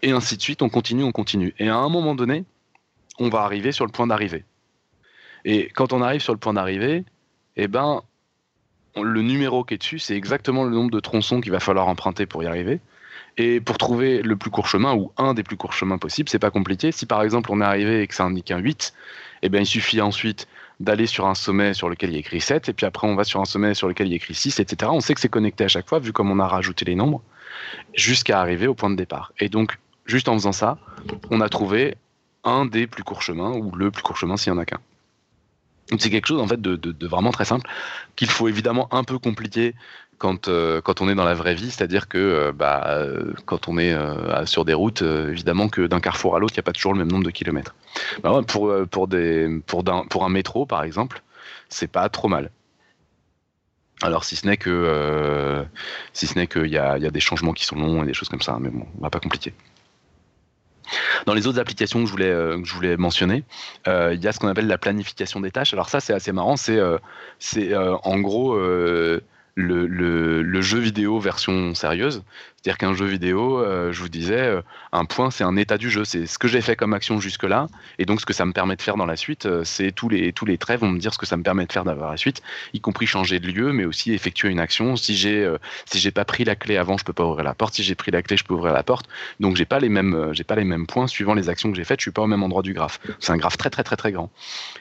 Et 0.04 0.12
ainsi 0.12 0.38
de 0.38 0.42
suite, 0.42 0.62
on 0.62 0.70
continue, 0.70 1.04
on 1.04 1.12
continue. 1.12 1.56
Et 1.58 1.70
à 1.70 1.78
un 1.78 1.90
moment 1.90 2.14
donné, 2.14 2.46
on 3.18 3.30
va 3.30 3.40
arriver 3.40 3.72
sur 3.72 3.86
le 3.86 3.92
point 3.92 4.06
d'arrivée. 4.06 4.46
Et 5.44 5.70
quand 5.70 5.94
on 5.94 6.02
arrive 6.02 6.22
sur 6.22 6.34
le 6.34 6.40
point 6.40 6.54
d'arrivée, 6.54 7.06
eh 7.56 7.68
ben, 7.68 8.02
le 9.04 9.22
numéro 9.22 9.64
qui 9.64 9.74
est 9.74 9.78
dessus, 9.78 10.00
c'est 10.00 10.16
exactement 10.16 10.64
le 10.64 10.72
nombre 10.72 10.92
de 10.92 11.00
tronçons 11.00 11.42
qu'il 11.42 11.52
va 11.52 11.60
falloir 11.60 11.88
emprunter 11.88 12.26
pour 12.26 12.44
y 12.44 12.48
arriver. 12.48 12.80
Et 13.38 13.60
pour 13.60 13.78
trouver 13.78 14.22
le 14.22 14.38
plus 14.38 14.50
court 14.50 14.68
chemin, 14.68 14.96
ou 14.96 15.12
un 15.18 15.34
des 15.34 15.44
plus 15.44 15.58
courts 15.58 15.74
chemins 15.74 15.98
possibles, 15.98 16.30
c'est 16.30 16.40
pas 16.40 16.52
compliqué. 16.52 16.92
Si 16.92 17.06
par 17.06 17.22
exemple 17.22 17.52
on 17.52 17.60
est 17.60 17.66
arrivé 17.66 18.02
et 18.02 18.08
que 18.08 18.16
ça 18.16 18.24
indique 18.24 18.52
un 18.52 18.60
8, 18.60 18.94
eh 19.42 19.50
ben, 19.50 19.62
il 19.62 19.66
suffit 19.66 20.00
ensuite 20.02 20.48
d'aller 20.80 21.06
sur 21.06 21.26
un 21.28 21.36
sommet 21.36 21.74
sur 21.74 21.90
lequel 21.90 22.12
il 22.12 22.14
y 22.14 22.16
a 22.18 22.20
écrit 22.20 22.42
7, 22.42 22.70
et 22.70 22.74
puis 22.74 22.86
après 22.86 23.08
on 23.08 23.16
va 23.16 23.24
sur 23.24 23.42
un 23.42 23.46
sommet 23.46 23.74
sur 23.74 23.88
lequel 23.88 24.08
il 24.08 24.12
y 24.12 24.14
a 24.14 24.16
écrit 24.18 24.34
6, 24.34 24.60
etc. 24.60 24.92
On 24.94 25.02
sait 25.02 25.14
que 25.14 25.20
c'est 25.20 25.30
connecté 25.30 25.66
à 25.66 25.68
chaque 25.68 25.88
fois, 25.88 26.00
vu 26.00 26.14
comme 26.14 26.32
on 26.32 26.40
a 26.40 26.48
rajouté 26.48 26.86
les 26.86 26.96
nombres, 26.96 27.22
jusqu'à 27.94 28.40
arriver 28.40 28.68
au 28.68 28.74
point 28.74 28.90
de 28.90 28.96
départ. 28.96 29.34
Et 29.40 29.50
donc, 29.50 29.78
juste 30.06 30.30
en 30.30 30.34
faisant 30.34 30.52
ça, 30.52 30.78
on 31.30 31.42
a 31.42 31.50
trouvé 31.50 31.96
un 32.44 32.66
des 32.66 32.88
plus 32.88 33.04
courts 33.04 33.22
chemins, 33.22 33.52
ou 33.52 33.72
le 33.76 33.92
plus 33.92 34.04
court 34.04 34.18
chemin 34.18 34.38
s'il 34.38 34.54
n'y 34.54 34.60
en 34.60 34.62
a 34.62 34.66
qu'un. 34.66 34.80
C'est 36.00 36.10
quelque 36.10 36.28
chose 36.28 36.42
en 36.42 36.48
fait 36.48 36.62
de, 36.62 37.08
vraiment 37.08 37.32
très 37.32 37.46
simple 37.46 37.70
qu'il 38.16 38.30
faut 38.30 38.48
évidemment 38.48 38.88
un 38.92 39.04
peu 39.04 39.20
compliquer 39.20 39.76
quand, 40.18 40.48
euh, 40.48 40.82
quand 40.82 41.02
on 41.02 41.10
est 41.10 41.16
dans 41.16 41.26
la 41.26 41.34
vraie 41.34 41.56
vie, 41.56 41.70
c'est-à-dire 41.70 42.08
que 42.08 42.18
euh, 42.18 42.52
bah, 42.52 42.86
euh, 42.88 43.34
quand 43.46 43.68
on 43.68 43.78
est 43.78 43.96
sur 44.46 44.66
des 44.66 44.74
routes, 44.74 45.02
évidemment 45.02 45.70
que 45.70 45.86
d'un 45.88 46.00
carrefour 46.00 46.36
à 46.36 46.40
l'autre, 46.40 46.54
il 46.56 46.60
n'y 46.60 46.62
a 46.62 46.64
pas 46.64 46.72
toujours 46.72 46.94
le 46.94 47.00
même 47.00 47.12
nombre 47.12 47.26
de 47.26 47.32
kilomètres. 47.32 47.76
Bah 48.24 48.42
pour, 48.48 48.74
pour, 48.88 50.26
un 50.26 50.30
métro, 50.30 50.66
par 50.66 50.84
exemple, 50.84 51.22
c'est 51.70 51.88
pas 51.88 52.10
trop 52.10 52.28
mal. 52.28 52.50
Alors 54.02 54.26
si 54.26 54.36
ce 54.36 54.46
n'est 54.46 54.58
que 54.58 55.66
si 56.14 56.28
qu'il 56.28 56.68
y 56.68 56.78
a, 56.78 56.98
y 56.98 57.06
a 57.06 57.12
des 57.12 57.20
changements 57.20 57.54
qui 57.54 57.66
sont 57.66 57.76
longs 57.76 58.04
et 58.04 58.06
des 58.06 58.14
choses 58.14 58.30
comme 58.30 58.42
ça, 58.42 58.58
mais 58.60 58.70
bon, 58.70 58.86
on 58.98 59.02
va 59.02 59.10
pas 59.10 59.20
compliquer. 59.20 59.54
Dans 61.26 61.34
les 61.34 61.48
autres 61.48 61.60
applications 61.60 62.00
que 62.02 62.06
je 62.06 62.12
voulais, 62.12 62.30
euh, 62.30 62.98
mentionner, 62.98 63.44
euh, 63.88 64.14
il 64.14 64.24
y 64.24 64.28
a 64.28 64.32
ce 64.32 64.40
qu'on 64.40 64.48
appelle 64.48 64.68
la 64.68 64.78
planification 64.78 65.40
des 65.40 65.52
tâches. 65.52 65.74
Alors 65.74 65.90
ça, 65.90 66.00
c'est 66.00 66.14
assez 66.14 66.32
marrant. 66.32 66.56
C'est 66.58 66.78
euh, 66.80 66.98
en 68.04 68.20
gros 68.20 68.58
le 69.56 70.62
jeu 70.62 70.80
vidéo 70.80 71.20
version 71.20 71.74
sérieuse. 71.76 72.24
C'est-à-dire 72.66 72.80
qu'un 72.80 72.96
jeu 72.96 73.06
vidéo, 73.06 73.60
euh, 73.60 73.92
je 73.92 74.02
vous 74.02 74.10
disais, 74.10 74.42
euh, 74.42 74.62
un 74.92 75.06
point, 75.06 75.30
c'est 75.30 75.44
un 75.44 75.56
état 75.56 75.78
du 75.78 75.92
jeu. 75.92 76.04
C'est 76.04 76.26
ce 76.26 76.40
que 76.40 76.48
j'ai 76.48 76.62
fait 76.62 76.76
comme 76.76 76.96
action 76.96 77.20
jusque-là. 77.20 77.68
Et 78.00 78.06
donc, 78.06 78.20
ce 78.20 78.26
que 78.26 78.34
ça 78.34 78.44
me 78.44 78.54
permet 78.54 78.76
de 78.76 78.82
faire 78.82 78.98
dans 78.98 79.06
la 79.06 79.16
suite, 79.16 79.46
euh, 79.46 79.64
c'est 79.64 79.92
tous 79.92 80.10
les, 80.10 80.34
tous 80.34 80.46
les 80.46 80.58
traits 80.58 80.80
vont 80.80 80.90
me 80.90 80.98
dire 80.98 81.14
ce 81.14 81.20
que 81.20 81.28
ça 81.28 81.38
me 81.38 81.44
permet 81.44 81.68
de 81.68 81.72
faire 81.72 81.84
dans 81.84 81.94
la 81.94 82.18
suite, 82.18 82.42
y 82.74 82.82
compris 82.82 83.06
changer 83.06 83.40
de 83.40 83.46
lieu, 83.46 83.72
mais 83.72 83.86
aussi 83.86 84.14
effectuer 84.14 84.50
une 84.50 84.60
action. 84.60 84.96
Si 84.96 85.16
j'ai 85.16 85.48
si 85.86 86.10
pas 86.10 86.26
pris 86.26 86.44
la 86.44 86.56
clé 86.56 86.78
avant, 86.78 86.98
je 86.98 87.04
peux 87.04 87.14
pas 87.14 87.24
ouvrir 87.24 87.44
la 87.44 87.54
porte. 87.54 87.76
Si 87.76 87.84
j'ai 87.84 87.94
pris 87.94 88.10
la 88.10 88.24
clé, 88.24 88.36
je 88.36 88.44
peux 88.44 88.56
ouvrir 88.56 88.74
la 88.74 88.82
porte. 88.82 89.08
Donc, 89.40 89.58
j'ai 89.58 89.66
pas 89.66 89.80
les 89.80 89.90
mêmes, 89.90 90.34
pas 90.48 90.56
les 90.56 90.64
mêmes 90.64 90.88
points 90.88 91.06
suivant 91.06 91.36
les 91.36 91.50
actions 91.50 91.70
que 91.70 91.78
j'ai 91.78 91.84
faites. 91.84 92.00
Je 92.00 92.06
suis 92.06 92.12
pas 92.12 92.24
au 92.24 92.28
même 92.28 92.42
endroit 92.42 92.64
du 92.64 92.74
graphe. 92.74 93.00
C'est 93.20 93.32
un 93.32 93.38
graphe 93.38 93.58
très 93.58 93.70
très 93.70 93.84
très 93.84 93.96
très 93.96 94.12
grand. 94.12 94.32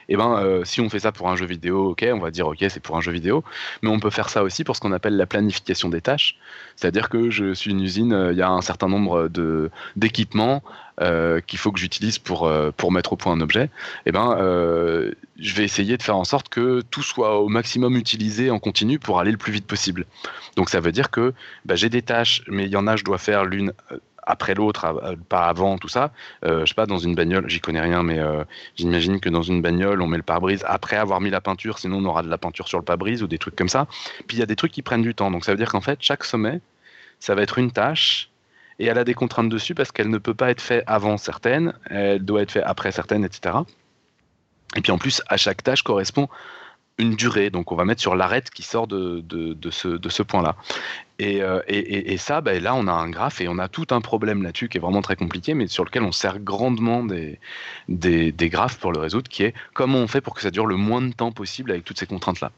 Et 0.09 0.17
ben, 0.17 0.39
euh, 0.39 0.65
si 0.65 0.81
on 0.81 0.89
fait 0.89 1.01
ça 1.01 1.13
pour 1.13 1.29
un 1.29 1.37
jeu 1.37 1.45
vidéo, 1.45 1.91
ok, 1.91 2.07
on 2.15 2.19
va 2.19 2.31
dire 2.31 2.47
ok, 2.47 2.65
c'est 2.71 2.81
pour 2.81 2.97
un 2.97 3.03
jeu 3.03 3.13
vidéo, 3.13 3.45
mais 3.83 3.91
on 3.91 4.01
peut 4.01 4.09
faire 4.09 4.31
ça 4.31 4.43
aussi 4.43 4.65
pour 4.65 4.75
ce 4.75 4.81
qu'on 4.81 4.93
appelle 4.93 5.19
la 5.19 5.27
planification 5.27 5.91
des 5.91 6.01
tâches. 6.01 6.37
C'est-à-dire 6.77 7.11
que 7.11 7.29
je 7.29 7.53
suis 7.53 7.74
une 7.75 7.83
usine, 7.83 8.13
euh, 8.13 8.33
il 8.33 8.39
y 8.39 8.43
a 8.43 8.51
un 8.51 8.63
certain 8.63 8.89
nombre 8.89 9.29
d'équipements 9.97 10.63
euh, 11.01 11.41
qu'il 11.41 11.59
faut 11.59 11.73
que 11.73 11.81
j'utilise 11.81 12.21
pour 12.21 12.47
euh, 12.47 12.71
pour 12.71 12.93
mettre 12.93 13.15
au 13.15 13.17
point 13.17 13.33
un 13.33 13.41
objet. 13.41 13.69
Et 14.07 14.13
ben, 14.13 14.37
euh, 14.39 15.11
je 15.41 15.53
vais 15.55 15.65
essayer 15.65 15.97
de 15.97 16.03
faire 16.05 16.17
en 16.17 16.23
sorte 16.23 16.49
que 16.49 16.83
tout 16.83 17.03
soit 17.03 17.41
au 17.41 17.49
maximum 17.49 17.97
utilisé 17.97 18.49
en 18.53 18.61
continu 18.61 19.01
pour 19.01 19.19
aller 19.19 19.33
le 19.33 19.37
plus 19.37 19.51
vite 19.51 19.67
possible. 19.67 20.07
Donc 20.55 20.71
ça 20.71 20.79
veut 20.79 20.93
dire 20.93 21.11
que 21.11 21.35
bah, 21.65 21.75
j'ai 21.75 21.89
des 21.89 22.03
tâches, 22.03 22.43
mais 22.47 22.67
il 22.67 22.71
y 22.71 22.77
en 22.77 22.87
a, 22.87 22.95
je 22.95 23.03
dois 23.03 23.19
faire 23.19 23.45
l'une 23.45 23.73
après 24.27 24.55
l'autre, 24.55 25.17
pas 25.29 25.49
avant, 25.49 25.79
tout 25.79 25.89
ça. 25.89 26.13
Euh, 26.45 26.61
je 26.61 26.67
sais 26.67 26.75
pas, 26.75 26.87
dans 26.87 26.99
une 26.99 27.17
bagnole, 27.17 27.51
j'y 27.51 27.61
connais 27.61 27.81
rien, 27.81 28.05
mais 28.05 28.21
j'imagine 28.77 29.19
que 29.19 29.29
dans 29.29 29.43
une 29.43 29.63
bagnole, 29.63 30.01
on 30.01 30.07
met 30.07 30.17
le 30.17 30.23
pare-brise 30.23 30.65
après 30.67 30.97
avoir 30.97 31.21
mis 31.21 31.29
la 31.29 31.41
peinture, 31.41 31.81
sinon 31.81 31.99
on 31.99 32.05
aura 32.05 32.23
de 32.23 32.31
la 32.31 32.39
peinture 32.39 32.69
sur 32.69 32.79
le 32.79 32.85
pare-brise 32.85 33.23
ou 33.25 33.27
des 33.27 33.39
trucs 33.39 33.57
comme 33.57 33.69
ça. 33.69 33.89
Puis 34.29 34.37
il 34.37 34.41
y 34.41 34.45
a 34.45 34.47
des 34.47 34.57
trucs 34.57 34.73
qui 34.73 34.83
prennent 34.83 35.03
du 35.03 35.15
temps. 35.15 35.33
Donc 35.33 35.45
ça 35.45 35.51
veut 35.51 35.59
dire 35.59 35.73
qu'en 35.73 35.81
fait, 35.83 35.99
chaque 36.01 36.23
sommet, 36.23 36.61
ça 37.25 37.35
va 37.35 37.43
être 37.43 37.59
une 37.59 37.71
tâche 37.73 38.29
et 38.79 38.85
elle 38.87 38.99
a 38.99 39.05
des 39.05 39.15
contraintes 39.15 39.49
dessus 39.49 39.75
parce 39.75 39.91
qu'elle 39.93 40.11
ne 40.11 40.19
peut 40.19 40.35
pas 40.35 40.51
être 40.51 40.61
faite 40.61 40.85
avant 40.87 41.17
certaines, 41.17 41.73
elle 41.89 42.23
doit 42.25 42.43
être 42.43 42.51
faite 42.53 42.65
après 42.67 42.93
certaines, 42.93 43.25
etc. 43.25 43.57
Et 44.77 44.81
puis 44.83 44.93
en 44.93 44.99
plus, 44.99 45.23
à 45.29 45.37
chaque 45.37 45.63
tâche 45.63 45.83
correspond 45.83 46.29
une 46.99 47.15
durée. 47.17 47.49
Donc 47.51 47.73
on 47.73 47.77
va 47.77 47.85
mettre 47.87 48.03
sur 48.03 48.15
l'arête 48.15 48.51
qui 48.51 48.63
sort 48.63 48.87
de, 48.87 49.21
de, 49.23 49.71
ce, 49.71 49.89
de 49.89 50.09
ce 50.11 50.23
point-là. 50.23 50.55
Et, 51.19 51.43
euh, 51.43 51.61
et, 51.67 51.79
et- 51.79 52.13
et 52.13 52.17
ça, 52.19 52.41
ben 52.43 52.63
là, 52.63 52.75
on 52.75 52.87
a 52.89 52.93
un 52.93 53.09
graphe 53.09 53.41
et 53.41 53.49
on 53.49 53.59
a 53.59 53.69
tout 53.69 53.87
un 53.91 54.01
problème 54.01 54.43
là-dessus 54.43 54.69
qui 54.69 54.77
est 54.79 54.81
vraiment 54.81 55.01
très 55.03 55.17
compliqué, 55.17 55.55
mais 55.55 55.67
sur 55.69 55.85
lequel 55.85 56.03
on 56.03 56.13
sert 56.13 56.41
grandement 56.41 57.05
des, 57.05 57.39
des, 57.89 58.33
des 58.33 58.49
graphes 58.51 58.79
pour 58.79 58.93
le 58.93 58.99
résoudre, 59.01 59.29
qui 59.29 59.45
est 59.45 59.55
comment 59.73 59.99
on 59.99 60.09
fait 60.09 60.21
pour 60.21 60.35
que 60.35 60.43
ça 60.43 60.51
dure 60.51 60.67
le 60.67 60.77
moins 60.77 61.01
de 61.03 61.13
temps 61.13 61.33
possible 61.33 61.71
avec 61.71 61.85
toutes 61.85 61.99
ces 61.99 62.07
contraintes-là. 62.07 62.51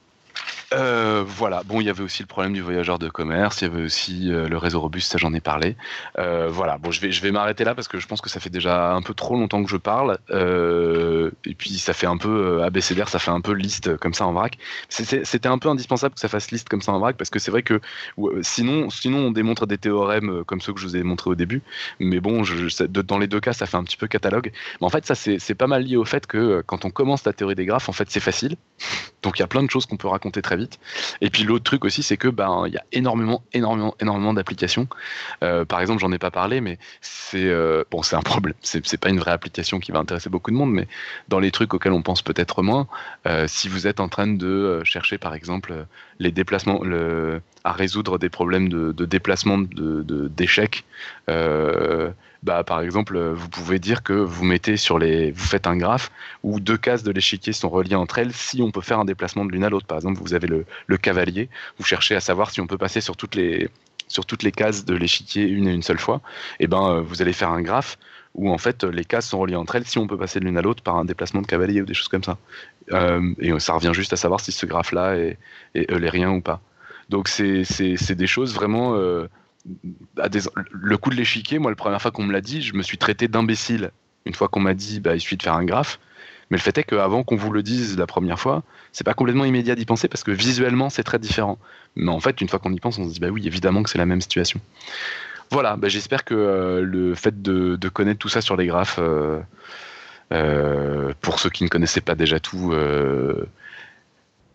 Euh, 0.73 1.23
voilà, 1.27 1.63
bon, 1.65 1.81
il 1.81 1.85
y 1.87 1.91
avait 1.91 2.03
aussi 2.03 2.23
le 2.23 2.27
problème 2.27 2.53
du 2.53 2.61
voyageur 2.61 2.99
de 2.99 3.09
commerce, 3.09 3.61
il 3.61 3.69
y 3.69 3.71
avait 3.71 3.83
aussi 3.83 4.33
euh, 4.33 4.49
le 4.49 4.59
réseau 4.59 4.81
robuste, 4.81 5.13
ça 5.13 5.19
j'en 5.19 5.33
ai 5.33 5.41
parlé. 5.41 5.77
Euh, 6.19 6.49
voilà, 6.51 6.77
bon, 6.79 6.91
je 6.91 7.01
vais, 7.01 7.13
je 7.13 7.23
vais 7.23 7.31
m'arrêter 7.31 7.63
là 7.63 7.75
parce 7.75 7.87
que 7.87 7.99
je 7.99 8.07
pense 8.09 8.21
que 8.21 8.29
ça 8.29 8.41
fait 8.41 8.51
déjà 8.51 8.93
un 8.93 9.03
peu 9.03 9.15
trop 9.15 9.37
longtemps 9.37 9.63
que 9.63 9.71
je 9.71 9.77
parle. 9.77 10.19
Et 11.45 11.55
puis 11.55 11.79
ça 11.79 11.93
fait 11.93 12.07
un 12.07 12.17
peu 12.17 12.63
ABCDR, 12.65 13.09
ça 13.09 13.19
fait 13.19 13.31
un 13.31 13.41
peu 13.41 13.53
liste 13.53 13.97
comme 13.99 14.15
ça 14.15 14.27
en 14.27 14.33
vrac. 14.33 14.59
C'était 14.89 15.49
un 15.49 15.59
peu 15.59 15.69
indispensable 15.69 16.15
que 16.15 16.21
ça 16.21 16.29
fasse 16.29 16.51
liste 16.51 16.69
comme 16.69 16.83
ça 16.83 16.93
en 16.93 16.99
vrac 16.99 17.17
parce 17.17 17.31
que 17.31 17.39
c'est 17.39 17.51
vrai 17.51 17.63
que 17.63 17.81
sinon, 18.43 18.91
sinon 18.91 19.19
on 19.19 19.31
démontre 19.31 19.67
des 19.67 19.79
théorèmes 19.79 20.45
comme 20.45 20.61
ceux 20.61 20.73
que 20.73 20.81
je 20.81 20.87
vous 20.87 20.97
ai 20.97 21.03
montrés 21.03 21.31
au 21.31 21.35
début. 21.35 21.63
Mais 22.01 22.21
bon, 22.21 22.43
dans 22.89 23.19
les 23.19 23.27
deux 23.29 23.41
cas, 23.41 23.53
ça 23.53 23.67
fait 23.67 23.77
un 23.77 23.85
petit 23.85 23.97
peu 23.97 24.09
catalogue. 24.09 24.53
Mais 24.81 24.87
en 24.87 24.91
fait, 24.91 25.07
ça 25.07 25.15
c'est 25.15 25.55
pas 25.55 25.67
mal 25.69 25.85
lié 25.85 25.97
au 25.97 26.05
fait 26.05 26.27
que 26.27 26.63
quand 26.67 26.85
on 26.85 26.91
commence 26.91 27.25
la 27.25 27.33
théorie 27.33 27.55
des 27.55 27.67
graphes, 27.67 27.89
en 27.89 27.93
fait, 27.93 28.11
c'est 28.11 28.21
facile. 28.21 28.57
Donc 29.23 29.39
il 29.39 29.43
y 29.43 29.45
a 29.45 29.49
plein 29.49 29.63
de 29.63 29.71
choses 29.71 29.87
qu'on 29.87 29.97
peut 29.97 30.09
raconter 30.09 30.43
très 30.43 30.56
vite. 30.57 30.79
Et 31.21 31.31
puis 31.31 31.45
l'autre 31.45 31.65
truc 31.65 31.85
aussi, 31.85 32.03
c'est 32.03 32.17
que 32.17 32.29
ben 32.29 32.65
il 32.67 32.73
y 32.73 32.77
a 32.77 32.85
énormément, 32.93 33.43
énormément, 33.53 33.95
énormément 34.01 34.35
d'applications. 34.35 34.89
Euh, 35.43 35.65
par 35.65 35.81
exemple, 35.81 36.01
j'en 36.01 36.13
ai 36.13 36.19
pas 36.19 36.31
parlé, 36.31 36.61
mais 36.61 36.79
c'est 37.01 37.45
euh, 37.45 37.85
bon, 37.91 38.03
c'est 38.03 38.17
un 38.17 38.23
problème. 38.23 38.55
C'est 38.63 39.01
pas 39.01 39.09
une 39.09 39.19
vraie 39.19 39.33
application 39.33 39.79
qui 39.79 39.93
va 39.93 39.99
intéresser 39.99 40.31
beaucoup 40.31 40.51
de 40.51 40.57
monde, 40.57 40.73
mais 40.73 40.89
dans 41.29 41.39
les 41.39 41.51
trucs 41.51 41.73
auxquels 41.75 41.93
on 41.93 42.03
pense 42.03 42.23
peut-être 42.23 42.63
moins, 42.63 42.87
euh, 43.27 43.47
si 43.49 43.69
vous 43.69 43.87
êtes 43.87 44.01
en 44.01 44.09
train 44.09 44.27
de 44.27 44.83
chercher, 44.85 45.19
par 45.19 45.35
exemple, 45.35 45.87
les 46.19 46.33
déplacements, 46.33 46.81
à 47.65 47.73
résoudre 47.73 48.19
des 48.19 48.29
problèmes 48.29 48.69
de, 48.69 49.05
déplacement 49.05 49.59
de 49.59 50.29
d'échecs. 50.29 50.85
Bah, 52.43 52.65
par 52.65 52.81
exemple, 52.81 53.17
euh, 53.17 53.35
vous 53.35 53.49
pouvez 53.49 53.79
dire 53.79 54.03
que 54.03 54.13
vous 54.13 54.45
mettez 54.45 54.77
sur 54.77 54.99
les, 54.99 55.33
vous 55.33 55.45
faites 55.45 55.67
un 55.67 55.77
graphe 55.77 56.11
où 56.43 56.61
deux 56.61 56.77
cases 56.77 57.03
de 57.03 57.11
l'échiquier 57.11 57.53
sont 57.53 57.69
reliées 57.69 57.95
entre 57.95 58.19
elles 58.19 58.33
si 58.33 58.63
on 58.63 58.71
peut 58.71 58.81
faire 58.81 59.01
un 59.01 59.05
déplacement 59.05 59.45
de 59.45 59.53
l'une 59.53 59.65
à 59.65 59.71
l'autre. 59.71 59.87
Par 59.87 59.99
exemple, 59.99 60.21
vous 60.21 60.35
avez 60.35 60.47
le, 60.47 60.65
le 60.87 60.97
cavalier, 60.97 61.49
vous 61.79 61.85
cherchez 61.85 62.15
à 62.15 62.21
savoir 62.21 62.51
si 62.51 62.61
on 62.61 62.67
peut 62.67 62.79
passer 62.79 63.01
sur 63.01 63.17
toutes 63.17 63.35
les, 63.35 63.69
sur 64.09 64.27
toutes 64.27 64.43
les 64.43 64.53
cases 64.53 64.85
de 64.85 64.95
l'échiquier 64.95 65.45
une 65.45 65.69
et 65.69 65.73
une 65.73 65.83
seule 65.83 65.99
fois. 65.99 66.21
Et 66.61 66.67
ben, 66.67 66.91
euh, 66.91 67.01
vous 67.01 67.23
allez 67.23 67.33
faire 67.33 67.51
un 67.51 67.63
graphe 67.63 67.99
où 68.35 68.51
en 68.51 68.59
fait 68.59 68.85
les 68.85 69.05
cases 69.05 69.29
sont 69.29 69.39
reliées 69.39 69.57
entre 69.57 69.77
elles 69.77 69.87
si 69.87 69.99
on 69.99 70.07
peut 70.07 70.19
passer 70.19 70.41
de 70.41 70.45
l'une 70.45 70.59
à 70.59 70.63
l'autre 70.63 70.83
par 70.83 70.97
un 70.97 71.07
déplacement 71.07 71.41
de 71.41 71.47
cavalier 71.47 71.81
ou 71.81 71.87
des 71.87 71.95
choses 71.95 72.09
comme 72.09 72.25
ça. 72.25 72.37
Euh, 72.93 73.33
et 73.39 73.59
ça 73.59 73.73
revient 73.73 73.93
juste 73.95 74.13
à 74.13 74.17
savoir 74.17 74.41
si 74.41 74.53
ce 74.53 74.67
graphe-là 74.67 75.17
est, 75.17 75.39
est 75.75 75.91
eulérien 75.91 76.31
ou 76.31 76.43
pas. 76.43 76.61
Donc 77.09 77.29
c'est 77.29 77.65
des 78.15 78.27
choses 78.27 78.55
vraiment. 78.55 78.95
Le 80.71 80.97
coup 80.97 81.11
de 81.11 81.17
l'échiquier, 81.17 81.59
moi, 81.59 81.71
la 81.71 81.77
première 81.77 82.01
fois 82.01 82.11
qu'on 82.11 82.25
me 82.25 82.33
l'a 82.33 82.41
dit, 82.41 82.63
je 82.63 82.75
me 82.75 82.83
suis 82.83 82.99
traité 82.99 83.29
d'imbécile. 83.29 83.91
Une 84.25 84.35
fois 84.35 84.49
qu'on 84.49 84.61
m'a 84.61 84.75
dit, 84.75 85.01
bah, 85.01 85.15
il 85.15 85.21
suffit 85.21 85.37
de 85.37 85.43
faire 85.43 85.55
un 85.55 85.65
graphe. 85.65 85.99
Mais 86.51 86.57
le 86.57 86.63
fait 86.63 86.79
est 86.79 86.85
qu'avant 86.85 87.25
qu'on 87.25 87.37
vous 87.37 87.53
le 87.53 87.63
dise 87.63 87.99
la 87.99 88.07
première 88.07 88.39
fois, 88.39 88.63
c'est 88.93 89.05
pas 89.05 89.15
complètement 89.15 89.45
immédiat 89.45 89.75
d'y 89.75 89.85
penser 89.85 90.07
parce 90.07 90.23
que 90.23 90.31
visuellement, 90.31 90.91
c'est 90.91 91.03
très 91.03 91.19
différent. 91.19 91.59
Mais 91.97 92.11
en 92.11 92.21
fait, 92.21 92.41
une 92.41 92.49
fois 92.49 92.59
qu'on 92.59 92.73
y 92.73 92.79
pense, 92.79 92.99
on 92.99 93.09
se 93.09 93.15
dit, 93.15 93.21
bah 93.21 93.29
oui, 93.31 93.47
évidemment 93.47 93.83
que 93.83 93.91
c'est 93.91 93.99
la 93.99 94.07
même 94.07 94.21
situation. 94.21 94.61
Voilà, 95.51 95.77
bah, 95.77 95.89
j'espère 95.89 96.25
que 96.25 96.35
euh, 96.35 96.83
le 96.83 97.15
fait 97.15 97.43
de, 97.43 97.89
connaître 97.89 98.19
tout 98.19 98.29
ça 98.29 98.41
sur 98.41 98.57
les 98.57 98.67
graphes, 98.67 98.99
euh, 99.01 99.41
euh, 100.33 101.13
pour 101.21 101.39
ceux 101.39 101.51
qui 101.51 101.65
ne 101.65 101.69
connaissaient 101.69 102.01
pas 102.01 102.15
déjà 102.15 102.41
tout, 102.41 102.73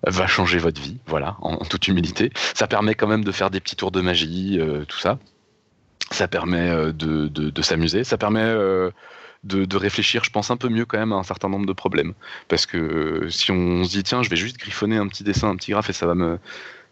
va 0.07 0.27
changer 0.27 0.57
votre 0.57 0.81
vie, 0.81 0.97
voilà, 1.05 1.37
en, 1.41 1.57
toute 1.57 1.87
humilité. 1.87 2.31
Ça 2.55 2.67
permet 2.67 2.95
quand 2.95 3.07
même 3.07 3.23
de 3.23 3.31
faire 3.31 3.49
des 3.49 3.59
petits 3.59 3.75
tours 3.75 3.91
de 3.91 4.01
magie, 4.01 4.57
euh, 4.59 4.83
tout 4.85 4.97
ça. 4.97 5.19
Ça 6.11 6.27
permet 6.27 6.69
euh, 6.69 6.91
de, 6.91 7.27
de- 7.27 7.61
s'amuser, 7.61 8.03
ça 8.03 8.17
permet 8.17 8.41
euh, 8.41 8.89
de, 9.43 9.77
réfléchir, 9.77 10.23
je 10.23 10.29
pense, 10.29 10.51
un 10.51 10.57
peu 10.57 10.69
mieux 10.69 10.85
quand 10.85 10.97
même 10.97 11.13
à 11.13 11.17
un 11.17 11.23
certain 11.23 11.49
nombre 11.49 11.65
de 11.65 11.73
problèmes. 11.73 12.13
Parce 12.47 12.65
que 12.65 13.27
si 13.29 13.51
on 13.51 13.83
se 13.83 13.91
dit, 13.91 14.03
tiens, 14.03 14.23
je 14.23 14.29
vais 14.29 14.35
juste 14.35 14.57
griffonner 14.57 14.97
un 14.97 15.07
petit 15.07 15.23
dessin, 15.23 15.49
un 15.49 15.55
petit 15.55 15.71
graphe, 15.71 15.89
et 15.89 15.93
ça 15.93 16.07
va 16.07 16.15
me, 16.15 16.39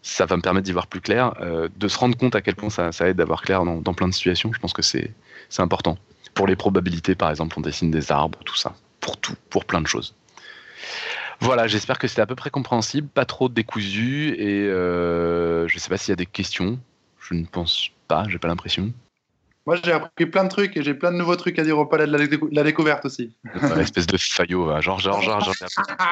ça 0.02 0.26
va 0.26 0.38
me 0.38 0.42
permettre 0.42 0.66
d'y 0.66 0.72
voir 0.72 0.88
plus 0.88 1.02
clair, 1.02 1.34
de 1.76 1.88
se 1.88 1.98
rendre 1.98 2.16
compte 2.16 2.36
à 2.36 2.42
quel 2.42 2.56
point 2.56 2.70
ça, 2.70 2.92
aide 3.08 3.18
d'avoir 3.18 3.42
clair 3.42 3.66
dans, 3.66 3.82
dans 3.82 3.94
plein 3.94 4.08
de 4.08 4.14
situations. 4.14 4.54
Je 4.54 4.60
pense 4.60 4.74
que 4.74 4.82
c'est 4.82 5.14
important. 5.58 5.98
Pour 6.34 6.48
les 6.48 6.56
probabilités, 6.56 7.16
par 7.16 7.30
exemple, 7.30 7.56
on 7.58 7.62
dessine 7.62 7.92
des 7.92 8.12
arbres, 8.12 8.40
tout 8.46 8.56
ça. 8.56 8.74
Pour 9.02 9.18
tout, 9.18 9.34
pour 9.50 9.66
plein 9.66 9.82
de 9.82 9.88
choses. 9.88 10.16
Voilà, 11.42 11.68
j'espère 11.68 11.98
que 11.98 12.08
c'était 12.08 12.22
à 12.22 12.26
peu 12.26 12.36
près 12.36 12.50
compréhensible, 12.50 13.08
pas 13.08 13.26
trop 13.26 13.50
décousu, 13.50 14.36
et 14.38 14.66
euh, 14.68 15.68
je 15.68 15.80
sais 15.80 15.90
pas 15.90 15.98
s'il 15.98 16.12
y 16.12 16.14
a 16.14 16.18
des 16.18 16.26
questions. 16.26 16.80
Je 17.22 17.34
ne 17.34 17.46
pense 17.46 17.90
pas, 18.08 18.26
j'ai 18.28 18.40
pas 18.40 18.48
l'impression. 18.48 18.92
Moi, 19.66 19.78
j'ai 19.84 19.92
appris 19.92 20.26
plein 20.26 20.44
de 20.46 20.50
trucs 20.50 20.76
et 20.78 20.84
j'ai 20.84 20.94
plein 20.94 21.12
de 21.12 21.18
nouveaux 21.18 21.36
trucs 21.36 21.60
à 21.60 21.64
dire 21.64 21.78
au 21.78 21.86
palais 21.86 22.08
de 22.08 22.12
la, 22.12 22.26
décou- 22.26 22.50
la 22.52 22.64
découverte 22.64 23.06
aussi. 23.06 23.36
Une 23.54 23.80
espèce 23.80 24.08
de 24.08 24.18
faillot, 24.18 24.66
va. 24.66 24.82
genre, 24.82 25.00
genre, 25.00 25.22
genre, 25.22 25.42
genre. 25.42 25.54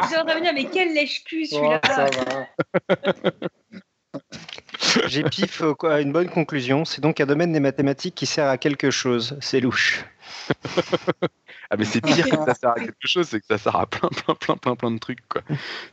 J'ai 0.10 0.18
envie 0.18 0.36
de 0.36 0.42
dire, 0.42 0.54
mais 0.54 0.70
quel 0.72 0.94
lèche-cul 0.94 1.48
Oh, 1.54 1.74
ça 1.84 2.08
celui-là 2.08 2.48
va. 2.90 3.34
J'ai 5.08 5.24
pif 5.24 5.62
euh, 5.62 5.74
quoi, 5.74 6.02
une 6.02 6.12
bonne 6.12 6.30
conclusion. 6.30 6.86
C'est 6.86 7.02
donc 7.02 7.20
un 7.20 7.26
domaine 7.26 7.52
des 7.52 7.60
mathématiques 7.60 8.16
qui 8.16 8.26
sert 8.26 8.48
à 8.48 8.58
quelque 8.58 8.92
chose. 8.92 9.38
C'est 9.42 9.60
louche. 9.60 10.06
Ah 11.70 11.76
mais 11.78 11.86
c'est 11.86 12.02
pire 12.02 12.30
que 12.30 12.36
ça 12.46 12.54
sert 12.54 12.70
à 12.72 12.76
quelque 12.76 12.96
chose, 13.06 13.28
c'est 13.28 13.40
que 13.40 13.46
ça 13.48 13.58
sert 13.58 13.76
à 13.76 13.86
plein 13.86 14.10
plein 14.10 14.36
plein 14.36 14.56
plein 14.58 14.76
plein 14.76 14.92
de 14.92 15.00
trucs 15.00 15.28
quoi. 15.28 15.42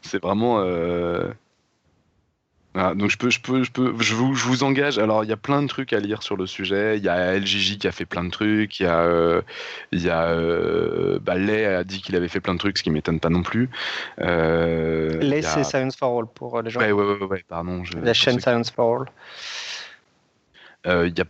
C'est 0.03 0.23
vraiment 0.23 0.61
euh... 0.61 1.33
voilà, 2.75 2.95
donc 2.95 3.11
je 3.11 3.19
peux 3.19 3.31
je 3.31 3.41
peux 3.41 3.63
je 3.65 3.73
peux 3.73 3.95
je 3.99 4.15
vous, 4.15 4.35
je 4.35 4.45
vous 4.47 4.63
engage. 4.63 4.99
Alors 4.99 5.25
il 5.25 5.31
y 5.31 5.33
a 5.33 5.37
plein 5.37 5.63
de 5.63 5.67
trucs 5.69 5.93
à 5.93 5.99
lire 6.01 6.23
sur 6.23 6.37
le 6.37 6.47
sujet. 6.47 6.97
Il 6.99 7.05
y 7.05 7.09
a 7.09 7.37
LGJ 7.39 7.79
qui 7.79 7.87
a 7.89 7.93
fait 7.93 8.05
plein 8.07 8.23
de 8.25 8.31
trucs. 8.31 8.79
Il 8.81 8.85
y 8.85 8.87
a 8.87 9.01
euh, 9.01 9.43
il 9.93 10.03
y 10.03 10.11
a 10.11 10.29
euh... 10.29 11.19
bah, 11.21 11.35
Lay 11.37 11.65
a 11.65 11.83
dit 11.85 12.01
qu'il 12.03 12.15
avait 12.17 12.29
fait 12.29 12.41
plein 12.41 12.55
de 12.55 12.59
trucs, 12.61 12.79
ce 12.79 12.83
qui 12.85 12.91
m'étonne 12.91 13.19
pas 13.21 13.31
non 13.31 13.43
plus. 13.43 13.69
Euh... 14.21 15.19
il 15.23 15.29
Les, 15.31 15.43
y 15.43 15.45
a- 15.47 15.49
c'est 15.49 15.65
Science 15.65 15.97
for 15.97 16.19
All 16.19 16.27
pour 16.27 16.57
euh, 16.59 16.63
les 16.63 16.71
gens. 16.71 16.81
Ouais, 16.81 16.93
ouais, 16.93 17.05
ouais, 17.05 17.25
ouais, 17.27 17.45
pardon. 17.49 17.83
Je... 17.85 17.99
La 17.99 18.15
chaîne 18.15 18.39
Science 18.41 18.71
for 18.71 19.03
All. 19.03 19.07
Euh, 20.87 21.09
Il 21.09 21.19
y 21.19 21.21
a 21.21 21.25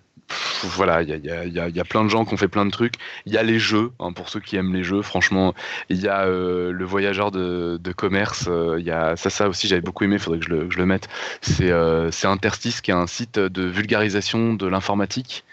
voilà, 0.62 1.02
il 1.02 1.08
y 1.08 1.12
a, 1.12 1.16
y, 1.16 1.58
a, 1.58 1.68
y 1.68 1.80
a- 1.80 1.84
plein 1.84 2.04
de 2.04 2.08
gens 2.08 2.24
qui 2.24 2.34
ont 2.34 2.36
fait 2.36 2.48
plein 2.48 2.64
de 2.66 2.70
trucs. 2.70 2.94
Il 3.26 3.32
y 3.32 3.38
a 3.38 3.42
les 3.42 3.58
jeux, 3.58 3.92
hein, 4.00 4.12
pour 4.12 4.28
ceux 4.28 4.40
qui 4.40 4.56
aiment 4.56 4.74
les 4.74 4.82
jeux, 4.84 5.02
franchement. 5.02 5.54
Il 5.90 6.00
y 6.00 6.08
a 6.08 6.24
euh, 6.26 6.72
le 6.72 6.84
voyageur 6.84 7.30
de, 7.30 7.78
commerce. 7.96 8.46
euh, 8.48 8.80
il 8.80 8.86
ça, 9.18 9.30
ça 9.30 9.48
aussi, 9.48 9.68
j'avais 9.68 9.82
beaucoup 9.82 10.04
aimé. 10.04 10.18
Faudrait 10.18 10.38
que 10.38 10.44
je 10.46 10.50
le, 10.50 10.70
je 10.70 10.78
le 10.78 10.86
mette. 10.86 11.08
C'est 11.42 11.70
euh, 11.70 12.10
c'est 12.10 12.26
Interstice, 12.26 12.80
qui 12.80 12.90
est 12.90 12.94
un 12.94 13.06
site 13.06 13.38
de 13.38 13.62
vulgarisation 13.64 14.54
de 14.54 14.66
l'informatique. 14.66 15.44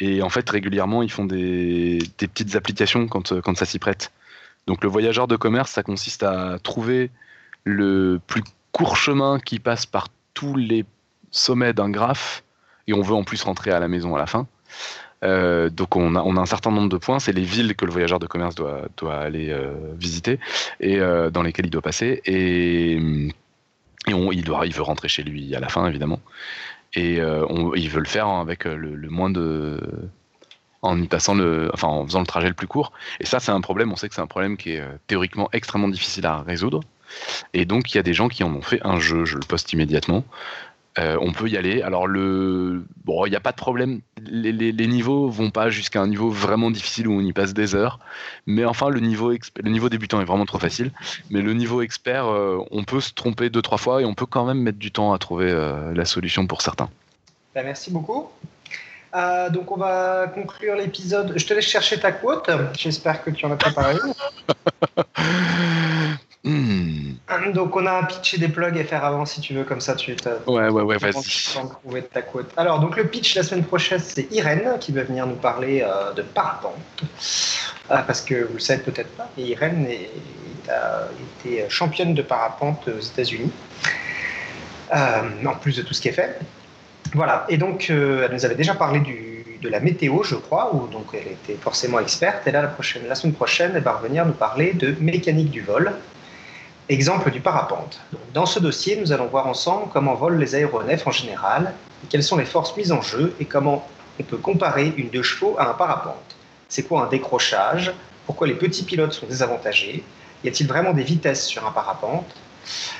Et 0.00 0.22
en 0.22 0.28
fait, 0.28 0.48
régulièrement, 0.48 1.02
ils 1.02 1.10
font 1.10 1.24
des, 1.24 1.98
des 2.18 2.28
petites 2.28 2.54
applications 2.54 3.08
quand, 3.08 3.40
quand 3.40 3.56
ça 3.56 3.64
s'y 3.64 3.78
prête. 3.78 4.12
Donc, 4.66 4.82
le 4.84 4.88
voyageur 4.88 5.26
de 5.26 5.36
commerce, 5.36 5.72
ça 5.72 5.82
consiste 5.82 6.22
à 6.22 6.58
trouver 6.62 7.10
le 7.64 8.20
plus 8.26 8.42
court 8.70 8.96
chemin 8.96 9.40
qui 9.40 9.58
passe 9.58 9.86
par 9.86 10.08
tous 10.34 10.54
les 10.54 10.84
sommets 11.30 11.72
d'un 11.72 11.90
graphe 11.90 12.44
et 12.88 12.94
on 12.94 13.02
veut 13.02 13.14
en 13.14 13.22
plus 13.22 13.42
rentrer 13.44 13.70
à 13.70 13.78
la 13.78 13.86
maison 13.86 14.16
à 14.16 14.18
la 14.18 14.26
fin. 14.26 14.48
Euh, 15.24 15.68
donc 15.68 15.96
on 15.96 16.14
a, 16.14 16.20
un 16.20 16.46
certain 16.46 16.70
nombre 16.70 16.88
de 16.88 16.96
points, 16.96 17.18
c'est 17.18 17.32
les 17.32 17.42
villes 17.42 17.74
que 17.74 17.84
le 17.84 17.92
voyageur 17.92 18.18
de 18.18 18.26
commerce 18.26 18.54
doit, 18.54 18.88
aller 19.14 19.50
euh, 19.50 19.74
visiter 19.94 20.38
et 20.80 20.98
euh, 20.98 21.30
dans 21.30 21.42
lesquelles 21.42 21.66
il 21.66 21.70
doit 21.70 21.82
passer. 21.82 22.20
Et, 22.24 22.98
il, 24.06 24.44
veut 24.74 24.82
rentrer 24.82 25.08
chez 25.08 25.22
lui 25.22 25.54
à 25.54 25.60
la 25.60 25.68
fin 25.68 25.86
évidemment. 25.86 26.20
Et 26.94 27.20
on- 27.22 27.74
il 27.74 27.90
veut 27.90 28.00
le 28.00 28.06
faire 28.06 28.28
avec 28.28 28.66
euh, 28.66 28.74
le, 28.74 29.10
moins 29.10 29.30
de 29.30 29.80
en 30.80 31.04
passant 31.06 31.34
le 31.34 31.70
en 31.82 32.06
faisant 32.06 32.20
le 32.20 32.26
trajet 32.26 32.48
le 32.48 32.54
plus 32.54 32.68
court. 32.68 32.92
Et 33.20 33.26
ça 33.26 33.40
c'est 33.40 33.52
un 33.52 33.60
problème. 33.60 33.92
On 33.92 33.96
sait 33.96 34.08
que 34.08 34.14
c'est 34.14 34.22
un 34.22 34.26
problème 34.26 34.56
qui 34.56 34.70
est 34.72 34.82
théoriquement 35.08 35.48
extrêmement 35.52 35.88
difficile 35.88 36.24
à 36.24 36.40
résoudre. 36.40 36.80
Et 37.52 37.64
donc 37.66 37.92
il 37.92 37.96
y 37.96 38.00
a 38.00 38.02
des 38.02 38.14
gens 38.14 38.28
qui 38.28 38.44
en 38.44 38.54
ont 38.54 38.62
fait 38.62 38.80
un 38.84 39.00
jeu. 39.00 39.24
Je 39.24 39.34
le 39.34 39.44
poste 39.46 39.72
immédiatement 39.72 40.24
euh, 40.98 41.16
on 41.20 41.32
peut 41.32 41.48
y 41.48 41.56
aller. 41.56 41.80
Alors 41.82 42.06
le, 42.06 42.84
bon, 43.04 43.24
il 43.26 43.30
n'y 43.30 43.36
a 43.36 43.40
pas 43.40 43.52
de 43.52 43.56
problème. 43.56 44.00
Les, 44.22 44.50
les- 44.52 44.72
les 44.72 44.86
niveaux 44.86 45.28
vont 45.28 45.50
pas 45.50 45.70
jusqu'à 45.70 46.00
un 46.00 46.08
niveau 46.08 46.28
vraiment 46.30 46.70
difficile 46.70 47.06
où 47.08 47.12
on 47.12 47.20
y 47.20 47.32
passe 47.32 47.54
des 47.54 47.74
heures. 47.74 48.00
Mais 48.46 48.64
enfin, 48.64 48.88
le 48.88 49.00
niveau, 49.00 49.32
exp- 49.32 49.62
le 49.62 49.70
niveau 49.70 49.88
débutant 49.88 50.20
est 50.20 50.24
vraiment 50.24 50.46
trop 50.46 50.58
facile. 50.58 50.90
Mais 51.30 51.40
le 51.40 51.54
niveau 51.54 51.82
expert, 51.82 52.26
euh, 52.26 52.58
on 52.72 52.82
peut 52.84 53.00
se 53.00 53.12
tromper 53.14 53.48
deux 53.48 53.62
trois 53.62 53.78
fois 53.78 54.02
et 54.02 54.04
on 54.04 54.14
peut 54.14 54.26
quand 54.26 54.44
même 54.44 54.60
mettre 54.60 54.78
du 54.78 54.90
temps 54.90 55.12
à 55.12 55.18
trouver 55.18 55.50
euh, 55.50 55.94
la 55.94 56.04
solution 56.04 56.46
pour 56.46 56.62
certains. 56.62 56.90
Bah, 57.54 57.62
merci 57.62 57.90
beaucoup. 57.90 58.28
Donc 59.52 59.72
on 59.72 59.76
va 59.76 60.26
conclure 60.34 60.76
l'épisode. 60.76 61.32
Je 61.36 61.46
te 61.46 61.54
laisse 61.54 61.64
chercher 61.66 61.98
ta 61.98 62.12
quote. 62.12 62.50
J'espère 62.78 63.24
que 63.24 63.30
tu 63.30 63.46
en 63.46 63.50
as 63.52 63.56
préparé 63.56 63.94
une. 64.04 64.12
Hmm. 66.48 67.52
Donc 67.52 67.76
on 67.76 67.84
a 67.84 67.92
un 67.92 68.04
pitch 68.04 68.34
et 68.34 68.38
des 68.38 68.48
plugs 68.48 68.78
à 68.78 68.84
faire 68.84 69.04
avant 69.04 69.26
si 69.26 69.40
tu 69.42 69.52
veux, 69.52 69.64
comme 69.64 69.82
ça 69.82 69.94
tu 69.94 70.16
Ouais, 70.46 70.68
ouais, 70.70 70.82
ouais, 70.82 70.96
vas-y. 70.96 71.12
trouver 71.82 72.02
ta 72.02 72.22
quote. 72.22 72.50
Alors 72.56 72.80
donc 72.80 72.96
le 72.96 73.04
pitch 73.06 73.34
la 73.36 73.42
semaine 73.42 73.64
prochaine 73.64 73.98
c'est 74.02 74.32
Irène 74.32 74.76
qui 74.80 74.92
va 74.92 75.02
venir 75.02 75.26
nous 75.26 75.34
parler 75.34 75.82
euh, 75.86 76.12
de 76.14 76.22
parapente. 76.22 76.74
Ah, 77.90 78.02
parce 78.06 78.22
que 78.22 78.46
vous 78.46 78.54
le 78.54 78.60
savez 78.60 78.82
peut-être 78.82 79.10
pas, 79.10 79.28
mais 79.36 79.44
Irène 79.44 79.86
est- 79.90 80.10
a 80.70 81.08
été 81.44 81.64
championne 81.68 82.14
de 82.14 82.22
parapente 82.22 82.88
aux 82.88 83.00
États-Unis. 83.00 83.50
Euh, 84.94 85.46
en 85.46 85.54
plus 85.54 85.76
de 85.76 85.82
tout 85.82 85.92
ce 85.92 86.00
qui 86.00 86.08
est 86.08 86.12
fait. 86.12 86.38
Voilà, 87.14 87.44
et 87.50 87.58
donc 87.58 87.88
euh, 87.90 88.24
elle 88.26 88.32
nous 88.34 88.44
avait 88.46 88.54
déjà 88.54 88.74
parlé 88.74 89.00
du, 89.00 89.44
de 89.60 89.68
la 89.68 89.80
météo, 89.80 90.22
je 90.22 90.34
crois, 90.34 90.74
où 90.74 90.86
donc 90.88 91.06
elle 91.12 91.30
était 91.32 91.58
forcément 91.60 92.00
experte. 92.00 92.46
Et 92.46 92.52
là, 92.52 92.62
la, 92.62 92.68
prochaine, 92.68 93.02
la 93.06 93.14
semaine 93.14 93.34
prochaine, 93.34 93.72
elle 93.74 93.82
va 93.82 93.92
revenir 93.92 94.24
nous 94.24 94.32
parler 94.32 94.72
de 94.72 94.94
mécanique 95.00 95.50
du 95.50 95.60
vol, 95.60 95.92
exemple 96.88 97.30
du 97.30 97.40
parapente. 97.40 98.00
Dans 98.32 98.46
ce 98.46 98.58
dossier, 98.58 98.96
nous 98.96 99.12
allons 99.12 99.26
voir 99.26 99.46
ensemble 99.46 99.88
comment 99.92 100.14
volent 100.14 100.38
les 100.38 100.54
aéronefs 100.54 101.06
en 101.06 101.10
général, 101.10 101.74
quelles 102.08 102.22
sont 102.22 102.36
les 102.36 102.44
forces 102.44 102.76
mises 102.76 102.92
en 102.92 103.02
jeu, 103.02 103.34
et 103.40 103.44
comment 103.44 103.86
on 104.18 104.22
peut 104.22 104.36
comparer 104.36 104.94
une 104.96 105.10
deux 105.10 105.22
chevaux 105.22 105.56
à 105.58 105.68
un 105.68 105.74
parapente. 105.74 106.36
C'est 106.68 106.82
quoi 106.82 107.04
un 107.04 107.08
décrochage? 107.08 107.92
Pourquoi 108.26 108.46
les 108.46 108.54
petits 108.54 108.84
pilotes 108.84 109.12
sont 109.12 109.26
désavantagés? 109.26 110.02
Y 110.44 110.48
a-t-il 110.48 110.68
vraiment 110.68 110.92
des 110.92 111.02
vitesses 111.02 111.46
sur 111.46 111.66
un 111.66 111.70
parapente? 111.70 112.34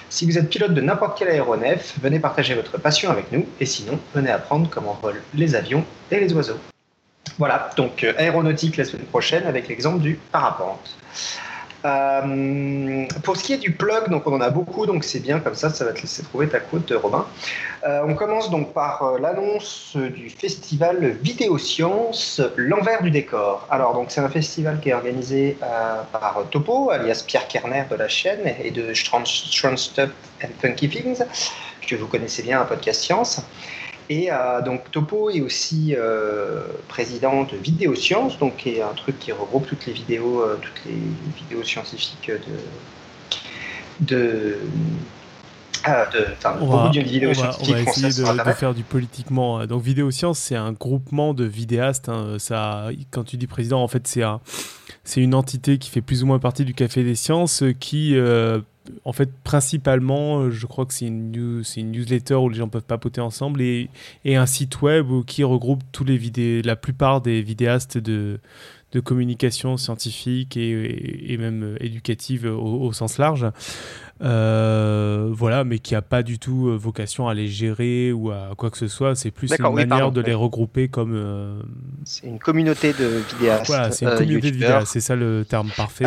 Si 0.08 0.24
vous 0.26 0.38
êtes 0.38 0.48
pilote 0.48 0.74
de 0.74 0.80
n'importe 0.80 1.18
quel 1.18 1.28
aéronef, 1.28 1.94
venez 2.00 2.18
partager 2.18 2.54
votre 2.54 2.78
passion 2.78 3.10
avec 3.10 3.30
nous, 3.32 3.46
et 3.60 3.66
sinon, 3.66 3.98
venez 4.14 4.30
apprendre 4.30 4.68
comment 4.70 4.98
volent 5.02 5.20
les 5.34 5.54
avions 5.54 5.84
et 6.10 6.20
les 6.20 6.32
oiseaux. 6.32 6.58
Voilà, 7.36 7.70
donc 7.76 8.04
euh, 8.04 8.14
aéronautique 8.16 8.76
la 8.78 8.84
semaine 8.84 9.06
prochaine 9.06 9.46
avec 9.46 9.68
l'exemple 9.68 10.00
du 10.00 10.18
parapente. 10.32 10.96
Euh, 11.84 13.06
pour 13.22 13.36
ce 13.36 13.44
qui 13.44 13.52
est 13.52 13.58
du 13.58 13.72
plug, 13.72 14.08
donc 14.10 14.26
on 14.26 14.34
en 14.34 14.40
a 14.40 14.50
beaucoup, 14.50 14.86
donc 14.86 15.04
c'est 15.04 15.20
bien 15.20 15.38
comme 15.38 15.54
ça, 15.54 15.70
ça 15.70 15.84
va 15.84 15.92
te 15.92 16.00
laisser 16.00 16.22
trouver 16.24 16.48
ta 16.48 16.60
quote, 16.60 16.92
Robin. 17.00 17.26
Euh, 17.86 18.02
on 18.06 18.14
commence 18.14 18.50
donc 18.50 18.72
par 18.72 19.02
euh, 19.02 19.18
l'annonce 19.20 19.96
du 19.96 20.28
festival 20.30 21.16
Vidéosciences, 21.22 22.40
l'envers 22.56 23.02
du 23.02 23.10
décor. 23.12 23.66
Alors 23.70 23.94
donc 23.94 24.06
c'est 24.08 24.20
un 24.20 24.28
festival 24.28 24.80
qui 24.80 24.88
est 24.88 24.94
organisé 24.94 25.56
euh, 25.62 26.02
par 26.10 26.42
Topo, 26.50 26.90
alias 26.90 27.22
Pierre 27.24 27.46
Kerner 27.46 27.84
de 27.88 27.94
la 27.94 28.08
chaîne 28.08 28.52
et 28.62 28.72
de 28.72 28.92
Strange 28.94 29.76
Stuff 29.76 30.10
and 30.42 30.48
Funky 30.60 30.88
Things, 30.88 31.22
que 31.86 31.94
vous 31.94 32.08
connaissez 32.08 32.42
bien, 32.42 32.60
un 32.60 32.64
podcast 32.64 33.02
science. 33.02 33.40
Et 34.10 34.32
euh, 34.32 34.62
donc 34.62 34.90
Topo 34.90 35.28
est 35.30 35.40
aussi 35.42 35.94
euh, 35.96 36.62
président 36.88 37.44
de 37.44 37.56
Vidéosciences, 37.56 38.38
donc 38.38 38.56
qui 38.56 38.70
est 38.70 38.82
un 38.82 38.94
truc 38.94 39.18
qui 39.18 39.32
regroupe 39.32 39.66
toutes 39.66 39.84
les 39.86 39.92
vidéos, 39.92 40.42
euh, 40.42 40.56
toutes 40.60 40.84
les 40.86 40.98
vidéos 41.36 41.62
scientifiques 41.62 42.30
de, 42.30 42.56
de, 44.00 44.56
ah, 45.84 46.06
de, 46.12 46.26
On 46.60 46.66
va, 46.66 46.88
de 46.88 47.00
vidéos 47.00 47.30
on 47.30 47.40
va- 47.42 47.56
on 47.60 47.64
va 47.64 47.80
essayer 47.82 48.08
de, 48.08 48.52
faire 48.54 48.74
du 48.74 48.82
politiquement. 48.82 49.66
Donc 49.66 49.82
Vidéosciences, 49.82 50.38
c'est 50.38 50.56
un 50.56 50.72
groupement 50.72 51.34
de 51.34 51.44
vidéastes. 51.44 52.08
hein, 52.08 52.36
Ça, 52.38 52.88
quand 53.10 53.24
tu 53.24 53.36
dis 53.36 53.46
président, 53.46 53.82
en 53.82 53.88
fait, 53.88 54.06
c'est 54.06 54.22
un, 54.22 54.40
c'est 55.04 55.20
une 55.20 55.34
entité 55.34 55.78
qui 55.78 55.90
fait 55.90 56.00
plus 56.00 56.22
ou 56.22 56.26
moins 56.26 56.38
partie 56.38 56.64
du 56.64 56.74
Café 56.74 57.04
des 57.04 57.14
Sciences, 57.14 57.62
qui, 57.78 58.16
en 59.04 59.12
fait, 59.12 59.30
principalement, 59.44 60.40
euh, 60.40 60.50
je 60.50 60.66
crois 60.66 60.86
que 60.86 60.94
c'est 60.94 61.06
une, 61.06 61.30
newsletter 61.30 62.34
où 62.34 62.48
les 62.48 62.56
gens 62.56 62.68
peuvent 62.68 62.82
papoter 62.82 63.20
ensemble 63.20 63.60
et, 63.62 63.88
un 64.26 64.46
site 64.46 64.82
web 64.82 65.06
qui 65.26 65.44
regroupe 65.44 65.82
tous 65.92 66.04
les 66.04 66.16
vidé- 66.16 66.62
la 66.62 66.76
plupart 66.76 67.20
des 67.20 67.42
vidéastes 67.42 67.98
de, 67.98 68.40
communication 69.04 69.76
scientifique 69.76 70.56
et, 70.56 71.36
même 71.38 71.62
euh, 71.62 71.76
éducative 71.80 72.46
au 72.46 72.92
sens 72.92 73.18
large. 73.18 73.46
Euh, 74.20 75.28
voilà, 75.30 75.62
mais 75.62 75.78
qui 75.78 75.94
a 75.94 76.02
pas 76.02 76.24
du 76.24 76.40
tout 76.40 76.68
euh, 76.68 76.76
vocation 76.76 77.28
à 77.28 77.34
les 77.34 77.46
gérer 77.46 78.10
ou 78.12 78.30
à 78.32 78.50
quoi 78.56 78.70
que 78.70 78.76
ce 78.76 78.88
soit. 78.88 79.14
C'est 79.14 79.30
plus 79.30 79.48
une 79.56 79.66
oui, 79.66 79.74
manière 79.86 79.98
pardon, 79.98 80.12
de 80.12 80.20
les 80.20 80.34
regrouper 80.34 80.88
comme. 80.88 81.14
euh, 81.14 81.60
C'est 82.04 82.26
une 82.26 82.40
communauté 82.40 82.92
de 82.92 83.22
vidéastes, 83.30 83.66
voilà, 83.68 83.92
c'est 83.92 84.06
une 84.06 84.14
communauté 84.16 84.50
de 84.50 84.56
vidéastes, 84.56 84.92
c'est 84.92 85.00
ça 85.00 85.14
le 85.14 85.44
terme 85.44 85.70
parfait. 85.76 86.04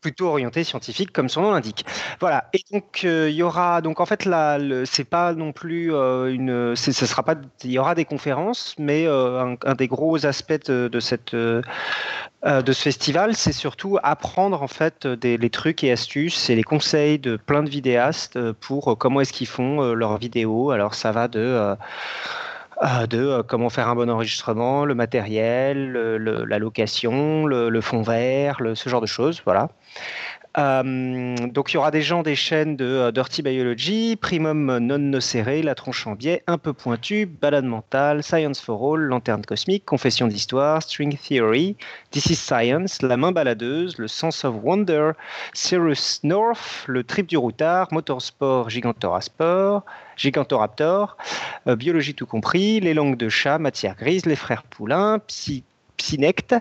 plutôt 0.00 0.28
orientée 0.28 0.62
scientifique, 0.62 1.12
comme 1.12 1.28
son 1.28 1.42
nom 1.42 1.52
l'indique. 1.52 1.84
Voilà. 2.20 2.48
Et 2.52 2.60
donc 2.72 3.00
il 3.02 3.30
y 3.34 3.42
aura 3.42 3.80
donc 3.80 4.00
en 4.00 4.06
fait 4.06 4.24
là, 4.24 4.58
c'est 4.84 5.08
pas 5.08 5.34
non 5.34 5.52
plus 5.52 5.90
une, 5.92 6.76
ce 6.76 6.92
sera 6.92 7.24
pas, 7.24 7.34
il 7.64 7.72
y 7.72 7.78
aura 7.78 7.94
des 7.96 8.04
conférences, 8.04 8.76
mais 8.78 9.06
un, 9.08 9.56
un 9.64 9.74
des 9.74 9.88
gros 9.88 10.26
aspects 10.26 10.66
de, 10.66 10.88
de 10.88 11.00
cette 11.00 11.34
de 11.34 12.72
ce 12.72 12.82
festival, 12.82 13.34
c'est 13.34 13.52
surtout 13.52 13.98
apprendre 14.02 14.62
en 14.62 14.68
fait 14.68 15.08
des, 15.08 15.36
les 15.36 15.50
trucs 15.50 15.82
et 15.82 15.90
astuces 15.90 16.48
et 16.50 16.54
les 16.54 16.62
conseils 16.62 17.18
de 17.18 17.36
plein 17.48 17.64
de 17.64 17.70
vidéastes 17.70 18.36
euh, 18.36 18.52
pour 18.52 18.92
euh, 18.92 18.94
comment 18.94 19.20
est-ce 19.20 19.32
qu'ils 19.32 19.48
font 19.48 19.82
euh, 19.82 19.94
leurs 19.94 20.18
vidéos. 20.18 20.70
Alors 20.70 20.94
ça 20.94 21.10
va 21.10 21.26
de 21.26 21.74
de 23.10 23.42
comment 23.42 23.70
faire 23.70 23.88
un 23.88 23.96
bon 23.96 24.08
enregistrement, 24.08 24.84
le 24.84 24.94
matériel, 24.94 25.94
la 25.94 26.58
location, 26.60 27.44
le, 27.44 27.70
le 27.70 27.80
fond 27.80 28.02
vert, 28.02 28.58
ce 28.74 28.88
genre 28.88 29.00
de 29.00 29.06
choses, 29.06 29.42
voilà. 29.44 29.70
Euh, 30.56 31.36
donc 31.48 31.72
il 31.72 31.74
y 31.74 31.76
aura 31.76 31.90
des 31.90 32.00
gens 32.00 32.22
des 32.22 32.34
chaînes 32.34 32.74
de 32.76 32.84
euh, 32.84 33.12
Dirty 33.12 33.42
Biology, 33.42 34.16
Primum 34.16 34.78
non 34.78 34.98
nocere, 34.98 35.62
La 35.62 35.74
tronche 35.74 36.06
en 36.06 36.12
biais, 36.12 36.42
Un 36.46 36.56
peu 36.56 36.72
pointu, 36.72 37.26
Balade 37.26 37.66
mentale, 37.66 38.22
Science 38.22 38.60
for 38.60 38.94
All, 38.94 39.00
Lanterne 39.02 39.44
cosmique, 39.44 39.84
Confession 39.84 40.26
d'histoire, 40.26 40.82
String 40.82 41.16
Theory, 41.18 41.76
This 42.10 42.26
is 42.26 42.36
Science, 42.36 43.02
La 43.02 43.16
main 43.16 43.30
baladeuse, 43.30 43.98
Le 43.98 44.08
Sense 44.08 44.44
of 44.44 44.54
Wonder, 44.62 45.12
Cyrus 45.52 46.20
North, 46.24 46.84
Le 46.86 47.04
trip 47.04 47.26
du 47.26 47.36
routard, 47.36 47.88
Motorsport, 47.92 48.70
Gigantorasport, 48.70 49.84
Gigantoraptor, 50.16 51.16
euh, 51.66 51.76
Biologie 51.76 52.14
tout 52.14 52.26
compris, 52.26 52.80
Les 52.80 52.94
langues 52.94 53.16
de 53.16 53.28
chat, 53.28 53.58
Matière 53.58 53.96
grise, 53.96 54.24
Les 54.24 54.36
frères 54.36 54.62
Poulain, 54.62 55.20
Psy 55.26 55.62
Psynect, 55.98 56.54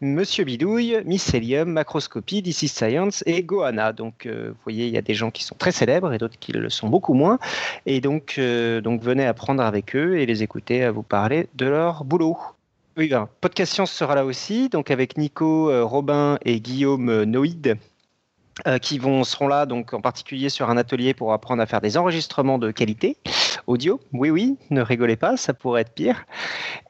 Monsieur 0.00 0.44
Bidouille, 0.44 1.02
Mycelium, 1.04 1.70
Macroscopie, 1.70 2.38
is 2.38 2.68
Science 2.68 3.24
et 3.26 3.42
Gohana. 3.42 3.92
Donc, 3.92 4.26
euh, 4.26 4.50
vous 4.50 4.60
voyez, 4.64 4.86
il 4.86 4.92
y 4.94 4.98
a 4.98 5.02
des 5.02 5.14
gens 5.14 5.30
qui 5.30 5.42
sont 5.42 5.56
très 5.58 5.72
célèbres 5.72 6.12
et 6.12 6.18
d'autres 6.18 6.38
qui 6.38 6.52
le 6.52 6.70
sont 6.70 6.88
beaucoup 6.88 7.14
moins. 7.14 7.38
Et 7.86 8.00
donc, 8.00 8.36
euh, 8.38 8.80
donc 8.80 9.02
venez 9.02 9.26
apprendre 9.26 9.62
avec 9.62 9.96
eux 9.96 10.18
et 10.18 10.26
les 10.26 10.42
écouter 10.42 10.84
à 10.84 10.92
vous 10.92 11.02
parler 11.02 11.48
de 11.54 11.66
leur 11.66 12.04
boulot. 12.04 12.38
Oui, 12.98 13.08
ben, 13.08 13.26
Podcast 13.40 13.72
Science 13.72 13.90
sera 13.90 14.14
là 14.14 14.26
aussi, 14.26 14.68
donc 14.68 14.90
avec 14.90 15.16
Nico, 15.16 15.70
euh, 15.70 15.82
Robin 15.82 16.38
et 16.44 16.60
Guillaume 16.60 17.08
euh, 17.08 17.24
Noïd. 17.24 17.78
Euh, 18.66 18.78
qui 18.78 18.98
vont, 18.98 19.24
seront 19.24 19.48
là 19.48 19.64
donc 19.64 19.94
en 19.94 20.02
particulier 20.02 20.50
sur 20.50 20.68
un 20.68 20.76
atelier 20.76 21.14
pour 21.14 21.32
apprendre 21.32 21.62
à 21.62 21.66
faire 21.66 21.80
des 21.80 21.96
enregistrements 21.96 22.58
de 22.58 22.70
qualité 22.70 23.16
audio. 23.66 23.98
Oui, 24.12 24.28
oui, 24.28 24.58
ne 24.68 24.82
rigolez 24.82 25.16
pas, 25.16 25.38
ça 25.38 25.54
pourrait 25.54 25.80
être 25.82 25.94
pire. 25.94 26.26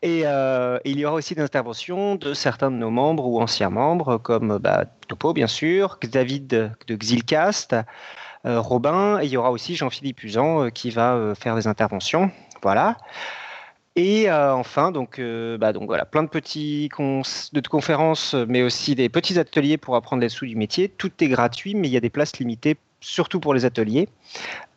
Et 0.03 0.23
euh, 0.25 0.79
il 0.85 0.99
y 0.99 1.05
aura 1.05 1.15
aussi 1.15 1.37
des 1.37 1.43
interventions 1.43 2.17
de 2.17 2.35
certains 2.35 2.71
de 2.71 2.77
nos 2.77 2.91
membres 2.91 3.27
ou 3.27 3.41
anciens 3.41 3.71
membres, 3.71 4.19
comme 4.19 4.59
bah, 4.59 4.87
Topo, 5.07 5.33
bien 5.33 5.47
sûr, 5.47 5.99
David 6.03 6.49
de 6.89 6.97
Xilcast, 6.97 7.77
euh, 8.45 8.61
Robin, 8.61 9.21
et 9.21 9.27
il 9.27 9.31
y 9.31 9.37
aura 9.37 9.53
aussi 9.53 9.77
Jean-Philippe 9.77 10.25
Usan 10.25 10.71
qui 10.71 10.91
va 10.91 11.35
faire 11.39 11.55
des 11.55 11.69
interventions. 11.69 12.33
Voilà. 12.63 12.97
Et 13.95 14.31
euh, 14.31 14.55
enfin, 14.55 14.91
donc, 14.91 15.19
euh, 15.19 15.59
bah, 15.59 15.73
donc 15.75 15.87
voilà, 15.87 16.07
plein 16.07 16.23
de 16.23 16.29
petits 16.29 16.89
de 16.89 17.69
conférences, 17.69 18.35
mais 18.49 18.63
aussi 18.63 18.95
des 18.95 19.11
petits 19.11 19.39
ateliers 19.39 19.77
pour 19.77 19.97
apprendre 19.97 20.23
les 20.23 20.31
sous 20.31 20.47
du 20.47 20.57
métier. 20.57 20.89
Tout 20.89 21.13
est 21.21 21.29
gratuit, 21.29 21.75
mais 21.75 21.89
il 21.89 21.91
y 21.91 21.97
a 21.99 22.01
des 22.01 22.09
places 22.09 22.39
limitées, 22.39 22.79
surtout 23.01 23.39
pour 23.39 23.53
les 23.53 23.67
ateliers. 23.67 24.09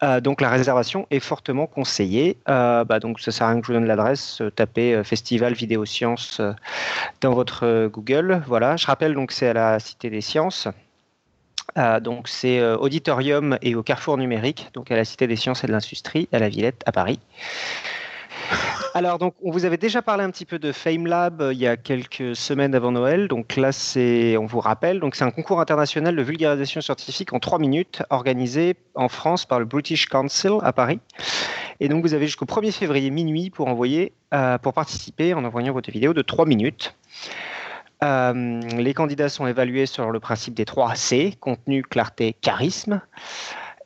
Euh, 0.03 0.19
donc 0.19 0.41
la 0.41 0.49
réservation 0.49 1.07
est 1.11 1.21
fortement 1.21 1.65
conseillée. 1.65 2.37
Bah, 2.45 2.99
donc 2.99 3.21
ça 3.21 3.31
sert 3.31 3.47
à 3.47 3.51
rien 3.51 3.61
que 3.61 3.67
je 3.67 3.71
vous 3.71 3.79
donne 3.79 3.87
l'adresse. 3.87 4.41
tapez 4.53 5.01
Festival 5.05 5.53
Vidéo 5.53 5.85
Sciences 5.85 6.41
dans 7.21 7.33
votre 7.33 7.87
Google. 7.87 8.43
Voilà. 8.47 8.75
Je 8.75 8.85
rappelle 8.85 9.13
donc 9.13 9.31
c'est 9.31 9.47
à 9.47 9.53
la 9.53 9.79
Cité 9.79 10.09
des 10.09 10.21
Sciences. 10.21 10.67
Donc 12.01 12.27
c'est 12.27 12.61
auditorium 12.61 13.57
et 13.61 13.75
au 13.75 13.83
Carrefour 13.83 14.17
numérique, 14.17 14.69
donc 14.73 14.91
à 14.91 14.97
la 14.97 15.05
Cité 15.05 15.25
des 15.25 15.37
Sciences 15.37 15.63
et 15.63 15.67
de 15.67 15.71
l'Industrie, 15.71 16.27
à 16.33 16.39
la 16.39 16.49
Villette, 16.49 16.83
à 16.85 16.91
Paris. 16.91 17.19
Alors 18.97 19.19
donc 19.19 19.35
on 19.43 19.51
vous 19.51 19.65
avait 19.65 19.75
déjà 19.75 20.01
parlé 20.01 20.23
un 20.23 20.31
petit 20.31 20.45
peu 20.45 20.57
de 20.57 20.71
FameLab 20.71 21.41
euh, 21.41 21.53
il 21.53 21.59
y 21.59 21.67
a 21.67 21.75
quelques 21.75 22.33
semaines 22.33 22.73
avant 22.73 22.93
Noël. 22.93 23.27
Donc 23.27 23.57
là 23.57 23.73
c'est, 23.73 24.37
on 24.37 24.45
vous 24.45 24.61
rappelle, 24.61 25.01
donc 25.01 25.15
c'est 25.15 25.25
un 25.25 25.31
concours 25.31 25.59
international 25.59 26.15
de 26.15 26.21
vulgarisation 26.21 26.79
scientifique 26.79 27.33
en 27.33 27.39
trois 27.39 27.59
minutes 27.59 28.03
organisé 28.09 28.77
en 28.93 29.09
France 29.09 29.45
par 29.45 29.59
le 29.59 29.65
British 29.65 30.05
Council 30.07 30.59
à 30.61 30.71
Paris. 30.71 31.01
Et 31.81 31.89
donc 31.89 32.03
vous 32.03 32.13
avez 32.13 32.25
jusqu'au 32.25 32.45
1er 32.45 32.71
février 32.71 33.09
minuit 33.09 33.49
pour 33.49 33.67
envoyer, 33.67 34.13
euh, 34.33 34.57
pour 34.59 34.71
participer 34.71 35.33
en 35.33 35.43
envoyant 35.43 35.73
votre 35.73 35.91
vidéo 35.91 36.13
de 36.13 36.21
trois 36.21 36.45
minutes. 36.45 36.95
Euh, 38.01 38.61
les 38.61 38.93
candidats 38.93 39.27
sont 39.27 39.45
évalués 39.45 39.87
sur 39.87 40.09
le 40.09 40.21
principe 40.21 40.53
des 40.53 40.63
3 40.63 40.95
C, 40.95 41.33
contenu, 41.41 41.83
clarté, 41.83 42.33
charisme. 42.39 43.01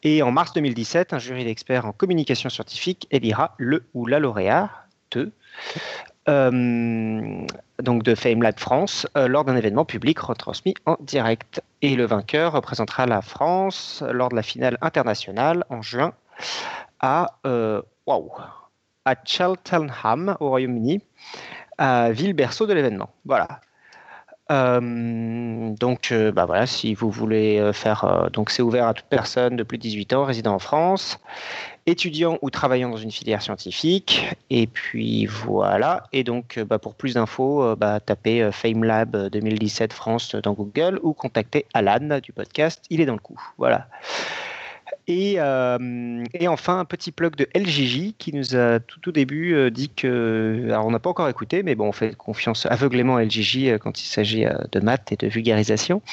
Et 0.03 0.21
en 0.21 0.31
mars 0.31 0.53
2017, 0.53 1.13
un 1.13 1.19
jury 1.19 1.45
d'experts 1.45 1.87
en 1.87 1.93
communication 1.93 2.51
scientifique 2.51 3.07
élira 3.09 3.55
le 3.57 3.85
ou 3.95 4.05
la 4.05 4.19
lauréat 4.19 4.69
euh, 6.27 7.45
donc 7.81 8.03
de 8.03 8.13
FameLab 8.13 8.59
France 8.59 9.07
euh, 9.17 9.27
lors 9.27 9.45
d'un 9.45 9.55
événement 9.55 9.85
public 9.85 10.19
retransmis 10.19 10.75
en 10.85 10.97
direct. 10.99 11.61
Et 11.81 11.95
le 11.95 12.05
vainqueur 12.05 12.53
représentera 12.53 13.05
la 13.05 13.21
France 13.21 14.03
lors 14.11 14.29
de 14.29 14.35
la 14.35 14.43
finale 14.43 14.77
internationale 14.81 15.63
en 15.69 15.81
juin 15.81 16.13
à, 16.99 17.37
euh, 17.47 17.81
Cheltenham 19.25 20.35
au 20.39 20.49
Royaume-Uni, 20.49 21.01
à 21.77 22.11
ville 22.11 22.33
berceau 22.33 22.67
de 22.67 22.73
l'événement. 22.73 23.09
Voilà. 23.25 23.61
Donc, 24.49 26.11
bah 26.11 26.45
voilà, 26.45 26.65
si 26.65 26.95
vous 26.95 27.11
voulez 27.11 27.71
faire, 27.71 28.29
donc 28.33 28.49
c'est 28.49 28.63
ouvert 28.63 28.87
à 28.87 28.93
toute 28.95 29.05
personne 29.05 29.55
de 29.55 29.63
plus 29.63 29.77
de 29.77 29.83
18 29.83 30.13
ans 30.13 30.25
résidant 30.25 30.55
en 30.55 30.59
France, 30.59 31.19
étudiant 31.89 32.37
ou 32.41 32.49
travaillant 32.49 32.89
dans 32.89 32.97
une 32.97 33.11
filière 33.11 33.41
scientifique. 33.41 34.27
Et 34.49 34.67
puis 34.67 35.25
voilà. 35.25 36.03
Et 36.13 36.23
donc, 36.23 36.57
euh, 36.57 36.65
bah, 36.65 36.79
pour 36.79 36.95
plus 36.95 37.13
d'infos, 37.15 37.63
euh, 37.63 37.75
bah, 37.75 37.99
tapez 37.99 38.41
euh, 38.41 38.51
FameLab 38.51 39.29
2017 39.29 39.93
France 39.93 40.35
dans 40.35 40.53
Google 40.53 40.99
ou 41.03 41.13
contactez 41.13 41.65
Alan 41.73 42.19
du 42.21 42.31
podcast. 42.33 42.83
Il 42.89 43.01
est 43.01 43.05
dans 43.05 43.13
le 43.13 43.19
coup. 43.19 43.39
Voilà. 43.57 43.87
Et, 45.11 45.37
euh, 45.39 46.23
et 46.35 46.47
enfin, 46.47 46.77
un 46.77 46.85
petit 46.85 47.11
plug 47.11 47.35
de 47.35 47.47
LJJ 47.55 48.13
qui 48.19 48.31
nous 48.31 48.55
a 48.55 48.79
tout 48.79 49.09
au 49.09 49.11
début 49.11 49.55
euh, 49.55 49.71
dit 49.71 49.89
que. 49.89 50.67
Alors, 50.67 50.85
on 50.85 50.91
n'a 50.91 50.99
pas 50.99 51.09
encore 51.09 51.27
écouté, 51.27 51.63
mais 51.63 51.73
bon, 51.73 51.87
on 51.87 51.91
fait 51.91 52.15
confiance 52.15 52.67
aveuglément 52.67 53.17
à 53.17 53.23
euh, 53.23 53.77
quand 53.79 54.01
il 54.03 54.05
s'agit 54.05 54.45
euh, 54.45 54.53
de 54.71 54.79
maths 54.79 55.11
et 55.11 55.15
de 55.15 55.25
vulgarisation. 55.25 56.03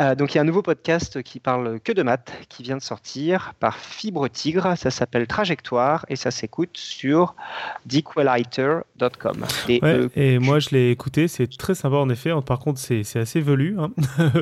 Euh, 0.00 0.16
donc, 0.16 0.34
il 0.34 0.36
y 0.36 0.38
a 0.38 0.42
un 0.42 0.44
nouveau 0.44 0.62
podcast 0.62 1.22
qui 1.22 1.38
parle 1.38 1.78
que 1.78 1.92
de 1.92 2.02
maths 2.02 2.32
qui 2.48 2.64
vient 2.64 2.76
de 2.76 2.82
sortir 2.82 3.52
par 3.60 3.78
Fibre 3.78 4.26
Tigre. 4.26 4.74
Ça 4.76 4.90
s'appelle 4.90 5.28
Trajectoire 5.28 6.04
et 6.08 6.16
ça 6.16 6.32
s'écoute 6.32 6.76
sur 6.76 7.36
dequaliter.com. 7.86 9.44
Ouais, 9.68 9.80
D-E- 9.80 10.10
et 10.16 10.40
moi 10.40 10.58
je 10.58 10.70
l'ai 10.70 10.90
écouté, 10.90 11.28
c'est 11.28 11.46
très 11.46 11.76
sympa 11.76 11.96
en 11.96 12.08
effet. 12.10 12.32
Par 12.44 12.58
contre, 12.58 12.80
c'est 12.80 13.04
assez 13.16 13.40
velu. 13.40 13.76
hein. 13.78 13.92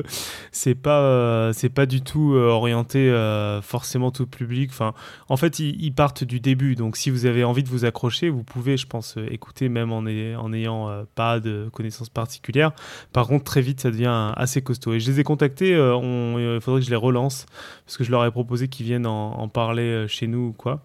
c'est 0.51 0.73
pas, 0.75 1.01
euh, 1.01 1.53
c'est 1.53 1.69
pas 1.69 1.85
du 1.85 2.01
tout 2.01 2.33
euh, 2.33 2.47
orienté 2.47 3.09
euh, 3.09 3.61
forcément 3.91 4.11
tout 4.11 4.25
public. 4.25 4.69
Enfin, 4.71 4.93
en 5.27 5.35
fait, 5.35 5.59
ils, 5.59 5.75
ils 5.83 5.91
partent 5.93 6.23
du 6.23 6.39
début. 6.39 6.75
Donc, 6.75 6.95
si 6.95 7.09
vous 7.09 7.25
avez 7.25 7.43
envie 7.43 7.61
de 7.63 7.67
vous 7.67 7.83
accrocher, 7.83 8.29
vous 8.29 8.43
pouvez, 8.43 8.77
je 8.77 8.87
pense, 8.87 9.17
euh, 9.17 9.25
écouter 9.29 9.67
même 9.67 9.91
en, 9.91 10.05
ay- 10.05 10.35
en 10.37 10.53
ayant 10.53 10.87
euh, 10.89 11.03
pas 11.15 11.41
de 11.41 11.67
connaissances 11.73 12.09
particulières. 12.09 12.71
Par 13.11 13.27
contre, 13.27 13.43
très 13.43 13.59
vite, 13.61 13.81
ça 13.81 13.91
devient 13.91 14.31
assez 14.37 14.61
costaud. 14.61 14.93
Et 14.93 15.01
je 15.01 15.11
les 15.11 15.19
ai 15.19 15.23
contactés. 15.25 15.75
euh, 15.75 15.93
on- 15.95 16.39
Il 16.39 16.61
faudrait 16.61 16.79
que 16.79 16.85
je 16.85 16.91
les 16.91 16.95
relance 16.95 17.45
parce 17.85 17.97
que 17.97 18.05
je 18.05 18.11
leur 18.11 18.23
ai 18.25 18.31
proposé 18.31 18.69
qu'ils 18.69 18.85
viennent 18.85 19.07
en, 19.07 19.33
en 19.37 19.49
parler 19.49 20.05
chez 20.07 20.27
nous 20.27 20.47
ou 20.47 20.53
quoi. 20.53 20.79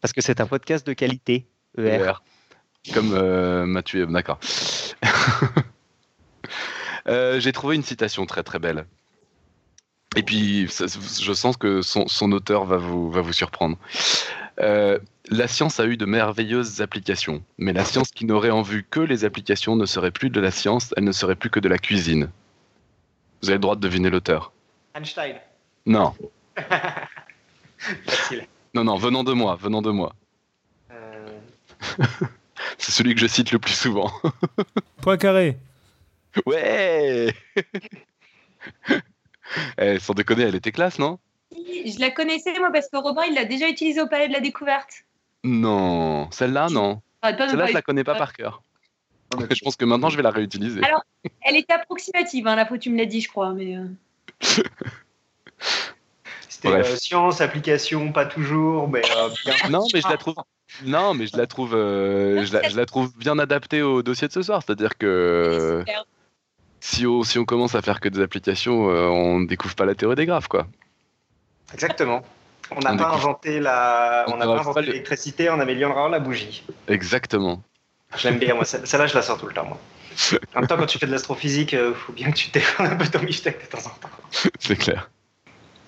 Parce 0.00 0.12
que 0.12 0.20
c'est 0.20 0.40
un 0.40 0.46
podcast 0.46 0.86
de 0.86 0.92
qualité. 0.92 1.46
ER. 1.78 1.82
ER. 2.04 2.12
Comme 2.94 3.12
euh, 3.14 3.66
Mathieu, 3.66 4.06
d'accord. 4.06 4.38
Euh, 7.08 7.40
J'ai 7.40 7.52
trouvé 7.52 7.76
une 7.76 7.82
citation 7.82 8.26
très 8.26 8.42
très 8.42 8.58
belle. 8.58 8.84
Et 10.16 10.22
puis, 10.22 10.66
ça- 10.68 10.84
je 10.86 11.32
sens 11.32 11.56
que 11.56 11.80
son, 11.82 12.06
son 12.08 12.30
auteur 12.32 12.64
va 12.66 12.76
vous, 12.76 13.10
va 13.10 13.22
vous 13.22 13.32
surprendre. 13.32 13.78
Euh, 14.60 14.98
la 15.30 15.48
science 15.48 15.80
a 15.80 15.86
eu 15.86 15.96
de 15.96 16.04
merveilleuses 16.04 16.82
applications, 16.82 17.42
mais 17.56 17.72
la 17.72 17.84
science 17.86 18.10
qui 18.10 18.26
n'aurait 18.26 18.50
en 18.50 18.60
vue 18.62 18.84
que 18.88 19.00
les 19.00 19.24
applications 19.24 19.76
ne 19.76 19.86
serait 19.86 20.10
plus 20.10 20.28
de 20.28 20.40
la 20.40 20.50
science, 20.50 20.92
elle 20.96 21.04
ne 21.04 21.12
serait 21.12 21.36
plus 21.36 21.48
que 21.48 21.58
de 21.60 21.68
la 21.68 21.78
cuisine. 21.78 22.28
Vous 23.42 23.48
avez 23.48 23.56
le 23.56 23.60
droit 23.62 23.76
de 23.76 23.80
deviner 23.80 24.10
l'auteur. 24.10 24.52
Einstein. 24.94 25.36
Non, 25.86 26.14
Facile. 28.06 28.46
Non, 28.74 28.84
non, 28.84 28.96
venant 28.96 29.24
de 29.24 29.32
moi, 29.32 29.56
venant 29.56 29.82
de 29.82 29.90
moi. 29.90 30.14
Euh, 30.90 31.26
C'est 32.78 32.92
celui 32.92 33.14
que 33.14 33.20
je 33.20 33.26
cite 33.26 33.52
le 33.52 33.58
plus 33.58 33.74
souvent. 33.74 34.10
Point 35.02 35.16
carré. 35.16 35.56
Ouais 36.46 37.34
Eh, 39.78 39.98
Sans 39.98 40.14
déconner, 40.14 40.44
elle 40.44 40.54
était 40.54 40.70
classe, 40.70 40.98
non? 40.98 41.18
Je 41.52 41.98
la 41.98 42.10
connaissais, 42.10 42.56
moi, 42.60 42.70
parce 42.72 42.88
que 42.88 42.96
Robin, 42.96 43.24
il 43.24 43.34
l'a 43.34 43.44
déjà 43.44 43.68
utilisée 43.68 44.00
au 44.00 44.06
Palais 44.06 44.28
de 44.28 44.32
la 44.32 44.38
Découverte. 44.40 45.04
Non, 45.42 46.30
celle-là, 46.30 46.68
non. 46.70 47.02
Me 47.24 47.30
Celle-là, 47.36 47.66
je 47.66 47.72
la 47.72 47.82
connais 47.82 48.04
pas 48.04 48.14
par 48.14 48.32
cœur. 48.32 48.62
Je 49.38 49.64
pense 49.64 49.76
que 49.76 49.84
maintenant, 49.84 50.08
je 50.08 50.16
vais 50.16 50.22
la 50.22 50.30
réutiliser. 50.30 50.82
Alors- 50.84 51.04
Elle 51.42 51.56
était 51.56 51.72
approximative, 51.72 52.46
hein, 52.46 52.54
la 52.56 52.66
fois 52.66 52.78
tu 52.78 52.90
me 52.90 52.96
l'as 52.98 53.06
dit, 53.06 53.20
je 53.20 53.28
crois. 53.28 53.52
Mais 53.52 53.76
euh, 53.76 53.86
C'était 56.50 56.68
euh, 56.68 56.96
science, 56.96 57.40
application, 57.40 58.10
pas 58.12 58.26
toujours, 58.26 58.88
mais 58.88 59.02
euh, 59.16 59.28
bien. 59.44 59.54
Non, 59.70 59.86
mais 59.94 60.00
je 60.00 60.08
la 60.08 60.16
trouve. 60.18 60.34
Non, 60.84 61.14
mais 61.14 61.26
je 61.28 61.36
la 61.36 61.46
trouve, 61.46 61.74
euh, 61.74 62.44
je, 62.44 62.52
la, 62.52 62.68
je 62.68 62.76
la 62.76 62.86
trouve 62.86 63.16
bien 63.16 63.38
adaptée 63.38 63.82
au 63.82 64.02
dossier 64.02 64.26
de 64.28 64.32
ce 64.32 64.42
soir. 64.42 64.60
C'est-à-dire 64.66 64.98
que 64.98 65.84
si 66.80 67.06
on, 67.06 67.22
si 67.22 67.38
on 67.38 67.44
commence 67.44 67.74
à 67.76 67.82
faire 67.82 68.00
que 68.00 68.08
des 68.08 68.20
applications, 68.20 68.90
euh, 68.90 69.06
on 69.06 69.40
découvre 69.42 69.74
pas 69.76 69.84
la 69.84 69.94
théorie 69.94 70.16
des 70.16 70.26
graphes, 70.26 70.48
quoi. 70.48 70.66
Exactement. 71.72 72.22
On 72.72 72.80
n'a 72.80 72.90
pas 72.90 72.96
découvre- 72.96 73.14
inventé 73.14 73.60
la, 73.60 74.24
on 74.28 74.38
pas 74.38 74.44
inventé 74.46 74.80
le- 74.80 74.86
l'électricité, 74.88 75.50
on 75.50 75.60
améliorera 75.60 76.08
la 76.08 76.18
bougie. 76.20 76.64
Exactement. 76.88 77.62
J'aime 78.16 78.38
bien, 78.38 78.54
moi. 78.54 78.64
Celle- 78.64 78.86
Celle-là, 78.86 79.06
je 79.06 79.14
la 79.14 79.22
sors 79.22 79.38
tout 79.38 79.46
le 79.46 79.54
temps, 79.54 79.66
moi. 79.66 79.78
En 80.54 80.60
même 80.60 80.68
temps, 80.68 80.76
quand 80.76 80.86
tu 80.86 80.98
fais 80.98 81.06
de 81.06 81.12
l'astrophysique, 81.12 81.72
il 81.72 81.94
faut 81.94 82.12
bien 82.12 82.30
que 82.32 82.36
tu 82.36 82.50
défends 82.50 82.84
un 82.84 82.96
peu 82.96 83.06
ton 83.06 83.20
bifteck 83.20 83.60
de 83.62 83.66
temps 83.66 83.78
en 83.86 83.90
temps. 84.00 84.10
C'est 84.58 84.76
clair. 84.76 85.10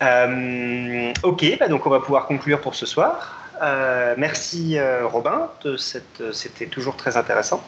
Euh, 0.02 1.12
ok, 1.22 1.56
bah 1.60 1.68
donc 1.68 1.86
on 1.86 1.90
va 1.90 2.00
pouvoir 2.00 2.26
conclure 2.26 2.60
pour 2.60 2.74
ce 2.74 2.86
soir. 2.86 3.38
Euh, 3.62 4.14
merci 4.18 4.76
euh, 4.76 5.06
Robin, 5.06 5.48
c'était 5.76 6.66
toujours 6.66 6.96
très 6.96 7.16
intéressant. 7.16 7.62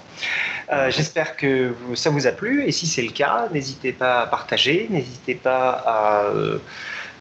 J'espère 0.89 1.37
que 1.37 1.75
ça 1.95 2.11
vous 2.11 2.27
a 2.27 2.33
plu 2.33 2.65
et 2.65 2.73
si 2.73 2.87
c'est 2.87 3.03
le 3.03 3.13
cas, 3.13 3.49
n'hésitez 3.53 3.93
pas 3.93 4.23
à 4.23 4.27
partager, 4.27 4.89
n'hésitez 4.91 5.35
pas 5.35 5.83
à 5.87 6.25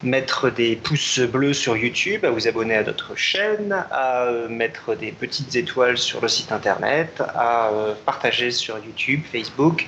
mettre 0.02 0.50
des 0.50 0.76
pouces 0.76 1.20
bleus 1.20 1.54
sur 1.54 1.76
YouTube, 1.76 2.24
à 2.24 2.30
vous 2.30 2.48
abonner 2.48 2.74
à 2.74 2.82
notre 2.82 3.14
chaîne, 3.16 3.84
à 3.92 4.26
mettre 4.48 4.96
des 4.96 5.12
petites 5.12 5.54
étoiles 5.54 5.98
sur 5.98 6.20
le 6.20 6.28
site 6.28 6.50
internet, 6.50 7.22
à 7.34 7.70
partager 8.04 8.50
sur 8.50 8.78
YouTube, 8.78 9.22
Facebook, 9.30 9.86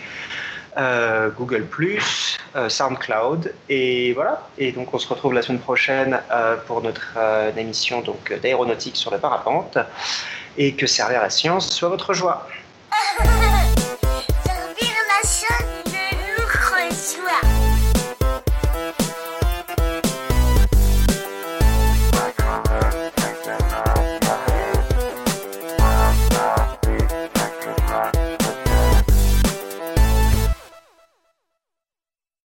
euh, 0.77 1.31
Google 1.31 1.67
euh, 2.55 2.69
SoundCloud 2.69 3.53
et 3.69 4.13
voilà. 4.13 4.49
Et 4.59 4.73
donc 4.73 4.93
on 4.93 4.99
se 4.99 5.09
retrouve 5.09 5.33
la 5.35 5.43
semaine 5.43 5.61
prochaine 5.61 6.21
euh, 6.31 6.57
pour 6.67 6.83
notre 6.83 7.15
euh, 7.17 7.51
émission 7.57 8.01
donc 8.01 8.33
d'aéronautique 8.43 8.97
sur 8.97 9.11
le 9.11 9.19
parapente 9.19 9.79
et 10.57 10.75
que 10.75 10.87
servir 10.87 11.23
la 11.23 11.31
science 11.31 11.71
soit 11.71 11.89
votre 11.89 12.15
joie. 12.15 12.47